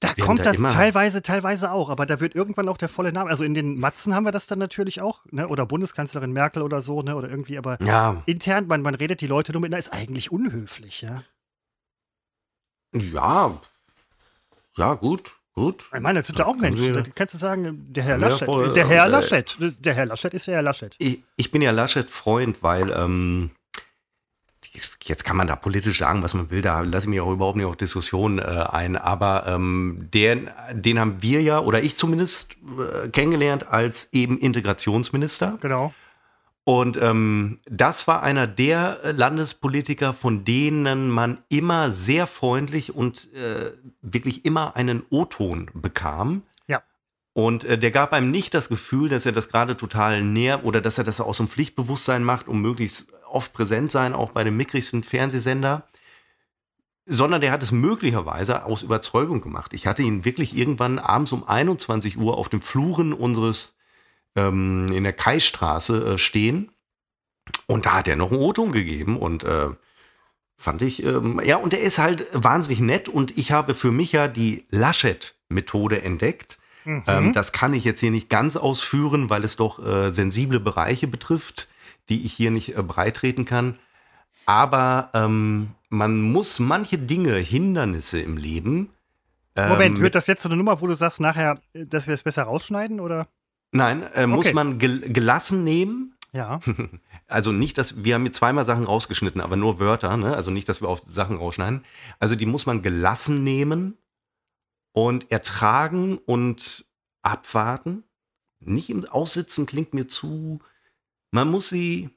Da 0.00 0.14
kommt 0.14 0.40
da 0.40 0.52
das 0.52 0.58
teilweise, 0.58 1.22
teilweise 1.22 1.72
auch, 1.72 1.90
aber 1.90 2.06
da 2.06 2.20
wird 2.20 2.34
irgendwann 2.34 2.68
auch 2.68 2.76
der 2.76 2.88
volle 2.88 3.12
Name. 3.12 3.30
Also 3.30 3.42
in 3.42 3.54
den 3.54 3.80
Matzen 3.80 4.14
haben 4.14 4.24
wir 4.24 4.30
das 4.30 4.46
dann 4.46 4.60
natürlich 4.60 5.00
auch, 5.00 5.24
ne? 5.30 5.48
Oder 5.48 5.66
Bundeskanzlerin 5.66 6.32
Merkel 6.32 6.62
oder 6.62 6.82
so, 6.82 7.02
ne? 7.02 7.16
Oder 7.16 7.28
irgendwie, 7.28 7.58
aber 7.58 7.82
ja. 7.82 8.22
intern, 8.26 8.68
man, 8.68 8.82
man 8.82 8.94
redet 8.94 9.20
die 9.20 9.26
Leute 9.26 9.52
nur 9.52 9.60
mit, 9.60 9.72
na, 9.72 9.78
ist 9.78 9.92
eigentlich 9.92 10.30
unhöflich, 10.30 11.02
ja. 11.02 11.24
Ja, 12.94 13.60
ja, 14.76 14.94
gut, 14.94 15.34
gut. 15.54 15.86
Ich 15.92 16.00
meine, 16.00 16.20
das 16.20 16.28
sind 16.28 16.38
ja 16.38 16.46
auch 16.46 16.56
Menschen. 16.56 16.94
Da 16.94 17.02
kannst 17.14 17.34
du 17.34 17.38
sagen, 17.38 17.92
der 17.92 18.04
Herr 18.04 18.18
Laschet. 18.18 18.48
Ja, 18.48 18.68
der 18.68 18.86
Herr 18.86 19.06
äh, 19.06 19.08
Laschet. 19.08 19.56
Der 19.80 19.94
Herr 19.94 20.06
Laschet 20.06 20.32
ist 20.32 20.46
der 20.46 20.54
Herr 20.54 20.62
Laschet. 20.62 20.94
Ich, 20.98 21.24
ich 21.36 21.50
bin 21.50 21.60
ja 21.60 21.72
Laschet-Freund, 21.72 22.62
weil 22.62 22.90
ähm, 22.92 23.50
jetzt 25.02 25.24
kann 25.24 25.36
man 25.36 25.46
da 25.46 25.56
politisch 25.56 25.98
sagen, 25.98 26.22
was 26.22 26.34
man 26.34 26.50
will, 26.50 26.62
da 26.62 26.80
lasse 26.80 27.06
ich 27.06 27.10
mich 27.10 27.20
auch 27.20 27.32
überhaupt 27.32 27.56
nicht 27.56 27.66
auf 27.66 27.76
Diskussionen 27.76 28.38
äh, 28.38 28.42
ein, 28.42 28.96
aber 28.96 29.44
ähm, 29.46 30.08
den, 30.12 30.50
den 30.72 30.98
haben 30.98 31.22
wir 31.22 31.42
ja, 31.42 31.60
oder 31.60 31.82
ich 31.82 31.96
zumindest, 31.96 32.56
äh, 32.78 33.08
kennengelernt 33.08 33.68
als 33.68 34.12
eben 34.12 34.38
Integrationsminister. 34.38 35.58
Genau. 35.60 35.92
Und 36.68 36.98
ähm, 36.98 37.60
das 37.64 38.06
war 38.06 38.22
einer 38.22 38.46
der 38.46 38.98
Landespolitiker, 39.16 40.12
von 40.12 40.44
denen 40.44 41.08
man 41.08 41.38
immer 41.48 41.92
sehr 41.92 42.26
freundlich 42.26 42.94
und 42.94 43.32
äh, 43.32 43.72
wirklich 44.02 44.44
immer 44.44 44.76
einen 44.76 45.02
O-Ton 45.08 45.70
bekam. 45.72 46.42
Ja. 46.66 46.82
Und 47.32 47.64
äh, 47.64 47.78
der 47.78 47.90
gab 47.90 48.12
einem 48.12 48.30
nicht 48.30 48.52
das 48.52 48.68
Gefühl, 48.68 49.08
dass 49.08 49.24
er 49.24 49.32
das 49.32 49.48
gerade 49.48 49.78
total 49.78 50.22
näher 50.22 50.62
oder 50.66 50.82
dass 50.82 50.98
er 50.98 51.04
das 51.04 51.22
aus 51.22 51.38
dem 51.38 51.48
Pflichtbewusstsein 51.48 52.22
macht, 52.22 52.48
um 52.48 52.60
möglichst 52.60 53.14
oft 53.30 53.52
präsent 53.52 53.90
sein, 53.90 54.14
auch 54.14 54.30
bei 54.30 54.44
dem 54.44 54.56
mickrigsten 54.56 55.02
Fernsehsender. 55.02 55.86
Sondern 57.10 57.40
der 57.40 57.52
hat 57.52 57.62
es 57.62 57.72
möglicherweise 57.72 58.64
aus 58.64 58.82
Überzeugung 58.82 59.40
gemacht. 59.40 59.72
Ich 59.72 59.86
hatte 59.86 60.02
ihn 60.02 60.26
wirklich 60.26 60.54
irgendwann 60.54 60.98
abends 60.98 61.32
um 61.32 61.48
21 61.48 62.18
Uhr 62.18 62.36
auf 62.36 62.50
den 62.50 62.60
Fluren 62.60 63.14
unseres 63.14 63.74
ähm, 64.36 64.88
in 64.92 65.04
der 65.04 65.14
Kaistraße 65.14 66.14
äh, 66.14 66.18
stehen. 66.18 66.70
Und 67.66 67.86
da 67.86 67.94
hat 67.94 68.08
er 68.08 68.16
noch 68.16 68.30
einen 68.30 68.40
O-Ton 68.40 68.72
gegeben 68.72 69.16
und 69.16 69.42
äh, 69.44 69.68
fand 70.58 70.82
ich, 70.82 71.02
ähm, 71.04 71.40
ja, 71.44 71.56
und 71.56 71.72
er 71.72 71.80
ist 71.80 71.98
halt 71.98 72.26
wahnsinnig 72.32 72.80
nett 72.80 73.08
und 73.08 73.38
ich 73.38 73.52
habe 73.52 73.74
für 73.74 73.92
mich 73.92 74.12
ja 74.12 74.28
die 74.28 74.64
Laschet-Methode 74.70 76.02
entdeckt. 76.02 76.58
Mhm. 76.84 77.04
Ähm, 77.06 77.32
das 77.32 77.52
kann 77.52 77.74
ich 77.74 77.84
jetzt 77.84 78.00
hier 78.00 78.10
nicht 78.10 78.28
ganz 78.28 78.56
ausführen, 78.56 79.30
weil 79.30 79.44
es 79.44 79.56
doch 79.56 79.84
äh, 79.84 80.10
sensible 80.10 80.60
Bereiche 80.60 81.06
betrifft, 81.06 81.68
die 82.08 82.24
ich 82.24 82.32
hier 82.32 82.50
nicht 82.50 82.76
äh, 82.76 82.82
breitreten 82.82 83.44
kann. 83.44 83.78
Aber 84.46 85.10
ähm, 85.14 85.68
man 85.90 86.20
muss 86.20 86.58
manche 86.58 86.98
Dinge, 86.98 87.34
Hindernisse 87.36 88.20
im 88.20 88.36
Leben. 88.36 88.90
Moment, 89.56 89.96
ähm, 89.96 90.02
wird 90.02 90.14
das 90.14 90.26
jetzt 90.26 90.42
so 90.42 90.48
eine 90.48 90.56
Nummer, 90.56 90.80
wo 90.80 90.86
du 90.86 90.94
sagst 90.94 91.20
nachher, 91.20 91.60
dass 91.72 92.06
wir 92.06 92.14
es 92.14 92.22
besser 92.22 92.44
rausschneiden, 92.44 93.00
oder? 93.00 93.26
Nein, 93.72 94.02
äh, 94.14 94.26
muss 94.26 94.46
okay. 94.46 94.54
man 94.54 94.78
gel 94.78 95.00
gelassen 95.12 95.64
nehmen. 95.64 96.14
Ja. 96.32 96.60
Also 97.30 97.52
nicht, 97.52 97.76
dass 97.76 98.04
wir 98.04 98.14
haben 98.14 98.22
hier 98.22 98.32
zweimal 98.32 98.64
Sachen 98.64 98.84
rausgeschnitten, 98.84 99.42
aber 99.42 99.56
nur 99.56 99.78
Wörter, 99.78 100.16
ne? 100.16 100.34
Also 100.34 100.50
nicht, 100.50 100.66
dass 100.66 100.80
wir 100.80 100.88
auf 100.88 101.02
Sachen 101.06 101.36
rausschneiden. 101.36 101.84
Also 102.18 102.34
die 102.36 102.46
muss 102.46 102.64
man 102.64 102.80
gelassen 102.80 103.44
nehmen 103.44 103.98
und 104.92 105.30
ertragen 105.30 106.16
und 106.16 106.86
abwarten. 107.20 108.04
Nicht 108.60 108.88
im 108.88 109.04
Aussitzen 109.04 109.66
klingt 109.66 109.92
mir 109.92 110.08
zu. 110.08 110.60
Man 111.30 111.50
muss 111.50 111.68
sie, 111.68 112.10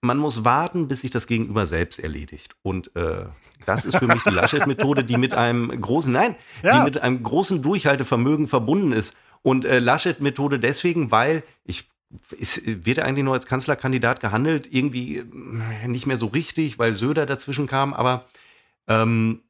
man 0.00 0.18
muss 0.18 0.44
warten, 0.44 0.88
bis 0.88 1.02
sich 1.02 1.10
das 1.10 1.26
Gegenüber 1.26 1.66
selbst 1.66 1.98
erledigt. 1.98 2.56
Und 2.62 2.94
äh, 2.96 3.26
das 3.66 3.84
ist 3.84 3.96
für 3.96 4.06
mich 4.06 4.22
die 4.22 4.30
Laschet-Methode, 4.30 5.04
die 5.04 5.16
mit 5.16 5.34
einem 5.34 5.68
großen, 5.80 6.12
nein, 6.12 6.36
ja. 6.62 6.78
die 6.78 6.84
mit 6.84 6.98
einem 6.98 7.22
großen 7.22 7.62
Durchhaltevermögen 7.62 8.48
verbunden 8.48 8.92
ist. 8.92 9.16
Und 9.42 9.64
äh, 9.64 9.78
Laschet-Methode 9.78 10.58
deswegen, 10.58 11.10
weil 11.10 11.42
ich 11.64 11.88
ist, 12.38 12.62
wird 12.86 12.98
er 12.98 13.06
eigentlich 13.06 13.24
nur 13.24 13.34
als 13.34 13.46
Kanzlerkandidat 13.46 14.20
gehandelt? 14.20 14.68
Irgendwie 14.70 15.18
äh, 15.18 15.88
nicht 15.88 16.06
mehr 16.06 16.16
so 16.16 16.26
richtig, 16.26 16.78
weil 16.78 16.92
Söder 16.92 17.26
dazwischen 17.26 17.66
kam, 17.66 17.94
aber 17.94 18.26
ähm, 18.86 19.42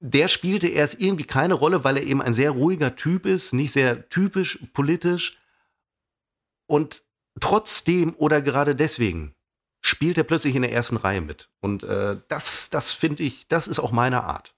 der 0.00 0.28
spielte 0.28 0.68
erst 0.68 1.00
irgendwie 1.00 1.24
keine 1.24 1.54
Rolle, 1.54 1.82
weil 1.84 1.96
er 1.96 2.04
eben 2.04 2.20
ein 2.20 2.34
sehr 2.34 2.50
ruhiger 2.50 2.94
Typ 2.94 3.24
ist, 3.24 3.54
nicht 3.54 3.72
sehr 3.72 4.08
typisch 4.10 4.58
politisch. 4.74 5.38
Und 6.66 7.03
trotzdem 7.40 8.14
oder 8.16 8.42
gerade 8.42 8.74
deswegen 8.74 9.34
spielt 9.80 10.16
er 10.16 10.24
plötzlich 10.24 10.54
in 10.54 10.62
der 10.62 10.72
ersten 10.72 10.96
Reihe 10.96 11.20
mit. 11.20 11.50
Und 11.60 11.82
äh, 11.82 12.16
das, 12.28 12.70
das 12.70 12.92
finde 12.92 13.22
ich, 13.22 13.48
das 13.48 13.68
ist 13.68 13.78
auch 13.78 13.92
meine 13.92 14.24
Art. 14.24 14.54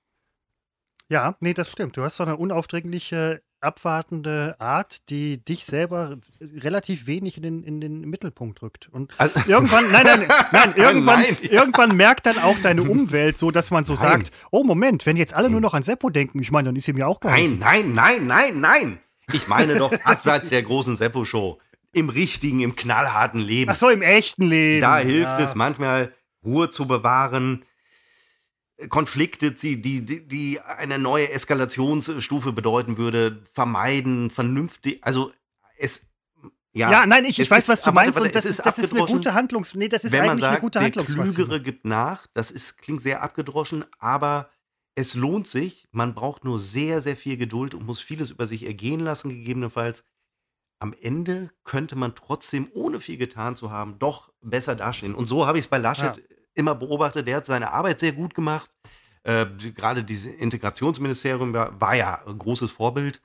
Ja, 1.08 1.36
nee, 1.40 1.54
das 1.54 1.70
stimmt. 1.70 1.96
Du 1.96 2.02
hast 2.02 2.16
so 2.16 2.24
eine 2.24 2.36
unaufdringliche 2.36 3.42
abwartende 3.60 4.54
Art, 4.58 5.08
die 5.08 5.42
dich 5.44 5.64
selber 5.64 6.18
relativ 6.40 7.06
wenig 7.06 7.36
in 7.38 7.42
den, 7.42 7.62
in 7.64 7.80
den 7.80 8.00
Mittelpunkt 8.02 8.62
rückt. 8.62 8.88
Und 8.92 9.12
also, 9.18 9.38
irgendwann, 9.46 9.90
nein, 9.90 10.04
nein, 10.04 10.28
nein, 10.52 10.74
irgendwann, 10.76 11.20
nein, 11.20 11.36
ja. 11.42 11.50
irgendwann 11.50 11.96
merkt 11.96 12.26
dann 12.26 12.38
auch 12.38 12.58
deine 12.62 12.82
Umwelt 12.82 13.38
so, 13.38 13.50
dass 13.50 13.70
man 13.70 13.84
so 13.84 13.94
nein. 13.94 14.02
sagt, 14.02 14.30
oh 14.50 14.62
Moment, 14.62 15.06
wenn 15.06 15.16
jetzt 15.16 15.34
alle 15.34 15.50
nur 15.50 15.60
noch 15.60 15.74
an 15.74 15.82
Seppo 15.82 16.10
denken, 16.10 16.40
ich 16.40 16.50
meine, 16.50 16.68
dann 16.68 16.76
ist 16.76 16.86
ihm 16.88 16.98
ja 16.98 17.06
auch 17.06 17.20
geholfen. 17.20 17.58
Nein, 17.58 17.94
nein, 17.94 18.26
nein, 18.26 18.26
nein, 18.26 18.60
nein. 18.60 18.98
Ich 19.32 19.48
meine 19.48 19.76
doch 19.76 19.92
abseits 20.04 20.50
der 20.50 20.62
großen 20.62 20.96
Seppo-Show. 20.96 21.58
Im 21.92 22.08
richtigen, 22.08 22.60
im 22.60 22.76
knallharten 22.76 23.40
Leben. 23.40 23.70
Ach 23.70 23.76
so, 23.76 23.88
im 23.88 24.02
echten 24.02 24.46
Leben. 24.46 24.80
Da 24.80 24.98
hilft 24.98 25.38
ja. 25.38 25.44
es 25.44 25.54
manchmal, 25.54 26.12
Ruhe 26.44 26.70
zu 26.70 26.86
bewahren, 26.86 27.64
Konflikte, 28.88 29.52
die, 29.52 29.80
die, 29.80 30.28
die 30.28 30.60
eine 30.60 30.98
neue 30.98 31.30
Eskalationsstufe 31.30 32.52
bedeuten 32.52 32.98
würde, 32.98 33.42
vermeiden, 33.50 34.30
vernünftig, 34.30 34.98
also 35.02 35.32
es 35.78 36.10
ja, 36.72 36.90
ja, 36.90 37.06
nein, 37.06 37.24
ich, 37.24 37.38
ich 37.38 37.50
weiß, 37.50 37.64
ist, 37.64 37.68
was 37.70 37.80
du 37.80 37.90
meinst, 37.90 38.20
und 38.20 38.34
das, 38.34 38.44
ist, 38.44 38.58
das 38.66 38.78
ist 38.78 38.94
eine 38.94 39.06
gute 39.06 39.32
Handlungs... 39.32 39.74
Nee, 39.74 39.88
das 39.88 40.04
ist 40.04 40.12
wenn 40.12 40.20
eigentlich 40.20 40.32
man 40.32 40.38
sagt, 40.40 40.76
eine 40.76 40.90
gute. 40.90 40.90
Der 40.90 41.04
Klügere 41.04 41.62
gibt 41.62 41.86
nach, 41.86 42.26
das 42.34 42.50
ist, 42.50 42.76
klingt 42.76 43.00
sehr 43.00 43.22
abgedroschen, 43.22 43.86
aber 43.98 44.50
es 44.94 45.14
lohnt 45.14 45.46
sich, 45.46 45.88
man 45.90 46.14
braucht 46.14 46.44
nur 46.44 46.58
sehr, 46.58 47.00
sehr 47.00 47.16
viel 47.16 47.38
Geduld 47.38 47.74
und 47.74 47.86
muss 47.86 48.00
vieles 48.00 48.30
über 48.30 48.46
sich 48.46 48.66
ergehen 48.66 49.00
lassen, 49.00 49.30
gegebenenfalls. 49.30 50.04
Am 50.78 50.94
Ende 51.00 51.50
könnte 51.64 51.96
man 51.96 52.14
trotzdem, 52.14 52.68
ohne 52.74 53.00
viel 53.00 53.16
getan 53.16 53.56
zu 53.56 53.70
haben, 53.70 53.98
doch 53.98 54.32
besser 54.42 54.74
dastehen. 54.74 55.14
Und 55.14 55.26
so 55.26 55.46
habe 55.46 55.58
ich 55.58 55.64
es 55.64 55.70
bei 55.70 55.78
Laschet 55.78 56.16
ja 56.16 56.36
immer 56.56 56.74
beobachtet, 56.74 57.28
der 57.28 57.36
hat 57.36 57.46
seine 57.46 57.72
Arbeit 57.72 58.00
sehr 58.00 58.12
gut 58.12 58.34
gemacht. 58.34 58.70
Äh, 59.22 59.46
gerade 59.74 60.02
dieses 60.02 60.32
Integrationsministerium 60.34 61.52
war, 61.52 61.80
war, 61.80 61.94
ja 61.94 62.26
ein 62.26 62.38
großes 62.38 62.70
Vorbild. 62.70 63.20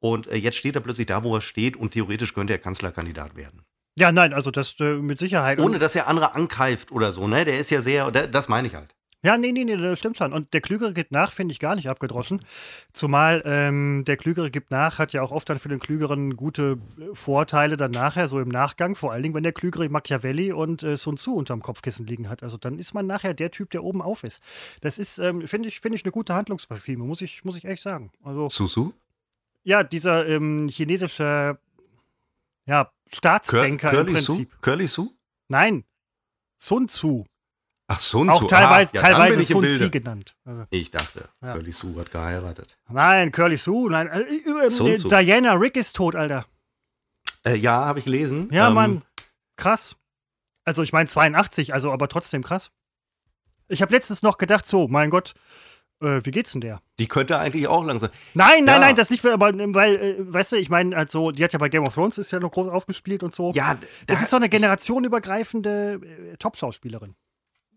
Und 0.00 0.26
äh, 0.26 0.36
jetzt 0.36 0.56
steht 0.56 0.74
er 0.74 0.82
plötzlich 0.82 1.06
da, 1.06 1.22
wo 1.24 1.34
er 1.36 1.40
steht 1.40 1.76
und 1.76 1.92
theoretisch 1.92 2.34
könnte 2.34 2.52
er 2.52 2.58
Kanzlerkandidat 2.58 3.36
werden. 3.36 3.64
Ja, 3.96 4.10
nein, 4.10 4.34
also 4.34 4.50
das 4.50 4.74
äh, 4.80 4.94
mit 4.94 5.18
Sicherheit. 5.18 5.60
Ohne 5.60 5.78
dass 5.78 5.94
er 5.94 6.08
andere 6.08 6.34
ankeift 6.34 6.90
oder 6.90 7.12
so, 7.12 7.28
ne? 7.28 7.44
Der 7.44 7.58
ist 7.58 7.70
ja 7.70 7.80
sehr, 7.80 8.10
das 8.10 8.48
meine 8.48 8.66
ich 8.66 8.74
halt. 8.74 8.94
Ja, 9.24 9.38
nee, 9.38 9.52
nee, 9.52 9.64
nee, 9.64 9.78
das 9.78 9.98
stimmt 9.98 10.18
schon. 10.18 10.34
Und 10.34 10.52
der 10.52 10.60
Klügere 10.60 10.92
gibt 10.92 11.10
nach, 11.10 11.32
finde 11.32 11.52
ich 11.52 11.58
gar 11.58 11.76
nicht 11.76 11.88
abgedroschen. 11.88 12.44
Zumal 12.92 13.42
ähm, 13.46 14.04
der 14.06 14.18
Klügere 14.18 14.50
gibt 14.50 14.70
nach, 14.70 14.98
hat 14.98 15.14
ja 15.14 15.22
auch 15.22 15.30
oft 15.30 15.48
dann 15.48 15.58
für 15.58 15.70
den 15.70 15.80
Klügeren 15.80 16.36
gute 16.36 16.76
äh, 16.98 17.14
Vorteile 17.14 17.78
dann 17.78 17.90
nachher, 17.90 18.28
so 18.28 18.38
im 18.38 18.50
Nachgang. 18.50 18.94
Vor 18.94 19.12
allen 19.12 19.22
Dingen, 19.22 19.34
wenn 19.34 19.42
der 19.42 19.54
Klügere 19.54 19.88
Machiavelli 19.88 20.52
und 20.52 20.82
äh, 20.82 20.98
Sun 20.98 21.16
Tzu 21.16 21.34
unterm 21.36 21.62
Kopfkissen 21.62 22.06
liegen 22.06 22.28
hat. 22.28 22.42
Also 22.42 22.58
dann 22.58 22.78
ist 22.78 22.92
man 22.92 23.06
nachher 23.06 23.32
der 23.32 23.50
Typ, 23.50 23.70
der 23.70 23.82
oben 23.82 24.02
auf 24.02 24.24
ist. 24.24 24.42
Das 24.82 24.98
ist, 24.98 25.18
ähm, 25.18 25.48
finde 25.48 25.68
ich, 25.68 25.80
finde 25.80 25.96
ich, 25.96 26.04
eine 26.04 26.12
gute 26.12 26.34
Handlungsmaxime, 26.34 27.02
muss 27.02 27.22
ich, 27.22 27.46
muss 27.46 27.56
ich 27.56 27.64
echt 27.64 27.82
sagen. 27.82 28.12
Also, 28.22 28.50
Susu? 28.50 28.92
Ja, 29.62 29.84
dieser 29.84 30.28
ähm, 30.28 30.68
chinesische 30.68 31.58
ja, 32.66 32.90
Staatsdenker 33.10 33.88
Cur 33.88 34.00
im 34.00 34.06
Prinzip. 34.06 34.50
Su? 34.52 34.58
Curly 34.60 34.86
Su? 34.86 35.12
Nein, 35.48 35.84
Sun 36.58 36.88
Tzu. 36.88 37.24
Ach, 37.86 38.00
Sun 38.00 38.30
Auch 38.30 38.38
Tzu. 38.38 38.46
teilweise, 38.46 38.90
ah, 38.94 38.96
ja, 38.96 39.00
teilweise 39.02 39.42
Sun. 39.42 39.64
Tzu 39.68 39.90
genannt. 39.90 40.34
Also, 40.44 40.64
Ich 40.70 40.90
dachte, 40.90 41.28
Ja. 41.42 41.52
Curly 41.52 41.72
Sue 41.72 42.00
hat 42.00 42.10
geheiratet. 42.10 42.78
nein, 42.88 43.30
Curly 43.30 43.56
Sue, 43.58 43.90
nein. 43.90 44.06
Äh, 44.08 44.20
äh. 44.20 44.98
Diana 44.98 45.52
Rick 45.52 45.76
ist 45.76 45.94
tot, 45.96 46.16
Alter. 46.16 46.46
Äh, 47.44 47.56
ja, 47.56 47.84
habe 47.84 47.98
ich 47.98 48.06
gelesen. 48.06 48.48
Ja, 48.50 48.68
Ähm, 48.68 48.74
Mann. 48.74 49.02
Krass. 49.56 49.96
Also 50.64 50.82
ich 50.82 50.92
meine 50.94 51.08
82, 51.10 51.74
also 51.74 51.92
aber 51.92 52.08
trotzdem 52.08 52.42
krass. 52.42 52.70
Ich 53.68 53.82
habe 53.82 53.92
letztens 53.92 54.22
noch 54.22 54.38
gedacht, 54.38 54.66
so, 54.66 54.88
mein 54.88 55.10
Gott, 55.10 55.34
äh, 56.00 56.20
wie 56.24 56.30
geht's 56.30 56.52
denn 56.52 56.62
der? 56.62 56.80
Die 56.98 57.06
könnte 57.06 57.38
eigentlich 57.38 57.66
auch 57.68 57.84
langsam. 57.84 58.08
Nein, 58.32 58.64
nein, 58.64 58.76
Ja. 58.76 58.78
nein, 58.78 58.96
das 58.96 59.10
nicht, 59.10 59.20
für, 59.20 59.34
aber 59.34 59.52
weil, 59.74 59.96
äh, 59.96 60.16
weißt 60.32 60.52
du, 60.52 60.56
ich 60.56 60.70
meine, 60.70 60.96
also, 60.96 61.32
die 61.32 61.44
hat 61.44 61.52
ja 61.52 61.58
bei 61.58 61.68
Game 61.68 61.86
of 61.86 61.92
Thrones 61.94 62.16
ist 62.16 62.30
ja 62.30 62.40
noch 62.40 62.50
groß 62.50 62.68
aufgespielt 62.68 63.22
und 63.22 63.34
so. 63.34 63.52
Ja, 63.52 63.74
das 64.06 64.18
da- 64.18 64.24
ist 64.24 64.30
so 64.30 64.36
eine 64.36 64.48
generationenübergreifende 64.48 66.00
äh, 66.32 66.36
Top-Schauspielerin. 66.38 67.14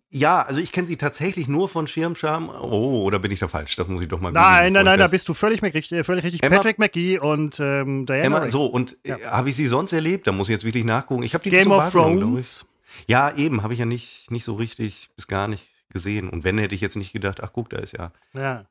Ja, 0.10 0.42
also 0.42 0.60
ich 0.62 0.72
kenne 0.72 0.88
sie 0.88 0.96
tatsächlich 0.96 1.48
nur 1.50 1.68
von 1.68 1.86
Schirmscham. 1.86 2.50
Oh, 2.50 3.04
oder 3.04 3.20
bin 3.20 3.30
ich 3.32 3.40
da 3.40 3.48
falsch? 3.50 3.76
Das 3.76 3.88
muss 3.90 4.02
ich 4.02 4.08
doch 4.08 4.22
mal 4.22 4.32
Nein, 4.32 4.72
nein, 4.74 4.86
nein, 4.86 5.00
da 5.00 5.08
bist 5.08 5.28
du 5.28 5.34
völlig, 5.34 5.62
richtig- 5.62 6.06
völlig 6.06 6.24
richtig. 6.24 6.42
Emma- 6.44 6.56
Patrick 6.56 6.80
McGee 6.80 7.20
und 7.20 7.60
ähm, 7.60 8.06
Diana 8.06 8.24
Emma, 8.24 8.50
so, 8.50 8.66
und 8.68 8.98
Ja. 9.04 9.18
äh, 9.18 9.26
habe 9.26 9.50
ich 9.50 9.56
sie 9.58 9.68
sonst 9.68 9.92
erlebt? 9.92 10.26
Da 10.28 10.32
muss 10.32 10.48
ich 10.48 10.54
jetzt 10.54 10.64
wirklich 10.64 10.86
nachgucken. 10.86 11.24
Ich 11.24 11.34
habe 11.34 11.44
die 11.44 11.50
Game 11.50 11.72
of 11.72 11.92
Thrones. 11.92 12.66
Ja, 13.08 13.36
eben, 13.36 13.64
habe 13.64 13.74
ich 13.74 13.80
ja 13.80 13.86
nicht, 13.86 14.32
nicht 14.32 14.46
so 14.46 14.56
richtig 14.56 15.10
bis 15.18 15.28
gar 15.28 15.48
nicht 15.50 15.68
gesehen. 15.90 16.30
Und 16.30 16.44
wenn, 16.46 16.58
hätte 16.58 16.74
ich 16.74 16.82
jetzt 16.82 16.96
nicht 16.96 17.12
gedacht, 17.12 17.44
ach 17.44 17.52
guck, 17.52 17.70
da 17.70 17.78
ist 17.78 17.92
ja 17.92 18.12
Ja. 18.34 18.66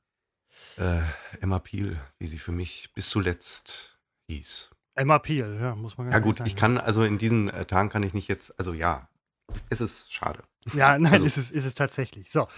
äh, 0.78 1.00
Emma 1.40 1.58
Peel, 1.58 1.98
wie 2.18 2.26
sie 2.28 2.38
für 2.38 2.52
mich 2.52 2.88
bis 2.94 3.10
zuletzt 3.10 3.98
hieß. 4.28 4.70
Emma 4.94 5.18
Peel, 5.18 5.58
ja, 5.60 5.74
muss 5.74 5.98
man 5.98 6.06
ganz 6.06 6.14
Ja 6.14 6.18
gut, 6.20 6.40
ehrlich 6.40 6.54
ich 6.54 6.58
kann, 6.58 6.78
also 6.78 7.04
in 7.04 7.18
diesen 7.18 7.50
äh, 7.50 7.66
Tagen 7.66 7.90
kann 7.90 8.02
ich 8.02 8.14
nicht 8.14 8.28
jetzt, 8.28 8.58
also 8.58 8.72
ja, 8.72 9.08
es 9.70 9.80
ist 9.80 10.12
schade. 10.12 10.40
Ja, 10.74 10.98
nein, 10.98 11.12
also- 11.12 11.24
ist, 11.24 11.36
es, 11.36 11.50
ist 11.50 11.64
es 11.64 11.74
tatsächlich. 11.74 12.30
So. 12.30 12.48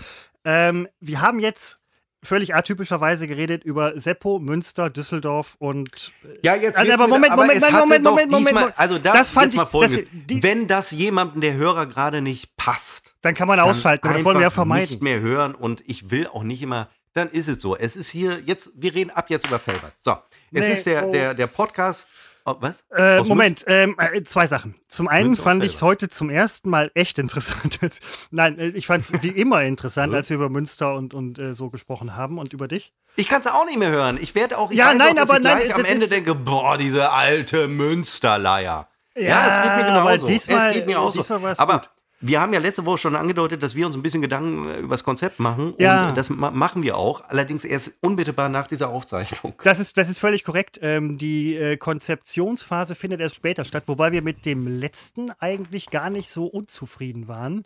Ähm, 0.44 0.88
wir 1.00 1.20
haben 1.20 1.40
jetzt 1.40 1.80
völlig 2.24 2.52
atypischerweise 2.54 3.28
geredet 3.28 3.62
über 3.62 3.98
Seppo, 3.98 4.40
Münster, 4.40 4.90
Düsseldorf 4.90 5.54
und. 5.58 6.12
äh, 6.24 6.38
Ja, 6.42 6.56
jetzt 6.56 6.76
Also, 6.76 6.92
aber 6.92 7.04
wieder- 7.06 7.14
Moment, 7.14 7.32
aber 7.32 7.42
Moment, 7.42 7.60
Moment, 7.60 7.78
Moment, 7.80 8.04
Moment, 8.04 8.30
Moment, 8.30 8.46
diesmal, 8.48 8.62
Moment. 8.64 8.78
Also 8.78 8.98
da, 8.98 9.12
Das 9.12 9.30
fand 9.30 9.52
jetzt 9.52 9.56
mal 9.56 9.62
ich- 9.64 9.68
folgendes. 9.68 10.02
das- 10.02 10.10
die- 10.26 10.42
Wenn 10.42 10.66
das 10.66 10.90
jemandem 10.90 11.40
der 11.42 11.54
Hörer 11.54 11.86
gerade 11.86 12.20
nicht 12.20 12.56
passt, 12.56 13.14
Dann 13.20 13.34
kann 13.34 13.46
man 13.46 13.60
ausschalten, 13.60 14.06
aber 14.06 14.14
das 14.14 14.24
wollen 14.24 14.38
wir 14.38 14.42
ja 14.42 14.50
vermeiden. 14.50 14.90
nicht 14.90 15.02
mehr 15.02 15.20
hören 15.20 15.54
und 15.54 15.82
ich 15.86 16.10
will 16.10 16.26
auch 16.26 16.42
nicht 16.42 16.60
immer, 16.62 16.88
dann 17.12 17.30
ist 17.30 17.48
es 17.48 17.60
so. 17.62 17.76
Es 17.76 17.94
ist 17.96 18.10
hier, 18.10 18.40
jetzt, 18.44 18.70
wir 18.74 18.94
reden 18.94 19.10
ab 19.10 19.30
jetzt 19.30 19.46
über 19.46 19.58
Felbert. 19.60 19.92
So, 20.02 20.12
es 20.52 20.66
Nee, 20.66 20.72
ist 20.72 20.86
der, 20.86 21.06
oh. 21.06 21.12
der, 21.12 21.34
der 21.34 21.46
Podcast, 21.46 22.08
oh, 22.50 22.56
was? 22.60 22.84
Äh, 22.96 23.22
Moment, 23.22 23.64
ähm, 23.66 23.96
äh, 23.98 24.22
zwei 24.24 24.46
Sachen. 24.46 24.74
Zum 24.88 25.08
einen 25.08 25.28
Münster 25.28 25.42
fand 25.44 25.64
ich 25.64 25.74
es 25.74 25.82
heute 25.82 26.08
zum 26.08 26.30
ersten 26.30 26.70
Mal 26.70 26.90
echt 26.94 27.18
interessant. 27.18 27.78
Nein, 28.30 28.58
äh, 28.58 28.68
ich 28.68 28.86
fand 28.86 29.04
es 29.04 29.22
wie 29.22 29.28
immer 29.40 29.62
interessant, 29.62 30.12
Ja. 30.12 30.18
als 30.18 30.30
wir 30.30 30.36
über 30.36 30.48
Münster 30.48 30.94
und, 30.94 31.14
und 31.14 31.38
äh, 31.38 31.54
so 31.54 31.70
gesprochen 31.70 32.16
haben 32.16 32.38
und 32.38 32.52
über 32.52 32.68
dich. 32.68 32.92
Ich 33.16 33.28
kann 33.28 33.40
es 33.40 33.46
auch 33.48 33.64
nicht 33.64 33.78
mehr 33.78 33.90
hören. 33.90 34.18
Ich 34.20 34.34
werde 34.34 34.58
auch, 34.58 34.70
ich 34.70 34.76
Ja, 34.76 34.90
weiß 34.90 34.98
nein, 34.98 35.10
auch, 35.10 35.14
dass 35.22 35.30
aber 35.30 35.38
ich 35.38 35.44
nein, 35.44 35.72
am 35.72 35.84
Ende 35.84 36.06
denke, 36.08 36.34
boah, 36.34 36.78
diese 36.78 37.10
alte 37.10 37.66
Münsterleier. 37.68 38.88
Ja, 39.16 39.46
es 39.48 39.62
geht 39.68 39.76
mir 39.76 39.84
genauso. 39.84 40.26
diesmal- 40.26 40.68
es 40.68 40.74
geht 40.74 40.86
mir 40.86 41.00
auch 41.00 41.10
so. 41.10 41.34
Aber 41.58 41.78
gut. 41.80 41.90
Wir 42.20 42.40
haben 42.40 42.52
ja 42.52 42.58
letzte 42.58 42.84
Woche 42.84 42.98
schon 42.98 43.16
angedeutet, 43.16 43.62
dass 43.62 43.74
wir 43.74 43.86
uns 43.86 43.94
ein 43.94 44.02
bisschen 44.02 44.22
Gedanken 44.22 44.68
äh, 44.68 44.78
über 44.80 44.94
das 44.94 45.04
Konzept 45.04 45.38
machen. 45.38 45.74
Ja. 45.78 46.08
Und 46.08 46.18
das 46.18 46.30
ma 46.30 46.50
machen 46.50 46.82
wir 46.82 46.96
auch. 46.96 47.22
Allerdings 47.28 47.64
erst 47.64 47.98
unmittelbar 48.00 48.48
nach 48.48 48.66
dieser 48.66 48.88
Aufzeichnung. 48.88 49.54
Das 49.62 49.78
ist, 49.78 49.96
das 49.96 50.08
ist 50.08 50.18
völlig 50.18 50.44
korrekt. 50.44 50.78
Ähm, 50.82 51.16
die 51.16 51.54
äh, 51.54 51.76
Konzeptionsphase 51.76 52.94
findet 52.94 53.20
erst 53.20 53.36
später 53.36 53.64
statt, 53.64 53.84
wobei 53.86 54.10
wir 54.12 54.22
mit 54.22 54.46
dem 54.46 54.66
letzten 54.66 55.30
eigentlich 55.38 55.90
gar 55.90 56.10
nicht 56.10 56.30
so 56.30 56.46
unzufrieden 56.46 57.28
waren. 57.28 57.64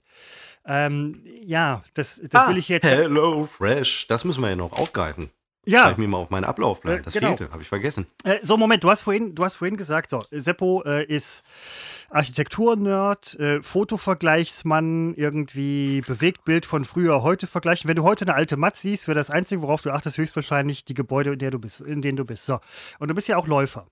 Ähm, 0.66 1.22
ja, 1.42 1.82
das, 1.94 2.20
das 2.30 2.48
will 2.48 2.58
ich 2.58 2.68
jetzt. 2.68 2.86
Ah, 2.86 2.90
Hello 2.90 3.46
Fresh. 3.46 4.06
Das 4.08 4.24
müssen 4.24 4.42
wir 4.42 4.50
ja 4.50 4.56
noch 4.56 4.72
aufgreifen. 4.72 5.30
Ja, 5.64 5.82
Schreibe 5.82 5.92
ich 5.92 5.98
mir 5.98 6.08
mal 6.08 6.18
auf 6.18 6.30
meinen 6.30 6.44
Ablaufplan. 6.44 6.98
Äh, 6.98 7.02
Das 7.02 7.14
genau. 7.14 7.28
fehlte, 7.28 7.52
habe 7.52 7.62
ich 7.62 7.68
vergessen. 7.68 8.06
Äh, 8.24 8.38
so, 8.42 8.56
Moment, 8.56 8.82
du 8.82 8.90
hast 8.90 9.02
vorhin, 9.02 9.34
du 9.34 9.44
hast 9.44 9.56
vorhin 9.56 9.76
gesagt, 9.76 10.10
so, 10.10 10.22
Seppo 10.30 10.82
äh, 10.84 11.04
ist 11.04 11.44
Architektur-Nerd, 12.10 13.38
äh, 13.38 13.62
Fotovergleichsmann, 13.62 15.14
irgendwie 15.14 16.02
Bewegtbild 16.02 16.66
von 16.66 16.84
früher, 16.84 17.22
heute 17.22 17.46
vergleichen. 17.46 17.88
Wenn 17.88 17.96
du 17.96 18.02
heute 18.02 18.24
eine 18.24 18.34
alte 18.34 18.56
Matt 18.56 18.76
siehst, 18.76 19.06
wäre 19.06 19.16
das 19.16 19.30
Einzige, 19.30 19.62
worauf 19.62 19.82
du 19.82 19.90
achtest, 19.90 20.18
höchstwahrscheinlich 20.18 20.84
die 20.84 20.94
Gebäude, 20.94 21.32
in, 21.34 21.38
der 21.38 21.50
du 21.50 21.58
bist, 21.58 21.80
in 21.80 22.02
denen 22.02 22.16
du 22.16 22.24
bist. 22.24 22.44
So. 22.46 22.60
Und 22.98 23.08
du 23.08 23.14
bist 23.14 23.28
ja 23.28 23.36
auch 23.36 23.46
Läufer. 23.46 23.86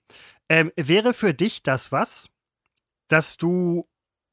Ähm, 0.49 0.73
wäre 0.77 1.15
für 1.15 1.35
dich 1.35 1.63
das 1.63 1.93
was, 1.93 2.29
dass 3.09 3.37
du 3.37 3.87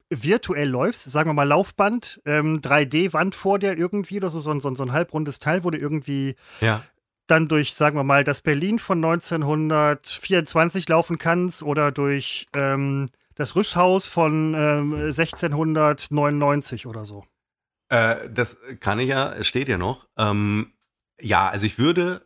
virtuell 0.09 0.69
läufst, 0.69 1.09
sagen 1.09 1.29
wir 1.29 1.33
mal 1.33 1.43
Laufband, 1.43 2.21
ähm, 2.25 2.61
3D-Wand 2.61 3.35
vor 3.35 3.59
dir 3.59 3.77
irgendwie, 3.77 4.19
das 4.19 4.35
ist 4.35 4.43
so 4.43 4.51
ein, 4.51 4.61
so 4.61 4.69
ein, 4.69 4.75
so 4.75 4.83
ein 4.83 4.93
halbrundes 4.93 5.39
Teil, 5.39 5.63
wo 5.63 5.69
du 5.69 5.77
irgendwie 5.77 6.35
Ja. 6.61 6.83
Dann 7.27 7.47
durch, 7.47 7.75
sagen 7.75 7.97
wir 7.97 8.03
mal, 8.03 8.23
das 8.23 8.41
Berlin 8.41 8.79
von 8.79 9.03
1924 9.03 10.87
laufen 10.89 11.17
kannst 11.17 11.61
oder 11.61 11.91
durch 11.91 12.47
ähm, 12.53 13.09
das 13.35 13.55
Rüschhaus 13.55 14.07
von 14.07 14.53
ähm, 14.55 14.93
1699 14.93 16.87
oder 16.87 17.05
so. 17.05 17.23
Äh, 17.89 18.29
das 18.29 18.59
kann 18.79 18.99
ich 18.99 19.09
ja, 19.09 19.33
es 19.33 19.47
steht 19.47 19.69
ja 19.69 19.77
noch. 19.77 20.07
Ähm, 20.17 20.73
ja, 21.21 21.49
also 21.49 21.65
ich 21.65 21.77
würde, 21.77 22.25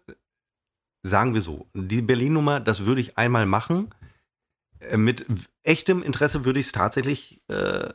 sagen 1.03 1.33
wir 1.33 1.41
so, 1.41 1.67
die 1.73 2.01
Berlin-Nummer, 2.01 2.59
das 2.59 2.85
würde 2.85 3.01
ich 3.01 3.17
einmal 3.17 3.45
machen. 3.45 3.93
Äh, 4.79 4.97
Mit 4.97 5.25
echtem 5.63 6.01
Interesse 6.03 6.45
würde 6.45 6.59
ich 6.59 6.67
es 6.67 6.71
tatsächlich 6.71 7.41
äh, 7.49 7.89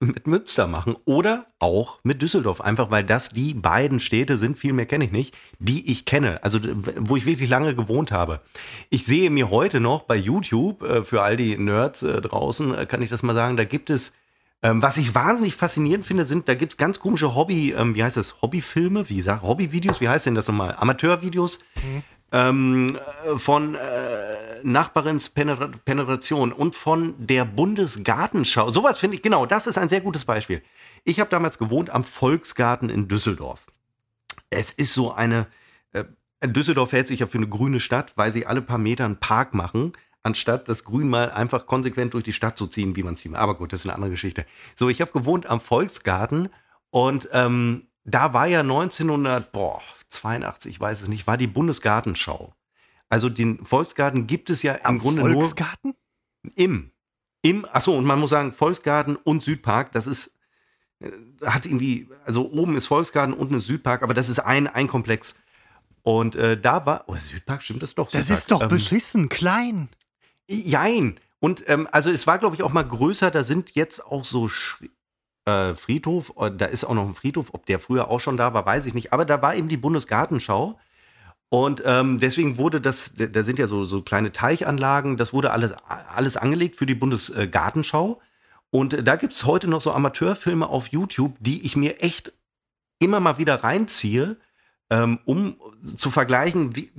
mit 0.00 0.26
Münster 0.26 0.66
machen 0.66 0.96
oder 1.04 1.46
auch 1.58 1.98
mit 2.02 2.22
Düsseldorf, 2.22 2.60
einfach 2.60 2.90
weil 2.90 3.04
das 3.04 3.28
die 3.28 3.54
beiden 3.54 4.00
Städte 4.00 4.38
sind, 4.38 4.58
viel 4.58 4.72
mehr 4.72 4.86
kenne 4.86 5.04
ich 5.04 5.12
nicht, 5.12 5.34
die 5.58 5.90
ich 5.90 6.06
kenne, 6.06 6.42
also 6.42 6.58
wo 6.96 7.16
ich 7.16 7.26
wirklich 7.26 7.50
lange 7.50 7.74
gewohnt 7.74 8.10
habe. 8.10 8.40
Ich 8.88 9.04
sehe 9.04 9.30
mir 9.30 9.50
heute 9.50 9.78
noch 9.78 10.04
bei 10.04 10.16
YouTube, 10.16 10.82
äh, 10.82 11.04
für 11.04 11.22
all 11.22 11.36
die 11.36 11.56
Nerds 11.56 12.02
äh, 12.02 12.20
draußen, 12.20 12.74
äh, 12.74 12.86
kann 12.86 13.02
ich 13.02 13.10
das 13.10 13.22
mal 13.22 13.34
sagen, 13.34 13.56
da 13.56 13.64
gibt 13.64 13.90
es 13.90 14.14
ähm, 14.62 14.82
was 14.82 14.98
ich 14.98 15.14
wahnsinnig 15.14 15.54
faszinierend 15.54 16.04
finde, 16.04 16.26
sind, 16.26 16.46
da 16.46 16.54
gibt 16.54 16.72
es 16.72 16.76
ganz 16.76 17.00
komische 17.00 17.34
Hobby, 17.34 17.72
ähm, 17.72 17.94
wie 17.94 18.02
heißt 18.04 18.18
das, 18.18 18.42
Hobbyfilme, 18.42 19.08
wie 19.08 19.22
sagt, 19.22 19.42
Hobbyvideos, 19.42 20.02
wie 20.02 20.08
heißt 20.08 20.26
denn 20.26 20.34
das 20.34 20.48
nochmal? 20.48 20.76
Amateurvideos 20.76 21.60
ähm, 22.32 22.96
äh, 23.24 23.38
von 23.38 23.74
äh, 23.74 23.78
Nachbarins 24.62 25.30
Penetra 25.30 25.70
Penetration 25.84 26.52
und 26.52 26.74
von 26.76 27.14
der 27.18 27.44
Bundesgartenschau. 27.44 28.70
Sowas 28.70 28.98
finde 28.98 29.16
ich, 29.16 29.22
genau, 29.22 29.46
das 29.46 29.66
ist 29.66 29.78
ein 29.78 29.88
sehr 29.88 30.00
gutes 30.00 30.24
Beispiel. 30.24 30.62
Ich 31.04 31.20
habe 31.20 31.30
damals 31.30 31.58
gewohnt 31.58 31.90
am 31.90 32.04
Volksgarten 32.04 32.90
in 32.90 33.08
Düsseldorf. 33.08 33.66
Es 34.50 34.72
ist 34.72 34.94
so 34.94 35.12
eine, 35.12 35.46
äh, 35.92 36.04
Düsseldorf 36.46 36.92
hält 36.92 37.08
sich 37.08 37.20
ja 37.20 37.26
für 37.26 37.38
eine 37.38 37.48
grüne 37.48 37.80
Stadt, 37.80 38.12
weil 38.16 38.32
sie 38.32 38.46
alle 38.46 38.62
paar 38.62 38.78
Meter 38.78 39.04
einen 39.04 39.18
Park 39.18 39.54
machen, 39.54 39.92
anstatt 40.22 40.68
das 40.68 40.84
Grün 40.84 41.08
mal 41.08 41.30
einfach 41.30 41.66
konsequent 41.66 42.14
durch 42.14 42.24
die 42.24 42.32
Stadt 42.32 42.58
zu 42.58 42.66
ziehen, 42.66 42.96
wie 42.96 43.02
man 43.02 43.14
es 43.14 43.20
sieht. 43.20 43.34
Aber 43.34 43.56
gut, 43.56 43.72
das 43.72 43.80
ist 43.80 43.86
eine 43.86 43.94
andere 43.94 44.10
Geschichte. 44.10 44.44
So, 44.76 44.88
ich 44.88 45.00
habe 45.00 45.12
gewohnt 45.12 45.46
am 45.46 45.60
Volksgarten 45.60 46.50
und 46.90 47.28
ähm, 47.32 47.86
da 48.04 48.32
war 48.32 48.46
ja 48.46 48.62
1982, 50.10 50.72
ich 50.72 50.80
weiß 50.80 51.02
es 51.02 51.08
nicht, 51.08 51.26
war 51.26 51.36
die 51.36 51.46
Bundesgartenschau. 51.46 52.54
Also 53.08 53.28
den 53.28 53.64
Volksgarten 53.64 54.26
gibt 54.26 54.50
es 54.50 54.62
ja 54.62 54.74
im 54.74 54.98
Grunde 54.98 55.22
nur 55.22 55.34
Volksgarten? 55.34 55.94
im. 56.54 56.90
Im, 57.42 57.64
achso, 57.64 57.96
und 57.96 58.04
man 58.04 58.20
muss 58.20 58.30
sagen, 58.30 58.52
Volksgarten 58.52 59.16
und 59.16 59.42
Südpark, 59.42 59.92
das 59.92 60.06
ist, 60.06 60.36
äh, 61.00 61.10
hat 61.44 61.64
irgendwie, 61.64 62.08
also 62.24 62.50
oben 62.50 62.76
ist 62.76 62.86
Volksgarten, 62.86 63.34
unten 63.34 63.54
ist 63.54 63.66
Südpark, 63.66 64.02
aber 64.02 64.12
das 64.12 64.28
ist 64.28 64.40
ein, 64.40 64.66
ein 64.66 64.88
Komplex. 64.88 65.40
Und 66.02 66.36
äh, 66.36 66.60
da 66.60 66.84
war, 66.86 67.04
oh, 67.06 67.16
Südpark, 67.16 67.62
stimmt 67.62 67.82
das 67.82 67.94
doch? 67.94 68.10
Das 68.10 68.22
Südpark. 68.22 68.38
ist 68.38 68.50
doch 68.50 68.62
Ähm, 68.62 68.68
beschissen 68.68 69.28
klein. 69.28 69.88
Jein. 70.48 71.18
Und 71.38 71.66
ähm, 71.68 71.88
also 71.90 72.10
es 72.10 72.26
war, 72.26 72.38
glaube 72.38 72.56
ich, 72.56 72.62
auch 72.62 72.72
mal 72.72 72.82
größer. 72.86 73.30
Da 73.30 73.44
sind 73.44 73.74
jetzt 73.74 74.04
auch 74.04 74.24
so 74.24 74.48
Schri 74.48 74.90
äh, 75.44 75.74
Friedhof, 75.74 76.32
äh, 76.38 76.50
da 76.50 76.66
ist 76.66 76.84
auch 76.84 76.94
noch 76.94 77.06
ein 77.06 77.14
Friedhof. 77.14 77.48
Ob 77.52 77.66
der 77.66 77.78
früher 77.78 78.08
auch 78.08 78.20
schon 78.20 78.36
da 78.36 78.54
war, 78.54 78.66
weiß 78.66 78.86
ich 78.86 78.94
nicht. 78.94 79.12
Aber 79.12 79.24
da 79.24 79.40
war 79.42 79.54
eben 79.54 79.68
die 79.68 79.76
Bundesgartenschau. 79.76 80.78
Und 81.48 81.82
ähm, 81.84 82.20
deswegen 82.20 82.58
wurde 82.58 82.80
das, 82.80 83.14
da 83.16 83.42
sind 83.42 83.58
ja 83.58 83.66
so, 83.66 83.84
so 83.84 84.02
kleine 84.02 84.30
Teichanlagen, 84.30 85.16
das 85.16 85.32
wurde 85.32 85.50
alles, 85.50 85.72
alles 85.72 86.36
angelegt 86.36 86.76
für 86.76 86.86
die 86.86 86.94
Bundesgartenschau. 86.94 88.20
Und 88.70 88.94
äh, 88.94 89.02
da 89.02 89.16
gibt 89.16 89.32
es 89.32 89.44
heute 89.44 89.66
noch 89.66 89.80
so 89.80 89.92
Amateurfilme 89.92 90.68
auf 90.68 90.88
YouTube, 90.88 91.36
die 91.40 91.64
ich 91.66 91.76
mir 91.76 92.00
echt 92.02 92.32
immer 93.00 93.18
mal 93.18 93.38
wieder 93.38 93.64
reinziehe, 93.64 94.36
ähm, 94.90 95.18
um 95.24 95.56
zu 95.84 96.10
vergleichen, 96.10 96.76
wie, 96.76 96.92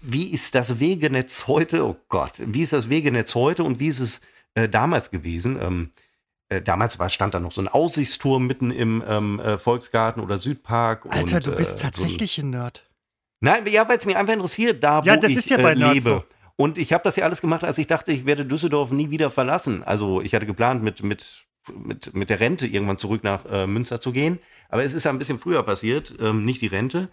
wie 0.00 0.32
ist 0.32 0.56
das 0.56 0.80
Wegenetz 0.80 1.46
heute, 1.46 1.86
oh 1.86 1.96
Gott, 2.08 2.32
wie 2.38 2.62
ist 2.62 2.72
das 2.72 2.88
Wegenetz 2.88 3.36
heute 3.36 3.62
und 3.62 3.78
wie 3.78 3.88
ist 3.88 4.00
es 4.00 4.22
äh, 4.54 4.68
damals 4.68 5.12
gewesen? 5.12 5.58
Ähm, 5.60 5.90
äh, 5.94 6.11
damals 6.60 6.98
war, 6.98 7.08
stand 7.08 7.34
da 7.34 7.40
noch 7.40 7.52
so 7.52 7.60
ein 7.62 7.68
Aussichtsturm 7.68 8.46
mitten 8.46 8.70
im 8.70 9.02
ähm, 9.06 9.40
äh, 9.40 9.58
Volksgarten 9.58 10.22
oder 10.22 10.36
Südpark. 10.38 11.06
Alter, 11.08 11.36
und, 11.36 11.46
du 11.46 11.52
äh, 11.52 11.56
bist 11.56 11.70
so 11.70 11.76
ein- 11.78 11.82
tatsächlich 11.92 12.38
ein 12.38 12.50
Nerd. 12.50 12.84
Nein, 13.40 13.64
ja, 13.66 13.88
weil 13.88 13.98
es 13.98 14.06
mich 14.06 14.16
einfach 14.16 14.34
interessiert, 14.34 14.82
da 14.84 15.00
Ja, 15.02 15.16
wo 15.16 15.20
das 15.20 15.30
ich 15.30 15.38
ist 15.38 15.50
ja 15.50 15.56
bei 15.56 15.72
äh, 15.72 15.74
lebe. 15.74 16.00
so. 16.02 16.24
Und 16.56 16.78
ich 16.78 16.92
habe 16.92 17.02
das 17.02 17.16
ja 17.16 17.24
alles 17.24 17.40
gemacht, 17.40 17.64
als 17.64 17.78
ich 17.78 17.86
dachte, 17.86 18.12
ich 18.12 18.26
werde 18.26 18.44
Düsseldorf 18.44 18.90
nie 18.92 19.10
wieder 19.10 19.30
verlassen. 19.30 19.82
Also 19.82 20.20
ich 20.20 20.34
hatte 20.34 20.46
geplant, 20.46 20.82
mit, 20.82 21.02
mit 21.02 21.46
mit, 21.76 22.12
mit 22.12 22.28
der 22.28 22.40
Rente 22.40 22.66
irgendwann 22.66 22.98
zurück 22.98 23.22
nach 23.22 23.44
äh, 23.46 23.68
Münster 23.68 24.00
zu 24.00 24.10
gehen. 24.12 24.40
Aber 24.68 24.82
es 24.82 24.94
ist 24.94 25.04
ja 25.04 25.12
ein 25.12 25.18
bisschen 25.20 25.38
früher 25.38 25.62
passiert, 25.62 26.12
ähm, 26.20 26.44
nicht 26.44 26.60
die 26.60 26.66
Rente. 26.66 27.08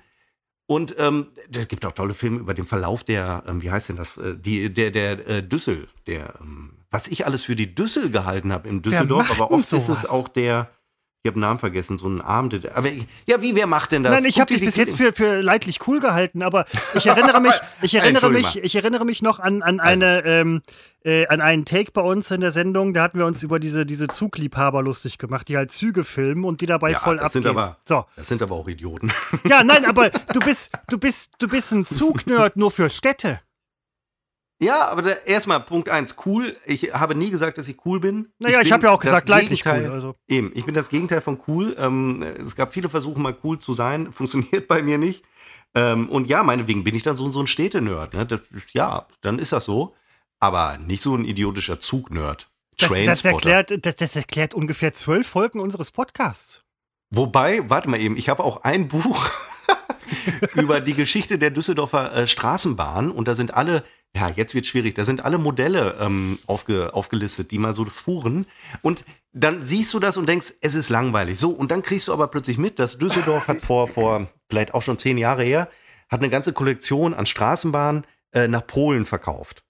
Und 0.70 0.94
ähm, 1.00 1.30
es 1.52 1.68
gibt 1.68 1.84
auch 1.84 1.94
tolle 1.94 2.14
Filme 2.14 2.38
über 2.38 2.54
den 2.54 2.68
Verlauf 2.68 3.04
der, 3.04 3.42
ähm, 3.48 3.64
wie 3.64 3.72
heißt 3.72 3.90
denn 3.90 3.96
das, 3.96 4.18
äh, 4.18 4.36
die, 4.38 4.72
der, 4.72 4.92
der 4.92 5.28
äh, 5.28 5.42
Düssel, 5.42 5.88
der, 6.06 6.36
ähm, 6.40 6.74
was 6.92 7.08
ich 7.08 7.26
alles 7.26 7.42
für 7.42 7.56
die 7.56 7.74
Düssel 7.74 8.12
gehalten 8.12 8.54
habe 8.54 8.70
im 8.70 8.84
Düsseldorf, 8.84 9.32
aber 9.32 9.50
oft 9.50 9.74
ist 9.74 9.90
es 9.90 10.08
auch 10.08 10.28
der, 10.28 10.70
ich 11.22 11.28
habe 11.28 11.38
den 11.38 11.42
Namen 11.42 11.60
vergessen, 11.60 11.98
so 11.98 12.08
ein 12.08 12.22
Abend. 12.22 12.74
Aber 12.74 12.88
ja, 13.26 13.42
wie, 13.42 13.54
wer 13.54 13.68
macht 13.68 13.92
denn 13.92 14.04
das? 14.04 14.14
Nein, 14.14 14.24
ich 14.24 14.40
habe 14.40 14.54
dich 14.54 14.64
bis 14.64 14.78
jetzt 14.78 14.96
für, 14.96 15.12
für 15.12 15.42
leidlich 15.42 15.86
cool 15.86 16.00
gehalten, 16.00 16.42
aber 16.42 16.64
ich 16.94 17.08
erinnere 17.08 17.42
mich, 17.42 17.52
ich 17.82 17.94
erinnere 17.94 18.30
mich, 18.30 18.56
ich 18.56 18.74
erinnere 18.74 19.04
mich 19.04 19.22
noch 19.22 19.42
an, 19.42 19.62
an 19.62 19.82
also. 19.82 19.92
eine, 19.92 20.24
ähm, 20.24 20.62
äh, 21.04 21.28
an 21.28 21.42
einen 21.42 21.66
Take 21.66 21.92
bei 21.92 22.00
uns 22.00 22.32
in 22.32 22.40
der 22.40 22.54
Sendung, 22.54 22.94
da 22.94 23.04
hatten 23.04 23.20
wir 23.20 23.26
uns 23.26 23.44
über 23.44 23.60
diese, 23.60 23.86
diese 23.86 24.08
Zugliebhaber 24.08 24.82
lustig 24.82 25.18
gemacht, 25.18 25.50
die 25.50 25.58
halt 25.58 25.74
Züge 25.74 26.06
filmen 26.06 26.46
und 26.46 26.62
die 26.62 26.68
dabei 26.68 26.92
ja, 26.92 27.00
voll 27.00 27.18
das 27.18 27.26
abgehen. 27.26 27.44
Sind 27.44 27.50
aber, 27.50 27.78
so. 27.84 28.06
Das 28.16 28.30
sind 28.30 28.42
aber 28.42 28.56
auch 28.56 28.70
Idioten. 28.70 29.12
Ja, 29.44 29.62
nein, 29.62 29.84
aber 29.90 30.12
du 30.12 30.40
bist, 30.40 30.72
du 30.88 30.98
bist, 30.98 31.34
du 31.40 31.50
bist 31.50 31.74
ein 31.74 31.86
Zugnerd 31.86 32.56
nur 32.56 32.72
für 32.72 32.90
Städte. 32.90 33.42
Ja, 34.62 34.90
aber 34.90 35.26
erstmal 35.26 35.62
Punkt 35.62 35.88
eins 35.88 36.18
cool. 36.26 36.58
Ich 36.66 36.94
habe 36.94 37.16
nie 37.16 37.32
gesagt, 37.32 37.58
dass 37.58 37.68
ich 37.70 37.78
cool 37.86 38.02
bin. 38.02 38.28
Naja, 38.40 38.60
ich, 38.60 38.68
ich 38.68 38.72
habe 38.74 38.88
ja 38.88 38.92
auch 38.92 39.00
gesagt, 39.00 39.26
gleich 39.26 39.50
nicht 39.50 39.66
cool. 39.66 39.90
Also. 39.92 40.16
Eben, 40.28 40.52
ich 40.54 40.66
bin 40.66 40.76
das 40.76 40.90
Gegenteil 40.90 41.22
von 41.22 41.40
cool. 41.48 41.76
Ähm, 41.80 42.22
es 42.22 42.58
gab 42.58 42.74
viele 42.74 42.90
Versuche, 42.90 43.20
mal 43.20 43.36
cool 43.44 43.60
zu 43.60 43.74
sein. 43.74 44.12
Funktioniert 44.12 44.68
bei 44.68 44.84
mir 44.84 44.98
nicht. 44.98 45.24
Ähm, 45.76 46.10
und 46.10 46.28
ja, 46.28 46.44
meinetwegen 46.44 46.84
bin 46.84 46.94
ich 46.94 47.04
dann 47.04 47.16
so, 47.16 47.32
so 47.32 47.40
ein 47.40 47.48
Städtenerd. 47.48 48.14
Ne? 48.14 48.28
ja, 48.74 49.08
dann 49.22 49.40
ist 49.40 49.54
das 49.54 49.64
so. 49.64 49.96
Aber 50.42 50.78
nicht 50.78 51.02
so 51.02 51.16
ein 51.16 51.26
idiotischer 51.26 51.80
Zugnerd. 51.80 52.50
Das, 52.78 52.92
das, 53.06 53.26
erklärt, 53.26 53.86
das, 53.86 53.96
das 53.96 54.16
erklärt 54.16 54.54
ungefähr 54.54 54.94
zwölf 54.94 55.28
Folgen 55.28 55.60
unseres 55.60 55.92
Podcasts. 55.92 56.64
Wobei, 57.12 57.70
warte 57.70 57.90
mal 57.90 58.00
eben, 58.00 58.16
ich 58.18 58.30
habe 58.30 58.44
auch 58.44 58.64
ein 58.64 58.88
Buch 58.88 59.30
über 60.56 60.80
die 60.80 60.94
Geschichte 60.94 61.38
der 61.38 61.50
Düsseldorfer 61.50 62.14
äh, 62.14 62.28
Straßenbahn 62.28 63.12
und 63.12 63.28
da 63.28 63.36
sind 63.36 63.54
alle 63.54 63.84
ja, 64.16 64.30
jetzt 64.30 64.56
wird 64.56 64.66
schwierig. 64.66 64.96
Da 64.96 65.06
sind 65.06 65.24
alle 65.24 65.38
Modelle 65.38 65.98
ähm, 66.00 66.40
aufge, 66.48 66.94
aufgelistet, 66.94 67.52
die 67.52 67.60
mal 67.60 67.74
so 67.74 67.86
fuhren. 67.86 68.48
Und 68.82 69.06
dann 69.34 69.64
siehst 69.64 69.94
du 69.94 70.00
das 70.00 70.18
und 70.18 70.28
denkst, 70.28 70.54
es 70.62 70.76
ist 70.76 70.90
langweilig. 70.90 71.40
So, 71.40 71.52
und 71.52 71.72
dann 71.72 71.84
kriegst 71.84 72.08
du 72.08 72.14
aber 72.14 72.28
plötzlich 72.28 72.58
mit, 72.58 72.80
dass 72.80 72.98
Düsseldorf 72.98 73.48
hat 73.48 73.62
vor, 73.62 73.88
vor 73.88 74.28
vielleicht 74.50 74.74
auch 74.74 74.82
schon 74.82 74.98
zehn 74.98 75.18
Jahre 75.18 75.44
her, 75.44 75.70
hat 76.10 76.22
eine 76.22 76.30
ganze 76.30 76.54
Kollektion 76.54 77.14
an 77.14 77.28
Straßenbahnen 77.28 78.08
äh, 78.32 78.48
nach 78.48 78.66
Polen 78.66 79.06
verkauft. 79.06 79.64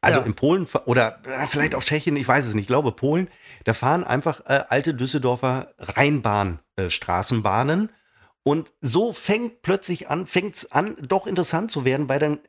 Also 0.00 0.20
ja. 0.20 0.26
in 0.26 0.34
Polen 0.34 0.68
oder 0.84 1.20
äh, 1.26 1.46
vielleicht 1.46 1.74
auch 1.74 1.82
Tschechien, 1.82 2.14
ich 2.16 2.26
weiß 2.26 2.46
es 2.46 2.54
nicht, 2.54 2.62
ich 2.62 2.68
glaube 2.68 2.92
Polen, 2.92 3.28
da 3.64 3.74
fahren 3.74 4.04
einfach 4.04 4.40
äh, 4.46 4.62
alte 4.68 4.94
Düsseldorfer 4.94 5.74
Rheinbahn-Straßenbahnen. 5.78 7.90
Und 8.44 8.72
so 8.80 9.12
fängt 9.12 9.62
plötzlich 9.62 10.08
an, 10.08 10.26
fängt 10.26 10.56
es 10.56 10.72
an, 10.72 10.96
doch 11.00 11.26
interessant 11.26 11.70
zu 11.70 11.84
werden, 11.84 12.08
weil 12.08 12.18
dann 12.18 12.40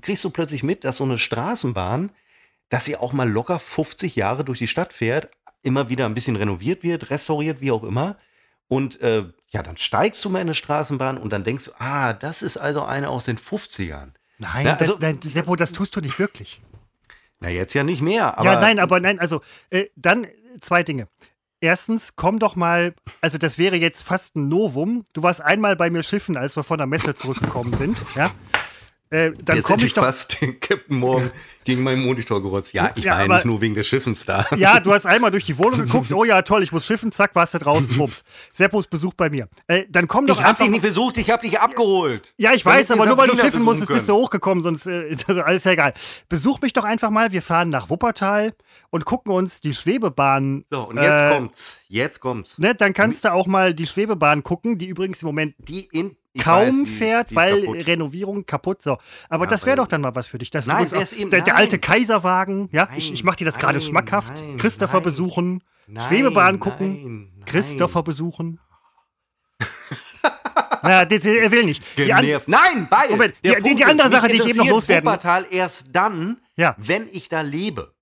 kriegst 0.00 0.24
du 0.24 0.30
plötzlich 0.30 0.62
mit, 0.62 0.84
dass 0.84 0.98
so 0.98 1.04
eine 1.04 1.18
Straßenbahn, 1.18 2.12
dass 2.68 2.84
sie 2.84 2.96
auch 2.96 3.12
mal 3.12 3.28
locker 3.28 3.58
50 3.58 4.14
Jahre 4.14 4.44
durch 4.44 4.58
die 4.58 4.68
Stadt 4.68 4.92
fährt, 4.92 5.28
immer 5.62 5.88
wieder 5.88 6.06
ein 6.06 6.14
bisschen 6.14 6.36
renoviert 6.36 6.82
wird, 6.82 7.10
restauriert, 7.10 7.60
wie 7.60 7.72
auch 7.72 7.82
immer. 7.82 8.16
Und 8.68 9.00
äh, 9.00 9.24
ja, 9.48 9.64
dann 9.64 9.76
steigst 9.76 10.24
du 10.24 10.30
mal 10.30 10.38
in 10.38 10.46
eine 10.46 10.54
Straßenbahn 10.54 11.18
und 11.18 11.32
dann 11.32 11.42
denkst 11.42 11.64
du, 11.66 11.72
ah, 11.80 12.12
das 12.12 12.42
ist 12.42 12.56
also 12.56 12.84
eine 12.84 13.08
aus 13.08 13.24
den 13.24 13.36
50ern. 13.36 14.12
Nein, 14.38 14.64
Na, 14.64 14.76
also, 14.76 14.92
das, 14.92 15.00
nein, 15.00 15.18
Seppo, 15.20 15.56
das 15.56 15.72
tust 15.72 15.96
du 15.96 16.00
nicht 16.00 16.18
wirklich. 16.20 16.62
Na, 17.40 17.48
jetzt 17.48 17.74
ja 17.74 17.82
nicht 17.82 18.00
mehr. 18.00 18.38
Aber 18.38 18.52
ja, 18.52 18.60
nein, 18.60 18.78
aber 18.78 19.00
nein, 19.00 19.18
also 19.18 19.42
äh, 19.70 19.86
dann 19.96 20.28
zwei 20.60 20.84
Dinge. 20.84 21.08
Erstens, 21.60 22.16
komm 22.16 22.38
doch 22.38 22.56
mal, 22.56 22.94
also 23.20 23.36
das 23.36 23.58
wäre 23.58 23.76
jetzt 23.76 24.02
fast 24.02 24.36
ein 24.36 24.48
Novum. 24.48 25.04
Du 25.12 25.22
warst 25.22 25.42
einmal 25.42 25.76
bei 25.76 25.90
mir 25.90 26.02
schiffen, 26.02 26.36
als 26.36 26.56
wir 26.56 26.64
von 26.64 26.78
der 26.78 26.86
Messe 26.86 27.14
zurückgekommen 27.14 27.74
sind, 27.74 27.98
ja? 28.16 28.30
Äh, 29.10 29.32
dann 29.44 29.62
komme 29.62 29.84
ich 29.84 29.92
doch 29.92 30.04
fast 30.04 30.40
den 30.40 30.60
Captain 30.60 30.96
Morgan 30.96 31.30
gegen 31.64 31.82
meinen 31.82 32.02
Monitor 32.02 32.42
gerotzt. 32.42 32.72
Ja, 32.72 32.90
ich 32.94 33.04
ja, 33.04 33.12
war 33.12 33.26
ja 33.26 33.34
nicht 33.34 33.44
nur 33.44 33.60
wegen 33.60 33.74
des 33.74 33.86
Schiffens 33.86 34.24
da. 34.24 34.46
Ja, 34.56 34.80
du 34.80 34.92
hast 34.92 35.06
einmal 35.06 35.30
durch 35.30 35.44
die 35.44 35.58
Wohnung 35.58 35.80
geguckt. 35.80 36.12
Oh 36.12 36.24
ja, 36.24 36.42
toll, 36.42 36.62
ich 36.62 36.72
muss 36.72 36.86
schiffen. 36.86 37.12
Zack, 37.12 37.34
warst 37.34 37.54
du 37.54 37.58
draußen. 37.58 37.96
Bums. 37.96 38.24
Seppos 38.52 38.86
Besuch 38.86 39.14
bei 39.14 39.30
mir. 39.30 39.48
Äh, 39.66 39.84
dann 39.88 40.08
komm 40.08 40.26
doch 40.26 40.38
Ich 40.38 40.44
hab 40.44 40.58
dich 40.58 40.70
nicht 40.70 40.82
besucht, 40.82 41.18
ich 41.18 41.30
hab 41.30 41.42
dich 41.42 41.58
abgeholt. 41.58 42.34
Ja, 42.36 42.52
ich 42.52 42.64
weiß, 42.64 42.90
aber 42.90 43.06
nur 43.06 43.16
weil 43.16 43.28
du 43.28 43.36
schiffen 43.36 43.62
musstest, 43.62 43.92
bist 43.92 44.08
du 44.08 44.14
hochgekommen. 44.14 44.62
Sonst 44.62 44.86
äh, 44.86 45.16
also 45.26 45.42
alles 45.42 45.64
ja 45.64 45.72
egal. 45.72 45.94
Besuch 46.28 46.60
mich 46.60 46.72
doch 46.72 46.84
einfach 46.84 47.10
mal. 47.10 47.32
Wir 47.32 47.42
fahren 47.42 47.68
nach 47.68 47.90
Wuppertal 47.90 48.52
und 48.90 49.04
gucken 49.04 49.32
uns 49.32 49.60
die 49.60 49.74
Schwebebahn. 49.74 50.64
So, 50.70 50.88
und 50.88 50.96
jetzt 50.96 51.22
äh, 51.22 51.30
kommt's. 51.32 51.78
Jetzt 51.88 52.20
kommt's. 52.20 52.58
Ne, 52.58 52.74
dann 52.74 52.92
kannst 52.94 53.24
du 53.24 53.32
auch 53.32 53.46
mal 53.46 53.74
die 53.74 53.86
Schwebebahn 53.86 54.42
gucken, 54.42 54.78
die 54.78 54.86
übrigens 54.86 55.22
im 55.22 55.26
Moment. 55.26 55.54
Die 55.58 55.88
in 55.92 56.16
ich 56.32 56.44
kaum 56.44 56.68
weiß, 56.68 56.74
die, 56.84 56.86
fährt, 56.86 57.30
die 57.30 57.36
weil 57.36 57.60
kaputt. 57.62 57.86
Renovierung 57.86 58.46
kaputt. 58.46 58.82
So. 58.82 58.98
Aber 59.28 59.44
ja, 59.44 59.50
das 59.50 59.66
wäre 59.66 59.76
doch 59.76 59.88
dann 59.88 60.00
mal 60.00 60.14
was 60.14 60.28
für 60.28 60.38
dich. 60.38 60.50
Das 60.50 60.66
nein, 60.66 60.86
auch, 60.86 61.12
eben, 61.12 61.30
der, 61.30 61.42
der, 61.50 61.56
alte 61.56 61.78
Kaiserwagen, 61.78 62.68
ja, 62.72 62.86
nein, 62.86 62.98
ich, 62.98 63.12
ich 63.12 63.24
mache 63.24 63.36
dir 63.36 63.44
das 63.44 63.58
gerade 63.58 63.80
schmackhaft. 63.80 64.40
Nein, 64.40 64.56
Christopher 64.56 65.00
besuchen, 65.00 65.62
Schwebebahn 66.08 66.60
gucken, 66.60 67.42
Christopher 67.46 68.02
besuchen. 68.02 68.60
naja, 70.82 71.02
er 71.02 71.50
will 71.50 71.64
nicht. 71.64 71.84
Genervt. 71.96 72.48
Nein, 72.48 72.86
weil 72.90 73.10
Moment, 73.10 73.34
die, 73.44 73.54
die, 73.62 73.74
die, 73.74 73.84
andere 73.84 74.08
Sache, 74.08 74.28
die 74.28 74.36
ich 74.36 74.48
eben 74.48 74.58
noch 74.58 74.68
loswerden 74.68 75.06
Wuppertal 75.06 75.46
erst 75.50 75.88
dann, 75.92 76.40
ja. 76.56 76.74
wenn 76.78 77.08
ich 77.12 77.28
da 77.28 77.42
lebe. 77.42 77.94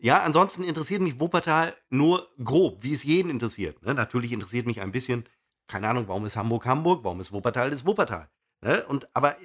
Ja, 0.00 0.22
ansonsten 0.22 0.62
interessiert 0.62 1.00
mich 1.00 1.18
Wuppertal 1.18 1.74
nur 1.90 2.28
grob, 2.42 2.82
wie 2.82 2.92
es 2.92 3.02
jeden 3.02 3.30
interessiert. 3.30 3.82
Ne? 3.84 3.94
Natürlich 3.94 4.30
interessiert 4.30 4.66
mich 4.66 4.80
ein 4.80 4.92
bisschen 4.92 5.24
keine 5.68 5.88
Ahnung, 5.88 6.08
warum 6.08 6.26
ist 6.26 6.36
Hamburg 6.36 6.66
Hamburg, 6.66 7.04
warum 7.04 7.20
ist 7.20 7.32
Wuppertal 7.32 7.72
ist 7.72 7.86
Wuppertal. 7.86 8.28
Ne? 8.62 8.84
Und 8.86 9.08
aber 9.14 9.36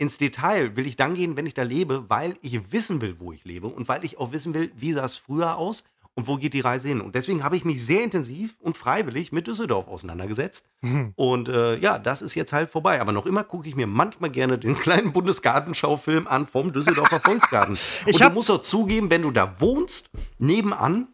ins 0.00 0.16
Detail 0.16 0.76
will 0.76 0.86
ich 0.86 0.96
dann 0.96 1.14
gehen, 1.14 1.36
wenn 1.36 1.44
ich 1.44 1.52
da 1.52 1.62
lebe, 1.62 2.08
weil 2.08 2.36
ich 2.40 2.72
wissen 2.72 3.02
will, 3.02 3.20
wo 3.20 3.32
ich 3.32 3.44
lebe 3.44 3.66
und 3.66 3.86
weil 3.86 4.02
ich 4.02 4.16
auch 4.16 4.32
wissen 4.32 4.54
will, 4.54 4.72
wie 4.74 4.94
sah 4.94 5.04
es 5.04 5.16
früher 5.16 5.58
aus 5.58 5.84
und 6.14 6.26
wo 6.26 6.38
geht 6.38 6.54
die 6.54 6.60
Reise 6.60 6.88
hin. 6.88 7.02
Und 7.02 7.14
deswegen 7.14 7.44
habe 7.44 7.54
ich 7.54 7.66
mich 7.66 7.84
sehr 7.84 8.02
intensiv 8.02 8.56
und 8.60 8.78
freiwillig 8.78 9.30
mit 9.30 9.46
Düsseldorf 9.46 9.88
auseinandergesetzt. 9.88 10.66
Mhm. 10.80 11.12
Und 11.16 11.50
äh, 11.50 11.76
ja, 11.78 11.98
das 11.98 12.22
ist 12.22 12.34
jetzt 12.34 12.54
halt 12.54 12.70
vorbei. 12.70 12.98
Aber 12.98 13.12
noch 13.12 13.26
immer 13.26 13.44
gucke 13.44 13.68
ich 13.68 13.76
mir 13.76 13.86
manchmal 13.86 14.30
gerne 14.30 14.58
den 14.58 14.74
kleinen 14.74 15.12
Bundesgartenschaufilm 15.12 16.26
an 16.26 16.46
vom 16.46 16.72
Düsseldorfer 16.72 17.20
Volksgarten. 17.24 17.76
und 18.06 18.20
du 18.20 18.30
musst 18.30 18.50
auch 18.50 18.62
zugeben, 18.62 19.10
wenn 19.10 19.22
du 19.22 19.30
da 19.30 19.60
wohnst, 19.60 20.08
nebenan 20.38 21.08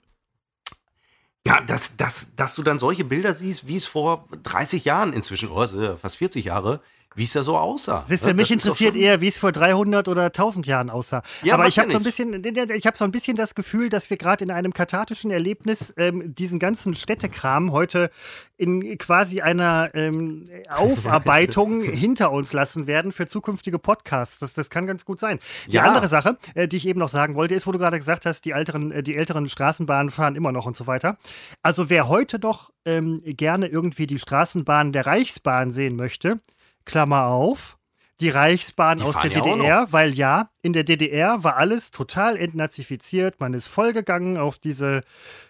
ja, 1.46 1.60
dass, 1.60 1.96
dass, 1.96 2.34
dass 2.34 2.56
du 2.56 2.64
dann 2.64 2.80
solche 2.80 3.04
Bilder 3.04 3.32
siehst, 3.32 3.68
wie 3.68 3.76
es 3.76 3.84
vor 3.84 4.26
30 4.42 4.84
Jahren 4.84 5.12
inzwischen, 5.12 5.48
oh, 5.48 5.64
fast 5.96 6.16
40 6.16 6.44
Jahre, 6.44 6.80
wie 7.16 7.24
es 7.24 7.32
da 7.32 7.42
so 7.42 7.56
aussah. 7.56 8.04
Siehst 8.06 8.26
du, 8.26 8.34
mich 8.34 8.50
interessiert 8.50 8.94
eher, 8.94 9.22
wie 9.22 9.28
es 9.28 9.38
vor 9.38 9.50
300 9.50 10.06
oder 10.08 10.24
1000 10.26 10.66
Jahren 10.66 10.90
aussah. 10.90 11.22
Ja, 11.42 11.54
Aber 11.54 11.66
ich 11.66 11.78
habe 11.78 11.90
so 11.90 11.96
ein 11.96 12.04
bisschen, 12.04 12.44
ich 12.44 12.86
habe 12.86 12.96
so 12.96 13.04
ein 13.04 13.10
bisschen 13.10 13.36
das 13.36 13.54
Gefühl, 13.54 13.88
dass 13.88 14.10
wir 14.10 14.18
gerade 14.18 14.44
in 14.44 14.50
einem 14.50 14.74
kathartischen 14.74 15.30
Erlebnis 15.30 15.94
ähm, 15.96 16.34
diesen 16.34 16.58
ganzen 16.58 16.94
Städtekram 16.94 17.72
heute 17.72 18.10
in 18.58 18.98
quasi 18.98 19.40
einer 19.40 19.90
ähm, 19.94 20.44
Aufarbeitung 20.68 21.82
hinter 21.82 22.32
uns 22.32 22.52
lassen 22.52 22.86
werden 22.86 23.12
für 23.12 23.26
zukünftige 23.26 23.78
Podcasts. 23.78 24.38
Das, 24.38 24.52
das 24.52 24.68
kann 24.68 24.86
ganz 24.86 25.06
gut 25.06 25.18
sein. 25.18 25.38
Die 25.68 25.72
ja. 25.72 25.84
andere 25.84 26.08
Sache, 26.08 26.36
äh, 26.54 26.68
die 26.68 26.76
ich 26.76 26.86
eben 26.86 27.00
noch 27.00 27.08
sagen 27.08 27.34
wollte, 27.34 27.54
ist, 27.54 27.66
wo 27.66 27.72
du 27.72 27.78
gerade 27.78 27.98
gesagt 27.98 28.26
hast, 28.26 28.44
die 28.44 28.50
älteren, 28.50 28.92
äh, 28.92 29.02
die 29.02 29.16
älteren 29.16 29.48
Straßenbahnen 29.48 30.10
fahren 30.10 30.36
immer 30.36 30.52
noch 30.52 30.66
und 30.66 30.76
so 30.76 30.86
weiter. 30.86 31.16
Also 31.62 31.88
wer 31.88 32.08
heute 32.08 32.38
doch 32.38 32.70
ähm, 32.84 33.22
gerne 33.24 33.68
irgendwie 33.68 34.06
die 34.06 34.18
Straßenbahn 34.18 34.92
der 34.92 35.06
Reichsbahn 35.06 35.70
sehen 35.70 35.96
möchte, 35.96 36.38
Klammer 36.86 37.26
auf, 37.26 37.76
die 38.20 38.30
Reichsbahn 38.30 38.98
die 38.98 39.04
aus 39.04 39.20
der 39.20 39.30
DDR, 39.30 39.88
weil 39.90 40.14
ja, 40.14 40.48
in 40.62 40.72
der 40.72 40.84
DDR 40.84 41.44
war 41.44 41.56
alles 41.56 41.90
total 41.90 42.36
entnazifiziert. 42.38 43.40
Man 43.40 43.52
ist 43.52 43.66
vollgegangen 43.66 44.38
auf 44.38 44.58
diese, 44.58 45.02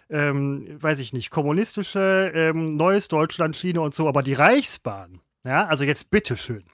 ähm, 0.09 0.77
weiß 0.81 0.99
ich 0.99 1.13
nicht, 1.13 1.29
kommunistische 1.29 2.31
ähm, 2.35 2.65
Neues 2.65 3.07
Deutschland-Schiene 3.07 3.79
und 3.79 3.95
so. 3.95 4.09
Aber 4.09 4.21
die 4.21 4.33
Reichsbahn, 4.33 5.21
ja, 5.45 5.65
also 5.67 5.85
jetzt 5.85 6.09
bitteschön. 6.11 6.65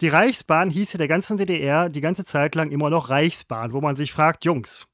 Die 0.00 0.08
Reichsbahn 0.08 0.70
hieß 0.70 0.94
ja 0.94 0.98
der 0.98 1.08
ganzen 1.08 1.36
DDR 1.36 1.88
die 1.88 2.00
ganze 2.00 2.24
Zeit 2.24 2.56
lang 2.56 2.70
immer 2.72 2.90
noch 2.90 3.10
Reichsbahn, 3.10 3.72
wo 3.72 3.80
man 3.80 3.94
sich 3.94 4.12
fragt, 4.12 4.44
Jungs, 4.44 4.88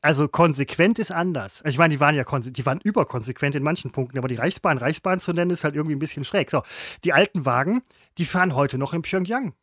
also 0.00 0.28
konsequent 0.28 0.98
ist 0.98 1.12
anders. 1.12 1.62
Ich 1.66 1.78
meine, 1.78 1.94
die 1.94 2.00
waren 2.00 2.14
ja 2.14 2.24
die 2.24 2.66
waren 2.66 2.80
überkonsequent 2.80 3.54
in 3.54 3.62
manchen 3.62 3.92
Punkten, 3.92 4.18
aber 4.18 4.28
die 4.28 4.34
Reichsbahn, 4.34 4.78
Reichsbahn 4.78 5.20
zu 5.20 5.32
nennen, 5.32 5.50
ist 5.50 5.64
halt 5.64 5.76
irgendwie 5.76 5.94
ein 5.96 6.00
bisschen 6.00 6.24
schräg. 6.24 6.50
So, 6.50 6.62
die 7.04 7.12
alten 7.12 7.46
Wagen, 7.46 7.82
die 8.18 8.24
fahren 8.24 8.54
heute 8.54 8.78
noch 8.78 8.94
in 8.94 9.02
Pyongyang. 9.02 9.54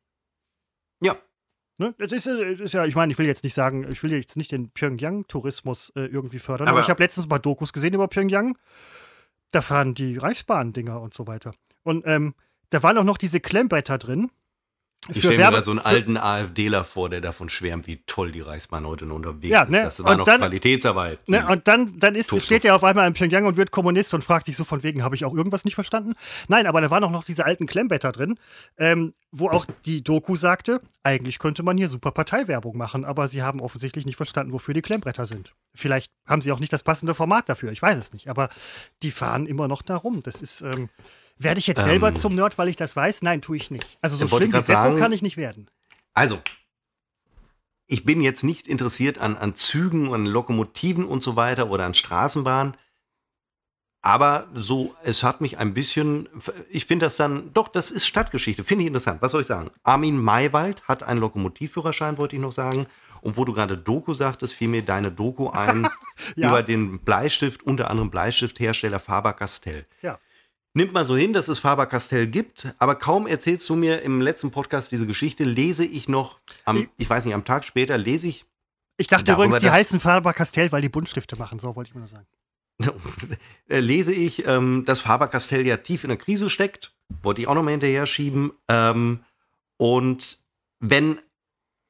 Ja. 1.02 1.18
Ne? 1.80 1.96
Das, 1.98 2.12
ist, 2.12 2.28
das 2.28 2.60
ist 2.60 2.74
ja, 2.74 2.86
ich 2.86 2.96
meine, 2.96 3.12
ich 3.12 3.18
will 3.18 3.26
jetzt 3.26 3.44
nicht 3.44 3.56
sagen, 3.56 3.90
ich 3.92 4.02
will 4.04 4.14
jetzt 4.14 4.38
nicht 4.38 4.52
den 4.52 4.70
Pyongyang-Tourismus 4.70 5.92
äh, 5.96 6.02
irgendwie 6.02 6.40
fördern, 6.40 6.68
aber, 6.68 6.78
aber 6.78 6.86
ich 6.86 6.90
habe 6.90 7.02
letztens 7.02 7.26
ein 7.26 7.30
paar 7.30 7.40
Dokus 7.40 7.74
gesehen 7.74 7.94
über 7.94 8.08
Pyongyang. 8.08 8.58
Da 9.52 9.62
fahren 9.62 9.94
die 9.94 10.18
Reichsbahn-Dinger 10.18 11.02
und 11.02 11.14
so 11.14 11.28
weiter. 11.28 11.54
Und 11.84 12.04
ähm, 12.08 12.36
da 12.70 12.82
waren 12.84 12.98
auch 12.98 13.04
noch 13.04 13.18
diese 13.18 13.40
Klemmbretter 13.40 13.98
drin 13.98 14.32
Ich 15.10 15.20
stelle 15.20 15.38
mir 15.38 15.50
gerade 15.50 15.66
so 15.66 15.72
einen 15.72 15.80
alten 15.80 16.18
AfDler 16.18 16.84
vor, 16.84 17.10
der 17.10 17.22
davon 17.22 17.50
schwärmt, 17.50 17.88
wie 17.88 18.02
toll 18.06 18.32
die 18.32 18.42
Reichsbahn 18.42 18.86
heute 18.86 19.06
noch 19.06 19.16
unterwegs 19.16 19.52
ja, 19.52 19.66
ne? 19.66 19.80
ist. 19.80 20.00
Das 20.00 20.04
war 20.04 20.12
und 20.12 20.18
noch 20.20 20.26
dann, 20.26 20.40
Qualitätsarbeit. 20.40 21.28
Ne? 21.28 21.46
Und 21.48 21.68
dann, 21.68 22.00
dann 22.00 22.16
ist, 22.16 22.34
steht 22.42 22.66
er 22.66 22.76
auf 22.76 22.84
einmal 22.84 23.08
in 23.08 23.14
Pyongyang 23.14 23.46
und 23.46 23.58
wird 23.58 23.72
Kommunist 23.72 24.14
und 24.14 24.24
fragt 24.24 24.46
sich 24.46 24.56
so 24.56 24.64
von 24.64 24.84
wegen, 24.84 25.04
habe 25.04 25.16
ich 25.16 25.26
auch 25.26 25.34
irgendwas 25.34 25.66
nicht 25.66 25.76
verstanden? 25.76 26.14
Nein, 26.48 26.68
aber 26.68 26.82
da 26.82 26.90
waren 26.90 27.04
auch 27.04 27.12
noch 27.12 27.24
diese 27.24 27.46
alten 27.46 27.66
Klemmbetter 27.66 28.12
drin, 28.12 28.40
ähm, 28.78 29.14
wo 29.32 29.50
auch 29.50 29.66
die 29.86 30.04
Doku 30.04 30.36
sagte, 30.36 30.82
eigentlich 31.04 31.40
könnte 31.40 31.64
man 31.64 31.78
hier 31.78 31.88
super 31.88 32.12
Parteiwerbung 32.12 32.78
machen, 32.78 33.04
aber 33.04 33.28
sie 33.28 33.42
haben 33.42 33.62
offensichtlich 33.62 34.06
nicht 34.06 34.18
verstanden, 34.18 34.54
wofür 34.54 34.74
die 34.74 34.82
Klemmbretter 34.82 35.26
sind. 35.26 35.54
Vielleicht 35.74 36.12
haben 36.26 36.42
sie 36.42 36.52
auch 36.52 36.60
nicht 36.60 36.72
das 36.72 36.84
passende 36.84 37.14
Format 37.14 37.50
dafür, 37.50 37.72
ich 37.72 37.82
weiß 37.82 37.98
es 37.98 38.14
nicht, 38.14 38.30
aber 38.30 38.50
die 39.02 39.12
fahren 39.12 39.48
immer 39.48 39.68
noch 39.68 39.82
da 39.82 39.98
rum. 39.98 40.22
Das 40.24 40.42
ist... 40.42 40.62
Ähm, 40.62 40.90
werde 41.44 41.60
ich 41.60 41.68
jetzt 41.68 41.80
ähm, 41.80 41.86
selber 41.86 42.14
zum 42.14 42.36
Nerd, 42.36 42.58
weil 42.58 42.68
ich 42.68 42.76
das 42.76 42.96
weiß? 42.96 43.22
Nein, 43.22 43.42
tue 43.42 43.58
ich 43.58 43.72
nicht. 43.72 43.98
Also 44.02 44.16
so 44.16 44.28
schlimm 44.28 44.54
wie 44.54 44.62
Seppo 44.62 44.96
kann 44.96 45.12
ich 45.12 45.22
nicht 45.22 45.38
werden. 45.38 45.68
Also, 46.14 46.40
ich 47.88 48.06
bin 48.06 48.22
jetzt 48.22 48.44
nicht 48.44 48.68
interessiert 48.68 49.18
an, 49.18 49.38
an 49.38 49.56
Zügen, 49.56 50.14
an 50.14 50.26
Lokomotiven 50.26 51.06
und 51.06 51.22
so 51.22 51.36
weiter 51.36 51.70
oder 51.70 51.86
an 51.86 51.94
Straßenbahnen. 51.94 52.76
Aber 54.02 54.48
so, 54.54 54.94
es 55.04 55.24
hat 55.24 55.40
mich 55.40 55.58
ein 55.60 55.74
bisschen, 55.74 56.28
ich 56.70 56.86
finde 56.86 57.06
das 57.06 57.16
dann, 57.16 57.54
doch, 57.54 57.70
das 57.70 57.90
ist 57.90 58.06
Stadtgeschichte, 58.06 58.66
finde 58.66 58.84
ich 58.84 58.88
interessant. 58.88 59.22
Was 59.22 59.32
soll 59.32 59.42
ich 59.42 59.48
sagen? 59.48 59.72
Armin 59.84 60.22
Maywald 60.22 60.86
hat 60.90 61.04
einen 61.04 61.22
Lokomotivführerschein, 61.22 62.18
wollte 62.18 62.36
ich 62.36 62.42
noch 62.42 62.52
sagen. 62.52 62.86
Und 63.22 63.38
wo 63.38 63.46
du 63.46 63.54
gerade 63.54 63.78
Doku 63.78 64.14
sagtest, 64.14 64.54
fiel 64.54 64.68
mir 64.68 64.82
deine 64.82 65.10
Doku 65.10 65.50
ein 65.52 65.88
ja. 66.36 66.50
über 66.50 66.64
den 66.64 67.00
Bleistift, 67.00 67.64
unter 67.64 67.90
anderem 67.90 68.10
Bleistifthersteller 68.10 69.00
Faber-Castell. 69.00 69.86
Ja 70.02 70.20
nimmt 70.74 70.94
mal 70.94 71.06
so 71.06 71.16
hin, 71.16 71.34
dass 71.34 71.48
es 71.48 71.60
Faber-Castell 71.60 72.28
gibt, 72.28 72.74
aber 72.80 72.96
kaum 72.96 73.28
erzählst 73.28 73.70
du 73.70 73.76
mir 73.76 74.02
im 74.02 74.22
letzten 74.22 74.52
Podcast 74.52 74.92
diese 74.92 75.08
Geschichte, 75.08 75.44
lese 75.44 75.86
ich 75.86 76.10
noch, 76.10 76.40
am, 76.66 76.90
ich 76.98 77.10
weiß 77.10 77.26
nicht, 77.26 77.34
am 77.34 77.46
Tag 77.46 77.64
später 77.64 77.98
lese 77.98 78.28
ich. 78.28 78.46
Ich 78.98 79.08
dachte 79.08 79.26
darüber, 79.26 79.46
übrigens, 79.46 79.62
die 79.62 79.72
heißen 79.72 80.00
Faber-Castell, 80.00 80.72
weil 80.72 80.82
die 80.82 80.90
Buntstifte 80.90 81.38
machen, 81.38 81.60
so 81.60 81.76
wollte 81.76 81.90
ich 81.90 81.96
mir 81.96 82.02
nur 82.02 82.10
sagen. 82.10 82.28
Äh, 83.70 83.80
lese 83.80 84.14
ich, 84.14 84.46
ähm, 84.46 84.84
dass 84.86 85.00
Faber-Castell 85.00 85.66
ja 85.66 85.78
tief 85.78 86.04
in 86.04 86.10
der 86.10 86.18
Krise 86.18 86.50
steckt, 86.50 86.94
wollte 87.22 87.42
ich 87.42 87.48
auch 87.48 87.56
noch 87.56 87.64
mal 87.64 87.72
hinterher 87.72 88.06
schieben. 88.06 88.52
Ähm, 88.68 89.24
und 89.78 90.40
wenn, 90.80 91.20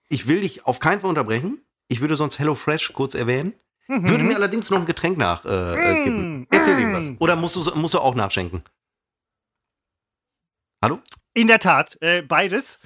ich 0.08 0.28
will 0.28 0.42
dich 0.42 0.66
auf 0.66 0.80
keinen 0.80 1.02
Fall 1.02 1.10
unterbrechen, 1.10 1.62
ich 1.88 2.02
würde 2.02 2.16
sonst 2.16 2.38
HelloFresh 2.38 2.94
kurz 2.94 3.16
erwähnen. 3.16 3.54
Mhm. 3.88 4.10
Würde 4.10 4.24
mir 4.24 4.36
allerdings 4.36 4.70
noch 4.70 4.80
ein 4.80 4.86
Getränk 4.86 5.18
nachkippen. 5.18 5.52
Äh, 5.52 6.10
mhm. 6.10 6.48
Erzähl 6.50 6.80
ihm 6.80 6.94
was. 6.94 7.20
Oder 7.20 7.36
musst 7.36 7.56
du, 7.56 7.76
musst 7.76 7.94
du 7.94 8.00
auch 8.00 8.16
nachschenken? 8.16 8.64
Hallo? 10.82 11.00
In 11.34 11.48
der 11.48 11.60
Tat, 11.60 11.98
äh, 12.02 12.22
beides. 12.22 12.80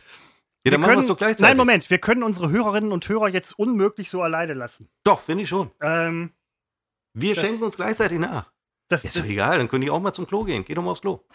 Ja, 0.63 0.71
dann 0.71 0.81
wir 0.81 0.87
machen 0.87 0.97
wir 0.97 1.01
es 1.01 1.07
doch 1.07 1.17
gleichzeitig. 1.17 1.47
Nein, 1.49 1.57
Moment, 1.57 1.89
wir 1.89 1.97
können 1.97 2.23
unsere 2.23 2.49
Hörerinnen 2.49 2.91
und 2.91 3.07
Hörer 3.07 3.29
jetzt 3.29 3.57
unmöglich 3.57 4.09
so 4.09 4.21
alleine 4.21 4.53
lassen. 4.53 4.89
Doch, 5.03 5.21
finde 5.21 5.43
ich 5.43 5.49
schon. 5.49 5.71
Ähm, 5.81 6.31
wir 7.13 7.35
das, 7.35 7.43
schenken 7.43 7.63
uns 7.63 7.75
gleichzeitig 7.75 8.19
nach. 8.19 8.51
Das, 8.89 9.03
ist 9.03 9.17
doch 9.17 9.25
egal, 9.25 9.57
dann 9.57 9.67
können 9.67 9.81
die 9.81 9.89
auch 9.89 9.99
mal 9.99 10.13
zum 10.13 10.27
Klo 10.27 10.43
gehen. 10.43 10.63
Geh 10.65 10.73
doch 10.73 10.83
mal 10.83 10.91
aufs 10.91 11.01
Klo. 11.01 11.25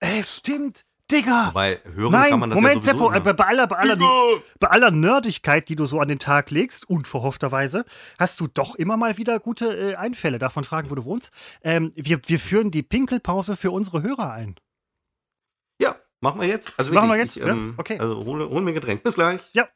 Äh, 0.00 0.22
stimmt. 0.24 0.84
Digga! 1.10 1.50
Bei 1.52 1.78
Hören 1.94 2.12
Nein, 2.12 2.30
kann 2.30 2.40
man 2.40 2.50
das 2.50 2.56
Moment, 2.58 2.86
ja 2.86 2.92
Seppo, 2.92 3.12
äh, 3.12 3.20
bei, 3.20 3.32
aller, 3.44 3.66
bei, 3.66 3.76
aller, 3.76 3.96
bei 4.58 4.68
aller 4.68 4.90
Nerdigkeit, 4.90 5.68
die 5.68 5.76
du 5.76 5.84
so 5.84 6.00
an 6.00 6.08
den 6.08 6.18
Tag 6.18 6.50
legst, 6.50 6.88
unverhoffterweise, 6.88 7.84
hast 8.18 8.40
du 8.40 8.46
doch 8.46 8.76
immer 8.76 8.96
mal 8.96 9.18
wieder 9.18 9.38
gute 9.38 9.92
äh, 9.92 9.94
Einfälle. 9.96 10.38
Davon 10.38 10.64
fragen, 10.64 10.90
wo 10.90 10.94
du 10.94 11.04
wohnst. 11.04 11.30
Ähm, 11.62 11.92
wir, 11.96 12.20
wir 12.24 12.38
führen 12.38 12.70
die 12.70 12.82
Pinkelpause 12.82 13.56
für 13.56 13.70
unsere 13.70 14.02
Hörer 14.02 14.32
ein. 14.32 14.56
Ja, 15.78 15.96
machen 16.20 16.40
wir 16.40 16.48
jetzt. 16.48 16.72
Also 16.78 16.92
machen 16.92 17.10
wir 17.10 17.16
jetzt? 17.16 17.36
Ich, 17.36 17.42
ähm, 17.42 17.74
ja? 17.76 17.80
Okay. 17.80 17.98
Also 17.98 18.24
hol, 18.24 18.48
hol 18.48 18.62
mir 18.62 18.72
Getränk. 18.72 19.02
Bis 19.02 19.16
gleich. 19.16 19.40
Ja. 19.52 19.68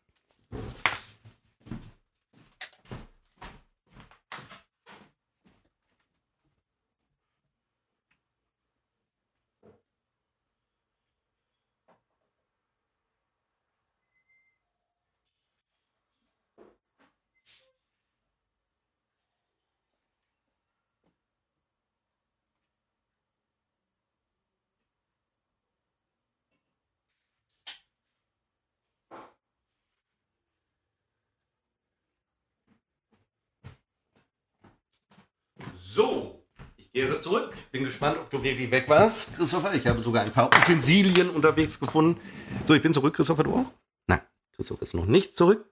So, 35.96 36.44
ich 36.76 36.92
kehre 36.92 37.15
zurück. 37.26 37.52
Bin 37.72 37.84
gespannt, 37.84 38.18
ob 38.18 38.30
du 38.30 38.42
wirklich 38.42 38.70
weg 38.70 38.88
warst, 38.88 39.36
Christopher. 39.36 39.74
Ich 39.74 39.86
habe 39.86 40.00
sogar 40.00 40.22
ein 40.22 40.30
paar 40.30 40.46
Utensilien 40.46 41.30
unterwegs 41.30 41.80
gefunden. 41.80 42.20
So, 42.64 42.74
ich 42.74 42.82
bin 42.82 42.92
zurück, 42.92 43.14
Christopher, 43.14 43.42
du 43.42 43.52
auch? 43.52 43.72
Nein, 44.06 44.20
Christopher 44.54 44.82
ist 44.82 44.94
noch 44.94 45.06
nicht 45.06 45.36
zurück. 45.36 45.66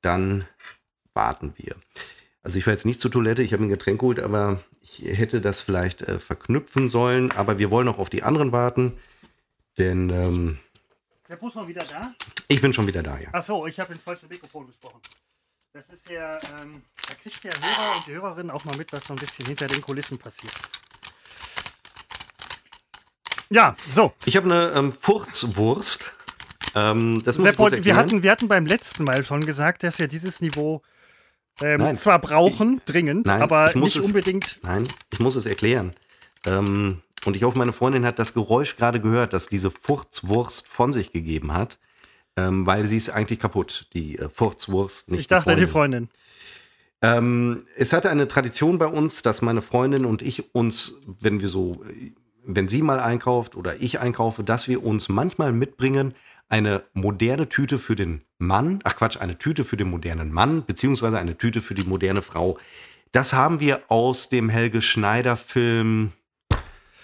Dann 0.00 0.48
warten 1.12 1.52
wir. 1.56 1.76
Also 2.42 2.56
ich 2.56 2.66
war 2.66 2.72
jetzt 2.72 2.86
nicht 2.86 3.00
zur 3.00 3.10
Toilette, 3.10 3.42
ich 3.42 3.52
habe 3.52 3.62
ein 3.62 3.68
Getränk 3.68 4.00
geholt, 4.00 4.20
aber 4.20 4.62
ich 4.80 5.00
hätte 5.02 5.42
das 5.42 5.60
vielleicht 5.60 6.02
äh, 6.02 6.18
verknüpfen 6.18 6.88
sollen. 6.88 7.30
Aber 7.32 7.58
wir 7.58 7.70
wollen 7.70 7.86
noch 7.86 7.98
auf 7.98 8.08
die 8.08 8.22
anderen 8.22 8.52
warten, 8.52 8.96
denn... 9.76 10.08
Ähm, 10.08 10.58
ist 11.22 11.30
der 11.30 11.36
Bus 11.36 11.54
noch 11.56 11.68
wieder 11.68 11.84
da? 11.84 12.14
Ich 12.46 12.62
bin 12.62 12.72
schon 12.72 12.86
wieder 12.86 13.02
da, 13.02 13.18
ja. 13.18 13.28
Ach 13.32 13.42
so, 13.42 13.66
ich 13.66 13.78
habe 13.78 13.92
ins 13.92 14.02
falsche 14.02 14.26
Mikrofon 14.28 14.66
gesprochen. 14.66 15.00
Das 15.78 15.90
ist 15.90 16.10
ja, 16.10 16.40
ähm, 16.60 16.82
da 17.06 17.14
kriegt 17.22 17.44
der 17.44 17.52
Hörer 17.52 17.98
und 17.98 18.06
die 18.08 18.12
Hörerin 18.12 18.50
auch 18.50 18.64
mal 18.64 18.76
mit, 18.76 18.92
was 18.92 19.04
so 19.04 19.12
ein 19.12 19.16
bisschen 19.16 19.46
hinter 19.46 19.68
den 19.68 19.80
Kulissen 19.80 20.18
passiert. 20.18 20.52
Ja, 23.48 23.76
so. 23.88 24.12
Ich 24.24 24.36
habe 24.36 24.46
eine 24.46 24.72
ähm, 24.76 24.92
Furzwurst. 24.92 26.10
Ähm, 26.74 27.22
das 27.22 27.36
Seppo, 27.36 27.70
wir, 27.70 27.94
hatten, 27.94 28.24
wir 28.24 28.32
hatten 28.32 28.48
beim 28.48 28.66
letzten 28.66 29.04
Mal 29.04 29.22
schon 29.22 29.46
gesagt, 29.46 29.84
dass 29.84 30.00
wir 30.00 30.08
dieses 30.08 30.40
Niveau 30.40 30.82
ähm, 31.62 31.96
zwar 31.96 32.18
brauchen, 32.18 32.78
ich, 32.78 32.84
dringend, 32.92 33.26
nein, 33.26 33.40
aber 33.40 33.72
nicht 33.76 33.94
es, 33.94 34.04
unbedingt. 34.04 34.58
Nein, 34.64 34.82
ich 35.12 35.20
muss 35.20 35.36
es 35.36 35.46
erklären. 35.46 35.92
Ähm, 36.44 37.02
und 37.24 37.36
ich 37.36 37.44
hoffe, 37.44 37.56
meine 37.56 37.72
Freundin 37.72 38.04
hat 38.04 38.18
das 38.18 38.34
Geräusch 38.34 38.74
gerade 38.74 39.00
gehört, 39.00 39.32
das 39.32 39.46
diese 39.46 39.70
Furzwurst 39.70 40.66
von 40.66 40.92
sich 40.92 41.12
gegeben 41.12 41.54
hat 41.54 41.78
ähm, 42.38 42.66
weil 42.66 42.86
sie 42.86 42.96
ist 42.96 43.10
eigentlich 43.10 43.40
kaputt, 43.40 43.88
die 43.94 44.18
äh, 44.18 44.28
Furzwurst. 44.28 45.10
Nicht 45.10 45.22
ich 45.22 45.26
dachte, 45.26 45.56
die 45.56 45.66
Freundin. 45.66 46.08
Die 46.08 46.08
Freundin. 46.08 46.08
Ähm, 47.00 47.66
es 47.76 47.92
hatte 47.92 48.10
eine 48.10 48.28
Tradition 48.28 48.78
bei 48.78 48.86
uns, 48.86 49.22
dass 49.22 49.42
meine 49.42 49.62
Freundin 49.62 50.04
und 50.04 50.22
ich 50.22 50.54
uns, 50.54 51.00
wenn 51.20 51.40
wir 51.40 51.48
so, 51.48 51.80
wenn 52.44 52.68
sie 52.68 52.82
mal 52.82 53.00
einkauft 53.00 53.56
oder 53.56 53.80
ich 53.80 54.00
einkaufe, 54.00 54.44
dass 54.44 54.68
wir 54.68 54.84
uns 54.84 55.08
manchmal 55.08 55.52
mitbringen 55.52 56.14
eine 56.48 56.82
moderne 56.94 57.48
Tüte 57.48 57.78
für 57.78 57.94
den 57.94 58.22
Mann, 58.38 58.80
ach 58.84 58.96
Quatsch, 58.96 59.18
eine 59.18 59.38
Tüte 59.38 59.64
für 59.64 59.76
den 59.76 59.90
modernen 59.90 60.32
Mann, 60.32 60.64
beziehungsweise 60.64 61.18
eine 61.18 61.36
Tüte 61.36 61.60
für 61.60 61.74
die 61.74 61.84
moderne 61.84 62.22
Frau. 62.22 62.58
Das 63.12 63.32
haben 63.32 63.60
wir 63.60 63.82
aus 63.88 64.28
dem 64.28 64.48
Helge 64.48 64.80
Schneider 64.80 65.36
Film 65.36 66.12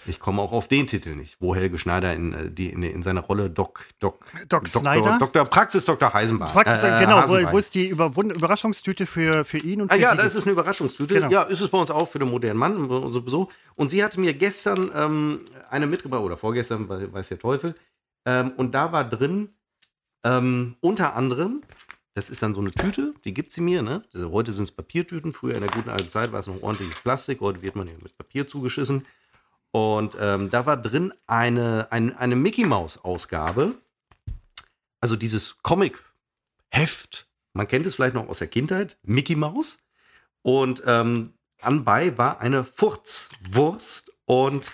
ich 0.07 0.19
komme 0.19 0.41
auch 0.41 0.51
auf 0.51 0.67
den 0.67 0.87
Titel 0.87 1.15
nicht, 1.15 1.37
wo 1.39 1.55
Helge 1.55 1.77
Schneider 1.77 2.13
in, 2.13 2.33
äh, 2.33 2.51
die, 2.51 2.69
in, 2.69 2.83
in 2.83 3.03
seiner 3.03 3.21
Rolle 3.21 3.49
Doc, 3.49 3.87
Doc, 3.99 4.25
Doc 4.49 4.67
Snyder? 4.67 5.17
Dr. 5.19 5.45
Praxis 5.45 5.85
Dr. 5.85 6.13
Heisenbahn. 6.13 6.49
Praxis, 6.49 6.83
äh, 6.83 6.99
genau, 6.99 7.27
wo, 7.27 7.51
wo, 7.51 7.57
ist 7.57 7.73
die 7.75 7.89
Überraschungstüte 7.89 9.05
für, 9.05 9.45
für 9.45 9.57
ihn 9.57 9.81
und 9.81 9.91
ah 9.91 9.95
für 9.95 9.99
ah, 9.99 10.01
Ja, 10.01 10.11
Sie 10.11 10.17
das 10.17 10.35
ist 10.35 10.43
eine 10.43 10.53
Überraschungstüte. 10.53 11.15
Genau. 11.15 11.29
Ja, 11.29 11.43
ist 11.43 11.61
es 11.61 11.69
bei 11.69 11.77
uns 11.77 11.91
auch 11.91 12.07
für 12.07 12.19
den 12.19 12.29
modernen 12.29 12.59
Mann 12.59 12.89
und 12.89 13.13
sowieso. 13.13 13.49
Und 13.75 13.91
sie 13.91 14.03
hatte 14.03 14.19
mir 14.19 14.33
gestern 14.33 14.91
ähm, 14.93 15.41
eine 15.69 15.87
mitgebracht, 15.87 16.21
oder 16.21 16.37
vorgestern, 16.37 16.87
weiß 16.87 17.29
der 17.29 17.39
Teufel. 17.39 17.75
Ähm, 18.25 18.53
und 18.57 18.73
da 18.73 18.91
war 18.91 19.07
drin 19.07 19.49
ähm, 20.25 20.75
unter 20.81 21.15
anderem, 21.15 21.61
das 22.15 22.29
ist 22.29 22.41
dann 22.41 22.53
so 22.53 22.61
eine 22.61 22.71
Tüte, 22.71 23.13
die 23.25 23.33
gibt 23.33 23.53
sie 23.53 23.61
mir. 23.61 23.81
Ne? 23.81 24.03
Also 24.13 24.31
heute 24.31 24.53
sind 24.53 24.63
es 24.63 24.71
Papiertüten, 24.71 25.33
früher 25.33 25.55
in 25.55 25.61
der 25.61 25.69
guten 25.69 25.89
alten 25.89 26.09
Zeit 26.09 26.31
war 26.31 26.39
es 26.39 26.47
noch 26.47 26.61
ordentliches 26.63 26.99
Plastik, 27.01 27.41
heute 27.41 27.61
wird 27.61 27.75
man 27.75 27.87
ja 27.87 27.93
mit 28.01 28.17
Papier 28.17 28.47
zugeschissen. 28.47 29.05
Und 29.75 30.15
ähm, 30.17 30.49
da 30.49 30.65
war 30.65 30.77
drin 30.77 31.13
eine, 31.27 31.87
ein, 31.89 32.15
eine 32.15 32.37
Mickey 32.37 32.63
Mouse 32.63 32.97
Ausgabe. 33.03 33.75
Also 35.01 35.17
dieses 35.17 35.57
Comic-Heft. 35.63 37.27
Man 37.51 37.67
kennt 37.67 37.85
es 37.85 37.95
vielleicht 37.95 38.15
noch 38.15 38.29
aus 38.29 38.39
der 38.39 38.47
Kindheit. 38.47 38.97
Mickey 39.03 39.35
Mouse. 39.35 39.79
Und 40.43 40.81
ähm, 40.85 41.33
anbei 41.59 42.17
war 42.17 42.39
eine 42.39 42.63
Furzwurst. 42.63 44.13
Und 44.23 44.71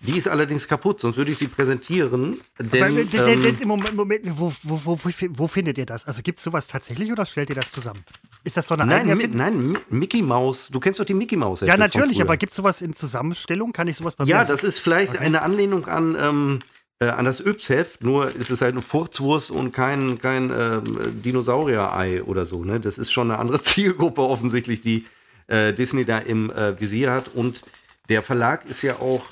die 0.00 0.16
ist 0.16 0.28
allerdings 0.28 0.68
kaputt, 0.68 1.00
sonst 1.00 1.16
würde 1.16 1.30
ich 1.32 1.38
sie 1.38 1.48
präsentieren. 1.48 2.40
Denn, 2.58 3.08
ähm, 3.12 3.56
Moment, 3.64 3.94
Moment, 3.94 4.24
wo, 4.30 4.52
wo, 4.62 4.80
wo, 4.84 5.10
wo, 5.30 5.48
findet 5.48 5.78
ihr 5.78 5.86
das? 5.86 6.06
Also 6.06 6.22
gibt 6.22 6.38
es 6.38 6.44
sowas 6.44 6.68
tatsächlich 6.68 7.10
oder 7.10 7.26
stellt 7.26 7.50
ihr 7.50 7.56
das 7.56 7.72
zusammen? 7.72 8.00
Ist 8.44 8.56
das 8.56 8.68
so 8.68 8.74
eine 8.74 8.86
nein, 8.86 9.16
mi 9.16 9.26
nein, 9.26 9.78
Mickey 9.90 10.22
Mouse. 10.22 10.68
Du 10.68 10.80
kennst 10.80 11.00
doch 11.00 11.04
die 11.04 11.14
Mickey 11.14 11.36
Mouse. 11.36 11.60
Ja, 11.60 11.76
natürlich, 11.76 12.20
aber 12.20 12.36
gibt 12.36 12.52
es 12.52 12.56
sowas 12.56 12.80
in 12.80 12.94
Zusammenstellung? 12.94 13.72
Kann 13.72 13.88
ich 13.88 13.96
sowas 13.96 14.14
bei? 14.14 14.24
Ja, 14.24 14.44
das 14.44 14.62
ist 14.62 14.78
vielleicht 14.78 15.14
okay. 15.14 15.24
eine 15.24 15.42
Anlehnung 15.42 15.86
an, 15.86 16.16
ähm, 16.20 16.60
äh, 17.00 17.06
an 17.06 17.24
das 17.24 17.40
Yps-Heft, 17.40 18.02
nur 18.02 18.26
ist 18.34 18.50
es 18.50 18.60
halt 18.60 18.72
eine 18.72 18.82
Furzwurst 18.82 19.50
und 19.50 19.72
kein, 19.72 20.18
kein 20.18 20.52
ähm, 20.56 21.22
Dinosaurier-Ei 21.22 22.22
oder 22.22 22.46
so. 22.46 22.64
Ne? 22.64 22.80
Das 22.80 22.98
ist 22.98 23.12
schon 23.12 23.30
eine 23.30 23.40
andere 23.40 23.60
Zielgruppe 23.62 24.22
offensichtlich, 24.22 24.80
die 24.80 25.06
äh, 25.48 25.72
Disney 25.72 26.04
da 26.04 26.18
im 26.18 26.50
äh, 26.50 26.80
Visier 26.80 27.10
hat. 27.12 27.28
Und 27.34 27.62
der 28.08 28.22
Verlag 28.22 28.64
ist 28.66 28.82
ja 28.82 28.96
auch 28.96 29.24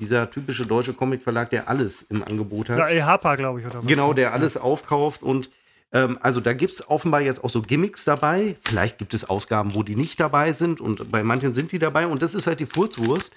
dieser 0.00 0.30
typische 0.30 0.66
deutsche 0.66 0.92
Comic-Verlag, 0.92 1.50
der 1.50 1.68
alles 1.68 2.02
im 2.02 2.22
Angebot 2.24 2.68
hat. 2.68 2.78
Ja, 2.78 2.88
EHPA, 2.88 3.36
glaube 3.36 3.60
ich, 3.60 3.66
oder 3.66 3.78
was? 3.78 3.86
Genau, 3.86 4.12
der 4.12 4.32
alles 4.32 4.56
aufkauft 4.56 5.22
und 5.22 5.50
ähm, 5.92 6.18
also 6.20 6.40
da 6.40 6.52
gibt 6.52 6.72
es 6.72 6.88
offenbar 6.88 7.20
jetzt 7.20 7.44
auch 7.44 7.50
so 7.50 7.62
Gimmicks 7.62 8.04
dabei. 8.04 8.56
Vielleicht 8.62 8.98
gibt 8.98 9.14
es 9.14 9.28
Ausgaben, 9.28 9.74
wo 9.74 9.82
die 9.82 9.94
nicht 9.96 10.18
dabei 10.20 10.52
sind 10.52 10.80
und 10.80 11.10
bei 11.12 11.22
manchen 11.22 11.54
sind 11.54 11.70
die 11.72 11.78
dabei 11.78 12.06
und 12.06 12.20
das 12.22 12.34
ist 12.34 12.46
halt 12.46 12.58
die 12.60 12.66
Furzwurst. 12.66 13.32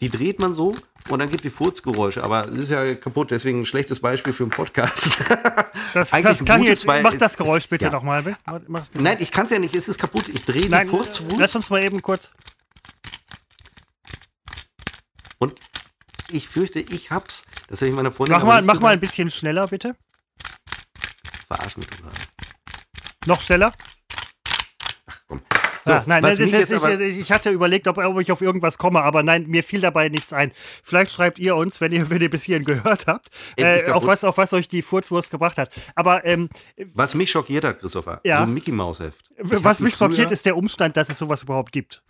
Die 0.00 0.10
dreht 0.10 0.40
man 0.40 0.52
so 0.52 0.74
und 1.10 1.18
dann 1.20 1.30
gibt 1.30 1.44
die 1.44 1.50
Furzgeräusche. 1.50 2.24
Aber 2.24 2.48
es 2.48 2.58
ist 2.58 2.70
ja 2.70 2.94
kaputt, 2.96 3.30
deswegen 3.30 3.60
ein 3.60 3.66
schlechtes 3.66 4.00
Beispiel 4.00 4.32
für 4.32 4.42
einen 4.44 4.50
Podcast. 4.50 5.10
Das, 5.94 6.08
das 6.08 6.42
kann 6.46 6.60
gutes, 6.62 6.84
jetzt, 6.84 6.86
mach 7.02 7.12
das 7.14 7.32
ist- 7.32 7.36
Geräusch 7.36 7.68
bitte 7.68 7.84
ja. 7.84 7.90
nochmal. 7.90 8.34
Nein, 8.94 9.18
ich 9.20 9.30
kann 9.30 9.44
es 9.44 9.52
ja 9.52 9.58
nicht, 9.58 9.74
es 9.74 9.88
ist 9.88 9.98
kaputt. 9.98 10.26
Ich 10.30 10.42
drehe 10.46 10.62
die 10.62 10.68
Nein, 10.70 10.88
Furzwurst 10.88 11.36
lass 11.36 11.54
uns 11.54 11.68
mal 11.68 11.84
eben 11.84 12.00
kurz. 12.00 12.32
und 15.38 15.54
ich 16.32 16.48
fürchte, 16.48 16.80
ich 16.80 17.10
hab's. 17.10 17.46
Das 17.68 17.80
habe 17.80 17.90
ich 17.90 17.96
meiner 17.96 18.12
Freundin 18.12 18.36
Mach 18.36 18.44
mal, 18.44 18.62
mach 18.62 18.80
mal 18.80 18.92
ein 18.92 19.00
bisschen 19.00 19.30
schneller, 19.30 19.66
bitte. 19.68 19.96
Verarsch 21.46 21.76
mich 21.76 21.88
gerade. 21.88 22.14
Noch 23.26 23.40
schneller. 23.40 23.72
Komm. 25.28 25.42
So, 25.84 25.94
ah, 25.94 26.02
nein, 26.06 26.22
das, 26.22 26.38
aber, 26.72 27.00
ich, 27.00 27.18
ich 27.18 27.32
hatte 27.32 27.50
überlegt, 27.50 27.88
ob, 27.88 27.98
ob 27.98 28.20
ich 28.20 28.30
auf 28.30 28.40
irgendwas 28.40 28.78
komme, 28.78 29.02
aber 29.02 29.24
nein, 29.24 29.46
mir 29.48 29.64
fiel 29.64 29.80
dabei 29.80 30.08
nichts 30.08 30.32
ein. 30.32 30.52
Vielleicht 30.84 31.10
schreibt 31.10 31.40
ihr 31.40 31.56
uns, 31.56 31.80
wenn 31.80 31.90
ihr, 31.90 32.08
wenn 32.10 32.22
ihr 32.22 32.30
bis 32.30 32.44
hierhin 32.44 32.64
gehört 32.64 33.06
habt, 33.08 33.30
äh, 33.56 33.90
auf, 33.90 34.06
was, 34.06 34.22
auf 34.22 34.36
was 34.38 34.52
euch 34.52 34.68
die 34.68 34.82
Furzwurst 34.82 35.30
gebracht 35.30 35.58
hat. 35.58 35.70
Aber 35.96 36.24
ähm, 36.24 36.50
was 36.94 37.14
mich 37.14 37.30
schockiert 37.30 37.64
hat, 37.64 37.80
Christopher, 37.80 38.20
Ja. 38.22 38.38
so 38.38 38.42
ein 38.44 38.54
Mickey 38.54 38.70
Maus 38.70 39.00
Heft. 39.00 39.30
Ich 39.36 39.64
was 39.64 39.80
mich 39.80 39.96
schockiert, 39.96 40.30
ist 40.30 40.46
der 40.46 40.56
Umstand, 40.56 40.96
dass 40.96 41.08
es 41.08 41.18
sowas 41.18 41.42
überhaupt 41.42 41.72
gibt. 41.72 42.02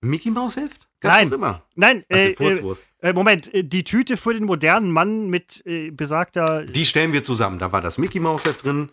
Mickey 0.00 0.30
Maus 0.30 0.56
Heft? 0.56 0.88
Nein. 1.02 1.30
doch 1.30 1.36
immer. 1.36 1.62
Nein, 1.74 2.04
Ach, 2.10 2.16
äh, 2.16 2.32
äh, 2.32 2.74
äh, 3.00 3.12
Moment, 3.12 3.52
äh, 3.54 3.64
die 3.64 3.84
Tüte 3.84 4.16
für 4.16 4.34
den 4.34 4.44
modernen 4.44 4.90
Mann 4.90 5.28
mit 5.28 5.64
äh, 5.66 5.90
besagter. 5.90 6.64
Die 6.64 6.84
stellen 6.84 7.12
wir 7.12 7.22
zusammen. 7.22 7.58
Da 7.58 7.72
war 7.72 7.80
das 7.80 7.98
Mickey 7.98 8.20
Maus 8.20 8.44
Heft 8.44 8.64
drin. 8.64 8.90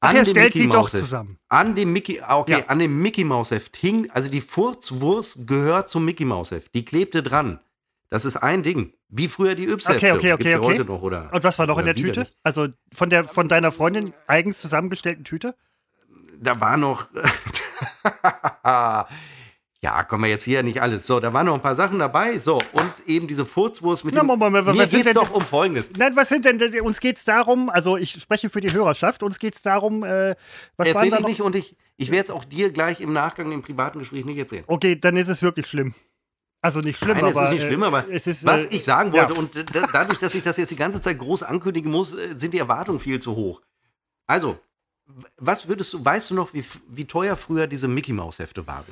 Ach, 0.00 0.12
er 0.14 0.24
dem 0.24 0.30
stellt 0.30 0.54
Mickey 0.54 0.58
sie 0.58 0.68
doch 0.68 0.90
zusammen. 0.90 1.38
An 1.48 1.74
dem 1.76 1.92
Mickey, 1.92 2.20
ah, 2.20 2.38
okay, 2.38 2.58
Ja. 2.60 2.66
an 2.66 2.80
dem 2.80 3.00
Mickey 3.00 3.22
Maus 3.24 3.50
Heft 3.52 3.76
hing, 3.76 4.10
also 4.10 4.28
die 4.28 4.40
Furzwurst 4.40 5.46
gehört 5.46 5.88
zum 5.88 6.04
Mickey 6.04 6.24
Maus 6.24 6.50
Heft. 6.50 6.74
Die 6.74 6.84
klebte 6.84 7.22
dran. 7.22 7.60
Das 8.10 8.24
ist 8.24 8.36
ein 8.36 8.62
Ding. 8.62 8.92
Wie 9.08 9.28
früher 9.28 9.54
die 9.54 9.68
Yps 9.68 9.88
Okay, 9.88 10.12
okay, 10.12 10.32
okay, 10.32 10.56
okay. 10.56 10.58
heute 10.58 10.84
noch, 10.84 11.02
oder? 11.02 11.30
Und 11.32 11.44
was 11.44 11.58
war 11.58 11.66
noch 11.66 11.78
in 11.78 11.86
der 11.86 11.94
Tüte? 11.94 12.08
widerlich. 12.08 12.32
Also 12.42 12.68
von 12.92 13.10
der 13.10 13.24
von 13.24 13.48
deiner 13.48 13.70
Freundin 13.72 14.12
eigens 14.26 14.60
zusammengestellten 14.60 15.24
Tüte? 15.24 15.54
Da 16.40 16.60
war 16.60 16.76
noch. 16.76 17.08
ja, 19.84 20.04
kommen 20.04 20.22
wir 20.24 20.30
jetzt 20.30 20.44
hier 20.44 20.62
nicht 20.62 20.80
alles. 20.80 21.06
So, 21.06 21.18
da 21.18 21.32
waren 21.32 21.46
noch 21.46 21.54
ein 21.54 21.60
paar 21.62 21.74
Sachen 21.74 21.98
dabei. 21.98 22.38
So, 22.38 22.56
und 22.72 22.92
eben 23.06 23.26
diese 23.26 23.44
Furzwurst 23.44 24.04
mit 24.04 24.14
Na, 24.14 24.20
dem. 24.20 24.28
Moment, 24.28 24.52
Moment, 24.52 24.78
Mir 24.78 24.86
geht's 24.86 25.04
denn- 25.04 25.14
doch 25.14 25.30
um 25.32 25.40
Folgendes. 25.42 25.92
Nein, 25.96 26.14
was 26.14 26.28
sind 26.28 26.44
denn, 26.44 26.80
uns 26.82 27.00
geht 27.00 27.18
es 27.18 27.24
darum, 27.24 27.68
also 27.68 27.96
ich 27.96 28.12
spreche 28.12 28.48
für 28.48 28.60
die 28.60 28.72
Hörerschaft, 28.72 29.22
uns 29.22 29.38
geht 29.40 29.56
es 29.56 29.62
darum, 29.62 30.04
äh, 30.04 30.36
was 30.76 30.88
Erzähl 30.88 31.12
ich 31.12 31.20
nicht 31.26 31.40
und 31.42 31.56
ich, 31.56 31.76
ich 31.96 32.10
werde 32.12 32.26
es 32.26 32.30
auch 32.30 32.44
dir 32.44 32.70
gleich 32.70 33.00
im 33.00 33.12
Nachgang 33.12 33.50
im 33.50 33.62
privaten 33.62 33.98
Gespräch 33.98 34.24
nicht 34.24 34.38
erzählen. 34.38 34.64
Okay, 34.68 34.94
dann 34.98 35.16
ist 35.16 35.28
es 35.28 35.42
wirklich 35.42 35.66
schlimm. 35.66 35.94
Also 36.64 36.78
nicht 36.78 36.96
schlimm, 36.96 37.16
Nein, 37.18 37.26
es 37.32 37.36
aber 37.36 37.46
ist 37.48 37.52
nicht 37.54 37.62
schlimm, 37.66 37.82
äh, 37.82 37.86
aber 37.86 38.08
es 38.08 38.28
ist, 38.28 38.44
was 38.44 38.66
äh, 38.66 38.76
ich 38.76 38.84
sagen 38.84 39.12
ja. 39.12 39.22
wollte 39.28 39.34
und 39.34 39.56
da- 39.74 39.88
dadurch, 39.92 40.20
dass 40.20 40.32
ich 40.36 40.44
das 40.44 40.58
jetzt 40.58 40.70
die 40.70 40.76
ganze 40.76 41.02
Zeit 41.02 41.18
groß 41.18 41.42
ankündigen 41.42 41.90
muss, 41.90 42.14
äh, 42.14 42.34
sind 42.38 42.54
die 42.54 42.58
Erwartungen 42.58 43.00
viel 43.00 43.18
zu 43.18 43.34
hoch. 43.34 43.60
Also, 44.28 44.60
was 45.38 45.66
würdest 45.66 45.92
du, 45.92 46.04
weißt 46.04 46.30
du 46.30 46.34
noch, 46.36 46.54
wie, 46.54 46.64
wie 46.88 47.04
teuer 47.04 47.34
früher 47.34 47.66
diese 47.66 47.88
Mickey 47.88 48.12
Maus 48.12 48.38
Hefte 48.38 48.64
waren? 48.68 48.84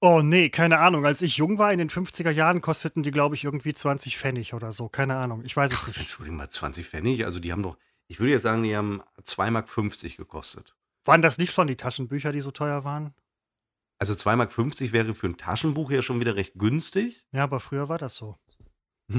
Oh 0.00 0.22
nee, 0.22 0.48
keine 0.48 0.78
Ahnung. 0.78 1.04
Als 1.04 1.22
ich 1.22 1.36
jung 1.38 1.58
war 1.58 1.72
in 1.72 1.78
den 1.78 1.90
50er 1.90 2.30
Jahren, 2.30 2.60
kosteten 2.60 3.02
die, 3.02 3.10
glaube 3.10 3.34
ich, 3.34 3.44
irgendwie 3.44 3.74
20 3.74 4.16
Pfennig 4.16 4.54
oder 4.54 4.72
so. 4.72 4.88
Keine 4.88 5.16
Ahnung. 5.16 5.42
Ich 5.44 5.56
weiß 5.56 5.72
es 5.72 5.86
nicht. 5.86 5.98
Entschuldigung 5.98 6.36
mal, 6.38 6.48
20 6.48 6.86
Pfennig, 6.86 7.24
also 7.24 7.40
die 7.40 7.50
haben 7.50 7.62
doch, 7.62 7.76
ich 8.06 8.20
würde 8.20 8.32
jetzt 8.32 8.42
sagen, 8.42 8.62
die 8.62 8.76
haben 8.76 9.02
2,50 9.22 9.50
Mark 9.50 10.16
gekostet. 10.16 10.76
Waren 11.04 11.22
das 11.22 11.38
nicht 11.38 11.52
schon 11.52 11.66
die 11.66 11.76
Taschenbücher, 11.76 12.32
die 12.32 12.40
so 12.40 12.50
teuer 12.50 12.84
waren? 12.84 13.12
Also 13.98 14.12
2,50 14.14 14.36
Mark 14.36 14.92
wäre 14.92 15.14
für 15.14 15.26
ein 15.26 15.36
Taschenbuch 15.36 15.90
ja 15.90 16.02
schon 16.02 16.20
wieder 16.20 16.36
recht 16.36 16.54
günstig. 16.54 17.26
Ja, 17.32 17.44
aber 17.44 17.58
früher 17.58 17.88
war 17.88 17.98
das 17.98 18.14
so. 18.14 18.36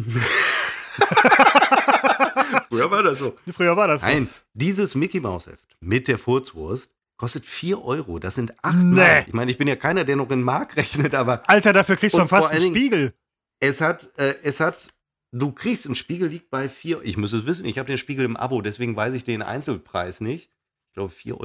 Früher 2.69 2.91
war 2.91 3.03
das 3.03 3.19
so. 3.19 3.37
Früher 3.51 3.75
war 3.75 3.87
das 3.87 4.01
so. 4.01 4.07
Nein, 4.07 4.29
dieses 4.53 4.95
Mickey 4.95 5.19
Maus 5.19 5.47
Heft 5.47 5.75
mit 5.79 6.07
der 6.07 6.17
Furzwurst 6.17 6.93
kostet 7.19 7.45
4 7.45 7.83
Euro. 7.83 8.17
Das 8.17 8.33
sind 8.33 8.53
8 8.63 8.75
Nee. 8.77 8.95
Mark. 8.95 9.27
Ich 9.27 9.33
meine, 9.33 9.51
ich 9.51 9.57
bin 9.59 9.67
ja 9.67 9.75
keiner, 9.75 10.03
der 10.05 10.15
noch 10.15 10.31
in 10.31 10.41
Mark 10.41 10.75
rechnet, 10.77 11.13
aber 11.13 11.47
Alter, 11.47 11.73
dafür 11.73 11.97
kriegst 11.97 12.17
du 12.17 12.25
fast 12.25 12.49
einen 12.51 12.61
Dingen- 12.61 12.75
Spiegel. 12.75 13.13
es 13.59 13.81
hat, 13.81 14.09
äh, 14.17 14.33
es 14.41 14.59
hat, 14.59 14.87
du 15.31 15.51
kriegst, 15.51 15.85
ein 15.87 15.93
Spiegel 15.95 16.29
liegt 16.29 16.49
bei 16.49 16.67
4, 16.69 17.01
ich 17.03 17.17
muss 17.17 17.33
es 17.33 17.45
wissen, 17.45 17.65
ich 17.65 17.77
habe 17.77 17.87
den 17.87 17.97
Spiegel 17.99 18.25
im 18.25 18.35
Abo, 18.37 18.61
deswegen 18.61 18.95
weiß 18.95 19.13
ich 19.13 19.23
den 19.23 19.41
Einzelpreis 19.43 20.21
nicht. 20.21 20.49
Ich 20.87 20.93
glaube 20.95 21.13
4,90 21.13 21.35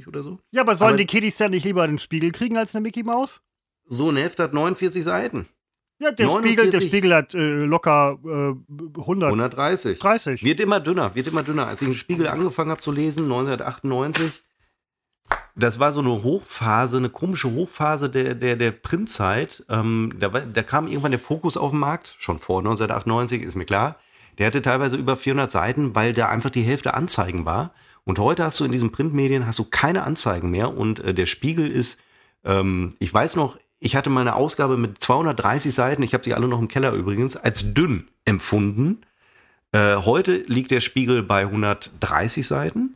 Euro 0.00 0.08
oder 0.08 0.22
so. 0.22 0.38
Ja, 0.52 0.60
aber 0.62 0.76
sollen 0.76 0.90
Aber- 0.90 0.98
die 0.98 1.06
Kiddies 1.06 1.36
dann 1.38 1.50
nicht 1.50 1.64
lieber 1.64 1.82
einen 1.82 1.98
Spiegel 1.98 2.30
kriegen 2.30 2.56
als 2.56 2.74
eine 2.76 2.82
Mickey 2.84 3.02
Maus? 3.02 3.40
So 3.88 4.10
ein 4.10 4.16
Heft 4.16 4.38
hat 4.38 4.52
49 4.52 5.02
Seiten. 5.02 5.48
Ja, 5.98 6.10
der 6.12 6.26
49. 6.26 6.52
Spiegel, 6.52 6.70
der 6.70 6.86
Spiegel 6.86 7.14
hat 7.14 7.34
äh, 7.34 7.64
locker 7.64 8.18
äh, 8.22 9.00
130. 9.00 9.96
130. 9.98 10.42
Wird 10.44 10.60
immer 10.60 10.78
dünner, 10.78 11.14
wird 11.14 11.26
immer 11.28 11.42
dünner. 11.42 11.66
Als 11.68 11.80
ich 11.80 11.88
den 11.88 11.94
Spiegel 11.96 12.28
angefangen 12.28 12.70
habe 12.70 12.80
zu 12.82 12.92
lesen, 12.92 13.24
1998, 13.24 14.42
das 15.54 15.78
war 15.78 15.92
so 15.92 16.00
eine 16.00 16.22
Hochphase, 16.22 16.98
eine 16.98 17.08
komische 17.08 17.50
Hochphase 17.50 18.10
der, 18.10 18.34
der, 18.34 18.56
der 18.56 18.70
Printzeit. 18.72 19.64
Ähm, 19.70 20.12
da, 20.20 20.28
da 20.28 20.62
kam 20.62 20.86
irgendwann 20.86 21.12
der 21.12 21.20
Fokus 21.20 21.56
auf 21.56 21.70
den 21.70 21.80
Markt, 21.80 22.14
schon 22.18 22.38
vor 22.38 22.58
1998, 22.58 23.42
ist 23.42 23.56
mir 23.56 23.64
klar. 23.64 23.96
Der 24.38 24.46
hatte 24.46 24.60
teilweise 24.60 24.96
über 24.96 25.16
400 25.16 25.50
Seiten, 25.50 25.94
weil 25.94 26.12
da 26.12 26.28
einfach 26.28 26.50
die 26.50 26.62
Hälfte 26.62 26.92
Anzeigen 26.92 27.46
war. 27.46 27.72
Und 28.04 28.18
heute 28.18 28.44
hast 28.44 28.60
du 28.60 28.64
in 28.64 28.72
diesen 28.72 28.92
Printmedien 28.92 29.46
hast 29.46 29.58
du 29.58 29.64
keine 29.64 30.04
Anzeigen 30.04 30.50
mehr. 30.50 30.76
Und 30.76 31.00
äh, 31.00 31.14
der 31.14 31.26
Spiegel 31.26 31.70
ist, 31.70 32.00
ähm, 32.44 32.94
ich 32.98 33.12
weiß 33.12 33.36
noch, 33.36 33.58
ich 33.78 33.96
hatte 33.96 34.10
mal 34.10 34.20
eine 34.20 34.34
Ausgabe 34.34 34.76
mit 34.76 35.02
230 35.02 35.74
Seiten, 35.74 36.02
ich 36.02 36.12
habe 36.12 36.24
sie 36.24 36.34
alle 36.34 36.48
noch 36.48 36.60
im 36.60 36.68
Keller 36.68 36.92
übrigens, 36.92 37.36
als 37.36 37.72
dünn 37.72 38.08
empfunden. 38.26 39.02
Äh, 39.72 39.96
heute 39.96 40.36
liegt 40.46 40.70
der 40.70 40.82
Spiegel 40.82 41.22
bei 41.22 41.42
130 41.42 42.46
Seiten. 42.46 42.95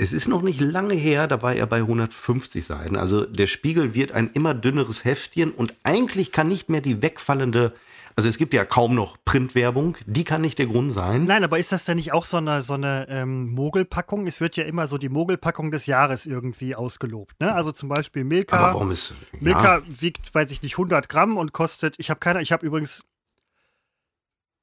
Es 0.00 0.12
ist 0.12 0.28
noch 0.28 0.42
nicht 0.42 0.60
lange 0.60 0.94
her, 0.94 1.26
da 1.26 1.42
war 1.42 1.54
er 1.54 1.66
bei 1.66 1.78
150 1.78 2.64
Seiten. 2.64 2.94
Also 2.94 3.24
der 3.24 3.48
Spiegel 3.48 3.94
wird 3.94 4.12
ein 4.12 4.30
immer 4.32 4.54
dünneres 4.54 5.04
Heftchen 5.04 5.50
und 5.50 5.74
eigentlich 5.82 6.30
kann 6.30 6.46
nicht 6.46 6.68
mehr 6.68 6.80
die 6.80 7.02
wegfallende, 7.02 7.72
also 8.14 8.28
es 8.28 8.38
gibt 8.38 8.54
ja 8.54 8.64
kaum 8.64 8.94
noch 8.94 9.16
Printwerbung, 9.24 9.96
die 10.06 10.22
kann 10.22 10.40
nicht 10.40 10.60
der 10.60 10.66
Grund 10.66 10.92
sein. 10.92 11.24
Nein, 11.24 11.42
aber 11.42 11.58
ist 11.58 11.72
das 11.72 11.84
denn 11.84 11.96
nicht 11.96 12.12
auch 12.12 12.24
so 12.24 12.36
eine, 12.36 12.62
so 12.62 12.74
eine 12.74 13.08
ähm, 13.08 13.50
Mogelpackung? 13.50 14.28
Es 14.28 14.40
wird 14.40 14.56
ja 14.56 14.62
immer 14.62 14.86
so 14.86 14.98
die 14.98 15.08
Mogelpackung 15.08 15.72
des 15.72 15.86
Jahres 15.86 16.26
irgendwie 16.26 16.76
ausgelobt. 16.76 17.40
Ne? 17.40 17.52
Also 17.52 17.72
zum 17.72 17.88
Beispiel 17.88 18.22
Milka. 18.22 18.56
Aber 18.56 18.74
warum 18.74 18.92
ist. 18.92 19.14
Milka 19.40 19.82
wiegt, 19.88 20.32
weiß 20.32 20.52
ich 20.52 20.62
nicht, 20.62 20.74
100 20.74 21.08
Gramm 21.08 21.36
und 21.36 21.52
kostet, 21.52 21.96
ich 21.98 22.08
habe 22.08 22.20
keine, 22.20 22.40
ich 22.40 22.52
habe 22.52 22.64
übrigens, 22.64 23.02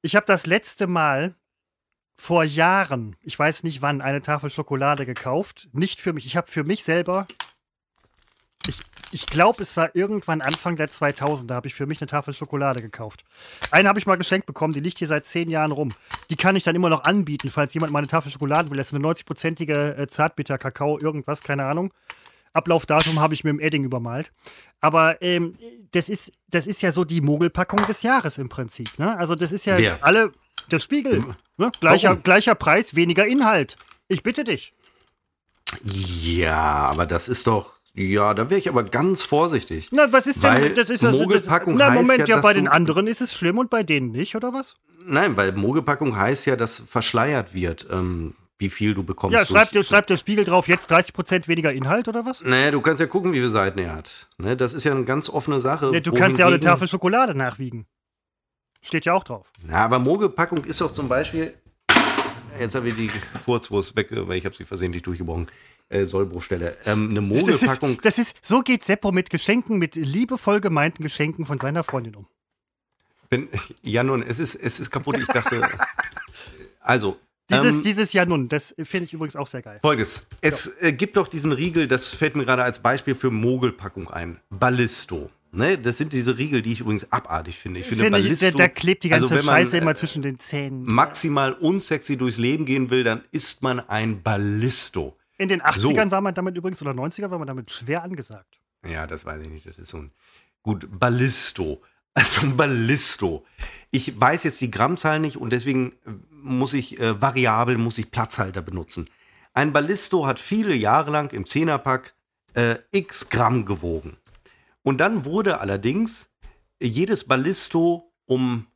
ich 0.00 0.16
habe 0.16 0.24
das 0.24 0.46
letzte 0.46 0.86
Mal 0.86 1.34
vor 2.16 2.44
Jahren, 2.44 3.16
ich 3.22 3.38
weiß 3.38 3.62
nicht 3.62 3.82
wann, 3.82 4.00
eine 4.00 4.20
Tafel 4.20 4.50
Schokolade 4.50 5.06
gekauft. 5.06 5.68
Nicht 5.72 6.00
für 6.00 6.12
mich, 6.12 6.26
ich 6.26 6.36
habe 6.36 6.46
für 6.46 6.64
mich 6.64 6.82
selber, 6.82 7.26
ich, 8.68 8.80
ich 9.12 9.26
glaube, 9.26 9.62
es 9.62 9.76
war 9.76 9.94
irgendwann 9.94 10.40
Anfang 10.40 10.76
der 10.76 10.90
2000er, 10.90 11.54
habe 11.54 11.68
ich 11.68 11.74
für 11.74 11.86
mich 11.86 12.00
eine 12.00 12.08
Tafel 12.08 12.34
Schokolade 12.34 12.82
gekauft. 12.82 13.24
Eine 13.70 13.88
habe 13.88 13.98
ich 13.98 14.06
mal 14.06 14.16
geschenkt 14.16 14.46
bekommen, 14.46 14.72
die 14.72 14.80
liegt 14.80 14.98
hier 14.98 15.08
seit 15.08 15.26
zehn 15.26 15.48
Jahren 15.48 15.72
rum. 15.72 15.90
Die 16.30 16.36
kann 16.36 16.56
ich 16.56 16.64
dann 16.64 16.74
immer 16.74 16.90
noch 16.90 17.04
anbieten, 17.04 17.50
falls 17.50 17.74
jemand 17.74 17.92
mal 17.92 18.00
eine 18.00 18.08
Tafel 18.08 18.32
Schokolade 18.32 18.70
will. 18.70 18.78
Das 18.78 18.88
ist 18.88 18.94
eine 18.94 19.06
90-prozentige 19.06 19.96
äh, 19.96 20.06
Zartbitter-Kakao, 20.08 20.98
irgendwas, 20.98 21.42
keine 21.42 21.64
Ahnung. 21.64 21.92
Ablaufdatum 22.52 23.20
habe 23.20 23.34
ich 23.34 23.44
mir 23.44 23.50
im 23.50 23.60
Edding 23.60 23.84
übermalt. 23.84 24.32
Aber 24.80 25.20
ähm, 25.22 25.52
das, 25.92 26.08
ist, 26.08 26.32
das 26.48 26.66
ist 26.66 26.82
ja 26.82 26.90
so 26.90 27.04
die 27.04 27.20
Mogelpackung 27.20 27.86
des 27.86 28.02
Jahres 28.02 28.38
im 28.38 28.48
Prinzip. 28.48 28.98
Ne? 28.98 29.16
Also 29.16 29.34
das 29.34 29.52
ist 29.52 29.66
ja 29.66 29.76
Wer? 29.76 30.02
alle, 30.02 30.32
der 30.70 30.78
Spiegel. 30.78 31.24
Ne? 31.58 31.70
Gleicher, 31.80 32.10
Warum? 32.10 32.22
gleicher 32.22 32.54
Preis, 32.54 32.94
weniger 32.96 33.26
Inhalt. 33.26 33.76
Ich 34.08 34.22
bitte 34.22 34.44
dich. 34.44 34.72
Ja, 35.84 36.86
aber 36.86 37.06
das 37.06 37.28
ist 37.28 37.46
doch. 37.46 37.72
Ja, 37.94 38.34
da 38.34 38.50
wäre 38.50 38.58
ich 38.60 38.68
aber 38.68 38.84
ganz 38.84 39.22
vorsichtig. 39.22 39.88
Na, 39.90 40.12
was 40.12 40.26
ist 40.26 40.44
denn, 40.44 40.74
das 40.74 40.90
ist 40.90 41.02
ja 41.02 41.10
das, 41.10 41.18
Mogelpackung 41.18 41.76
Na, 41.76 41.86
heißt 41.90 42.02
Moment, 42.02 42.20
ja, 42.20 42.26
ja, 42.26 42.36
dass 42.36 42.42
bei 42.42 42.52
den 42.52 42.68
anderen 42.68 43.06
ist 43.06 43.22
es 43.22 43.32
schlimm 43.34 43.56
und 43.56 43.70
bei 43.70 43.82
denen 43.82 44.10
nicht, 44.12 44.36
oder 44.36 44.52
was? 44.52 44.76
Nein, 45.06 45.36
weil 45.36 45.52
Mogelpackung 45.52 46.14
heißt 46.14 46.44
ja, 46.46 46.56
dass 46.56 46.80
verschleiert 46.86 47.54
wird, 47.54 47.86
ähm, 47.90 48.34
wie 48.58 48.68
viel 48.68 48.92
du 48.92 49.02
bekommst. 49.02 49.34
Ja, 49.34 49.46
schreibt, 49.46 49.74
durch- 49.74 49.86
schreibt 49.86 50.10
der 50.10 50.18
Spiegel 50.18 50.44
drauf, 50.44 50.68
jetzt 50.68 50.90
30% 50.90 51.48
weniger 51.48 51.72
Inhalt, 51.72 52.06
oder 52.08 52.26
was? 52.26 52.42
Naja, 52.42 52.70
du 52.70 52.82
kannst 52.82 53.00
ja 53.00 53.06
gucken, 53.06 53.32
wie 53.32 53.38
viele 53.38 53.48
Seiten 53.48 53.78
er 53.78 53.94
hat. 53.94 54.26
Ne, 54.36 54.58
das 54.58 54.74
ist 54.74 54.84
ja 54.84 54.92
eine 54.92 55.04
ganz 55.04 55.30
offene 55.30 55.60
Sache. 55.60 55.90
Ja, 55.94 56.00
du 56.00 56.12
kannst 56.12 56.38
ja 56.38 56.44
auch 56.46 56.50
eine 56.50 56.60
Tafel 56.60 56.88
Schokolade 56.88 57.34
nachwiegen. 57.34 57.86
Steht 58.82 59.06
ja 59.06 59.14
auch 59.14 59.24
drauf. 59.24 59.50
Na, 59.66 59.84
aber 59.84 59.98
Mogelpackung 59.98 60.64
ist 60.64 60.80
doch 60.80 60.92
zum 60.92 61.08
Beispiel, 61.08 61.54
jetzt 62.58 62.74
habe 62.74 62.88
ich 62.88 62.96
die 62.96 63.08
Furzwurst 63.44 63.96
weg, 63.96 64.08
weil 64.10 64.38
ich 64.38 64.44
habe 64.44 64.54
sie 64.54 64.64
versehentlich 64.64 65.02
durchgebrochen. 65.02 65.48
Äh, 65.88 66.04
Sollbruchstelle. 66.04 66.76
Ähm, 66.84 67.10
eine 67.10 67.20
Mogelpackung. 67.20 68.00
Das 68.02 68.18
ist, 68.18 68.34
das 68.34 68.42
ist, 68.42 68.46
so 68.46 68.60
geht 68.60 68.82
Seppo 68.82 69.12
mit 69.12 69.30
Geschenken, 69.30 69.78
mit 69.78 69.94
liebevoll 69.94 70.60
gemeinten 70.60 71.04
Geschenken 71.04 71.46
von 71.46 71.58
seiner 71.58 71.84
Freundin 71.84 72.16
um. 72.16 72.26
Wenn, 73.30 73.48
ja, 73.82 74.02
nun, 74.02 74.22
es 74.22 74.38
ist, 74.38 74.56
es 74.56 74.80
ist 74.80 74.90
kaputt. 74.90 75.16
Ich 75.18 75.26
dachte. 75.26 75.62
also. 76.80 77.18
Dieses, 77.48 77.76
ähm, 77.76 77.82
dieses 77.84 78.12
Ja 78.12 78.26
nun, 78.26 78.48
das 78.48 78.74
finde 78.82 79.04
ich 79.04 79.12
übrigens 79.12 79.36
auch 79.36 79.46
sehr 79.46 79.62
geil. 79.62 79.78
Folgendes. 79.80 80.26
Es 80.40 80.66
äh, 80.80 80.92
gibt 80.92 81.16
doch 81.16 81.28
diesen 81.28 81.52
Riegel, 81.52 81.86
das 81.86 82.08
fällt 82.08 82.34
mir 82.34 82.44
gerade 82.44 82.64
als 82.64 82.80
Beispiel 82.80 83.14
für 83.14 83.30
Mogelpackung 83.30 84.10
ein. 84.10 84.40
Ballisto. 84.50 85.30
Ne, 85.56 85.78
das 85.78 85.96
sind 85.96 86.12
diese 86.12 86.36
Riegel, 86.36 86.60
die 86.60 86.72
ich 86.72 86.80
übrigens 86.80 87.10
abartig 87.10 87.58
finde. 87.58 87.80
Ich 87.80 87.86
finde, 87.86 88.04
Finde 88.04 88.18
ich, 88.18 88.24
Ballisto, 88.24 88.58
da, 88.58 88.64
da 88.64 88.68
klebt 88.68 89.04
die 89.04 89.08
ganze 89.08 89.34
also 89.34 89.46
Scheiße 89.48 89.78
immer 89.78 89.92
äh, 89.92 89.94
zwischen 89.94 90.20
den 90.20 90.38
Zähnen. 90.38 90.84
maximal 90.84 91.54
unsexy 91.54 92.18
durchs 92.18 92.36
Leben 92.36 92.66
gehen 92.66 92.90
will, 92.90 93.04
dann 93.04 93.22
ist 93.32 93.62
man 93.62 93.80
ein 93.80 94.22
Ballisto. 94.22 95.16
In 95.38 95.48
den 95.48 95.62
80ern 95.62 96.10
war 96.10 96.20
man 96.20 96.34
damit 96.34 96.56
übrigens, 96.56 96.82
oder 96.82 96.90
90ern 96.92 97.30
war 97.30 97.38
man 97.38 97.46
damit 97.46 97.70
schwer 97.70 98.02
angesagt. 98.02 98.60
Ja, 98.86 99.06
das 99.06 99.24
weiß 99.24 99.42
ich 99.42 99.48
nicht. 99.48 99.66
Das 99.66 99.78
ist 99.78 99.90
so 99.90 99.98
ein. 99.98 100.12
Gut, 100.62 100.86
Ballisto. 100.90 101.82
Also 102.18 102.46
ein 102.46 102.56
Ballisto. 102.56 103.44
Ich 103.90 104.18
weiß 104.18 104.44
jetzt 104.44 104.62
die 104.62 104.70
Grammzahl 104.70 105.20
nicht 105.20 105.36
und 105.36 105.52
deswegen 105.52 105.92
äh, 106.06 106.12
muss 106.30 106.72
ich 106.72 106.98
äh, 106.98 107.20
variabel, 107.20 107.76
muss 107.76 107.98
ich 107.98 108.10
Platzhalter 108.10 108.62
benutzen. 108.62 109.10
Ein 109.52 109.74
Ballisto 109.74 110.26
hat 110.26 110.40
viele 110.40 110.74
Jahre 110.74 111.10
lang 111.10 111.30
im 111.34 111.44
Zehnerpack 111.44 112.14
äh, 112.54 112.76
x 112.90 113.28
Gramm 113.28 113.66
gewogen. 113.66 114.16
Und 114.86 114.98
dann 114.98 115.24
wurde 115.24 115.58
allerdings 115.58 116.30
jedes 116.80 117.24
Ballisto 117.24 118.14
um 118.24 118.68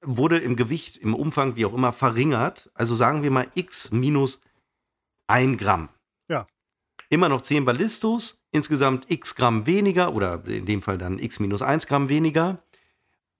wurde 0.00 0.38
im 0.38 0.54
Gewicht, 0.54 0.98
im 0.98 1.14
Umfang, 1.14 1.56
wie 1.56 1.66
auch 1.66 1.74
immer, 1.74 1.92
verringert. 1.92 2.70
Also 2.74 2.94
sagen 2.94 3.24
wir 3.24 3.32
mal 3.32 3.48
x 3.54 3.90
minus 3.90 4.40
1 5.26 5.58
Gramm. 5.58 5.88
Ja. 6.28 6.46
Immer 7.08 7.28
noch 7.28 7.40
10 7.40 7.64
Ballistos, 7.64 8.46
insgesamt 8.52 9.10
x 9.10 9.34
Gramm 9.34 9.66
weniger 9.66 10.14
oder 10.14 10.44
in 10.46 10.64
dem 10.64 10.80
Fall 10.80 10.96
dann 10.96 11.18
x 11.18 11.40
minus 11.40 11.60
1 11.60 11.88
Gramm 11.88 12.08
weniger. 12.08 12.62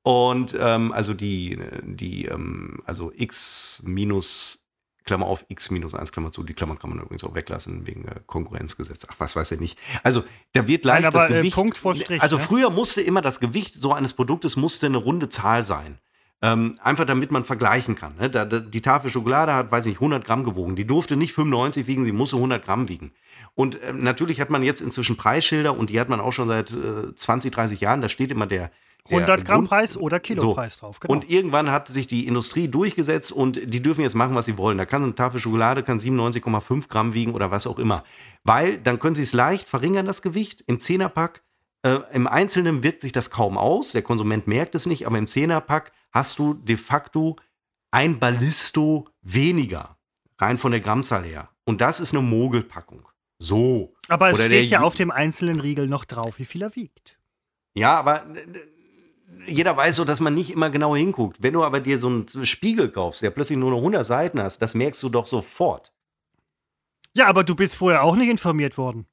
Und 0.03 0.57
ähm, 0.59 0.91
also 0.91 1.15
die, 1.15 1.57
die 1.85 2.25
ähm, 2.25 2.83
also 2.85 3.13
x 3.15 3.85
minus, 3.85 4.66
Klammer 5.07 5.27
auf, 5.27 5.47
x 5.49 5.71
minus 5.71 5.95
1, 5.95 6.13
Klammer 6.13 6.33
zu, 6.33 6.43
die 6.43 6.53
Klammer 6.53 6.77
kann 6.77 6.91
man 6.91 6.99
übrigens 6.99 7.25
auch 7.25 7.35
weglassen 7.35 7.87
wegen 7.87 8.07
äh, 8.07 8.17
Konkurrenzgesetz. 8.27 9.07
Ach, 9.09 9.15
was 9.19 9.37
weiß 9.37 9.53
er 9.53 9.59
nicht. 9.59 9.79
Also 10.03 10.25
da 10.53 10.67
wird 10.67 10.85
leicht 10.85 11.03
Nein, 11.03 11.09
aber, 11.09 11.19
das 11.21 11.31
äh, 11.31 11.35
Gewicht. 11.39 11.55
Punkt 11.55 11.79
vor 11.79 11.95
Strich, 11.95 12.21
also 12.21 12.37
ne? 12.37 12.43
früher 12.43 12.71
musste 12.71 13.01
immer 13.01 13.23
das 13.23 13.41
Gewicht 13.41 13.75
so 13.75 13.93
eines 13.93 14.13
Produktes 14.13 14.57
musste 14.57 14.87
eine 14.87 14.99
runde 14.99 15.29
Zahl 15.29 15.63
sein. 15.63 15.99
Ähm, 16.43 16.79
einfach 16.83 17.07
damit 17.07 17.31
man 17.31 17.45
vergleichen 17.45 17.95
kann. 17.95 18.17
Ne? 18.19 18.29
Da, 18.29 18.45
da, 18.45 18.59
die 18.59 18.83
Tafel 18.83 19.11
Schokolade 19.11 19.55
hat, 19.55 19.73
weiß 19.73 19.87
nicht, 19.87 19.97
100 19.97 20.23
Gramm 20.23 20.45
gewogen. 20.45 20.77
Die 20.77 20.87
durfte 20.87 21.17
nicht 21.17 21.33
95 21.33 21.87
wiegen, 21.87 22.05
sie 22.05 22.13
musste 22.13 22.37
100 22.37 22.63
Gramm 22.63 22.91
wiegen. 22.91 23.13
Und 23.55 23.79
ähm, 23.83 24.03
natürlich 24.03 24.39
hat 24.39 24.51
man 24.51 24.63
jetzt 24.63 24.83
inzwischen 24.83 25.17
Preisschilder 25.17 25.75
und 25.79 25.89
die 25.89 25.99
hat 25.99 26.11
man 26.11 26.21
auch 26.21 26.33
schon 26.33 26.49
seit 26.49 26.73
äh, 26.73 27.15
20, 27.15 27.53
30 27.53 27.81
Jahren. 27.81 28.03
Da 28.03 28.11
steht 28.11 28.31
immer 28.31 28.47
der 28.47 28.71
100 29.11 29.45
Gramm 29.45 29.57
Grund- 29.59 29.69
Preis 29.69 29.97
oder 29.97 30.21
Kilopreis 30.21 30.79
drauf. 30.79 31.01
Genau. 31.01 31.13
und 31.13 31.31
irgendwann 31.31 31.71
hat 31.71 31.89
sich 31.89 32.07
die 32.07 32.27
Industrie 32.27 32.69
durchgesetzt 32.69 33.33
und 33.33 33.61
die 33.63 33.83
dürfen 33.83 34.03
jetzt 34.03 34.15
machen, 34.15 34.35
was 34.35 34.47
sie 34.47 34.59
wollen. 34.59 34.79
Da 34.79 34.87
kann 34.87 35.03
eine 35.03 35.15
Tafel 35.15 35.41
Schokolade 35.41 35.83
kann 35.83 35.99
97,5 35.99 36.89
Gramm 36.89 37.15
wiegen 37.15 37.35
oder 37.35 37.51
was 37.51 37.67
auch 37.67 37.79
immer. 37.79 38.05
Weil 38.45 38.79
dann 38.79 38.99
können 38.99 39.15
sie 39.15 39.23
es 39.23 39.33
leicht 39.33 39.69
verringern, 39.69 40.07
das 40.07 40.23
Gewicht. 40.23 40.63
Im 40.67 40.81
Zehnerpack, 40.81 41.43
äh, 41.83 41.99
im 42.13 42.27
Einzelnen 42.27 42.83
wirkt 42.83 43.01
sich 43.01 43.13
das 43.13 43.31
kaum 43.31 43.59
aus. 43.59 43.93
Der 43.93 44.03
Konsument 44.03 44.47
merkt 44.47 44.75
es 44.75 44.87
nicht, 44.87 45.07
aber 45.07 45.19
im 45.19 45.27
Zehnerpack 45.27 45.93
hast 46.13 46.39
du 46.39 46.55
de 46.55 46.77
facto 46.77 47.37
ein 47.91 48.19
Ballisto 48.19 49.09
weniger. 49.23 49.97
Rein 50.39 50.59
von 50.59 50.71
der 50.71 50.81
Grammzahl 50.81 51.25
her. 51.25 51.49
Und 51.65 51.81
das 51.81 52.01
ist 52.01 52.13
eine 52.15 52.23
Mogelpackung. 52.23 53.03
So. 53.39 53.95
aber 54.09 54.29
es 54.31 54.35
oder 54.35 54.49
der 54.49 54.59
steht 54.59 54.71
ja 54.71 54.81
auf 54.81 54.95
dem 54.95 55.11
einzelnen 55.11 55.61
Riegel 55.61 55.89
noch 55.89 56.05
drauf, 56.07 56.39
wie 56.39 56.45
viel 56.47 56.63
er 56.63 56.75
wiegt. 56.75 57.19
Ja, 57.75 57.95
aber 57.97 58.25
jeder 59.47 59.77
weiß 59.77 59.97
so, 59.97 60.05
dass 60.05 60.21
man 60.21 60.35
nicht 60.35 60.51
immer 60.51 60.71
genau 60.71 60.95
hinguckt. 60.97 61.43
Wenn 61.43 61.55
du 61.55 61.65
aber 61.65 61.81
dir 61.81 62.01
so 62.01 62.09
einen 62.09 62.47
Spiegel 62.47 62.91
kaufst, 62.91 63.23
der 63.23 63.31
plötzlich 63.31 63.59
nur 63.59 63.71
noch 63.71 63.79
100 63.79 64.05
Seiten 64.05 64.41
hast, 64.41 64.59
das 64.59 64.75
merkst 64.75 65.03
du 65.03 65.09
doch 65.09 65.27
sofort. 65.27 65.93
Ja, 67.15 67.27
aber 67.29 67.45
du 67.45 67.55
bist 67.55 67.77
vorher 67.77 68.03
auch 68.03 68.17
nicht 68.17 68.29
informiert 68.29 68.77
worden. 68.77 69.07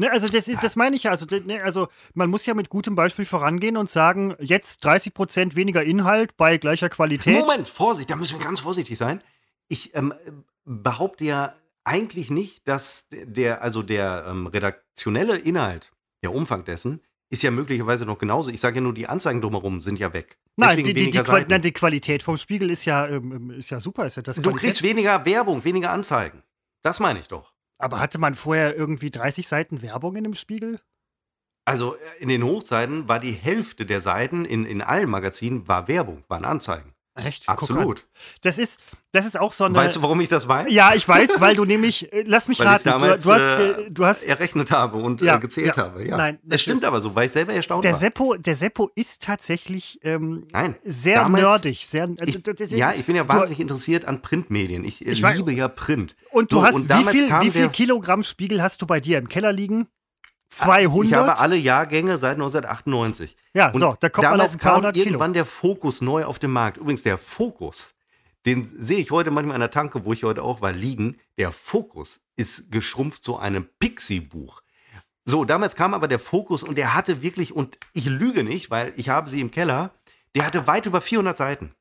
Ne, 0.00 0.10
also 0.12 0.28
das, 0.28 0.46
ist, 0.46 0.62
das 0.62 0.76
meine 0.76 0.94
ich 0.94 1.04
ja. 1.04 1.10
Also, 1.10 1.26
ne, 1.26 1.60
also 1.62 1.88
man 2.14 2.30
muss 2.30 2.46
ja 2.46 2.54
mit 2.54 2.68
gutem 2.68 2.94
Beispiel 2.94 3.24
vorangehen 3.24 3.76
und 3.76 3.90
sagen, 3.90 4.36
jetzt 4.38 4.86
30% 4.86 5.56
weniger 5.56 5.82
Inhalt 5.82 6.36
bei 6.36 6.56
gleicher 6.56 6.88
Qualität. 6.88 7.40
Moment, 7.40 7.66
Vorsicht, 7.66 8.08
da 8.08 8.14
müssen 8.14 8.38
wir 8.38 8.44
ganz 8.44 8.60
vorsichtig 8.60 8.96
sein. 8.96 9.22
Ich 9.66 9.96
ähm, 9.96 10.14
behaupte 10.64 11.24
ja 11.24 11.54
eigentlich 11.82 12.30
nicht, 12.30 12.68
dass 12.68 13.08
der, 13.10 13.62
also 13.62 13.82
der 13.82 14.26
ähm, 14.28 14.46
redaktionelle 14.46 15.36
Inhalt, 15.36 15.90
der 16.22 16.32
Umfang 16.32 16.64
dessen, 16.64 17.00
ist 17.30 17.42
ja 17.42 17.50
möglicherweise 17.50 18.06
noch 18.06 18.18
genauso. 18.18 18.50
Ich 18.50 18.60
sage 18.60 18.76
ja 18.76 18.80
nur, 18.82 18.94
die 18.94 19.06
Anzeigen 19.06 19.40
drumherum 19.42 19.80
sind 19.80 19.98
ja 19.98 20.12
weg. 20.12 20.38
Nein, 20.56 20.76
die, 20.78 20.82
die, 20.82 20.92
die, 20.94 21.00
weniger 21.02 21.24
Qual 21.24 21.40
Seiten. 21.40 21.50
nein, 21.50 21.62
die 21.62 21.72
Qualität 21.72 22.22
vom 22.22 22.36
Spiegel 22.36 22.70
ist 22.70 22.84
ja, 22.84 23.06
ähm, 23.06 23.50
ist 23.50 23.70
ja 23.70 23.80
super. 23.80 24.06
Ist 24.06 24.16
ja 24.16 24.22
das 24.22 24.36
Du 24.36 24.42
Qualität- 24.42 24.60
kriegst 24.60 24.82
weniger 24.82 25.24
Werbung, 25.24 25.62
weniger 25.64 25.90
Anzeigen. 25.92 26.42
Das 26.82 27.00
meine 27.00 27.18
ich 27.20 27.28
doch. 27.28 27.52
Aber 27.78 28.00
hatte 28.00 28.18
man 28.18 28.34
vorher 28.34 28.74
irgendwie 28.76 29.10
30 29.10 29.46
Seiten 29.46 29.82
Werbung 29.82 30.16
in 30.16 30.24
dem 30.24 30.34
Spiegel? 30.34 30.80
Also 31.64 31.94
äh, 31.96 31.98
in 32.20 32.28
den 32.28 32.42
Hochzeiten 32.42 33.08
war 33.08 33.20
die 33.20 33.32
Hälfte 33.32 33.84
der 33.84 34.00
Seiten 34.00 34.44
in, 34.44 34.64
in 34.64 34.80
allen 34.80 35.10
Magazinen 35.10 35.68
war 35.68 35.86
Werbung, 35.86 36.24
waren 36.28 36.44
Anzeigen. 36.46 36.94
Echt? 37.18 37.48
Absolut. 37.48 38.06
Das 38.42 38.58
ist, 38.58 38.78
das 39.12 39.26
ist 39.26 39.38
auch 39.38 39.52
so 39.52 39.64
eine. 39.64 39.74
Weißt 39.74 39.96
du, 39.96 40.02
warum 40.02 40.20
ich 40.20 40.28
das 40.28 40.46
weiß? 40.48 40.66
ja, 40.70 40.94
ich 40.94 41.06
weiß, 41.08 41.40
weil 41.40 41.56
du 41.56 41.64
nämlich, 41.66 42.12
äh, 42.12 42.22
lass 42.26 42.48
mich 42.48 42.60
Weil 42.60 42.66
raten, 42.68 42.84
du, 42.84 42.90
damals 42.90 43.24
du 43.24 43.32
hast, 43.32 43.40
äh, 43.42 43.70
äh, 43.70 43.90
du 43.90 44.04
hast 44.04 44.22
errechnet 44.24 44.70
habe 44.70 44.98
und 44.98 45.20
Ja, 45.20 45.36
äh, 45.36 45.40
gezählt 45.40 45.76
ja. 45.76 45.82
habe. 45.84 46.06
Ja. 46.06 46.16
Nein, 46.16 46.38
das 46.42 46.62
stimmt 46.62 46.84
aber 46.84 47.00
so, 47.00 47.14
weil 47.14 47.26
ich 47.26 47.32
selber 47.32 47.52
erstaunt 47.52 47.84
der 47.84 47.92
war. 47.92 47.98
Seppo, 47.98 48.34
der 48.36 48.54
Seppo 48.54 48.90
ist 48.94 49.22
tatsächlich 49.22 49.98
ähm, 50.02 50.46
Nein, 50.52 50.76
sehr 50.84 51.22
damals- 51.22 51.42
nerdig. 51.42 51.86
Sehr, 51.86 52.04
also, 52.04 52.24
Ich, 52.24 52.70
ja, 52.72 52.92
ich 52.92 53.04
bin 53.04 53.16
ja 53.16 53.24
du- 53.24 53.28
wahnsinnig 53.28 53.60
interessiert 53.60 54.04
an 54.04 54.22
Printmedien. 54.22 54.84
Ich, 54.84 55.04
äh, 55.06 55.10
Ich 55.10 55.22
weiß- 55.22 55.36
liebe 55.36 55.52
ja 55.52 55.68
Print. 55.68 56.14
Und 56.30 56.52
du 56.52 56.56
So, 56.56 56.62
hast, 56.64 56.74
und 56.74 56.88
wie 56.88 57.04
viel, 57.10 57.28
wie 57.40 57.50
viel 57.50 57.68
Kilogramm 57.70 58.22
Spiegel 58.22 58.62
hast 58.62 58.82
du 58.82 58.86
bei 58.86 59.00
dir 59.00 59.18
im 59.18 59.28
Keller 59.28 59.52
liegen? 59.52 59.88
200? 60.50 61.06
Ich 61.06 61.14
habe 61.14 61.38
alle 61.38 61.56
Jahrgänge 61.56 62.16
seit 62.18 62.32
1998. 62.36 63.36
Ja, 63.54 63.68
Und 63.70 63.80
so, 63.80 63.96
da 64.00 64.08
kommt 64.08 64.24
man 64.24 64.32
damals 64.38 64.54
auf 64.54 64.54
ein 64.54 64.58
paar 64.60 64.82
kam 64.82 64.92
Kilo. 64.92 65.06
irgendwann 65.06 65.32
der 65.32 65.44
Fokus 65.44 66.00
neu 66.00 66.24
auf 66.24 66.38
den 66.38 66.50
Markt. 66.50 66.78
Übrigens, 66.78 67.02
der 67.02 67.18
Fokus, 67.18 67.94
den 68.46 68.72
sehe 68.78 68.98
ich 68.98 69.10
heute 69.10 69.30
manchmal 69.30 69.54
an 69.56 69.60
der 69.60 69.70
Tanke, 69.70 70.04
wo 70.04 70.12
ich 70.12 70.24
heute 70.24 70.42
auch 70.42 70.60
war, 70.62 70.72
liegen. 70.72 71.18
Der 71.36 71.52
Fokus 71.52 72.20
ist 72.36 72.70
geschrumpft 72.72 73.22
zu 73.24 73.36
einem 73.36 73.68
Pixie-Buch. 73.78 74.62
So, 75.24 75.44
damals 75.44 75.76
kam 75.76 75.92
aber 75.92 76.08
der 76.08 76.18
Fokus 76.18 76.62
und 76.62 76.78
der 76.78 76.94
hatte 76.94 77.20
wirklich, 77.20 77.54
und 77.54 77.78
ich 77.92 78.06
lüge 78.06 78.44
nicht, 78.44 78.70
weil 78.70 78.94
ich 78.96 79.10
habe 79.10 79.28
sie 79.28 79.42
im 79.42 79.50
Keller, 79.50 79.90
der 80.34 80.46
hatte 80.46 80.66
weit 80.66 80.86
über 80.86 81.02
400 81.02 81.36
Seiten. 81.36 81.74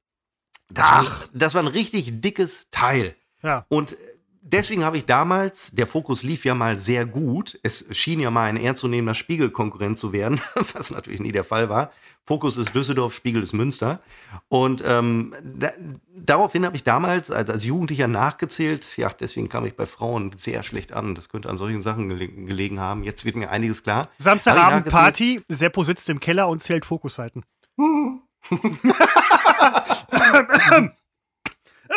Das, 0.69 0.85
War, 0.85 1.05
das 1.31 1.53
war 1.53 1.63
ein 1.63 1.67
richtig 1.67 2.19
dickes 2.21 2.67
Teil. 2.71 3.15
ja. 3.41 3.65
Und 3.69 3.95
deswegen 4.41 4.83
habe 4.83 4.97
ich 4.97 5.05
damals, 5.05 5.71
der 5.71 5.87
Fokus 5.87 6.23
lief 6.23 6.45
ja 6.45 6.55
mal 6.55 6.77
sehr 6.77 7.05
gut. 7.05 7.59
Es 7.63 7.85
schien 7.91 8.19
ja 8.19 8.31
mal 8.31 8.49
ein 8.49 8.57
ernstzunehmender 8.57 9.15
Spiegelkonkurrent 9.15 9.97
zu 9.97 10.13
werden, 10.13 10.41
was 10.73 10.91
natürlich 10.91 11.19
nie 11.19 11.31
der 11.31 11.43
Fall 11.43 11.69
war. 11.69 11.91
Fokus 12.25 12.57
ist 12.57 12.75
Düsseldorf, 12.75 13.15
Spiegel 13.15 13.41
ist 13.41 13.53
Münster. 13.53 14.01
Und 14.49 14.83
ähm, 14.85 15.33
da, 15.41 15.71
daraufhin 16.13 16.65
habe 16.65 16.75
ich 16.75 16.83
damals 16.83 17.31
als, 17.31 17.49
als 17.49 17.63
Jugendlicher 17.63 18.07
nachgezählt. 18.07 18.97
Ja, 18.97 19.09
deswegen 19.09 19.47
kam 19.47 19.65
ich 19.65 19.75
bei 19.75 19.85
Frauen 19.85 20.33
sehr 20.35 20.63
schlecht 20.63 20.91
an. 20.91 21.15
Das 21.15 21.29
könnte 21.29 21.49
an 21.49 21.55
solchen 21.55 21.81
Sachen 21.81 22.09
gele 22.09 22.27
gelegen 22.27 22.81
haben. 22.81 23.03
Jetzt 23.03 23.23
wird 23.23 23.37
mir 23.37 23.49
einiges 23.49 23.83
klar. 23.83 24.09
Samstagabend. 24.17 24.89
Party, 24.89 25.41
Seppo 25.47 25.85
sitzt 25.85 26.09
im 26.09 26.19
Keller 26.19 26.49
und 26.49 26.61
zählt 26.61 26.83
Fokusseiten. 26.83 27.45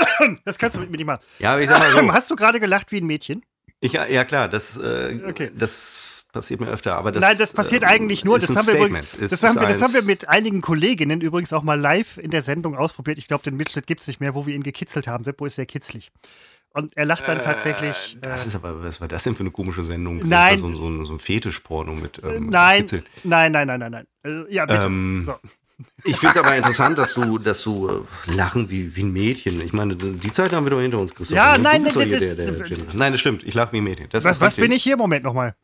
das 0.44 0.58
kannst 0.58 0.76
du 0.76 0.80
mit 0.80 0.90
mir 0.90 0.96
nicht 0.98 1.06
machen. 1.06 1.20
Ja, 1.38 1.52
aber 1.52 1.62
ich 1.62 1.68
sag 1.68 1.78
mal 1.78 1.90
so. 1.90 2.12
Hast 2.12 2.30
du 2.30 2.36
gerade 2.36 2.60
gelacht 2.60 2.90
wie 2.92 2.98
ein 3.00 3.06
Mädchen? 3.06 3.42
Ich, 3.82 3.94
ja, 3.94 4.24
klar, 4.26 4.46
das, 4.48 4.76
äh, 4.76 5.18
Okay. 5.26 5.50
das 5.54 6.26
passiert 6.34 6.60
mir 6.60 6.68
öfter. 6.68 6.96
Aber 6.98 7.12
das, 7.12 7.22
Nein, 7.22 7.38
das 7.38 7.50
passiert 7.54 7.82
ähm, 7.82 7.88
eigentlich 7.88 8.26
nur. 8.26 8.36
ist 8.36 8.50
Das 8.50 8.50
ein 8.50 8.56
haben, 8.58 8.66
wir 8.66 8.74
übrigens. 8.86 9.06
Es 9.18 9.30
das, 9.30 9.42
haben 9.42 9.56
ist 9.56 9.60
wir, 9.62 9.68
das 9.68 9.80
haben 9.80 9.94
wir 9.94 10.02
mit 10.02 10.28
einigen 10.28 10.60
Kolleginnen 10.60 11.22
übrigens 11.22 11.54
auch 11.54 11.62
mal 11.62 11.80
live 11.80 12.18
in 12.18 12.30
der 12.30 12.42
Sendung 12.42 12.76
ausprobiert. 12.76 13.16
Ich 13.16 13.26
glaube, 13.26 13.42
den 13.42 13.56
Mitschnitt 13.56 13.86
gibt 13.86 14.02
es 14.02 14.06
nicht 14.06 14.20
mehr, 14.20 14.34
wo 14.34 14.44
wir 14.46 14.54
ihn 14.54 14.62
gekitzelt 14.62 15.06
haben. 15.08 15.24
Seppo 15.24 15.46
ist 15.46 15.54
sehr 15.56 15.64
kitzlig. 15.64 16.12
Und 16.72 16.94
er 16.96 17.06
lacht 17.06 17.26
dann 17.26 17.40
tatsächlich. 17.40 18.18
Äh, 18.20 18.20
Das 18.20 18.44
ist 18.46 18.54
aber, 18.54 18.84
was 18.84 19.00
war 19.00 19.08
das 19.08 19.24
denn 19.24 19.34
für 19.34 19.40
eine 19.40 19.50
komische 19.50 19.82
Sendung? 19.82 20.20
Nein. 20.28 20.58
So, 20.58 20.66
ein- 20.66 20.76
so, 20.76 21.04
so 21.04 21.14
ein 21.14 21.18
Fetischporno 21.18 21.94
mit 21.94 22.20
ähm, 22.22 22.48
nein, 22.50 22.80
Kitzel. 22.82 23.02
nein, 23.24 23.50
nein, 23.50 23.66
nein, 23.66 23.80
nein, 23.80 23.90
nein. 23.92 24.06
Also, 24.22 24.46
ja, 24.50 24.66
bitte. 24.66 24.82
Ähm, 24.84 25.22
so. 25.24 25.34
Ich 26.04 26.16
finde 26.16 26.38
es 26.38 26.44
aber 26.44 26.56
interessant, 26.56 26.98
dass 26.98 27.14
du, 27.14 27.38
dass 27.38 27.62
du 27.62 27.88
äh, 27.88 28.34
lachen 28.34 28.70
wie, 28.70 28.94
wie 28.96 29.02
ein 29.02 29.12
Mädchen. 29.12 29.60
Ich 29.60 29.72
meine, 29.72 29.96
die 29.96 30.32
Zeit 30.32 30.52
haben 30.52 30.64
wir 30.64 30.70
doch 30.70 30.80
hinter 30.80 30.98
uns, 30.98 31.14
Christoph. 31.14 31.36
Ja, 31.36 31.56
nein, 31.58 31.82
nein, 31.82 31.92
hier 31.92 32.06
das- 32.08 32.18
der, 32.20 32.34
der 32.34 32.52
das- 32.52 32.68
Gender. 32.68 32.84
nein, 32.92 33.12
das 33.12 33.20
stimmt. 33.20 33.44
Ich 33.44 33.54
lache 33.54 33.72
wie 33.72 33.78
ein 33.78 33.84
Mädchen. 33.84 34.08
Das 34.10 34.24
Was, 34.24 34.40
was 34.40 34.56
bin 34.56 34.72
ich 34.72 34.82
hier? 34.82 34.96
Moment 34.96 35.24
nochmal. 35.24 35.54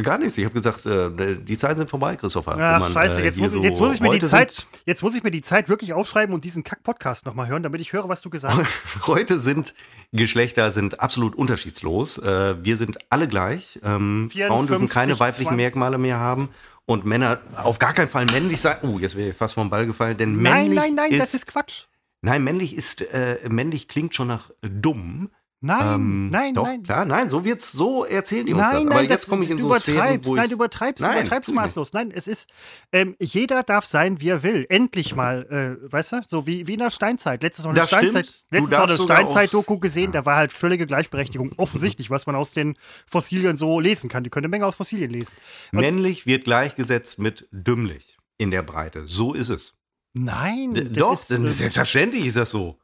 Gar 0.00 0.18
nichts. 0.18 0.38
Ich 0.38 0.44
habe 0.44 0.54
gesagt, 0.54 0.86
äh, 0.86 1.36
die 1.40 1.58
Zeiten 1.58 1.78
sind 1.78 1.90
vorbei, 1.90 2.14
Christopher. 2.14 2.56
Ach, 2.56 2.78
Man, 2.78 2.92
scheiße, 2.92 3.20
äh, 3.20 3.24
jetzt 3.24 3.38
muss, 3.38 3.48
ich, 3.48 3.54
so 3.54 3.62
jetzt, 3.64 3.80
muss 3.80 3.94
ich 3.94 4.00
mir 4.00 4.10
die 4.16 4.24
Zeit, 4.24 4.64
jetzt 4.86 5.02
muss 5.02 5.16
ich 5.16 5.24
mir 5.24 5.32
die 5.32 5.42
Zeit 5.42 5.68
wirklich 5.68 5.92
aufschreiben 5.92 6.32
und 6.32 6.44
diesen 6.44 6.62
Kack-Podcast 6.62 7.26
nochmal 7.26 7.48
hören, 7.48 7.64
damit 7.64 7.80
ich 7.80 7.92
höre, 7.92 8.08
was 8.08 8.22
du 8.22 8.30
gesagt 8.30 8.56
hast. 8.56 9.06
Heute 9.08 9.40
sind 9.40 9.74
Geschlechter 10.12 10.70
sind 10.70 11.00
absolut 11.00 11.34
unterschiedslos. 11.34 12.18
Äh, 12.18 12.54
wir 12.64 12.76
sind 12.76 12.98
alle 13.10 13.26
gleich. 13.26 13.80
Ähm, 13.82 14.30
54, 14.30 14.46
Frauen 14.46 14.66
dürfen 14.68 14.88
keine 14.88 15.16
20. 15.16 15.20
weiblichen 15.20 15.56
Merkmale 15.56 15.98
mehr 15.98 16.18
haben 16.20 16.48
und 16.88 17.04
Männer 17.04 17.40
auf 17.54 17.78
gar 17.78 17.92
keinen 17.92 18.08
Fall 18.08 18.24
männlich 18.24 18.62
sein. 18.62 18.78
Oh, 18.82 18.98
jetzt 18.98 19.14
wäre 19.14 19.28
ich 19.30 19.36
fast 19.36 19.52
vom 19.54 19.68
Ball 19.68 19.84
gefallen, 19.84 20.16
denn 20.16 20.40
Nein, 20.40 20.70
männlich 20.72 20.78
nein, 20.78 20.94
nein, 20.94 21.10
ist, 21.12 21.20
das 21.20 21.34
ist 21.34 21.46
Quatsch. 21.46 21.84
nein, 22.22 22.42
männlich 22.42 22.74
ist 22.74 23.02
äh, 23.12 23.38
männlich 23.46 23.88
klingt 23.88 24.14
schon 24.14 24.28
nach 24.28 24.50
dumm. 24.62 25.28
Nein, 25.60 25.94
Ähm, 25.94 26.30
nein, 26.30 26.54
doch, 26.54 26.62
nein. 26.62 26.84
klar, 26.84 27.04
nein, 27.04 27.28
so 27.28 27.44
wird's, 27.44 27.72
so 27.72 28.04
erzählen 28.04 28.46
die 28.46 28.52
uns 28.54 28.62
Nein, 28.62 28.72
das. 28.74 28.84
nein, 28.84 28.92
Aber 28.92 29.02
das, 29.02 29.10
jetzt 29.10 29.28
komme 29.28 29.42
ich 29.44 29.50
in 29.50 29.56
du 29.56 29.64
so 29.64 29.68
übertreibst, 29.70 30.28
ich, 30.28 30.32
nein, 30.34 30.48
du 30.48 30.54
übertreibst, 30.54 31.02
Nein, 31.02 31.12
du 31.14 31.20
übertreibst 31.22 31.52
maßlos. 31.52 31.92
Nein, 31.94 32.12
es 32.14 32.28
ist, 32.28 32.48
ähm, 32.92 33.16
jeder 33.18 33.64
darf 33.64 33.84
sein, 33.84 34.20
wie 34.20 34.28
er 34.28 34.44
will. 34.44 34.66
Endlich 34.68 35.16
mal, 35.16 35.78
äh, 35.82 35.92
weißt 35.92 36.12
du, 36.12 36.20
so 36.28 36.46
wie, 36.46 36.68
wie 36.68 36.74
in 36.74 36.78
der 36.78 36.90
Steinzeit. 36.92 37.42
Letztes 37.42 37.64
noch 37.64 37.70
eine 37.72 37.80
Das. 37.80 37.88
Steinzeit, 37.88 38.44
letztes 38.52 38.72
eine 38.72 38.96
Steinzeit-Doku 38.98 39.74
aus- 39.74 39.80
gesehen, 39.80 40.12
da 40.12 40.24
war 40.24 40.36
halt 40.36 40.52
völlige 40.52 40.86
Gleichberechtigung. 40.86 41.50
Offensichtlich, 41.56 42.08
was 42.08 42.26
man 42.26 42.36
aus 42.36 42.52
den 42.52 42.78
Fossilien 43.08 43.56
so 43.56 43.80
lesen 43.80 44.08
kann. 44.08 44.22
Die 44.22 44.30
können 44.30 44.44
eine 44.44 44.50
Menge 44.50 44.64
aus 44.66 44.76
Fossilien 44.76 45.10
lesen. 45.10 45.34
Und- 45.72 45.80
männlich 45.80 46.24
wird 46.24 46.44
gleichgesetzt 46.44 47.18
mit 47.18 47.48
dümmlich 47.50 48.16
in 48.38 48.52
der 48.52 48.62
Breite. 48.62 49.08
So 49.08 49.34
ist 49.34 49.48
es. 49.48 49.74
Nein, 50.14 50.72
D- 50.74 50.84
das 50.84 50.92
Doch, 50.98 51.12
ist, 51.14 51.30
denn 51.30 51.46
äh, 51.46 51.52
selbstverständlich 51.52 52.26
ist 52.26 52.36
das 52.36 52.50
so. 52.50 52.78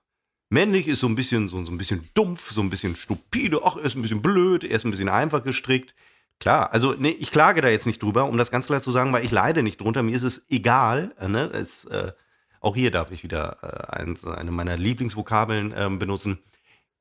Männlich 0.54 0.86
ist 0.86 1.00
so 1.00 1.08
ein 1.08 1.16
bisschen 1.16 1.48
so, 1.48 1.64
so 1.64 1.72
ein 1.72 1.78
bisschen 1.78 2.08
dumpf, 2.14 2.52
so 2.52 2.60
ein 2.60 2.70
bisschen 2.70 2.94
stupide, 2.94 3.62
ach, 3.64 3.74
er 3.74 3.82
ist 3.82 3.96
ein 3.96 4.02
bisschen 4.02 4.22
blöd, 4.22 4.62
er 4.62 4.76
ist 4.76 4.84
ein 4.84 4.92
bisschen 4.92 5.08
einfach 5.08 5.42
gestrickt. 5.42 5.96
Klar, 6.38 6.72
also 6.72 6.94
nee, 6.96 7.08
ich 7.08 7.32
klage 7.32 7.60
da 7.60 7.68
jetzt 7.68 7.86
nicht 7.86 8.00
drüber, 8.00 8.26
um 8.26 8.38
das 8.38 8.52
ganz 8.52 8.68
klar 8.68 8.80
zu 8.80 8.92
sagen, 8.92 9.12
weil 9.12 9.24
ich 9.24 9.32
leide 9.32 9.64
nicht 9.64 9.80
drunter, 9.80 10.04
mir 10.04 10.14
ist 10.14 10.22
es 10.22 10.46
egal. 10.50 11.12
Äh, 11.18 11.26
ne? 11.26 11.50
es, 11.52 11.86
äh, 11.86 12.12
auch 12.60 12.76
hier 12.76 12.92
darf 12.92 13.10
ich 13.10 13.24
wieder 13.24 13.58
äh, 13.62 13.96
eins, 13.96 14.24
eine 14.24 14.52
meiner 14.52 14.76
Lieblingsvokabeln 14.76 15.74
ähm, 15.76 15.98
benutzen. 15.98 16.38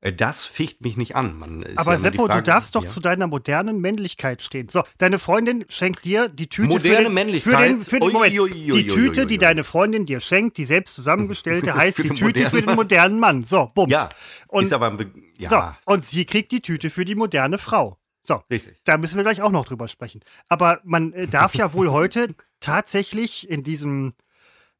Äh, 0.04 0.12
das 0.12 0.44
ficht 0.44 0.82
mich 0.82 0.96
nicht 0.96 1.16
an. 1.16 1.64
Aber 1.76 1.92
ja 1.92 1.98
Seppo, 1.98 2.26
Frage- 2.26 2.42
du 2.42 2.50
darfst 2.50 2.74
doch 2.74 2.82
ja. 2.82 2.88
zu 2.88 3.00
deiner 3.00 3.26
modernen 3.26 3.80
Männlichkeit 3.80 4.42
stehen. 4.42 4.68
So, 4.68 4.84
deine 4.98 5.18
Freundin 5.18 5.64
schenkt 5.68 6.04
dir 6.04 6.28
die 6.28 6.48
Tüte 6.48 6.68
Moderne 6.68 6.96
für 6.96 7.02
den, 7.04 7.14
Männlichkeit? 7.14 7.58
Für 7.58 7.66
den, 7.66 7.80
für 7.80 8.00
den 8.00 8.02
Ui, 8.02 8.12
Moment, 8.12 8.54
die 8.54 8.86
Tüte, 8.86 9.26
die 9.26 9.38
deine 9.38 9.64
Freundin 9.64 10.04
dir 10.04 10.20
schenkt, 10.20 10.58
die 10.58 10.66
selbst 10.66 10.94
zusammengestellte, 10.94 11.74
heißt 11.74 11.98
die 12.04 12.10
Tüte 12.10 12.50
für 12.50 12.62
den 12.62 12.76
modernen 12.76 13.18
Mann. 13.18 13.42
So, 13.42 13.70
bums. 13.74 13.92
Ja, 13.92 14.10
Und, 14.48 14.64
ist 14.64 14.72
aber 14.72 14.88
ein 14.90 14.98
Be 14.98 15.10
ja, 15.36 15.48
so, 15.48 15.92
und 15.92 16.06
sie 16.06 16.26
kriegt 16.26 16.52
die 16.52 16.60
Tüte 16.60 16.90
für 16.90 17.04
die 17.04 17.16
moderne 17.16 17.58
Frau. 17.58 17.98
So, 18.22 18.40
richtig. 18.48 18.80
da 18.84 18.98
müssen 18.98 19.16
wir 19.16 19.24
gleich 19.24 19.42
auch 19.42 19.50
noch 19.50 19.64
drüber 19.64 19.88
sprechen. 19.88 20.20
Aber 20.48 20.80
man 20.84 21.12
äh, 21.12 21.26
darf 21.26 21.54
ja 21.54 21.72
wohl 21.72 21.90
heute 21.92 22.34
tatsächlich 22.60 23.50
in 23.50 23.64
diesem 23.64 24.12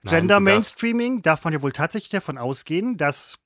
Gender 0.04 0.38
Mainstreaming, 0.38 1.22
darf 1.22 1.44
man 1.44 1.52
ja 1.54 1.62
wohl 1.62 1.72
tatsächlich 1.72 2.10
davon 2.10 2.36
ausgehen, 2.36 2.98
dass 2.98 3.43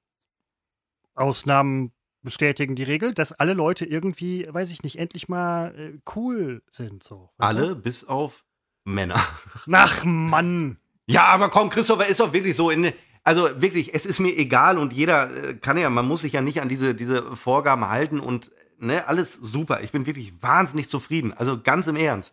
Ausnahmen 1.19 1.93
bestätigen 2.23 2.75
die 2.75 2.83
Regel, 2.83 3.14
dass 3.14 3.33
alle 3.33 3.55
Leute 3.55 3.85
irgendwie, 3.85 4.47
weiß 4.51 4.73
ich 4.73 4.83
nicht, 4.83 4.99
endlich 4.99 5.29
mal 5.29 5.75
äh, 5.79 5.99
cool 6.14 6.62
sind. 6.71 7.03
So. 7.03 7.31
Alle 7.39 7.75
bis 7.75 8.05
auf 8.05 8.45
Männer. 8.85 9.23
Du? 9.64 9.73
Ach 9.73 10.05
Mann. 10.05 10.79
Ja, 11.07 11.25
aber 11.27 11.49
komm, 11.49 11.71
Christopher, 11.71 12.07
ist 12.07 12.21
doch 12.21 12.33
wirklich 12.33 12.57
so 12.57 12.71
in. 12.71 12.93
Also 13.25 13.61
wirklich, 13.61 13.95
es 13.95 14.07
ist 14.07 14.21
mir 14.21 14.37
egal 14.37 14.79
und 14.79 14.93
jeder 14.93 15.35
äh, 15.35 15.55
kann 15.55 15.77
ja, 15.77 15.91
man 15.91 16.07
muss 16.07 16.23
sich 16.23 16.33
ja 16.33 16.41
nicht 16.41 16.61
an 16.61 16.69
diese, 16.69 16.95
diese 16.95 17.37
Vorgaben 17.37 17.89
halten 17.89 18.21
und 18.21 18.51
ne, 18.79 19.07
alles 19.07 19.35
super. 19.35 19.83
Ich 19.83 19.93
bin 19.93 20.07
wirklich 20.07 20.43
wahnsinnig 20.43 20.89
zufrieden. 20.89 21.33
Also 21.33 21.61
ganz 21.61 21.87
im 21.87 21.97
Ernst. 21.97 22.33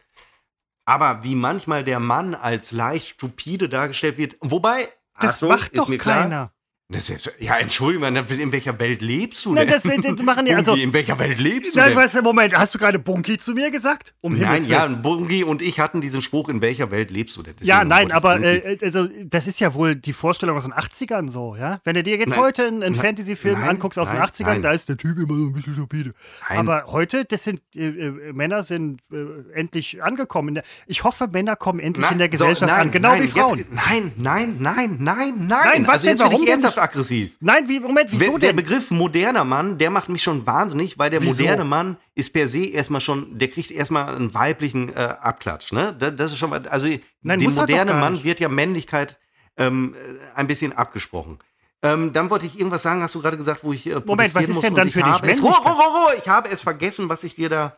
Aber 0.86 1.24
wie 1.24 1.36
manchmal 1.36 1.84
der 1.84 2.00
Mann 2.00 2.36
als 2.36 2.72
leicht 2.72 3.16
stupide 3.16 3.70
dargestellt 3.70 4.18
wird, 4.18 4.38
wobei. 4.40 4.88
Das 5.20 5.36
Achtung, 5.36 5.50
macht 5.50 5.78
doch 5.78 5.88
mir 5.88 5.98
klar, 5.98 6.24
keiner. 6.24 6.52
Das 6.88 7.10
ist, 7.10 7.32
ja, 7.40 7.58
entschuldige 7.58 8.00
mal, 8.00 8.16
in 8.16 8.52
welcher 8.52 8.78
Welt 8.78 9.02
lebst 9.02 9.44
du 9.44 9.56
Nein, 9.56 9.66
denn? 9.66 9.74
das, 9.74 9.82
das 9.82 10.24
machen 10.24 10.46
ja, 10.46 10.58
also, 10.58 10.74
Bungi, 10.74 10.84
in 10.84 10.94
welcher 10.94 11.18
Welt 11.18 11.40
lebst 11.40 11.74
du 11.74 11.80
nein, 11.80 11.90
denn? 11.90 11.98
weißt 11.98 12.14
du, 12.14 12.22
Moment, 12.22 12.56
hast 12.56 12.76
du 12.76 12.78
gerade 12.78 13.00
Bunky 13.00 13.40
zu 13.40 13.54
mir 13.54 13.72
gesagt? 13.72 14.14
Um 14.22 14.38
Nein, 14.38 14.64
ja. 14.66 14.86
Bungi 14.86 15.44
und 15.44 15.64
ich 15.64 15.80
hatten 15.80 16.00
diesen 16.00 16.22
Spruch, 16.22 16.48
in 16.48 16.62
welcher 16.62 16.92
Welt 16.92 17.10
lebst 17.10 17.38
du 17.38 17.42
denn? 17.42 17.56
Ja, 17.62 17.84
Deswegen 17.84 17.90
nein, 17.90 18.12
wollte 18.12 18.12
ich 18.12 18.14
aber 18.14 18.44
äh, 18.44 18.78
also, 18.84 19.10
das 19.24 19.48
ist 19.48 19.60
ja 19.60 19.74
wohl 19.74 19.96
die 19.96 20.14
Vorstellung 20.14 20.56
aus 20.58 20.66
den 20.66 20.74
80ern 20.74 21.32
so, 21.32 21.56
ja? 21.56 21.80
Wenn 21.86 21.96
du 21.96 22.04
dir 22.04 22.18
jetzt 22.18 22.30
Nein. 22.30 22.40
heute 22.40 22.68
einen, 22.68 22.84
einen 22.84 22.96
Nein. 22.96 23.04
Fantasy-Film 23.04 23.62
Nein. 23.62 23.70
anguckst 23.70 23.98
aus 23.98 24.10
Nein. 24.14 24.18
den 24.18 24.46
80ern, 24.46 24.46
Nein. 24.46 24.62
da 24.62 24.72
ist 24.72 24.88
der 24.88 24.98
Typ 24.98 25.18
immer 25.18 25.34
so 25.34 25.46
ein 25.46 25.54
bisschen 25.54 25.74
stupide. 25.74 26.14
Nein. 26.50 26.60
Aber 26.60 26.84
heute, 26.90 27.26
das 27.26 27.44
sind 27.44 27.62
äh, 27.74 27.88
äh, 27.88 28.32
Männer 28.32 28.62
sind 28.62 29.02
äh, 29.12 29.16
endlich 29.56 30.04
angekommen. 30.04 30.62
Ich 30.86 31.04
hoffe, 31.04 31.28
Männer 31.32 31.56
kommen 31.56 31.80
endlich 31.80 32.04
Nein, 32.04 32.14
in 32.14 32.20
der 32.20 32.30
Gesellschaft 32.30 32.60
so, 32.60 32.66
nein, 32.68 32.82
an, 32.82 32.92
genau 32.92 33.10
nein, 33.10 33.24
wie 33.24 33.28
Frauen. 33.28 33.58
Jetzt, 33.58 33.74
nein, 33.74 34.12
nein, 34.18 34.58
nein, 34.60 34.98
nein, 35.00 35.34
nein. 35.40 35.48
Nein, 35.48 35.88
was 35.88 36.06
also 36.06 36.08
denn? 36.10 36.20
Warum 36.20 36.46
denn 36.46 36.75
ernsthaft 36.76 36.96
aggressiv. 36.96 37.38
Nein, 37.40 37.68
wie, 37.68 37.80
Moment, 37.80 38.12
wieso 38.12 38.34
Wenn- 38.34 38.40
der 38.40 38.50
denn? 38.50 38.56
Begriff 38.56 38.92
moderner 38.92 39.44
Mann, 39.44 39.78
der 39.78 39.90
macht 39.90 40.10
mich 40.10 40.24
schon 40.24 40.46
wahnsinnig, 40.46 40.98
weil 40.98 41.10
der 41.10 41.22
Wieso? 41.22 41.44
moderne 41.44 41.64
Mann 41.64 41.98
ist 42.14 42.34
per 42.34 42.48
se 42.48 42.66
erstmal 42.66 43.02
schon, 43.02 43.38
der 43.38 43.50
kriegt 43.50 43.72
erstmal 43.72 44.16
einen 44.16 44.34
weiblichen 44.34 44.90
äh, 44.90 45.16
Abklatsch. 45.20 45.72
Ne? 45.72 45.96
Das, 45.98 46.16
das 46.16 46.32
ist 46.34 46.38
schon 46.38 46.50
mal, 46.50 46.68
also 46.68 46.88
Nein, 47.22 47.40
dem 47.40 47.58
er 47.58 47.86
gar 47.86 48.00
Mann 48.00 48.24
wird 48.24 48.40
ja 48.40 48.50
Männlichkeit 48.50 49.20
ähm, 49.58 49.96
äh, 49.96 50.38
ein 50.38 50.48
bisschen 50.48 50.74
abgesprochen. 50.74 51.40
Ähm, 51.82 52.14
dann 52.14 52.30
wollte 52.30 52.46
ich 52.46 52.58
irgendwas 52.58 52.82
sagen, 52.82 53.04
hast 53.04 53.16
du 53.16 53.22
gerade 53.22 53.38
gesagt, 53.38 53.64
wo 53.64 53.74
ich 53.74 53.86
äh, 53.88 54.02
Moment, 54.06 54.34
was 54.34 54.48
ist 54.48 54.64
denn 54.64 54.76
dann 54.76 54.90
für 54.90 55.00
dich 55.00 55.08
habe 55.08 55.28
es, 55.28 55.42
Männlichkeit? 55.42 55.66
Ruhe, 55.66 55.74
Ruhe, 55.74 56.08
Ruhe, 56.08 56.16
ich 56.18 56.28
habe 56.28 56.50
es 56.50 56.62
vergessen, 56.62 57.10
was 57.10 57.24
ich 57.24 57.36
dir 57.36 57.50
da. 57.50 57.78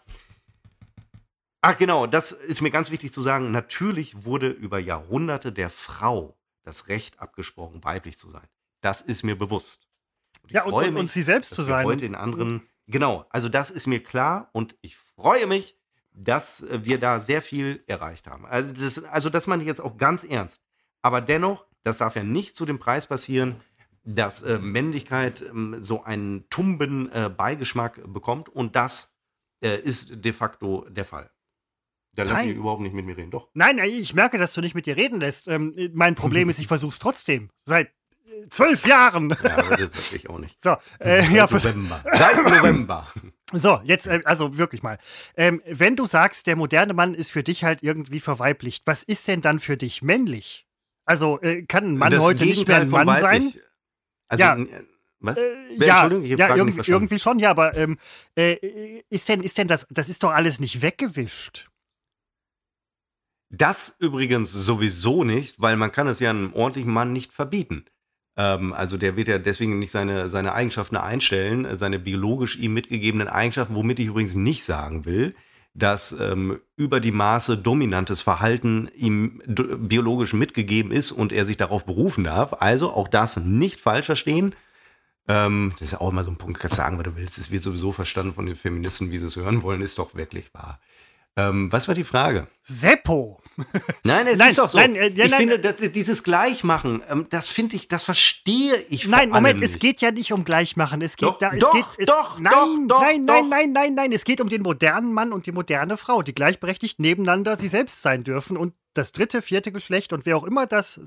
Ach 1.62 1.78
genau, 1.78 2.06
das 2.08 2.32
ist 2.32 2.62
mir 2.62 2.70
ganz 2.70 2.92
wichtig 2.92 3.12
zu 3.12 3.22
sagen. 3.22 3.52
Natürlich 3.52 4.24
wurde 4.24 4.50
über 4.50 4.80
Jahrhunderte 4.80 5.52
der 5.52 5.70
Frau 5.70 6.38
das 6.64 6.88
Recht 6.88 7.20
abgesprochen, 7.20 7.84
weiblich 7.84 8.18
zu 8.18 8.30
sein. 8.30 8.48
Das 8.88 9.02
ist 9.02 9.24
mir 9.24 9.38
bewusst. 9.38 9.86
Und 10.44 10.52
Ja, 10.54 10.64
und, 10.64 10.70
freue 10.72 10.88
und, 10.88 10.96
und 10.96 11.04
mich, 11.04 11.12
sie 11.12 11.22
selbst 11.22 11.54
zu 11.54 11.62
sein. 11.66 11.86
heute 11.86 12.06
in 12.06 12.16
anderen. 12.16 12.70
Genau, 12.88 13.26
also 13.30 13.50
das 13.50 13.70
ist 13.70 13.86
mir 13.86 14.02
klar 14.02 14.50
und 14.54 14.78
ich 14.82 14.96
freue 14.96 15.46
mich, 15.46 15.78
dass 16.14 16.62
äh, 16.62 16.86
wir 16.86 16.98
da 16.98 17.20
sehr 17.20 17.42
viel 17.42 17.84
erreicht 17.88 18.28
haben. 18.28 18.46
Also 18.46 18.72
das, 18.72 19.04
also 19.04 19.30
das 19.30 19.46
meine 19.46 19.62
ich 19.62 19.68
jetzt 19.68 19.82
auch 19.82 19.98
ganz 19.98 20.24
ernst. 20.24 20.62
Aber 21.02 21.20
dennoch, 21.20 21.66
das 21.84 21.98
darf 21.98 22.16
ja 22.16 22.24
nicht 22.24 22.56
zu 22.56 22.66
dem 22.66 22.80
Preis 22.80 23.08
passieren, 23.08 23.58
dass 24.06 24.42
äh, 24.44 24.58
Männlichkeit 24.58 25.42
ähm, 25.42 25.84
so 25.84 26.04
einen 26.04 26.48
tumben 26.50 27.12
äh, 27.12 27.30
Beigeschmack 27.30 28.02
bekommt 28.14 28.48
und 28.48 28.78
das 28.78 29.14
äh, 29.62 29.82
ist 29.82 30.24
de 30.24 30.32
facto 30.32 30.86
der 30.88 31.04
Fall. 31.04 31.30
Da 32.18 32.24
lass 32.24 32.44
ich 32.44 32.56
überhaupt 32.56 32.82
nicht 32.82 32.96
mit 32.96 33.06
mir 33.06 33.16
reden. 33.16 33.30
Doch. 33.30 33.50
Nein, 33.54 33.78
ich 33.78 34.16
merke, 34.16 34.40
dass 34.40 34.54
du 34.54 34.62
nicht 34.62 34.74
mit 34.74 34.88
dir 34.88 34.98
reden 34.98 35.20
lässt. 35.20 35.48
Ähm, 35.48 35.74
mein 35.94 36.16
Problem 36.16 36.50
ist, 36.50 36.58
ich 36.58 36.68
versuche 36.68 36.90
es 36.90 37.00
trotzdem. 37.00 37.52
Seit 37.66 37.90
äh, 37.90 37.92
zwölf 38.50 38.86
Jahren. 38.88 39.30
Ja, 39.44 39.58
das 39.58 39.80
weiß 39.82 40.14
ich 40.14 40.30
auch 40.30 40.40
nicht. 40.40 40.62
So, 40.62 40.76
äh, 41.00 41.26
ja, 41.34 41.48
Seit 41.48 41.64
November. 41.64 42.04
Seit 42.14 42.44
November. 42.44 43.08
So, 43.54 43.80
jetzt, 43.86 44.08
äh, 44.08 44.20
also 44.26 44.58
wirklich 44.58 44.84
mal. 44.84 44.98
Ähm, 45.38 45.62
wenn 45.66 45.96
du 45.96 46.06
sagst, 46.06 46.48
der 46.48 46.58
moderne 46.58 46.94
Mann 46.94 47.14
ist 47.14 47.32
für 47.32 47.44
dich 47.44 47.64
halt 47.64 47.82
irgendwie 47.82 48.20
verweiblicht, 48.20 48.84
was 48.86 49.04
ist 49.04 49.26
denn 49.30 49.40
dann 49.40 49.62
für 49.62 49.78
dich 49.78 50.02
männlich? 50.02 50.68
Also, 51.06 51.40
äh, 51.40 51.64
kann 51.64 51.86
ein 51.94 51.98
Mann 51.98 52.12
Das 52.12 52.22
heute 52.26 52.44
nicht 52.44 52.68
mehr 52.68 52.80
Gegenteil 52.82 53.00
ein 53.00 53.06
Mann 53.06 53.22
sein? 53.22 53.54
Also, 54.28 54.44
Ja. 54.44 54.54
n- 54.56 54.68
was? 55.22 55.38
Äh, 55.38 55.44
ja, 55.78 56.02
Entschuldigung, 56.04 56.26
ich 56.26 56.32
hab 56.34 56.40
ja 56.50 56.56
irgendwie, 56.58 56.92
irgendwie 56.92 57.20
schon, 57.20 57.40
ja, 57.40 57.50
aber 57.52 57.74
ähm, 57.78 57.98
äh, 58.36 59.02
ist 59.10 59.30
denn, 59.30 59.42
ist 59.42 59.58
denn 59.58 59.70
das, 59.70 59.88
das 59.92 60.10
ist 60.10 60.24
doch 60.24 60.32
alles 60.32 60.60
nicht 60.60 60.82
weggewischt. 60.82 61.70
Das 63.50 63.96
übrigens 64.00 64.52
sowieso 64.52 65.24
nicht, 65.24 65.62
weil 65.62 65.78
man 65.78 65.94
kann 65.94 66.08
es 66.08 66.20
ja 66.20 66.32
einem 66.32 66.54
ordentlichen 66.54 66.92
Mann 66.92 67.14
nicht 67.14 67.32
verbieten. 67.32 67.86
Ähm, 68.38 68.72
also 68.72 68.98
der 68.98 69.18
wird 69.18 69.28
ja 69.28 69.40
deswegen 69.40 69.80
nicht 69.80 69.92
seine, 69.92 70.30
seine 70.30 70.54
Eigenschaften 70.54 70.96
einstellen, 70.96 71.66
äh, 71.66 71.78
seine 71.78 72.00
biologisch 72.00 72.56
ihm 72.58 72.74
mitgegebenen 72.74 73.28
Eigenschaften, 73.28 73.76
womit 73.76 74.00
ich 74.00 74.08
übrigens 74.08 74.36
nicht 74.36 74.64
sagen 74.64 75.06
will, 75.06 75.36
dass 75.74 76.12
ähm, 76.20 76.60
über 76.76 77.00
die 77.00 77.12
Maße 77.12 77.58
dominantes 77.58 78.22
Verhalten 78.22 78.90
ihm 78.96 79.42
biologisch 79.46 80.34
mitgegeben 80.34 80.92
ist 80.92 81.12
und 81.12 81.32
er 81.34 81.46
sich 81.46 81.58
darauf 81.58 81.86
berufen 81.86 82.24
darf. 82.24 82.54
Also 82.62 82.92
auch 82.92 83.08
das 83.08 83.38
nicht 83.38 83.80
falsch 83.80 84.06
verstehen. 84.06 84.56
Ähm, 85.28 85.74
das 85.80 85.90
ist 85.90 86.02
auch 86.02 86.10
immer 86.10 86.24
so 86.24 86.32
ein 86.32 86.38
Punkt, 86.38 86.60
kannst 86.60 86.78
sagen, 86.78 86.98
was 86.98 87.06
du 87.06 87.16
willst. 87.16 87.38
Es 87.38 87.52
wird 87.52 87.64
sowieso 87.64 87.92
verstanden 87.92 88.34
von 88.34 88.46
den 88.46 88.56
Feministen, 88.56 89.12
wie 89.12 89.20
sie 89.20 89.28
es 89.28 89.36
hören 89.36 89.62
wollen, 89.62 89.82
ist 89.82 90.00
doch 90.00 90.16
wirklich 90.16 90.54
wahr. 90.54 90.80
Ähm, 91.38 91.72
was 91.72 91.88
war 91.88 91.94
die 91.94 92.04
Frage? 92.04 92.48
Seppo! 92.64 93.40
Nein, 94.04 94.26
es 94.26 94.38
Nein, 94.40 94.50
ist 94.50 94.58
doch 94.58 94.70
so. 94.70 94.80
nein, 94.80 94.96
äh, 94.96 95.10
ja, 95.10 95.26
ich 95.26 95.32
nein, 95.32 95.40
finde, 95.42 95.60
dass, 95.60 95.76
dieses 95.76 96.24
Gleichmachen, 96.24 97.04
ähm, 97.10 97.28
das 97.30 97.46
finde 97.46 97.76
ich, 97.76 97.88
das 97.88 98.04
verstehe 98.04 98.76
ich 98.90 99.08
Nein, 99.08 99.30
Moment, 99.30 99.56
allem 99.58 99.64
es 99.64 99.74
nicht. 99.74 99.82
geht 99.82 100.02
ja 100.02 100.10
nicht 100.10 100.34
um 100.34 100.46
Gleichmachen. 100.46 101.00
Es 101.02 101.16
geht 101.16 101.30
Doch, 101.30 101.38
da, 101.38 101.52
es 101.54 101.60
doch, 101.60 101.72
geht, 101.74 101.86
es, 102.00 102.08
doch, 102.08 102.40
nein, 102.40 102.88
doch, 102.88 102.98
doch, 102.98 103.02
nein, 103.02 103.28
doch. 103.28 103.36
nein, 103.36 103.50
nein, 103.50 103.72
nein, 103.72 103.94
nein. 103.94 104.12
Es 104.14 104.24
geht 104.26 104.42
um 104.42 104.50
den 104.50 104.64
modernen 104.64 105.14
Mann 105.14 105.32
und 105.32 105.46
die 105.46 105.52
moderne 105.52 105.96
Frau, 105.96 106.24
die 106.24 106.34
gleichberechtigt 106.34 107.00
nebeneinander 107.00 107.56
sie 107.56 107.68
selbst 107.68 108.02
sein 108.02 108.24
dürfen 108.24 108.58
und 108.58 108.74
das 108.96 109.12
dritte, 109.12 109.44
vierte 109.44 109.72
Geschlecht 109.72 110.14
und 110.14 110.26
wer 110.26 110.38
auch 110.38 110.44
immer 110.44 110.66
das, 110.66 111.00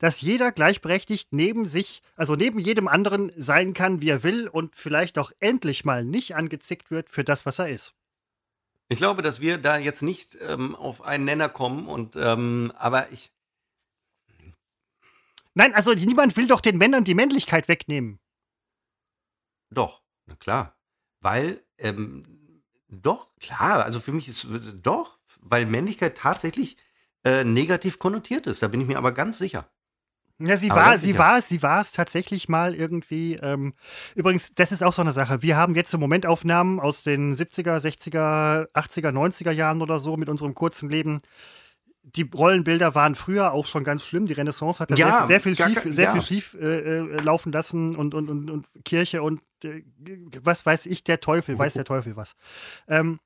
dass 0.00 0.20
jeder 0.22 0.50
gleichberechtigt 0.50 1.28
neben 1.30 1.66
sich, 1.66 2.02
also 2.16 2.34
neben 2.34 2.58
jedem 2.58 2.88
anderen 2.88 3.30
sein 3.36 3.74
kann, 3.74 4.00
wie 4.00 4.08
er 4.08 4.24
will 4.24 4.48
und 4.48 4.74
vielleicht 4.74 5.18
auch 5.18 5.30
endlich 5.38 5.84
mal 5.84 6.04
nicht 6.04 6.34
angezickt 6.34 6.90
wird 6.90 7.10
für 7.10 7.22
das, 7.22 7.46
was 7.46 7.60
er 7.60 7.68
ist. 7.68 7.94
Ich 8.88 8.98
glaube, 8.98 9.22
dass 9.22 9.40
wir 9.40 9.58
da 9.58 9.76
jetzt 9.76 10.02
nicht 10.02 10.38
ähm, 10.40 10.74
auf 10.74 11.02
einen 11.02 11.24
Nenner 11.24 11.48
kommen 11.48 11.86
und 11.86 12.16
ähm, 12.16 12.72
aber 12.76 13.12
ich. 13.12 13.30
Nein, 15.54 15.74
also 15.74 15.92
niemand 15.92 16.36
will 16.36 16.46
doch 16.46 16.60
den 16.60 16.78
Männern 16.78 17.04
die 17.04 17.14
Männlichkeit 17.14 17.68
wegnehmen. 17.68 18.18
Doch, 19.70 20.02
na 20.26 20.36
klar. 20.36 20.76
Weil, 21.20 21.62
ähm, 21.78 22.62
doch, 22.88 23.34
klar, 23.40 23.84
also 23.84 24.00
für 24.00 24.12
mich 24.12 24.28
ist 24.28 24.46
doch, 24.82 25.18
weil 25.40 25.66
Männlichkeit 25.66 26.16
tatsächlich 26.16 26.78
äh, 27.24 27.44
negativ 27.44 27.98
konnotiert 27.98 28.46
ist. 28.46 28.62
Da 28.62 28.68
bin 28.68 28.80
ich 28.80 28.86
mir 28.86 28.98
aber 28.98 29.12
ganz 29.12 29.36
sicher. 29.36 29.68
Ja, 30.40 30.56
sie 30.56 30.70
Aber 30.70 30.80
war, 30.80 30.98
sie 30.98 31.18
war 31.18 31.38
es, 31.38 31.48
sie 31.48 31.62
war 31.62 31.80
es 31.80 31.90
tatsächlich 31.92 32.48
mal 32.48 32.74
irgendwie. 32.74 33.34
Ähm, 33.42 33.74
übrigens, 34.14 34.54
das 34.54 34.70
ist 34.70 34.84
auch 34.84 34.92
so 34.92 35.02
eine 35.02 35.12
Sache. 35.12 35.42
Wir 35.42 35.56
haben 35.56 35.74
jetzt 35.74 35.92
im 35.94 36.00
Moment 36.00 36.26
Aufnahmen 36.26 36.78
aus 36.78 37.02
den 37.02 37.34
70er, 37.34 37.76
60er, 37.78 38.70
80er, 38.72 39.10
90er 39.10 39.50
Jahren 39.50 39.82
oder 39.82 39.98
so 39.98 40.16
mit 40.16 40.28
unserem 40.28 40.54
kurzen 40.54 40.90
Leben. 40.90 41.20
Die 42.02 42.22
Rollenbilder 42.22 42.94
waren 42.94 43.16
früher 43.16 43.52
auch 43.52 43.66
schon 43.66 43.82
ganz 43.84 44.04
schlimm. 44.06 44.26
Die 44.26 44.32
Renaissance 44.32 44.78
hat 44.80 44.92
da 44.92 44.94
Ja, 44.94 45.26
sehr, 45.26 45.26
sehr 45.26 45.40
viel 45.40 45.56
schief, 45.56 45.82
sehr 45.92 46.04
ja. 46.06 46.12
viel 46.12 46.22
schief 46.22 46.54
äh, 46.54 46.64
äh, 46.98 47.16
laufen 47.20 47.50
lassen 47.52 47.96
und, 47.96 48.14
und, 48.14 48.30
und, 48.30 48.48
und 48.48 48.66
Kirche 48.84 49.22
und 49.22 49.40
äh, 49.64 49.82
was 50.42 50.64
weiß 50.64 50.86
ich, 50.86 51.02
der 51.04 51.20
Teufel, 51.20 51.58
weiß 51.58 51.74
der 51.74 51.84
Teufel 51.84 52.16
was. 52.16 52.36
Ähm, 52.86 53.18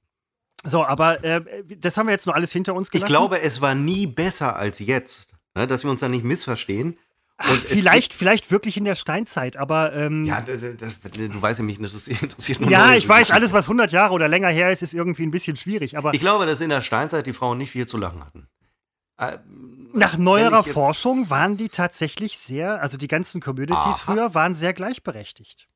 so, 0.64 0.84
aber 0.84 1.22
äh, 1.22 1.42
das 1.78 1.96
haben 1.96 2.06
wir 2.06 2.12
jetzt 2.12 2.26
nur 2.26 2.34
alles 2.34 2.52
hinter 2.52 2.74
uns 2.74 2.88
Ich 2.88 2.92
gelassen. 2.92 3.08
glaube, 3.12 3.40
es 3.42 3.60
war 3.60 3.74
nie 3.74 4.06
besser 4.06 4.56
als 4.56 4.78
jetzt. 4.78 5.32
Ne, 5.54 5.66
dass 5.66 5.84
wir 5.84 5.90
uns 5.90 6.00
da 6.00 6.08
nicht 6.08 6.24
missverstehen. 6.24 6.98
Es 7.38 7.64
vielleicht, 7.64 8.14
vielleicht 8.14 8.50
wirklich 8.50 8.76
in 8.76 8.84
der 8.84 8.94
Steinzeit, 8.94 9.56
aber 9.56 9.92
ähm, 9.94 10.24
Ja, 10.24 10.40
d- 10.40 10.56
d- 10.56 10.74
d- 10.74 11.28
du 11.28 11.42
weißt 11.42 11.58
ja, 11.58 11.64
mich 11.64 11.78
interessiert, 11.78 12.22
interessiert 12.22 12.60
nur 12.60 12.70
Ja, 12.70 12.94
ich 12.94 13.08
weiß, 13.08 13.30
alles, 13.32 13.52
was 13.52 13.64
100 13.64 13.90
Jahre 13.90 14.14
oder 14.14 14.28
länger 14.28 14.48
her 14.48 14.70
ist, 14.70 14.82
ist 14.82 14.94
irgendwie 14.94 15.24
ein 15.24 15.30
bisschen 15.30 15.56
schwierig. 15.56 15.98
Aber 15.98 16.14
Ich 16.14 16.20
glaube, 16.20 16.46
dass 16.46 16.60
in 16.60 16.70
der 16.70 16.80
Steinzeit 16.82 17.26
die 17.26 17.32
Frauen 17.32 17.58
nicht 17.58 17.70
viel 17.70 17.86
zu 17.86 17.96
lachen 17.98 18.24
hatten. 18.24 18.48
Äh, 19.18 19.38
nach 19.92 20.16
neuerer 20.16 20.62
Forschung 20.64 21.28
waren 21.30 21.56
die 21.56 21.68
tatsächlich 21.68 22.38
sehr, 22.38 22.80
also 22.80 22.96
die 22.96 23.08
ganzen 23.08 23.40
Communities 23.40 23.76
Aha. 23.76 23.92
früher 23.94 24.34
waren 24.34 24.54
sehr 24.54 24.72
gleichberechtigt. 24.72 25.68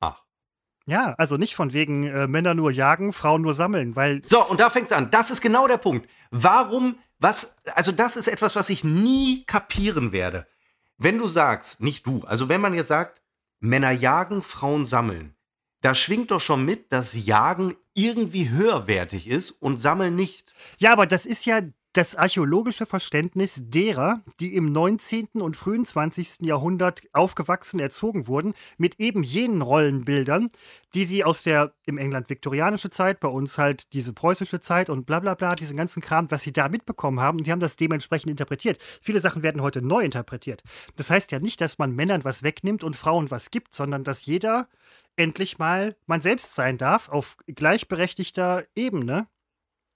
Ach. 0.00 0.22
Ja, 0.86 1.14
also 1.18 1.36
nicht 1.36 1.54
von 1.54 1.72
wegen 1.72 2.04
äh, 2.04 2.26
Männer 2.26 2.54
nur 2.54 2.72
jagen, 2.72 3.12
Frauen 3.12 3.42
nur 3.42 3.54
sammeln, 3.54 3.94
weil 3.94 4.22
So, 4.26 4.44
und 4.46 4.58
da 4.58 4.70
fängt 4.70 4.86
es 4.86 4.92
an. 4.92 5.10
Das 5.10 5.30
ist 5.30 5.40
genau 5.40 5.68
der 5.68 5.76
Punkt. 5.78 6.08
Warum, 6.30 6.96
was, 7.22 7.54
also 7.74 7.92
das 7.92 8.16
ist 8.16 8.26
etwas, 8.26 8.56
was 8.56 8.68
ich 8.68 8.84
nie 8.84 9.44
kapieren 9.46 10.12
werde. 10.12 10.46
Wenn 10.98 11.18
du 11.18 11.28
sagst, 11.28 11.80
nicht 11.80 12.06
du, 12.06 12.22
also 12.24 12.48
wenn 12.48 12.60
man 12.60 12.74
jetzt 12.74 12.88
sagt, 12.88 13.22
Männer 13.60 13.92
jagen, 13.92 14.42
Frauen 14.42 14.86
sammeln, 14.86 15.34
da 15.82 15.94
schwingt 15.94 16.30
doch 16.30 16.40
schon 16.40 16.64
mit, 16.64 16.92
dass 16.92 17.14
Jagen 17.14 17.76
irgendwie 17.94 18.50
höherwertig 18.50 19.28
ist 19.28 19.50
und 19.50 19.80
Sammeln 19.80 20.16
nicht. 20.16 20.54
Ja, 20.78 20.92
aber 20.92 21.06
das 21.06 21.26
ist 21.26 21.44
ja 21.44 21.60
das 21.92 22.14
archäologische 22.14 22.86
Verständnis 22.86 23.64
derer, 23.66 24.22
die 24.40 24.54
im 24.54 24.72
19. 24.72 25.28
und 25.34 25.56
frühen 25.56 25.84
20. 25.84 26.40
Jahrhundert 26.40 27.02
aufgewachsen, 27.12 27.80
erzogen 27.80 28.26
wurden, 28.26 28.54
mit 28.78 28.98
eben 28.98 29.22
jenen 29.22 29.60
Rollenbildern, 29.60 30.48
die 30.94 31.04
sie 31.04 31.22
aus 31.22 31.42
der 31.42 31.74
im 31.84 31.98
England 31.98 32.30
viktorianische 32.30 32.90
Zeit, 32.90 33.20
bei 33.20 33.28
uns 33.28 33.58
halt 33.58 33.92
diese 33.92 34.14
preußische 34.14 34.60
Zeit 34.60 34.88
und 34.88 35.04
bla 35.04 35.20
bla 35.20 35.34
bla, 35.34 35.54
diesen 35.54 35.76
ganzen 35.76 36.00
Kram, 36.00 36.30
was 36.30 36.42
sie 36.42 36.52
da 36.52 36.68
mitbekommen 36.68 37.20
haben, 37.20 37.38
und 37.38 37.46
die 37.46 37.52
haben 37.52 37.60
das 37.60 37.76
dementsprechend 37.76 38.30
interpretiert. 38.30 38.78
Viele 39.02 39.20
Sachen 39.20 39.42
werden 39.42 39.60
heute 39.60 39.82
neu 39.82 40.02
interpretiert. 40.02 40.62
Das 40.96 41.10
heißt 41.10 41.30
ja 41.30 41.40
nicht, 41.40 41.60
dass 41.60 41.78
man 41.78 41.94
Männern 41.94 42.24
was 42.24 42.42
wegnimmt 42.42 42.84
und 42.84 42.96
Frauen 42.96 43.30
was 43.30 43.50
gibt, 43.50 43.74
sondern 43.74 44.02
dass 44.02 44.24
jeder 44.24 44.68
endlich 45.16 45.58
mal 45.58 45.94
man 46.06 46.22
selbst 46.22 46.54
sein 46.54 46.78
darf, 46.78 47.10
auf 47.10 47.36
gleichberechtigter 47.46 48.64
Ebene 48.74 49.26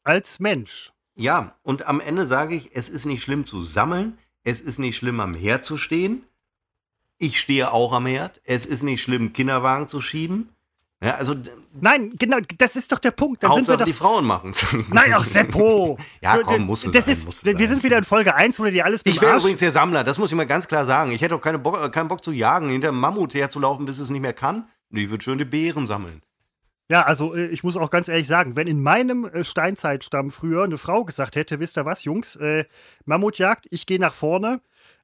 als 0.05 0.41
Mensch. 0.41 0.93
Ja, 1.17 1.55
und 1.63 1.87
am 1.87 2.01
Ende 2.01 2.27
sage 2.27 2.55
ich, 2.55 2.71
es 2.77 2.89
ist 2.89 3.07
nicht 3.07 3.23
schlimm 3.23 3.45
zu 3.47 3.63
sammeln, 3.63 4.19
es 4.45 4.61
ist 4.61 4.79
nicht 4.79 4.97
schlimm 4.97 5.19
am 5.21 5.35
Herd 5.35 5.65
zu 5.65 5.77
stehen. 5.79 6.23
Ich 7.19 7.41
stehe 7.41 7.73
auch 7.73 7.93
am 7.93 8.07
Herd. 8.07 8.41
Es 8.45 8.67
ist 8.67 8.83
nicht 8.83 9.03
schlimm, 9.03 9.33
Kinderwagen 9.33 9.89
zu 9.89 10.01
schieben. 10.03 10.51
Ja, 11.03 11.15
also 11.17 11.35
Nein, 11.79 12.15
genau, 12.19 12.39
das 12.59 12.77
ist 12.77 12.91
doch 12.93 12.99
der 12.99 13.11
Punkt. 13.11 13.43
Dann 13.43 13.53
sind 13.53 13.67
wir 13.67 13.73
Hauptsache 13.73 13.79
doch. 13.79 13.85
die 13.87 13.93
Frauen 13.93 14.25
machen 14.25 14.53
Nein, 14.91 15.13
ach 15.15 15.25
Seppo! 15.25 15.99
Ja, 16.23 16.39
komm, 16.39 16.59
du, 16.61 16.65
musste 16.65 16.91
das 16.91 17.07
sein, 17.07 17.15
ist, 17.17 17.45
Wir 17.45 17.55
sein. 17.57 17.69
sind 17.69 17.83
wieder 17.83 17.99
in 17.99 18.05
Folge 18.05 18.35
1, 18.35 18.59
wo 18.61 18.65
du 18.65 18.73
dir 18.73 18.85
alles 18.85 19.03
Ich 19.05 19.21
wäre 19.21 19.37
übrigens 19.39 19.61
der 19.61 19.73
Sammler, 19.73 20.05
das 20.05 20.19
muss 20.19 20.31
ich 20.31 20.37
mal 20.37 20.47
ganz 20.47 20.69
klar 20.69 20.85
sagen. 20.85 21.11
Ich 21.13 21.21
hätte 21.21 21.35
auch 21.35 21.41
keine 21.41 21.59
Bock, 21.59 21.93
keinen 21.93 22.09
Bock 22.09 22.23
zu 22.25 22.33
jagen, 22.33 22.69
hinter 22.71 22.89
einem 22.89 23.01
Mammut 23.01 23.35
herzulaufen, 23.35 23.85
bis 23.85 23.99
es 23.99 24.09
nicht 24.11 24.23
mehr 24.23 24.33
kann. 24.33 24.69
Nee, 24.91 25.05
Ich 25.05 25.11
würde 25.11 25.23
schön 25.25 25.39
die 25.39 25.45
Beeren 25.45 25.87
sammeln. 25.87 26.23
Ja, 26.89 27.03
also 27.03 27.35
äh, 27.35 27.47
ich 27.47 27.65
muss 27.65 27.77
auch 27.77 27.91
ganz 27.91 28.09
ehrlich 28.09 28.27
sagen, 28.27 28.57
wenn 28.57 28.67
in 28.67 28.83
meinem 28.83 29.25
äh, 29.25 29.45
Steinzeitstamm 29.45 30.31
früher 30.31 30.65
eine 30.65 30.79
Frau 30.79 31.05
gesagt 31.05 31.37
hätte, 31.37 31.59
wisst 31.61 31.77
ihr 31.79 31.85
was, 31.85 32.05
Jungs, 32.05 32.37
äh, 32.37 32.65
Mammutjagd, 33.05 33.67
ich 33.71 33.87
gehe 33.87 33.99
nach 33.99 34.15
vorne, 34.15 34.61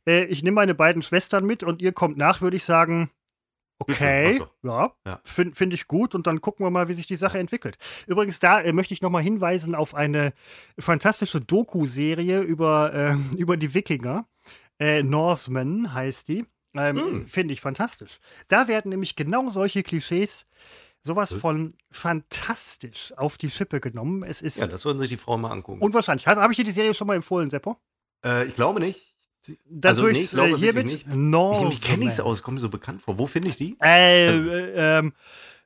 äh, 0.06 0.24
ich 0.24 0.42
nehme 0.42 0.56
meine 0.56 0.74
beiden 0.74 1.02
Schwestern 1.02 1.44
mit 1.44 1.62
und 1.62 1.82
ihr 1.82 1.92
kommt 1.92 2.16
nach, 2.16 2.40
würde 2.40 2.56
ich 2.56 2.64
sagen, 2.64 3.10
okay, 3.80 4.34
Bitte, 4.38 4.50
ja, 4.62 4.92
Ja. 5.04 5.20
finde 5.24 5.56
find 5.56 5.72
ich 5.74 5.88
gut 5.88 6.14
und 6.14 6.28
dann 6.28 6.40
gucken 6.40 6.64
wir 6.64 6.70
mal, 6.70 6.86
wie 6.86 6.94
sich 6.94 7.08
die 7.08 7.16
Sache 7.16 7.40
entwickelt. 7.40 7.78
Übrigens, 8.06 8.38
da 8.38 8.60
äh, 8.60 8.72
möchte 8.72 8.94
ich 8.94 9.02
nochmal 9.02 9.22
hinweisen 9.22 9.74
auf 9.74 9.96
eine 9.96 10.32
fantastische 10.78 11.40
Doku-Serie 11.40 12.42
über, 12.42 12.92
äh, 12.94 13.36
über 13.36 13.56
die 13.56 13.74
Wikinger. 13.74 14.28
Äh, 14.78 15.02
Norsemen 15.02 15.92
heißt 15.92 16.28
die. 16.28 16.46
Ähm, 16.74 16.96
Hm. 16.96 17.26
Finde 17.26 17.52
ich 17.52 17.60
fantastisch. 17.60 18.18
Da 18.48 18.66
werden 18.68 18.90
nämlich 18.90 19.14
genau 19.16 19.48
solche 19.48 19.82
Klischees 19.82 20.46
sowas 21.02 21.32
von 21.34 21.74
fantastisch 21.90 23.12
auf 23.16 23.38
die 23.38 23.50
Schippe 23.50 23.80
genommen. 23.80 24.22
Es 24.22 24.40
ist 24.42 24.58
Ja, 24.58 24.66
das 24.66 24.82
sollten 24.82 25.00
sich 25.00 25.08
die 25.08 25.16
Frauen 25.16 25.40
mal 25.40 25.50
angucken. 25.50 25.80
unwahrscheinlich. 25.82 26.26
Habe 26.26 26.40
hab 26.42 26.50
ich 26.50 26.56
dir 26.56 26.64
die 26.64 26.72
Serie 26.72 26.94
schon 26.94 27.06
mal 27.06 27.16
empfohlen, 27.16 27.50
Seppo? 27.50 27.76
äh, 28.24 28.46
ich 28.46 28.54
glaube 28.54 28.80
nicht. 28.80 29.08
Dann 29.68 29.90
Also, 29.90 30.06
nee, 30.06 30.12
ich 30.20 30.30
glaube 30.30 30.50
äh, 30.50 30.50
wirklich 30.52 30.62
hiermit 30.62 30.92
nicht. 30.92 31.06
Norsemen. 31.08 31.72
Wie 31.72 31.78
kenne 31.78 32.04
ich 32.04 32.10
es 32.12 32.20
aus? 32.20 32.42
Kommt 32.44 32.56
mir 32.56 32.60
so 32.60 32.68
bekannt 32.68 33.02
vor. 33.02 33.18
Wo 33.18 33.26
finde 33.26 33.48
ich 33.48 33.56
die? 33.56 33.76
Äh, 33.82 34.28
äh, 34.36 34.98
ähm, 34.98 35.12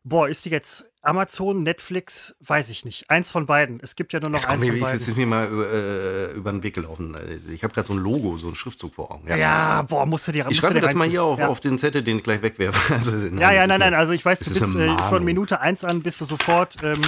boah, 0.09 0.29
ist 0.29 0.45
die 0.45 0.51
jetzt 0.51 0.85
Amazon, 1.03 1.63
Netflix? 1.63 2.35
Weiß 2.41 2.71
ich 2.71 2.85
nicht. 2.85 3.11
Eins 3.11 3.31
von 3.31 3.47
beiden. 3.47 3.79
Es 3.83 3.95
gibt 3.97 4.13
ja 4.13 4.21
nur 4.21 4.31
noch 4.31 4.45
eins 4.47 4.65
mir, 4.65 4.73
von 4.73 4.81
beiden. 4.81 5.01
ist 5.01 5.17
mir 5.17 5.27
mal 5.27 5.47
äh, 5.47 6.33
über 6.33 6.51
den 6.53 6.63
Weg 6.63 6.75
gelaufen. 6.75 7.17
Ich 7.53 7.63
habe 7.65 7.75
gerade 7.75 7.87
so 7.87 7.95
ein 7.95 7.99
Logo, 7.99 8.39
so 8.39 8.49
ein 8.49 8.55
Schriftzug 8.55 8.95
vor 8.95 9.11
Augen. 9.13 9.29
Ja, 9.29 9.83
boah, 9.83 10.07
musst 10.07 10.27
du 10.29 10.33
dir 10.33 10.47
Ich 10.49 10.57
schreibe 10.57 10.75
dir 10.75 10.81
das 10.81 10.95
mal 10.95 11.09
hier 11.09 11.23
auf, 11.23 11.39
ja. 11.39 11.49
auf 11.49 11.61
den 11.61 11.79
Zettel, 11.79 12.03
den 12.03 12.19
ich 12.19 12.25
gleich 12.25 12.43
wegwerfe. 12.43 12.95
Also, 12.95 13.11
nein, 13.13 13.39
Ja, 13.39 13.53
ja, 13.53 13.67
nein, 13.67 13.79
nein, 13.81 13.83
eine- 13.89 13.99
also 13.99 14.13
ich 14.13 14.25
weiß, 14.25 14.39
du 14.41 14.47
bist 14.51 14.77
äh, 14.77 14.97
von. 15.09 15.25
Minute 15.25 15.61
eins 15.61 15.85
an 15.85 16.03
bist 16.03 16.21
du 16.21 16.25
sofort, 16.25 16.77
ähm, 16.83 17.01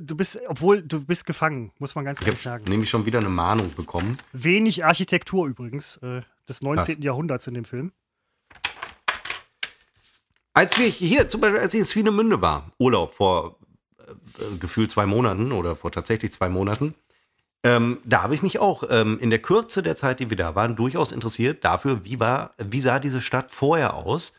du 0.00 0.16
bist, 0.16 0.38
obwohl 0.48 0.82
du 0.82 1.04
bist 1.04 1.26
gefangen, 1.26 1.72
muss 1.78 1.94
man 1.94 2.04
ganz 2.04 2.20
Ich 2.20 2.26
ehrlich 2.26 2.42
sagen. 2.42 2.64
nämlich 2.68 2.90
schon 2.90 3.06
wieder 3.06 3.18
eine 3.18 3.28
Mahnung 3.28 3.72
bekommen. 3.74 4.18
Wenig 4.32 4.84
Architektur 4.84 5.46
übrigens 5.46 5.96
äh, 6.02 6.20
des 6.48 6.62
19. 6.62 7.02
Jahrhunderts 7.02 7.46
in 7.46 7.54
dem 7.54 7.64
Film. 7.64 7.92
Als 10.54 10.78
wir 10.78 10.86
hier, 10.86 11.28
zum 11.28 11.40
Beispiel, 11.40 11.60
als 11.60 11.74
ich 11.74 11.80
in 11.80 11.86
Swinemünde 11.86 12.40
war, 12.40 12.72
Urlaub 12.78 13.12
vor 13.12 13.58
äh, 13.98 14.56
gefühlt 14.58 14.90
zwei 14.90 15.06
Monaten 15.06 15.52
oder 15.52 15.76
vor 15.76 15.92
tatsächlich 15.92 16.32
zwei 16.32 16.48
Monaten, 16.48 16.94
ähm, 17.64 17.98
da 18.04 18.22
habe 18.22 18.34
ich 18.34 18.42
mich 18.42 18.58
auch 18.58 18.84
ähm, 18.88 19.18
in 19.20 19.30
der 19.30 19.40
Kürze 19.40 19.82
der 19.82 19.96
Zeit, 19.96 20.20
die 20.20 20.30
wir 20.30 20.36
da 20.36 20.54
waren, 20.54 20.76
durchaus 20.76 21.12
interessiert 21.12 21.64
dafür, 21.64 22.04
wie 22.04 22.20
war, 22.20 22.54
wie 22.58 22.80
sah 22.80 23.00
diese 23.00 23.20
Stadt 23.20 23.50
vorher 23.50 23.94
aus, 23.94 24.34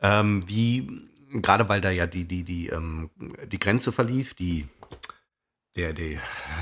ähm, 0.00 0.42
wie 0.46 1.08
gerade 1.30 1.68
weil 1.68 1.80
da 1.80 1.90
ja 1.90 2.06
die 2.06 2.24
die 2.24 2.42
die 2.42 2.68
ähm, 2.68 3.10
die 3.46 3.58
Grenze 3.58 3.92
verlief, 3.92 4.34
die 4.34 4.68
der 5.76 5.92
der 5.92 6.20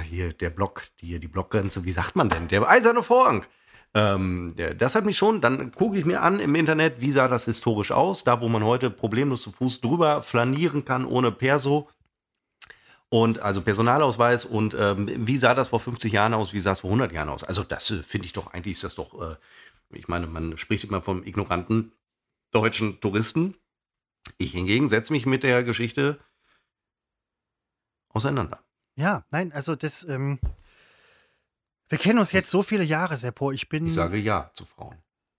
hier 0.09 0.33
der 0.35 0.51
Block, 0.51 0.85
die 1.01 1.19
die 1.19 1.29
Blockgrenze, 1.29 1.85
wie 1.85 1.93
sagt 1.93 2.17
man 2.17 2.29
denn, 2.29 2.49
der 2.49 2.69
eiserne 2.69 3.03
Vorhang. 3.03 3.47
Ähm, 3.95 4.55
das 4.79 4.97
hat 4.97 5.05
mich 5.05 5.17
schon, 5.17 5.41
dann 5.41 5.71
gucke 5.71 5.97
ich 5.97 6.05
mir 6.05 6.21
an 6.21 6.41
im 6.41 6.57
Internet, 6.57 7.01
wie 7.01 7.13
sah 7.13 7.29
das 7.29 7.45
historisch 7.45 7.93
aus, 7.93 8.25
da 8.25 8.41
wo 8.41 8.49
man 8.49 8.65
heute 8.65 8.91
problemlos 8.91 9.43
zu 9.43 9.53
Fuß 9.53 9.81
drüber 9.81 10.23
flanieren 10.23 10.85
kann 10.85 11.07
ohne 11.07 11.31
Perso 11.31 11.89
und 13.09 13.39
also 13.39 13.63
Personalausweis 13.63 14.45
und 14.45 14.75
ähm, 14.75 15.09
wie 15.27 15.39
sah 15.39 15.55
das 15.55 15.69
vor 15.69 15.79
50 15.79 16.13
Jahren 16.13 16.35
aus, 16.35 16.53
wie 16.53 16.59
sah 16.59 16.73
es 16.73 16.81
vor 16.81 16.91
100 16.91 17.13
Jahren 17.13 17.29
aus. 17.29 17.45
Also 17.45 17.63
das 17.63 17.89
äh, 17.93 18.03
finde 18.03 18.27
ich 18.27 18.33
doch, 18.33 18.53
eigentlich 18.53 18.73
ist 18.73 18.83
das 18.83 18.97
doch, 18.97 19.21
äh, 19.23 19.37
ich 19.91 20.09
meine, 20.09 20.27
man 20.27 20.57
spricht 20.57 20.83
immer 20.83 21.01
vom 21.01 21.25
ignoranten 21.25 21.93
deutschen 22.51 23.01
Touristen. 23.01 23.55
Ich 24.39 24.53
hingegen 24.53 24.89
setze 24.89 25.13
mich 25.13 25.27
mit 25.27 25.45
der 25.45 25.63
Geschichte 25.63 26.19
auseinander. 28.09 28.59
Ja, 28.97 29.25
nein, 29.31 29.53
also 29.53 29.77
das, 29.77 30.03
ähm, 30.09 30.41
wir 31.89 31.99
kennen 31.99 32.19
uns 32.19 32.33
jetzt 32.33 32.51
so 32.51 32.63
viele 32.63 32.85
Jahre, 32.85 33.17
Seppo. 33.17 33.53
Ich 33.53 33.69
bin. 33.69 33.87
Ich 33.87 33.95
sage 33.95 34.19
ja 34.19 34.51
zu 34.55 34.65
Frauen. 34.65 34.97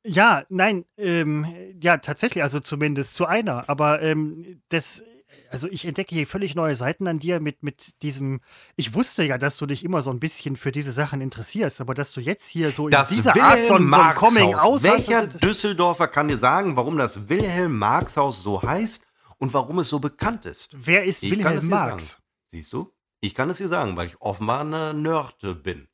Ja, 0.07 0.43
nein, 0.49 0.85
ähm, 0.97 1.47
ja, 1.81 1.97
tatsächlich, 1.97 2.43
also 2.43 2.59
zumindest 2.59 3.15
zu 3.15 3.25
einer. 3.25 3.67
Aber 3.67 4.03
ähm, 4.03 4.61
das, 4.69 5.01
also 5.49 5.67
ich 5.67 5.85
entdecke 5.85 6.13
hier 6.13 6.27
völlig 6.27 6.53
neue 6.53 6.75
Seiten 6.75 7.07
an 7.07 7.17
dir 7.17 7.39
mit, 7.39 7.63
mit 7.63 8.01
diesem. 8.03 8.41
Ich 8.75 8.93
wusste 8.93 9.23
ja, 9.23 9.39
dass 9.39 9.57
du 9.57 9.65
dich 9.65 9.83
immer 9.83 10.03
so 10.03 10.11
ein 10.11 10.19
bisschen 10.19 10.57
für 10.57 10.71
diese 10.71 10.91
Sachen 10.91 11.21
interessierst, 11.21 11.81
aber 11.81 11.95
dass 11.95 12.11
du 12.11 12.21
jetzt 12.21 12.47
hier 12.49 12.71
so 12.71 12.87
Das 12.87 13.09
in 13.09 13.15
dieser 13.17 13.35
Art 13.41 13.65
so, 13.65 13.73
ein- 13.73 13.89
so 13.89 13.95
ein 13.95 14.13
Coming 14.13 14.53
aus 14.55 14.83
Welcher 14.83 15.25
Düsseldorfer 15.25 16.07
kann 16.07 16.27
dir 16.27 16.37
sagen, 16.37 16.75
warum 16.75 16.97
das 16.99 17.27
Wilhelm-Marx-Haus 17.27 18.43
so 18.43 18.61
heißt 18.61 19.07
und 19.39 19.53
warum 19.55 19.79
es 19.79 19.89
so 19.89 19.97
bekannt 19.99 20.45
ist? 20.45 20.69
Wer 20.77 21.03
ist 21.05 21.23
Ich 21.23 21.31
Wilhelm 21.31 21.67
Marx? 21.67 22.21
Siehst 22.45 22.71
du? 22.73 22.91
Ich 23.21 23.33
kann 23.33 23.49
es 23.49 23.57
dir 23.57 23.67
sagen, 23.69 23.97
weil 23.97 24.05
ich 24.07 24.21
offenbar 24.21 24.61
eine 24.61 24.93
Nörte 24.93 25.55
bin. 25.55 25.87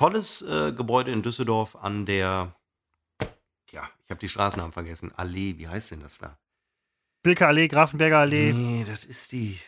Tolles 0.00 0.40
äh, 0.40 0.72
Gebäude 0.72 1.10
in 1.12 1.20
Düsseldorf 1.20 1.76
an 1.76 2.06
der, 2.06 2.54
ja, 3.70 3.82
ich 4.02 4.10
habe 4.10 4.18
die 4.18 4.30
Straßennamen 4.30 4.72
vergessen. 4.72 5.12
Allee, 5.14 5.56
wie 5.58 5.68
heißt 5.68 5.90
denn 5.90 6.00
das 6.00 6.16
da? 6.16 6.38
Bilker 7.22 7.48
Allee, 7.48 7.68
Grafenberger 7.68 8.16
Allee. 8.16 8.54
Nee, 8.54 8.86
das 8.88 9.04
ist 9.04 9.30
die. 9.32 9.58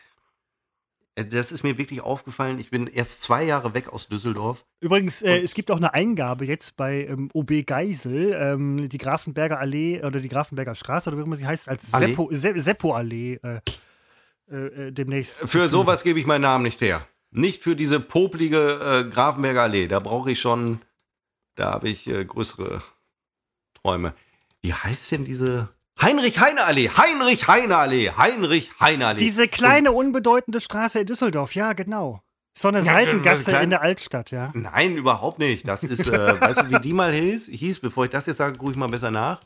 Äh, 1.16 1.26
Das 1.26 1.52
ist 1.52 1.64
mir 1.64 1.76
wirklich 1.76 2.00
aufgefallen. 2.00 2.58
Ich 2.58 2.70
bin 2.70 2.86
erst 2.86 3.20
zwei 3.20 3.42
Jahre 3.44 3.74
weg 3.74 3.92
aus 3.92 4.08
Düsseldorf. 4.08 4.64
Übrigens, 4.80 5.20
äh, 5.20 5.38
es 5.38 5.52
gibt 5.52 5.70
auch 5.70 5.76
eine 5.76 5.92
Eingabe 5.92 6.46
jetzt 6.46 6.78
bei 6.78 7.04
ähm, 7.04 7.28
OB 7.34 7.66
Geisel, 7.66 8.32
ähm, 8.32 8.88
die 8.88 8.96
Grafenberger 8.96 9.60
Allee 9.60 10.02
oder 10.02 10.18
die 10.18 10.30
Grafenberger 10.30 10.74
Straße 10.74 11.10
oder 11.10 11.18
wie 11.18 11.24
immer 11.24 11.36
sie 11.36 11.46
heißt, 11.46 11.68
als? 11.68 11.90
Seppo, 11.90 12.30
Se 12.32 12.54
Seppo 12.58 12.94
Allee 12.94 13.34
äh, 13.42 13.60
äh, 14.50 14.56
äh, 14.56 14.92
demnächst. 14.92 15.46
Für 15.46 15.68
sowas 15.68 16.02
gebe 16.02 16.18
ich 16.18 16.24
meinen 16.24 16.40
Namen 16.40 16.64
nicht 16.64 16.80
her. 16.80 17.06
Nicht 17.32 17.62
für 17.62 17.74
diese 17.74 17.98
poplige 17.98 19.04
äh, 19.06 19.10
Grafenberger 19.10 19.62
Allee. 19.62 19.88
Da 19.88 19.98
brauche 19.98 20.30
ich 20.30 20.40
schon, 20.40 20.80
da 21.56 21.72
habe 21.72 21.88
ich 21.88 22.06
äh, 22.06 22.24
größere 22.24 22.82
Träume. 23.82 24.12
Wie 24.60 24.74
heißt 24.74 25.12
denn 25.12 25.24
diese 25.24 25.70
Heinrich-Heine-Allee? 26.00 26.90
Heinrich-Heine-Allee. 26.90 28.10
Heinrich-Heine-Allee. 28.10 29.18
Diese 29.18 29.48
kleine, 29.48 29.92
unbedeutende 29.92 30.60
Straße 30.60 31.00
in 31.00 31.06
Düsseldorf, 31.06 31.54
ja, 31.54 31.72
genau. 31.72 32.20
So 32.56 32.68
eine 32.68 32.78
Ja, 32.78 32.84
Seitengasse 32.84 33.56
in 33.58 33.70
der 33.70 33.80
Altstadt, 33.80 34.30
ja. 34.30 34.50
Nein, 34.54 34.96
überhaupt 34.96 35.38
nicht. 35.38 35.66
Das 35.66 35.84
ist, 35.84 36.06
äh, 36.08 36.40
weißt 36.40 36.60
du, 36.60 36.70
wie 36.70 36.80
die 36.80 36.92
mal 36.92 37.12
hieß? 37.12 37.46
hieß? 37.46 37.78
Bevor 37.80 38.04
ich 38.04 38.10
das 38.10 38.26
jetzt 38.26 38.36
sage, 38.36 38.58
gucke 38.58 38.72
ich 38.72 38.76
mal 38.76 38.88
besser 38.88 39.10
nach. 39.10 39.40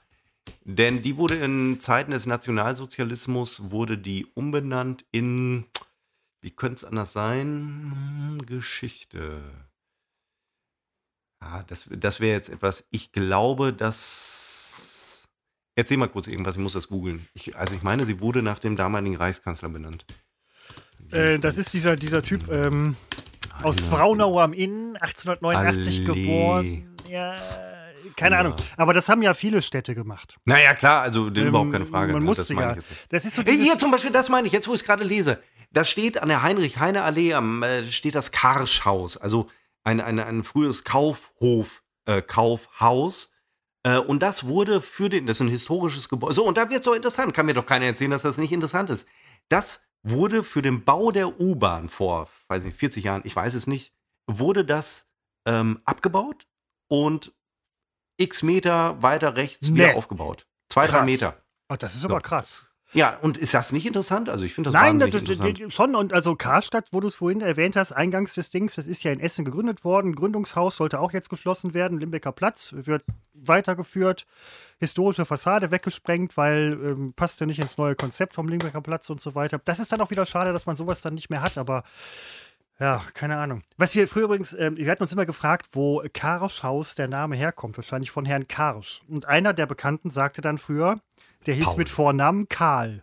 Denn 0.64 1.02
die 1.02 1.16
wurde 1.16 1.36
in 1.36 1.78
Zeiten 1.80 2.10
des 2.10 2.26
Nationalsozialismus, 2.26 3.70
wurde 3.70 3.96
die 3.98 4.26
umbenannt 4.34 5.04
in, 5.12 5.66
wie 6.46 6.52
könnte 6.52 6.76
es 6.76 6.84
anders 6.84 7.12
sein? 7.12 8.38
Geschichte. 8.46 9.40
Ja, 11.42 11.64
das, 11.66 11.88
das 11.90 12.20
wäre 12.20 12.36
jetzt 12.36 12.50
etwas, 12.50 12.86
ich 12.92 13.10
glaube, 13.10 13.72
dass. 13.72 15.24
Erzähl 15.74 15.96
mal 15.96 16.08
kurz 16.08 16.28
irgendwas, 16.28 16.54
ich 16.54 16.62
muss 16.62 16.74
das 16.74 16.86
googeln. 16.86 17.26
Also 17.54 17.74
ich 17.74 17.82
meine, 17.82 18.06
sie 18.06 18.20
wurde 18.20 18.42
nach 18.42 18.60
dem 18.60 18.76
damaligen 18.76 19.16
Reichskanzler 19.16 19.68
benannt. 19.70 20.06
Äh, 21.10 21.40
das 21.40 21.58
ist 21.58 21.74
dieser, 21.74 21.96
dieser 21.96 22.22
Typ 22.22 22.48
ähm, 22.48 22.96
aus 23.64 23.82
Braunau 23.82 24.38
am 24.38 24.52
Inn, 24.52 24.96
1889 25.00 26.08
Allee. 26.08 26.22
geboren. 26.22 26.96
Ja, 27.10 27.36
keine 28.16 28.36
Ja. 28.36 28.40
Ahnung. 28.42 28.54
Aber 28.76 28.94
das 28.94 29.08
haben 29.08 29.20
ja 29.20 29.34
viele 29.34 29.62
Städte 29.62 29.96
gemacht. 29.96 30.38
Naja, 30.44 30.74
klar, 30.74 31.02
also 31.02 31.26
Ähm, 31.26 31.48
überhaupt 31.48 31.72
keine 31.72 31.86
Frage. 31.86 32.12
Man 32.12 32.22
ne? 32.22 32.26
musste 32.26 32.54
ja. 32.54 32.76
Das 33.08 33.24
ist 33.24 33.34
so 33.34 33.42
dieses, 33.42 33.64
Hier 33.64 33.76
zum 33.76 33.90
Beispiel, 33.90 34.12
das 34.12 34.28
meine 34.28 34.46
ich, 34.46 34.52
jetzt 34.52 34.68
wo 34.68 34.74
ich 34.74 34.80
es 34.82 34.86
gerade 34.86 35.02
lese. 35.02 35.42
Da 35.70 35.84
steht 35.84 36.18
an 36.18 36.28
der 36.28 36.42
Heinrich-Heine-Allee 36.42 37.34
am, 37.34 37.62
äh, 37.62 37.84
steht 37.90 38.14
das 38.14 38.32
Karschhaus, 38.32 39.16
also 39.16 39.48
ein, 39.84 40.00
ein, 40.00 40.18
ein 40.18 40.42
frühes 40.44 40.84
Kaufhof, 40.84 41.82
äh, 42.06 42.22
Kaufhaus. 42.22 43.32
Äh, 43.84 43.98
und 43.98 44.20
das 44.22 44.46
wurde 44.46 44.80
für 44.80 45.08
den, 45.08 45.26
das 45.26 45.36
ist 45.38 45.42
ein 45.42 45.48
historisches 45.48 46.08
Gebäude. 46.08 46.34
So, 46.34 46.44
und 46.44 46.56
da 46.56 46.70
wird 46.70 46.82
so 46.84 46.92
interessant. 46.94 47.34
Kann 47.34 47.46
mir 47.46 47.54
doch 47.54 47.66
keiner 47.66 47.86
erzählen, 47.86 48.10
dass 48.10 48.22
das 48.22 48.38
nicht 48.38 48.52
interessant 48.52 48.90
ist. 48.90 49.06
Das 49.48 49.84
wurde 50.02 50.42
für 50.42 50.62
den 50.62 50.84
Bau 50.84 51.10
der 51.12 51.40
U-Bahn 51.40 51.88
vor, 51.88 52.28
weiß 52.48 52.64
nicht, 52.64 52.76
40 52.78 53.04
Jahren, 53.04 53.22
ich 53.24 53.34
weiß 53.34 53.54
es 53.54 53.66
nicht, 53.66 53.92
wurde 54.26 54.64
das 54.64 55.08
ähm, 55.46 55.80
abgebaut 55.84 56.46
und 56.88 57.32
x 58.16 58.42
Meter 58.42 59.00
weiter 59.02 59.36
rechts 59.36 59.68
Nee. 59.68 59.78
wieder 59.78 59.96
aufgebaut. 59.96 60.46
Zwei, 60.68 60.86
drei 60.86 60.98
Krass. 60.98 61.06
Meter. 61.06 61.42
oh, 61.68 61.76
das 61.76 61.94
ist 61.94 62.04
aber 62.04 62.20
krass. 62.20 62.70
Ja, 62.96 63.18
und 63.20 63.36
ist 63.36 63.52
das 63.52 63.72
nicht 63.72 63.84
interessant? 63.84 64.30
Also 64.30 64.46
ich 64.46 64.54
finde 64.54 64.70
das 64.70 64.80
Nein, 64.80 64.98
das, 64.98 65.12
interessant. 65.14 65.70
schon. 65.70 65.94
Und 65.94 66.14
also 66.14 66.34
Karstadt, 66.34 66.88
wo 66.92 67.00
du 67.00 67.08
es 67.08 67.14
vorhin 67.14 67.42
erwähnt 67.42 67.76
hast, 67.76 67.92
eingangs 67.92 68.34
des 68.34 68.48
Dings, 68.48 68.74
das 68.74 68.86
ist 68.86 69.02
ja 69.02 69.12
in 69.12 69.20
Essen 69.20 69.44
gegründet 69.44 69.84
worden. 69.84 70.14
Gründungshaus 70.14 70.76
sollte 70.76 70.98
auch 70.98 71.12
jetzt 71.12 71.28
geschlossen 71.28 71.74
werden. 71.74 72.00
Limbecker 72.00 72.32
Platz 72.32 72.74
wird 72.74 73.04
weitergeführt. 73.34 74.26
Historische 74.78 75.26
Fassade 75.26 75.70
weggesprengt, 75.70 76.38
weil 76.38 76.78
ähm, 76.82 77.12
passt 77.14 77.38
ja 77.38 77.46
nicht 77.46 77.58
ins 77.58 77.76
neue 77.76 77.96
Konzept 77.96 78.32
vom 78.32 78.48
Limbecker 78.48 78.80
Platz 78.80 79.10
und 79.10 79.20
so 79.20 79.34
weiter. 79.34 79.60
Das 79.62 79.78
ist 79.78 79.92
dann 79.92 80.00
auch 80.00 80.10
wieder 80.10 80.24
schade, 80.24 80.54
dass 80.54 80.64
man 80.64 80.76
sowas 80.76 81.02
dann 81.02 81.12
nicht 81.12 81.28
mehr 81.28 81.42
hat, 81.42 81.58
aber 81.58 81.84
ja, 82.80 83.02
keine 83.12 83.36
Ahnung. 83.36 83.62
Was 83.76 83.94
wir 83.94 84.08
früher 84.08 84.24
übrigens, 84.24 84.54
ähm, 84.54 84.76
wir 84.76 84.90
hatten 84.90 85.02
uns 85.02 85.12
immer 85.12 85.26
gefragt, 85.26 85.68
wo 85.72 86.02
Karschhaus 86.12 86.94
der 86.94 87.08
Name 87.08 87.36
herkommt. 87.36 87.76
Wahrscheinlich 87.76 88.10
von 88.10 88.24
Herrn 88.24 88.48
Karsch. 88.48 89.02
Und 89.08 89.26
einer 89.26 89.52
der 89.52 89.66
Bekannten 89.66 90.10
sagte 90.10 90.42
dann 90.42 90.58
früher, 90.58 90.98
der 91.46 91.54
hieß 91.54 91.64
Paul. 91.66 91.76
mit 91.76 91.88
Vornamen 91.88 92.48
Karl. 92.48 93.02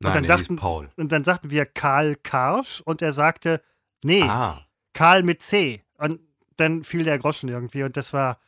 Nein, 0.00 0.12
dann 0.14 0.26
dachten- 0.26 0.56
Paul. 0.56 0.90
Und 0.96 1.12
dann 1.12 1.24
sagten 1.24 1.50
wir 1.50 1.66
Karl 1.66 2.16
Karsch 2.16 2.80
und 2.82 3.00
er 3.02 3.12
sagte, 3.12 3.62
nee, 4.02 4.22
Ah, 4.22 4.66
Karl 4.92 5.22
mit 5.22 5.42
C. 5.42 5.82
Und 5.98 6.20
dann 6.56 6.84
fiel 6.84 7.04
der 7.04 7.18
Groschen 7.18 7.48
irgendwie 7.48 7.82
und 7.82 7.96
das 7.96 8.12
war, 8.12 8.38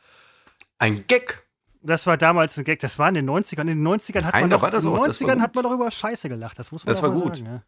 ein 0.79 1.05
Gag. 1.07 1.43
das 1.81 2.05
war 2.07 2.17
damals 2.17 2.57
ein 2.57 2.63
Gag. 2.63 2.79
Das 2.79 2.99
war 2.99 3.09
in 3.09 3.15
den 3.15 3.25
90ern. 3.29 3.61
In 3.61 3.67
den 3.67 3.83
90ern 3.87 4.23
hat 4.23 4.33
Nein, 4.33 4.43
man 4.43 4.49
doch, 4.51 4.63
in 4.63 4.69
den 4.71 4.75
auch, 4.75 5.05
das 5.05 5.21
war 5.21 5.29
90ern 5.29 5.33
gut. 5.35 5.41
hat 5.41 5.55
man 5.55 5.63
doch 5.63 5.71
über 5.71 5.89
Scheiße 5.91 6.29
gelacht. 6.29 6.59
Das 6.59 6.71
muss 6.71 6.85
man 6.85 6.93
Das 6.93 7.01
war 7.01 7.09
gut. 7.11 7.37
sagen. 7.37 7.45
Ja. 7.47 7.63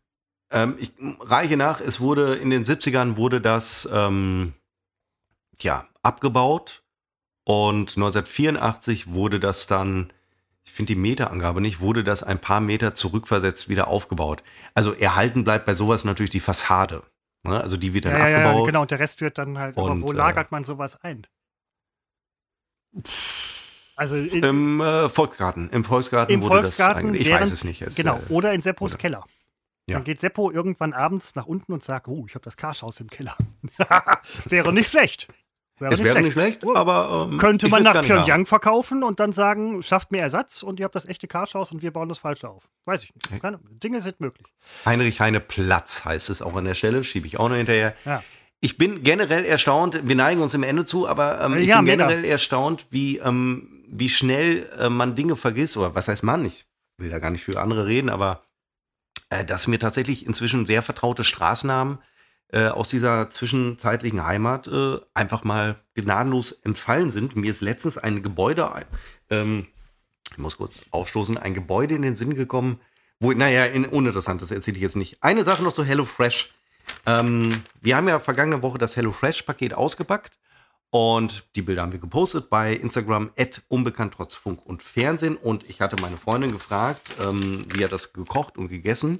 Ähm, 0.52 0.76
ich 0.80 0.92
reiche 1.22 1.58
nach, 1.58 1.80
es 1.82 2.00
wurde 2.00 2.36
in 2.36 2.50
den 2.52 2.64
70ern 2.66 3.18
wurde 3.18 3.42
das 3.42 3.88
ähm, 3.92 4.54
ja, 5.62 5.88
abgebaut 6.04 6.84
und 7.44 7.98
1984 7.98 9.12
wurde 9.12 9.40
das 9.40 9.68
dann, 9.68 10.12
ich 10.66 10.72
finde 10.72 10.94
die 10.94 11.00
Meterangabe 11.00 11.62
nicht, 11.62 11.80
wurde 11.80 12.04
das 12.04 12.24
ein 12.24 12.40
paar 12.40 12.60
Meter 12.62 12.94
zurückversetzt 12.94 13.70
wieder 13.70 13.88
aufgebaut. 13.88 14.44
Also 14.76 14.94
erhalten 14.94 15.44
bleibt 15.44 15.66
bei 15.66 15.74
sowas 15.74 16.04
natürlich 16.06 16.30
die 16.30 16.40
Fassade. 16.40 17.02
Ne? 17.44 17.60
Also 17.60 17.76
die 17.78 17.94
wird 17.94 18.06
dann 18.06 18.14
Ja, 18.14 18.20
ja, 18.20 18.30
ja, 18.30 18.38
abgebaut. 18.50 18.66
genau. 18.68 18.82
Und 18.82 18.92
der 18.92 19.00
Rest 19.00 19.22
wird 19.22 19.38
dann 19.38 19.58
halt, 19.58 19.78
aber 19.78 19.92
Und, 19.92 20.02
wo 20.02 20.12
äh, 20.12 20.16
lagert 20.16 20.52
man 20.52 20.64
sowas 20.64 21.02
ein? 21.04 21.26
Also 23.96 24.16
in, 24.16 24.44
Im 24.44 24.82
äh, 24.82 25.10
Volksgarten. 25.10 25.70
Im 25.72 25.84
Volksgarten 25.84 26.34
Im 26.34 26.42
wurde 26.42 26.62
Volksgarten 26.62 27.02
das 27.02 27.06
eigentlich, 27.10 27.22
ich 27.24 27.28
während- 27.28 27.44
weiß 27.44 27.52
es 27.52 27.64
nicht. 27.64 27.82
Es, 27.82 27.96
genau, 27.96 28.18
äh, 28.18 28.32
oder 28.34 28.54
in 28.54 28.62
Seppos 28.62 28.94
oder- 28.94 29.02
Keller. 29.02 29.24
Ja. 29.88 29.96
Dann 29.96 30.04
geht 30.04 30.20
Seppo 30.20 30.52
irgendwann 30.52 30.94
abends 30.94 31.34
nach 31.36 31.48
unten 31.48 31.74
und 31.74 31.84
sagt, 31.84 32.08
oh, 32.08 32.24
ich 32.28 32.36
habe 32.36 32.44
das 32.46 32.58
Karschhaus 32.58 33.00
im 33.00 33.10
Keller. 33.10 33.36
wäre 34.46 34.72
nicht 34.72 34.92
schlecht. 34.92 35.28
Wäre 35.80 35.94
es 35.94 36.04
wäre 36.04 36.22
nicht 36.22 36.34
schlecht, 36.34 36.66
aber 36.66 37.30
ähm, 37.32 37.38
Könnte 37.38 37.68
man 37.70 37.84
nach. 37.84 38.02
Pyongyang 38.02 38.46
verkaufen 38.46 39.04
und 39.04 39.20
dann 39.20 39.32
sagen, 39.32 39.82
schafft 39.82 40.12
mir 40.12 40.20
Ersatz 40.20 40.62
und 40.64 40.80
ihr 40.80 40.84
habt 40.86 40.96
das 40.96 41.06
echte 41.08 41.28
Karschhaus 41.28 41.72
und 41.72 41.82
wir 41.82 41.92
bauen 41.92 42.10
das 42.10 42.20
falsche 42.20 42.50
auf. 42.50 42.68
Weiß 42.86 43.04
ich 43.04 43.14
nicht. 43.16 43.42
Keine, 43.42 43.60
Dinge 43.70 44.02
sind 44.02 44.20
möglich. 44.20 44.48
Heinrich 44.86 45.20
Heine 45.20 45.40
Platz 45.40 46.06
heißt 46.06 46.30
es 46.30 46.42
auch 46.42 46.56
an 46.56 46.66
der 46.66 46.74
Stelle, 46.74 47.04
schiebe 47.04 47.28
ich 47.28 47.40
auch 47.40 47.50
noch 47.50 47.56
hinterher. 47.56 47.96
Ja. 48.06 48.24
Ich 48.62 48.78
bin 48.78 49.04
generell 49.04 49.46
erstaunt, 49.46 50.02
wir 50.04 50.16
neigen 50.16 50.42
uns 50.42 50.54
im 50.54 50.64
Ende 50.64 50.84
zu, 50.84 51.08
aber 51.08 51.40
ähm, 51.42 51.58
ich 51.58 51.68
Ja, 51.68 51.78
bin 51.78 51.86
mega. 51.86 52.08
generell 52.08 52.26
erstaunt, 52.26 52.88
wie, 52.90 53.18
ähm, 53.20 53.84
wie 53.88 54.10
schnell 54.10 54.70
äh, 54.78 54.90
man 54.90 55.16
Dinge 55.16 55.36
vergisst, 55.38 55.78
oder 55.78 55.96
was 55.96 56.10
heißt 56.10 56.24
man? 56.24 56.44
Ich 56.44 56.66
will 56.98 57.10
da 57.10 57.20
gar 57.20 57.30
nicht 57.30 57.44
für 57.44 57.60
andere 57.62 57.86
reden, 57.86 58.10
aber 58.10 58.44
äh, 59.30 59.46
dass 59.46 59.68
mir 59.68 59.80
tatsächlich 59.80 60.26
inzwischen 60.26 60.66
sehr 60.66 60.82
vertraute 60.82 61.24
Straßennamen 61.24 62.00
äh, 62.52 62.68
aus 62.68 62.90
dieser 62.90 63.30
zwischenzeitlichen 63.30 64.26
Heimat 64.26 64.68
äh, 64.68 64.98
einfach 65.14 65.44
mal 65.44 65.80
gnadenlos 65.96 66.52
entfallen 66.52 67.12
sind. 67.12 67.36
Mir 67.36 67.52
ist 67.52 67.62
letztens 67.62 67.98
ein 67.98 68.24
Gebäude, 68.24 68.70
ähm, 69.30 69.68
ich 70.32 70.38
muss 70.38 70.58
kurz 70.58 70.84
aufstoßen, 70.92 71.38
ein 71.38 71.54
Gebäude 71.54 71.96
in 71.96 72.02
den 72.02 72.16
Sinn 72.16 72.36
gekommen, 72.36 72.80
wo, 73.20 73.32
naja, 73.34 73.66
in, 73.66 73.86
uninteressant, 73.86 74.42
das 74.42 74.52
erzähle 74.52 74.78
ich 74.78 74.84
jetzt 74.84 74.96
nicht. 74.96 75.22
Eine 75.22 75.44
Sache 75.44 75.64
noch 75.64 75.74
zu 75.74 75.84
HelloFresh. 75.84 76.54
Ähm, 77.06 77.64
wir 77.82 77.98
haben 77.98 78.08
ja 78.08 78.20
vergangene 78.20 78.62
Woche 78.62 78.78
das 78.78 78.96
HelloFresh-Paket 78.96 79.74
ausgepackt 79.74 80.40
und 80.92 81.46
die 81.56 81.62
Bilder 81.62 81.84
haben 81.84 81.92
wir 81.92 82.00
gepostet 82.00 82.50
bei 82.50 82.74
Instagram, 82.74 83.32
unbekannt 83.68 84.16
trotz 84.16 84.36
Funk 84.36 84.66
und 84.66 84.82
Fernsehen. 84.82 85.36
Und 85.36 85.70
ich 85.70 85.82
hatte 85.82 86.02
meine 86.02 86.18
Freundin 86.18 86.52
gefragt, 86.52 87.12
ähm, 87.22 87.66
wie 87.74 87.84
hat 87.84 87.92
das 87.92 88.14
gekocht 88.14 88.58
und 88.58 88.70
gegessen, 88.70 89.20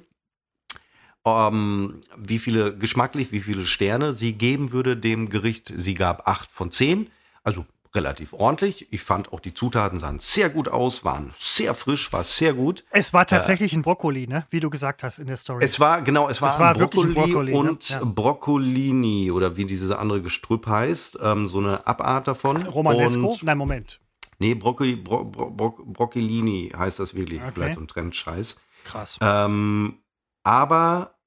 ähm, 1.24 2.00
wie 2.16 2.38
viele 2.38 2.76
geschmacklich, 2.76 3.32
wie 3.32 3.40
viele 3.40 3.66
Sterne 3.66 4.12
sie 4.12 4.32
geben 4.32 4.72
würde 4.72 4.96
dem 4.96 5.28
Gericht. 5.28 5.72
Sie 5.76 5.94
gab 5.94 6.26
8 6.26 6.50
von 6.50 6.70
10, 6.70 7.10
also 7.42 7.64
relativ 7.94 8.32
ordentlich. 8.32 8.86
Ich 8.92 9.02
fand 9.02 9.32
auch 9.32 9.40
die 9.40 9.52
Zutaten 9.52 9.98
sahen 9.98 10.18
sehr 10.20 10.48
gut 10.48 10.68
aus, 10.68 11.04
waren 11.04 11.32
sehr 11.36 11.74
frisch, 11.74 12.12
war 12.12 12.22
sehr 12.24 12.54
gut. 12.54 12.84
Es 12.90 13.12
war 13.12 13.26
tatsächlich 13.26 13.72
ein 13.72 13.82
Brokkoli, 13.82 14.26
ne? 14.28 14.46
wie 14.50 14.60
du 14.60 14.70
gesagt 14.70 15.02
hast 15.02 15.18
in 15.18 15.26
der 15.26 15.36
Story. 15.36 15.64
Es 15.64 15.80
war, 15.80 16.00
genau, 16.02 16.28
es 16.28 16.40
war, 16.40 16.50
Es 16.52 16.58
war 16.60 16.74
ein 16.74 16.80
wirklich 16.80 17.04
ein 17.04 17.14
Brokkoli, 17.14 17.32
Brokkoli, 17.32 17.52
ne? 17.52 17.58
und 17.58 17.88
Ja. 17.88 18.00
Broccolini 18.04 19.30
oder 19.30 19.56
wie 19.56 19.64
dieses 19.64 19.90
andere 19.90 20.22
Gestrüpp 20.22 20.66
heißt, 20.66 21.18
ähm, 21.20 21.48
so 21.48 21.58
eine 21.58 21.86
Abart 21.86 22.28
davon. 22.28 22.62
Romanesco? 22.66 23.32
Und, 23.32 23.42
Nein, 23.42 23.58
Moment. 23.58 24.00
nee, 24.38 24.54
Broccoli, 24.54 24.96
Bro, 24.96 25.24
Bro, 25.24 25.50
Bro, 25.50 25.70
Broccolini 25.86 26.72
heißt 26.76 27.00
das 27.00 27.14
wirklich. 27.14 27.40
Okay. 27.42 27.50
Vielleicht 27.54 27.74
so 27.74 27.80
ein 27.80 27.88
Trendscheiß. 27.88 28.60
Krass. 28.84 29.18
Ähm, 29.20 29.98
aber, 30.42 31.18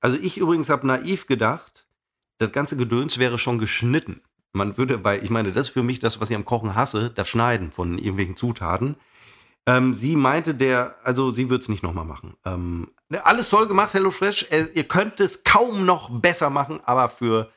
also 0.00 0.16
ich 0.16 0.38
übrigens 0.38 0.68
habe 0.68 0.86
naiv 0.86 1.26
gedacht, 1.26 1.86
das 2.38 2.52
ganze 2.52 2.76
Gedöns 2.76 3.18
wäre 3.18 3.38
schon 3.38 3.58
geschnitten. 3.58 4.22
Man 4.52 4.78
würde 4.78 4.98
bei, 4.98 5.20
ich 5.20 5.30
meine, 5.30 5.52
das 5.52 5.68
ist 5.68 5.72
für 5.72 5.82
mich 5.82 5.98
das, 5.98 6.20
was 6.20 6.30
ich 6.30 6.36
am 6.36 6.44
Kochen 6.44 6.74
hasse, 6.74 7.10
das 7.10 7.28
Schneiden 7.28 7.70
von 7.70 7.98
irgendwelchen 7.98 8.36
Zutaten. 8.36 8.96
Ähm, 9.66 9.94
sie 9.94 10.16
meinte, 10.16 10.54
der, 10.54 10.96
also 11.02 11.30
sie 11.30 11.50
wird 11.50 11.62
es 11.62 11.68
nicht 11.68 11.82
nochmal 11.82 12.04
machen. 12.04 12.34
Ähm, 12.44 12.90
alles 13.24 13.48
toll 13.48 13.66
gemacht, 13.66 13.94
HelloFresh. 13.94 14.46
Äh, 14.50 14.68
ihr 14.74 14.84
könnt 14.84 15.20
es 15.20 15.44
kaum 15.44 15.84
noch 15.84 16.08
besser 16.20 16.50
machen, 16.50 16.80
aber 16.84 17.08
für 17.08 17.50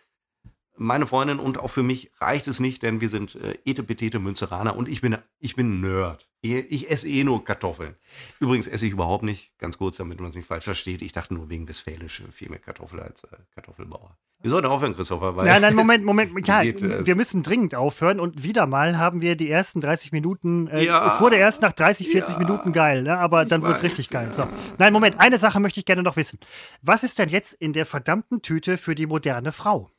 meine 0.79 1.05
Freundin 1.05 1.39
und 1.39 1.59
auch 1.59 1.69
für 1.69 1.83
mich 1.83 2.11
reicht 2.19 2.47
es 2.47 2.59
nicht, 2.59 2.81
denn 2.83 3.01
wir 3.01 3.09
sind 3.09 3.35
äh, 3.35 3.57
etepetete 3.65 4.19
Münzeraner 4.19 4.75
und 4.75 4.87
ich 4.87 5.01
bin, 5.01 5.17
ich 5.39 5.55
bin 5.55 5.81
Nerd. 5.81 6.29
Ich, 6.41 6.53
ich, 6.53 6.89
esse 6.89 7.07
eh 7.07 7.23
nur 7.23 7.43
Kartoffeln. 7.43 7.95
Übrigens 8.39 8.65
esse 8.65 8.85
ich 8.85 8.93
überhaupt 8.93 9.23
nicht, 9.23 9.51
ganz 9.57 9.77
kurz, 9.77 9.97
damit 9.97 10.21
man 10.21 10.29
es 10.29 10.35
nicht 10.35 10.47
falsch 10.47 10.63
versteht. 10.63 11.01
Ich 11.01 11.11
dachte 11.11 11.33
nur 11.33 11.49
wegen 11.49 11.67
Westfälisch 11.67 12.23
viel 12.31 12.49
mehr 12.49 12.59
Kartoffel 12.59 13.01
als 13.01 13.23
äh, 13.25 13.37
Kartoffelbauer. 13.53 14.17
Wir 14.41 14.49
sollten 14.49 14.67
aufhören, 14.67 14.95
Christopher. 14.95 15.35
Weil 15.35 15.45
nein, 15.45 15.61
nein, 15.61 15.75
Moment, 15.75 16.05
Moment. 16.05 16.47
Ja, 16.47 16.63
geht, 16.63 16.81
äh, 16.81 17.05
wir 17.05 17.15
müssen 17.15 17.43
dringend 17.43 17.75
aufhören 17.75 18.21
und 18.21 18.41
wieder 18.41 18.67
mal 18.67 18.97
haben 18.97 19.21
wir 19.21 19.35
die 19.35 19.49
ersten 19.49 19.81
30 19.81 20.13
Minuten. 20.13 20.67
Äh, 20.67 20.85
ja, 20.85 21.13
es 21.13 21.19
wurde 21.19 21.35
erst 21.35 21.61
nach 21.61 21.73
30, 21.73 22.07
40 22.07 22.33
ja, 22.35 22.39
Minuten 22.39 22.71
geil, 22.71 23.03
ne? 23.03 23.17
aber 23.17 23.43
dann 23.43 23.61
wird 23.61 23.75
es 23.75 23.83
richtig 23.83 24.09
geil. 24.09 24.31
So. 24.33 24.45
Nein, 24.77 24.93
Moment, 24.93 25.19
eine 25.19 25.37
Sache 25.37 25.59
möchte 25.59 25.81
ich 25.81 25.85
gerne 25.85 26.03
noch 26.03 26.15
wissen. 26.15 26.39
Was 26.81 27.03
ist 27.03 27.19
denn 27.19 27.27
jetzt 27.27 27.53
in 27.53 27.73
der 27.73 27.85
verdammten 27.85 28.41
Tüte 28.41 28.77
für 28.77 28.95
die 28.95 29.07
moderne 29.07 29.51
Frau? 29.51 29.91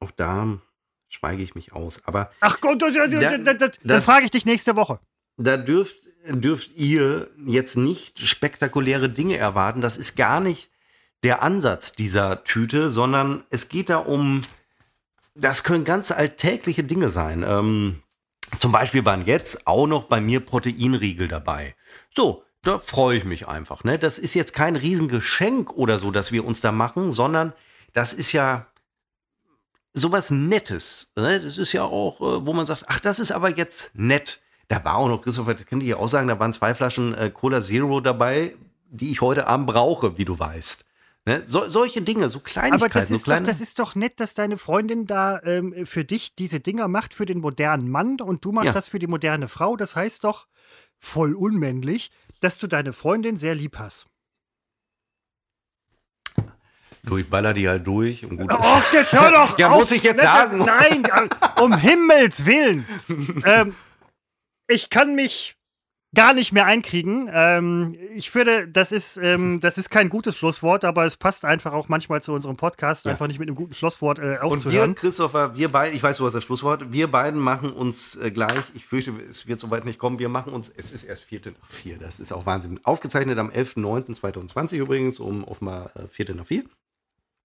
Auch 0.00 0.10
da 0.10 0.58
schweige 1.08 1.42
ich 1.42 1.54
mich 1.54 1.72
aus. 1.72 2.02
Aber 2.04 2.30
Ach 2.40 2.60
Gott, 2.60 2.82
da, 2.82 2.90
da, 2.90 3.54
da, 3.54 3.68
dann 3.82 4.02
frage 4.02 4.24
ich 4.24 4.30
dich 4.30 4.44
nächste 4.44 4.76
Woche. 4.76 5.00
Da 5.36 5.56
dürft, 5.56 6.08
dürft 6.26 6.76
ihr 6.76 7.30
jetzt 7.46 7.76
nicht 7.76 8.18
spektakuläre 8.26 9.08
Dinge 9.08 9.36
erwarten. 9.36 9.80
Das 9.80 9.96
ist 9.96 10.16
gar 10.16 10.40
nicht 10.40 10.70
der 11.22 11.42
Ansatz 11.42 11.92
dieser 11.92 12.44
Tüte, 12.44 12.90
sondern 12.90 13.44
es 13.50 13.68
geht 13.68 13.88
da 13.88 13.98
um, 13.98 14.42
das 15.34 15.64
können 15.64 15.84
ganz 15.84 16.10
alltägliche 16.10 16.84
Dinge 16.84 17.10
sein. 17.10 17.44
Ähm, 17.46 18.02
zum 18.60 18.72
Beispiel 18.72 19.04
waren 19.04 19.26
jetzt 19.26 19.66
auch 19.66 19.86
noch 19.86 20.04
bei 20.04 20.20
mir 20.20 20.40
Proteinriegel 20.40 21.28
dabei. 21.28 21.74
So, 22.14 22.44
da 22.62 22.80
freue 22.80 23.18
ich 23.18 23.24
mich 23.24 23.46
einfach. 23.46 23.84
Ne? 23.84 23.98
Das 23.98 24.18
ist 24.18 24.34
jetzt 24.34 24.54
kein 24.54 24.76
Riesengeschenk 24.76 25.72
oder 25.72 25.98
so, 25.98 26.10
dass 26.10 26.32
wir 26.32 26.44
uns 26.44 26.60
da 26.60 26.72
machen, 26.72 27.10
sondern 27.10 27.52
das 27.92 28.12
ist 28.12 28.32
ja 28.32 28.66
sowas 29.94 30.30
Nettes. 30.30 31.12
Ne? 31.16 31.40
Das 31.40 31.58
ist 31.58 31.72
ja 31.72 31.84
auch, 31.84 32.20
äh, 32.20 32.46
wo 32.46 32.52
man 32.52 32.66
sagt, 32.66 32.84
ach, 32.88 33.00
das 33.00 33.18
ist 33.18 33.32
aber 33.32 33.56
jetzt 33.56 33.94
nett. 33.94 34.40
Da 34.68 34.84
war 34.84 34.96
auch 34.96 35.08
noch, 35.08 35.22
Christopher, 35.22 35.54
das 35.54 35.66
könnte 35.66 35.86
ich 35.86 35.94
auch 35.94 36.08
sagen, 36.08 36.28
da 36.28 36.38
waren 36.38 36.52
zwei 36.52 36.74
Flaschen 36.74 37.14
äh, 37.14 37.30
Cola 37.30 37.60
Zero 37.60 38.00
dabei, 38.00 38.54
die 38.90 39.10
ich 39.10 39.20
heute 39.20 39.46
Abend 39.46 39.66
brauche, 39.66 40.18
wie 40.18 40.24
du 40.24 40.38
weißt. 40.38 40.84
Ne? 41.24 41.42
So, 41.46 41.68
solche 41.68 42.02
Dinge, 42.02 42.28
so 42.28 42.40
Kleinigkeiten. 42.40 42.84
Aber 42.84 42.88
das 42.88 43.10
ist, 43.10 43.24
so 43.24 43.30
doch, 43.32 43.44
das 43.44 43.60
ist 43.60 43.78
doch 43.78 43.94
nett, 43.94 44.20
dass 44.20 44.34
deine 44.34 44.56
Freundin 44.56 45.06
da 45.06 45.42
ähm, 45.42 45.84
für 45.84 46.04
dich 46.04 46.34
diese 46.34 46.60
Dinger 46.60 46.88
macht, 46.88 47.12
für 47.12 47.26
den 47.26 47.40
modernen 47.40 47.90
Mann 47.90 48.20
und 48.20 48.44
du 48.44 48.52
machst 48.52 48.68
ja. 48.68 48.72
das 48.72 48.88
für 48.88 48.98
die 48.98 49.06
moderne 49.06 49.48
Frau. 49.48 49.76
Das 49.76 49.96
heißt 49.96 50.24
doch 50.24 50.46
voll 50.98 51.34
unmännlich, 51.34 52.10
dass 52.40 52.58
du 52.58 52.66
deine 52.66 52.92
Freundin 52.92 53.36
sehr 53.36 53.54
lieb 53.54 53.78
hast. 53.78 54.06
Durchballer 57.08 57.54
die 57.54 57.68
halt 57.68 57.86
durch 57.86 58.24
und 58.24 58.36
gut. 58.36 58.50
Oh, 58.52 58.82
jetzt 58.92 59.12
hör 59.12 59.30
doch 59.30 59.58
Ja, 59.58 59.70
auf. 59.70 59.80
muss 59.80 59.92
ich 59.92 60.02
jetzt 60.02 60.20
sagen. 60.20 60.58
Nein, 60.64 61.04
um 61.60 61.76
Himmels 61.78 62.46
Willen. 62.46 62.86
ähm, 63.44 63.74
ich 64.66 64.90
kann 64.90 65.14
mich 65.14 65.58
gar 66.14 66.32
nicht 66.32 66.52
mehr 66.52 66.64
einkriegen. 66.64 67.28
Ähm, 67.30 67.94
ich 68.14 68.30
finde, 68.30 68.66
das 68.66 68.92
ist, 68.92 69.18
ähm, 69.18 69.60
das 69.60 69.76
ist 69.76 69.90
kein 69.90 70.08
gutes 70.08 70.38
Schlusswort, 70.38 70.84
aber 70.84 71.04
es 71.04 71.16
passt 71.18 71.44
einfach 71.44 71.74
auch 71.74 71.88
manchmal 71.88 72.22
zu 72.22 72.32
unserem 72.32 72.56
Podcast, 72.56 73.04
ja. 73.04 73.10
einfach 73.10 73.26
nicht 73.26 73.38
mit 73.38 73.48
einem 73.48 73.56
guten 73.56 73.74
Schlusswort 73.74 74.18
äh, 74.18 74.38
aufzuhören. 74.38 74.90
Und 74.90 74.96
wir, 74.96 75.00
Christopher, 75.00 75.54
wir 75.56 75.70
beide, 75.70 75.94
ich 75.94 76.02
weiß, 76.02 76.16
du 76.16 76.24
hast 76.26 76.32
das 76.32 76.44
Schlusswort, 76.44 76.92
wir 76.92 77.08
beiden 77.08 77.38
machen 77.40 77.72
uns 77.72 78.16
äh, 78.16 78.30
gleich, 78.30 78.64
ich 78.74 78.86
fürchte, 78.86 79.12
es 79.28 79.46
wird 79.46 79.60
soweit 79.60 79.84
nicht 79.84 79.98
kommen, 79.98 80.18
wir 80.18 80.30
machen 80.30 80.54
uns, 80.54 80.72
es 80.74 80.92
ist 80.92 81.04
erst 81.04 81.24
Vierte 81.24 81.50
nach 81.50 81.68
vier, 81.68 81.98
das 81.98 82.20
ist 82.20 82.32
auch 82.32 82.46
Wahnsinn. 82.46 82.80
Aufgezeichnet 82.84 83.38
am 83.38 83.50
11.09.2020 83.50 84.76
übrigens, 84.76 85.20
um 85.20 85.44
auf 85.44 85.60
mal 85.60 85.90
äh, 85.94 86.08
Vierte 86.08 86.34
nach 86.34 86.46
vier. 86.46 86.64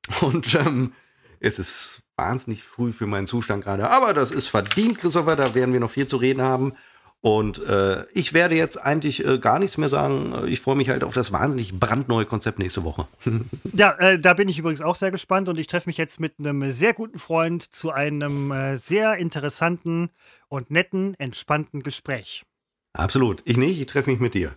Und 0.21 0.55
ähm, 0.55 0.93
es 1.39 1.59
ist 1.59 2.01
wahnsinnig 2.15 2.63
früh 2.63 2.93
für 2.93 3.07
meinen 3.07 3.27
Zustand 3.27 3.63
gerade. 3.63 3.89
Aber 3.89 4.13
das 4.13 4.31
ist 4.31 4.47
verdient, 4.47 4.99
Christopher. 4.99 5.35
Da 5.35 5.55
werden 5.55 5.73
wir 5.73 5.79
noch 5.79 5.91
viel 5.91 6.07
zu 6.07 6.17
reden 6.17 6.41
haben. 6.41 6.73
Und 7.21 7.63
äh, 7.65 8.05
ich 8.11 8.33
werde 8.33 8.55
jetzt 8.55 8.75
eigentlich 8.75 9.25
äh, 9.25 9.39
gar 9.39 9.57
nichts 9.57 9.77
mehr 9.77 9.87
sagen. 9.87 10.33
Ich 10.47 10.59
freue 10.59 10.75
mich 10.75 10.89
halt 10.89 11.05
auf 11.05 11.13
das 11.13 11.31
wahnsinnig 11.31 11.79
brandneue 11.79 12.25
Konzept 12.25 12.59
nächste 12.59 12.83
Woche. 12.83 13.07
ja, 13.73 13.93
äh, 13.93 14.19
da 14.19 14.33
bin 14.33 14.49
ich 14.49 14.59
übrigens 14.59 14.81
auch 14.81 14.95
sehr 14.95 15.11
gespannt. 15.11 15.47
Und 15.47 15.57
ich 15.57 15.67
treffe 15.67 15.87
mich 15.87 15.97
jetzt 15.97 16.19
mit 16.19 16.33
einem 16.37 16.69
sehr 16.71 16.93
guten 16.93 17.17
Freund 17.17 17.73
zu 17.73 17.91
einem 17.91 18.51
äh, 18.51 18.75
sehr 18.75 19.15
interessanten 19.15 20.09
und 20.49 20.69
netten, 20.69 21.15
entspannten 21.17 21.81
Gespräch. 21.81 22.43
Absolut. 22.91 23.41
Ich 23.45 23.55
nicht. 23.55 23.79
Ich 23.79 23.87
treffe 23.87 24.09
mich 24.09 24.19
mit 24.19 24.33
dir 24.33 24.53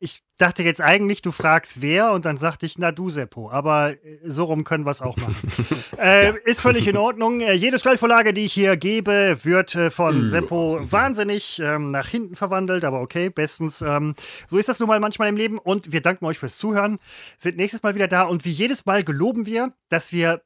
ich 0.00 0.22
dachte 0.38 0.62
jetzt 0.62 0.80
eigentlich, 0.80 1.22
du 1.22 1.32
fragst 1.32 1.82
wer 1.82 2.12
und 2.12 2.24
dann 2.24 2.36
sagte 2.36 2.66
ich, 2.66 2.78
na 2.78 2.92
du 2.92 3.10
Seppo. 3.10 3.50
Aber 3.50 3.92
äh, 3.92 3.96
so 4.24 4.44
rum 4.44 4.64
können 4.64 4.84
wir 4.84 4.90
es 4.90 5.02
auch 5.02 5.16
machen. 5.16 5.36
äh, 5.98 6.26
ja. 6.26 6.34
Ist 6.44 6.60
völlig 6.60 6.86
in 6.86 6.96
Ordnung. 6.96 7.40
Äh, 7.40 7.54
jede 7.54 7.78
Stellvorlage, 7.78 8.32
die 8.32 8.44
ich 8.44 8.52
hier 8.52 8.76
gebe, 8.76 9.36
wird 9.42 9.74
äh, 9.74 9.90
von 9.90 10.26
Seppo 10.26 10.78
wahnsinnig 10.82 11.60
ähm, 11.60 11.90
nach 11.90 12.08
hinten 12.08 12.36
verwandelt. 12.36 12.84
Aber 12.84 13.00
okay, 13.00 13.30
bestens. 13.30 13.82
Ähm, 13.82 14.14
so 14.46 14.58
ist 14.58 14.68
das 14.68 14.80
nun 14.80 14.88
mal 14.88 15.00
manchmal 15.00 15.28
im 15.28 15.36
Leben. 15.36 15.58
Und 15.58 15.92
wir 15.92 16.00
danken 16.00 16.24
euch 16.24 16.38
fürs 16.38 16.56
Zuhören. 16.56 16.98
Sind 17.38 17.56
nächstes 17.56 17.82
Mal 17.82 17.94
wieder 17.94 18.08
da. 18.08 18.22
Und 18.22 18.44
wie 18.44 18.52
jedes 18.52 18.86
Mal 18.86 19.04
geloben 19.04 19.46
wir, 19.46 19.72
dass 19.88 20.12
wir 20.12 20.42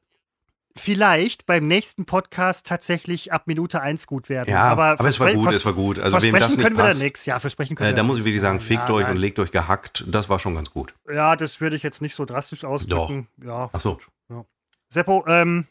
vielleicht 0.75 1.45
beim 1.45 1.67
nächsten 1.67 2.05
Podcast 2.05 2.65
tatsächlich 2.65 3.31
ab 3.31 3.43
Minute 3.45 3.81
1 3.81 4.07
gut 4.07 4.29
werden. 4.29 4.49
Ja, 4.49 4.63
aber, 4.63 4.99
aber 4.99 5.07
es 5.07 5.19
war 5.19 5.31
gut, 5.33 5.53
es 5.53 5.65
war 5.65 5.73
gut. 5.73 5.99
Also 5.99 6.21
wem 6.21 6.35
das 6.35 6.49
nicht 6.49 6.61
können 6.61 6.75
passt, 6.75 6.97
wir 6.97 7.01
da 7.01 7.05
nichts. 7.05 7.25
Ja, 7.25 7.39
versprechen 7.39 7.75
können 7.75 7.91
äh, 7.91 7.95
Da 7.95 8.03
muss 8.03 8.17
ich 8.17 8.25
wirklich 8.25 8.41
sagen, 8.41 8.59
fickt 8.59 8.89
ja, 8.89 8.95
euch 8.95 9.03
nein. 9.03 9.15
und 9.15 9.17
legt 9.17 9.39
euch 9.39 9.51
gehackt. 9.51 10.03
Das 10.07 10.29
war 10.29 10.39
schon 10.39 10.55
ganz 10.55 10.71
gut. 10.71 10.93
Ja, 11.11 11.35
das 11.35 11.61
würde 11.61 11.75
ich 11.75 11.83
jetzt 11.83 12.01
nicht 12.01 12.15
so 12.15 12.25
drastisch 12.25 12.63
ausdrücken. 12.63 13.27
Doch. 13.37 13.45
Ja. 13.45 13.69
Ach 13.71 13.81
so. 13.81 13.99
Ja. 14.29 14.45
Seppo, 14.89 15.25
ähm, 15.27 15.67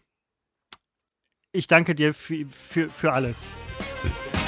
ich 1.53 1.67
danke 1.67 1.95
dir 1.95 2.15
für, 2.15 2.47
für, 2.51 2.89
für 2.89 3.13
alles. 3.13 3.53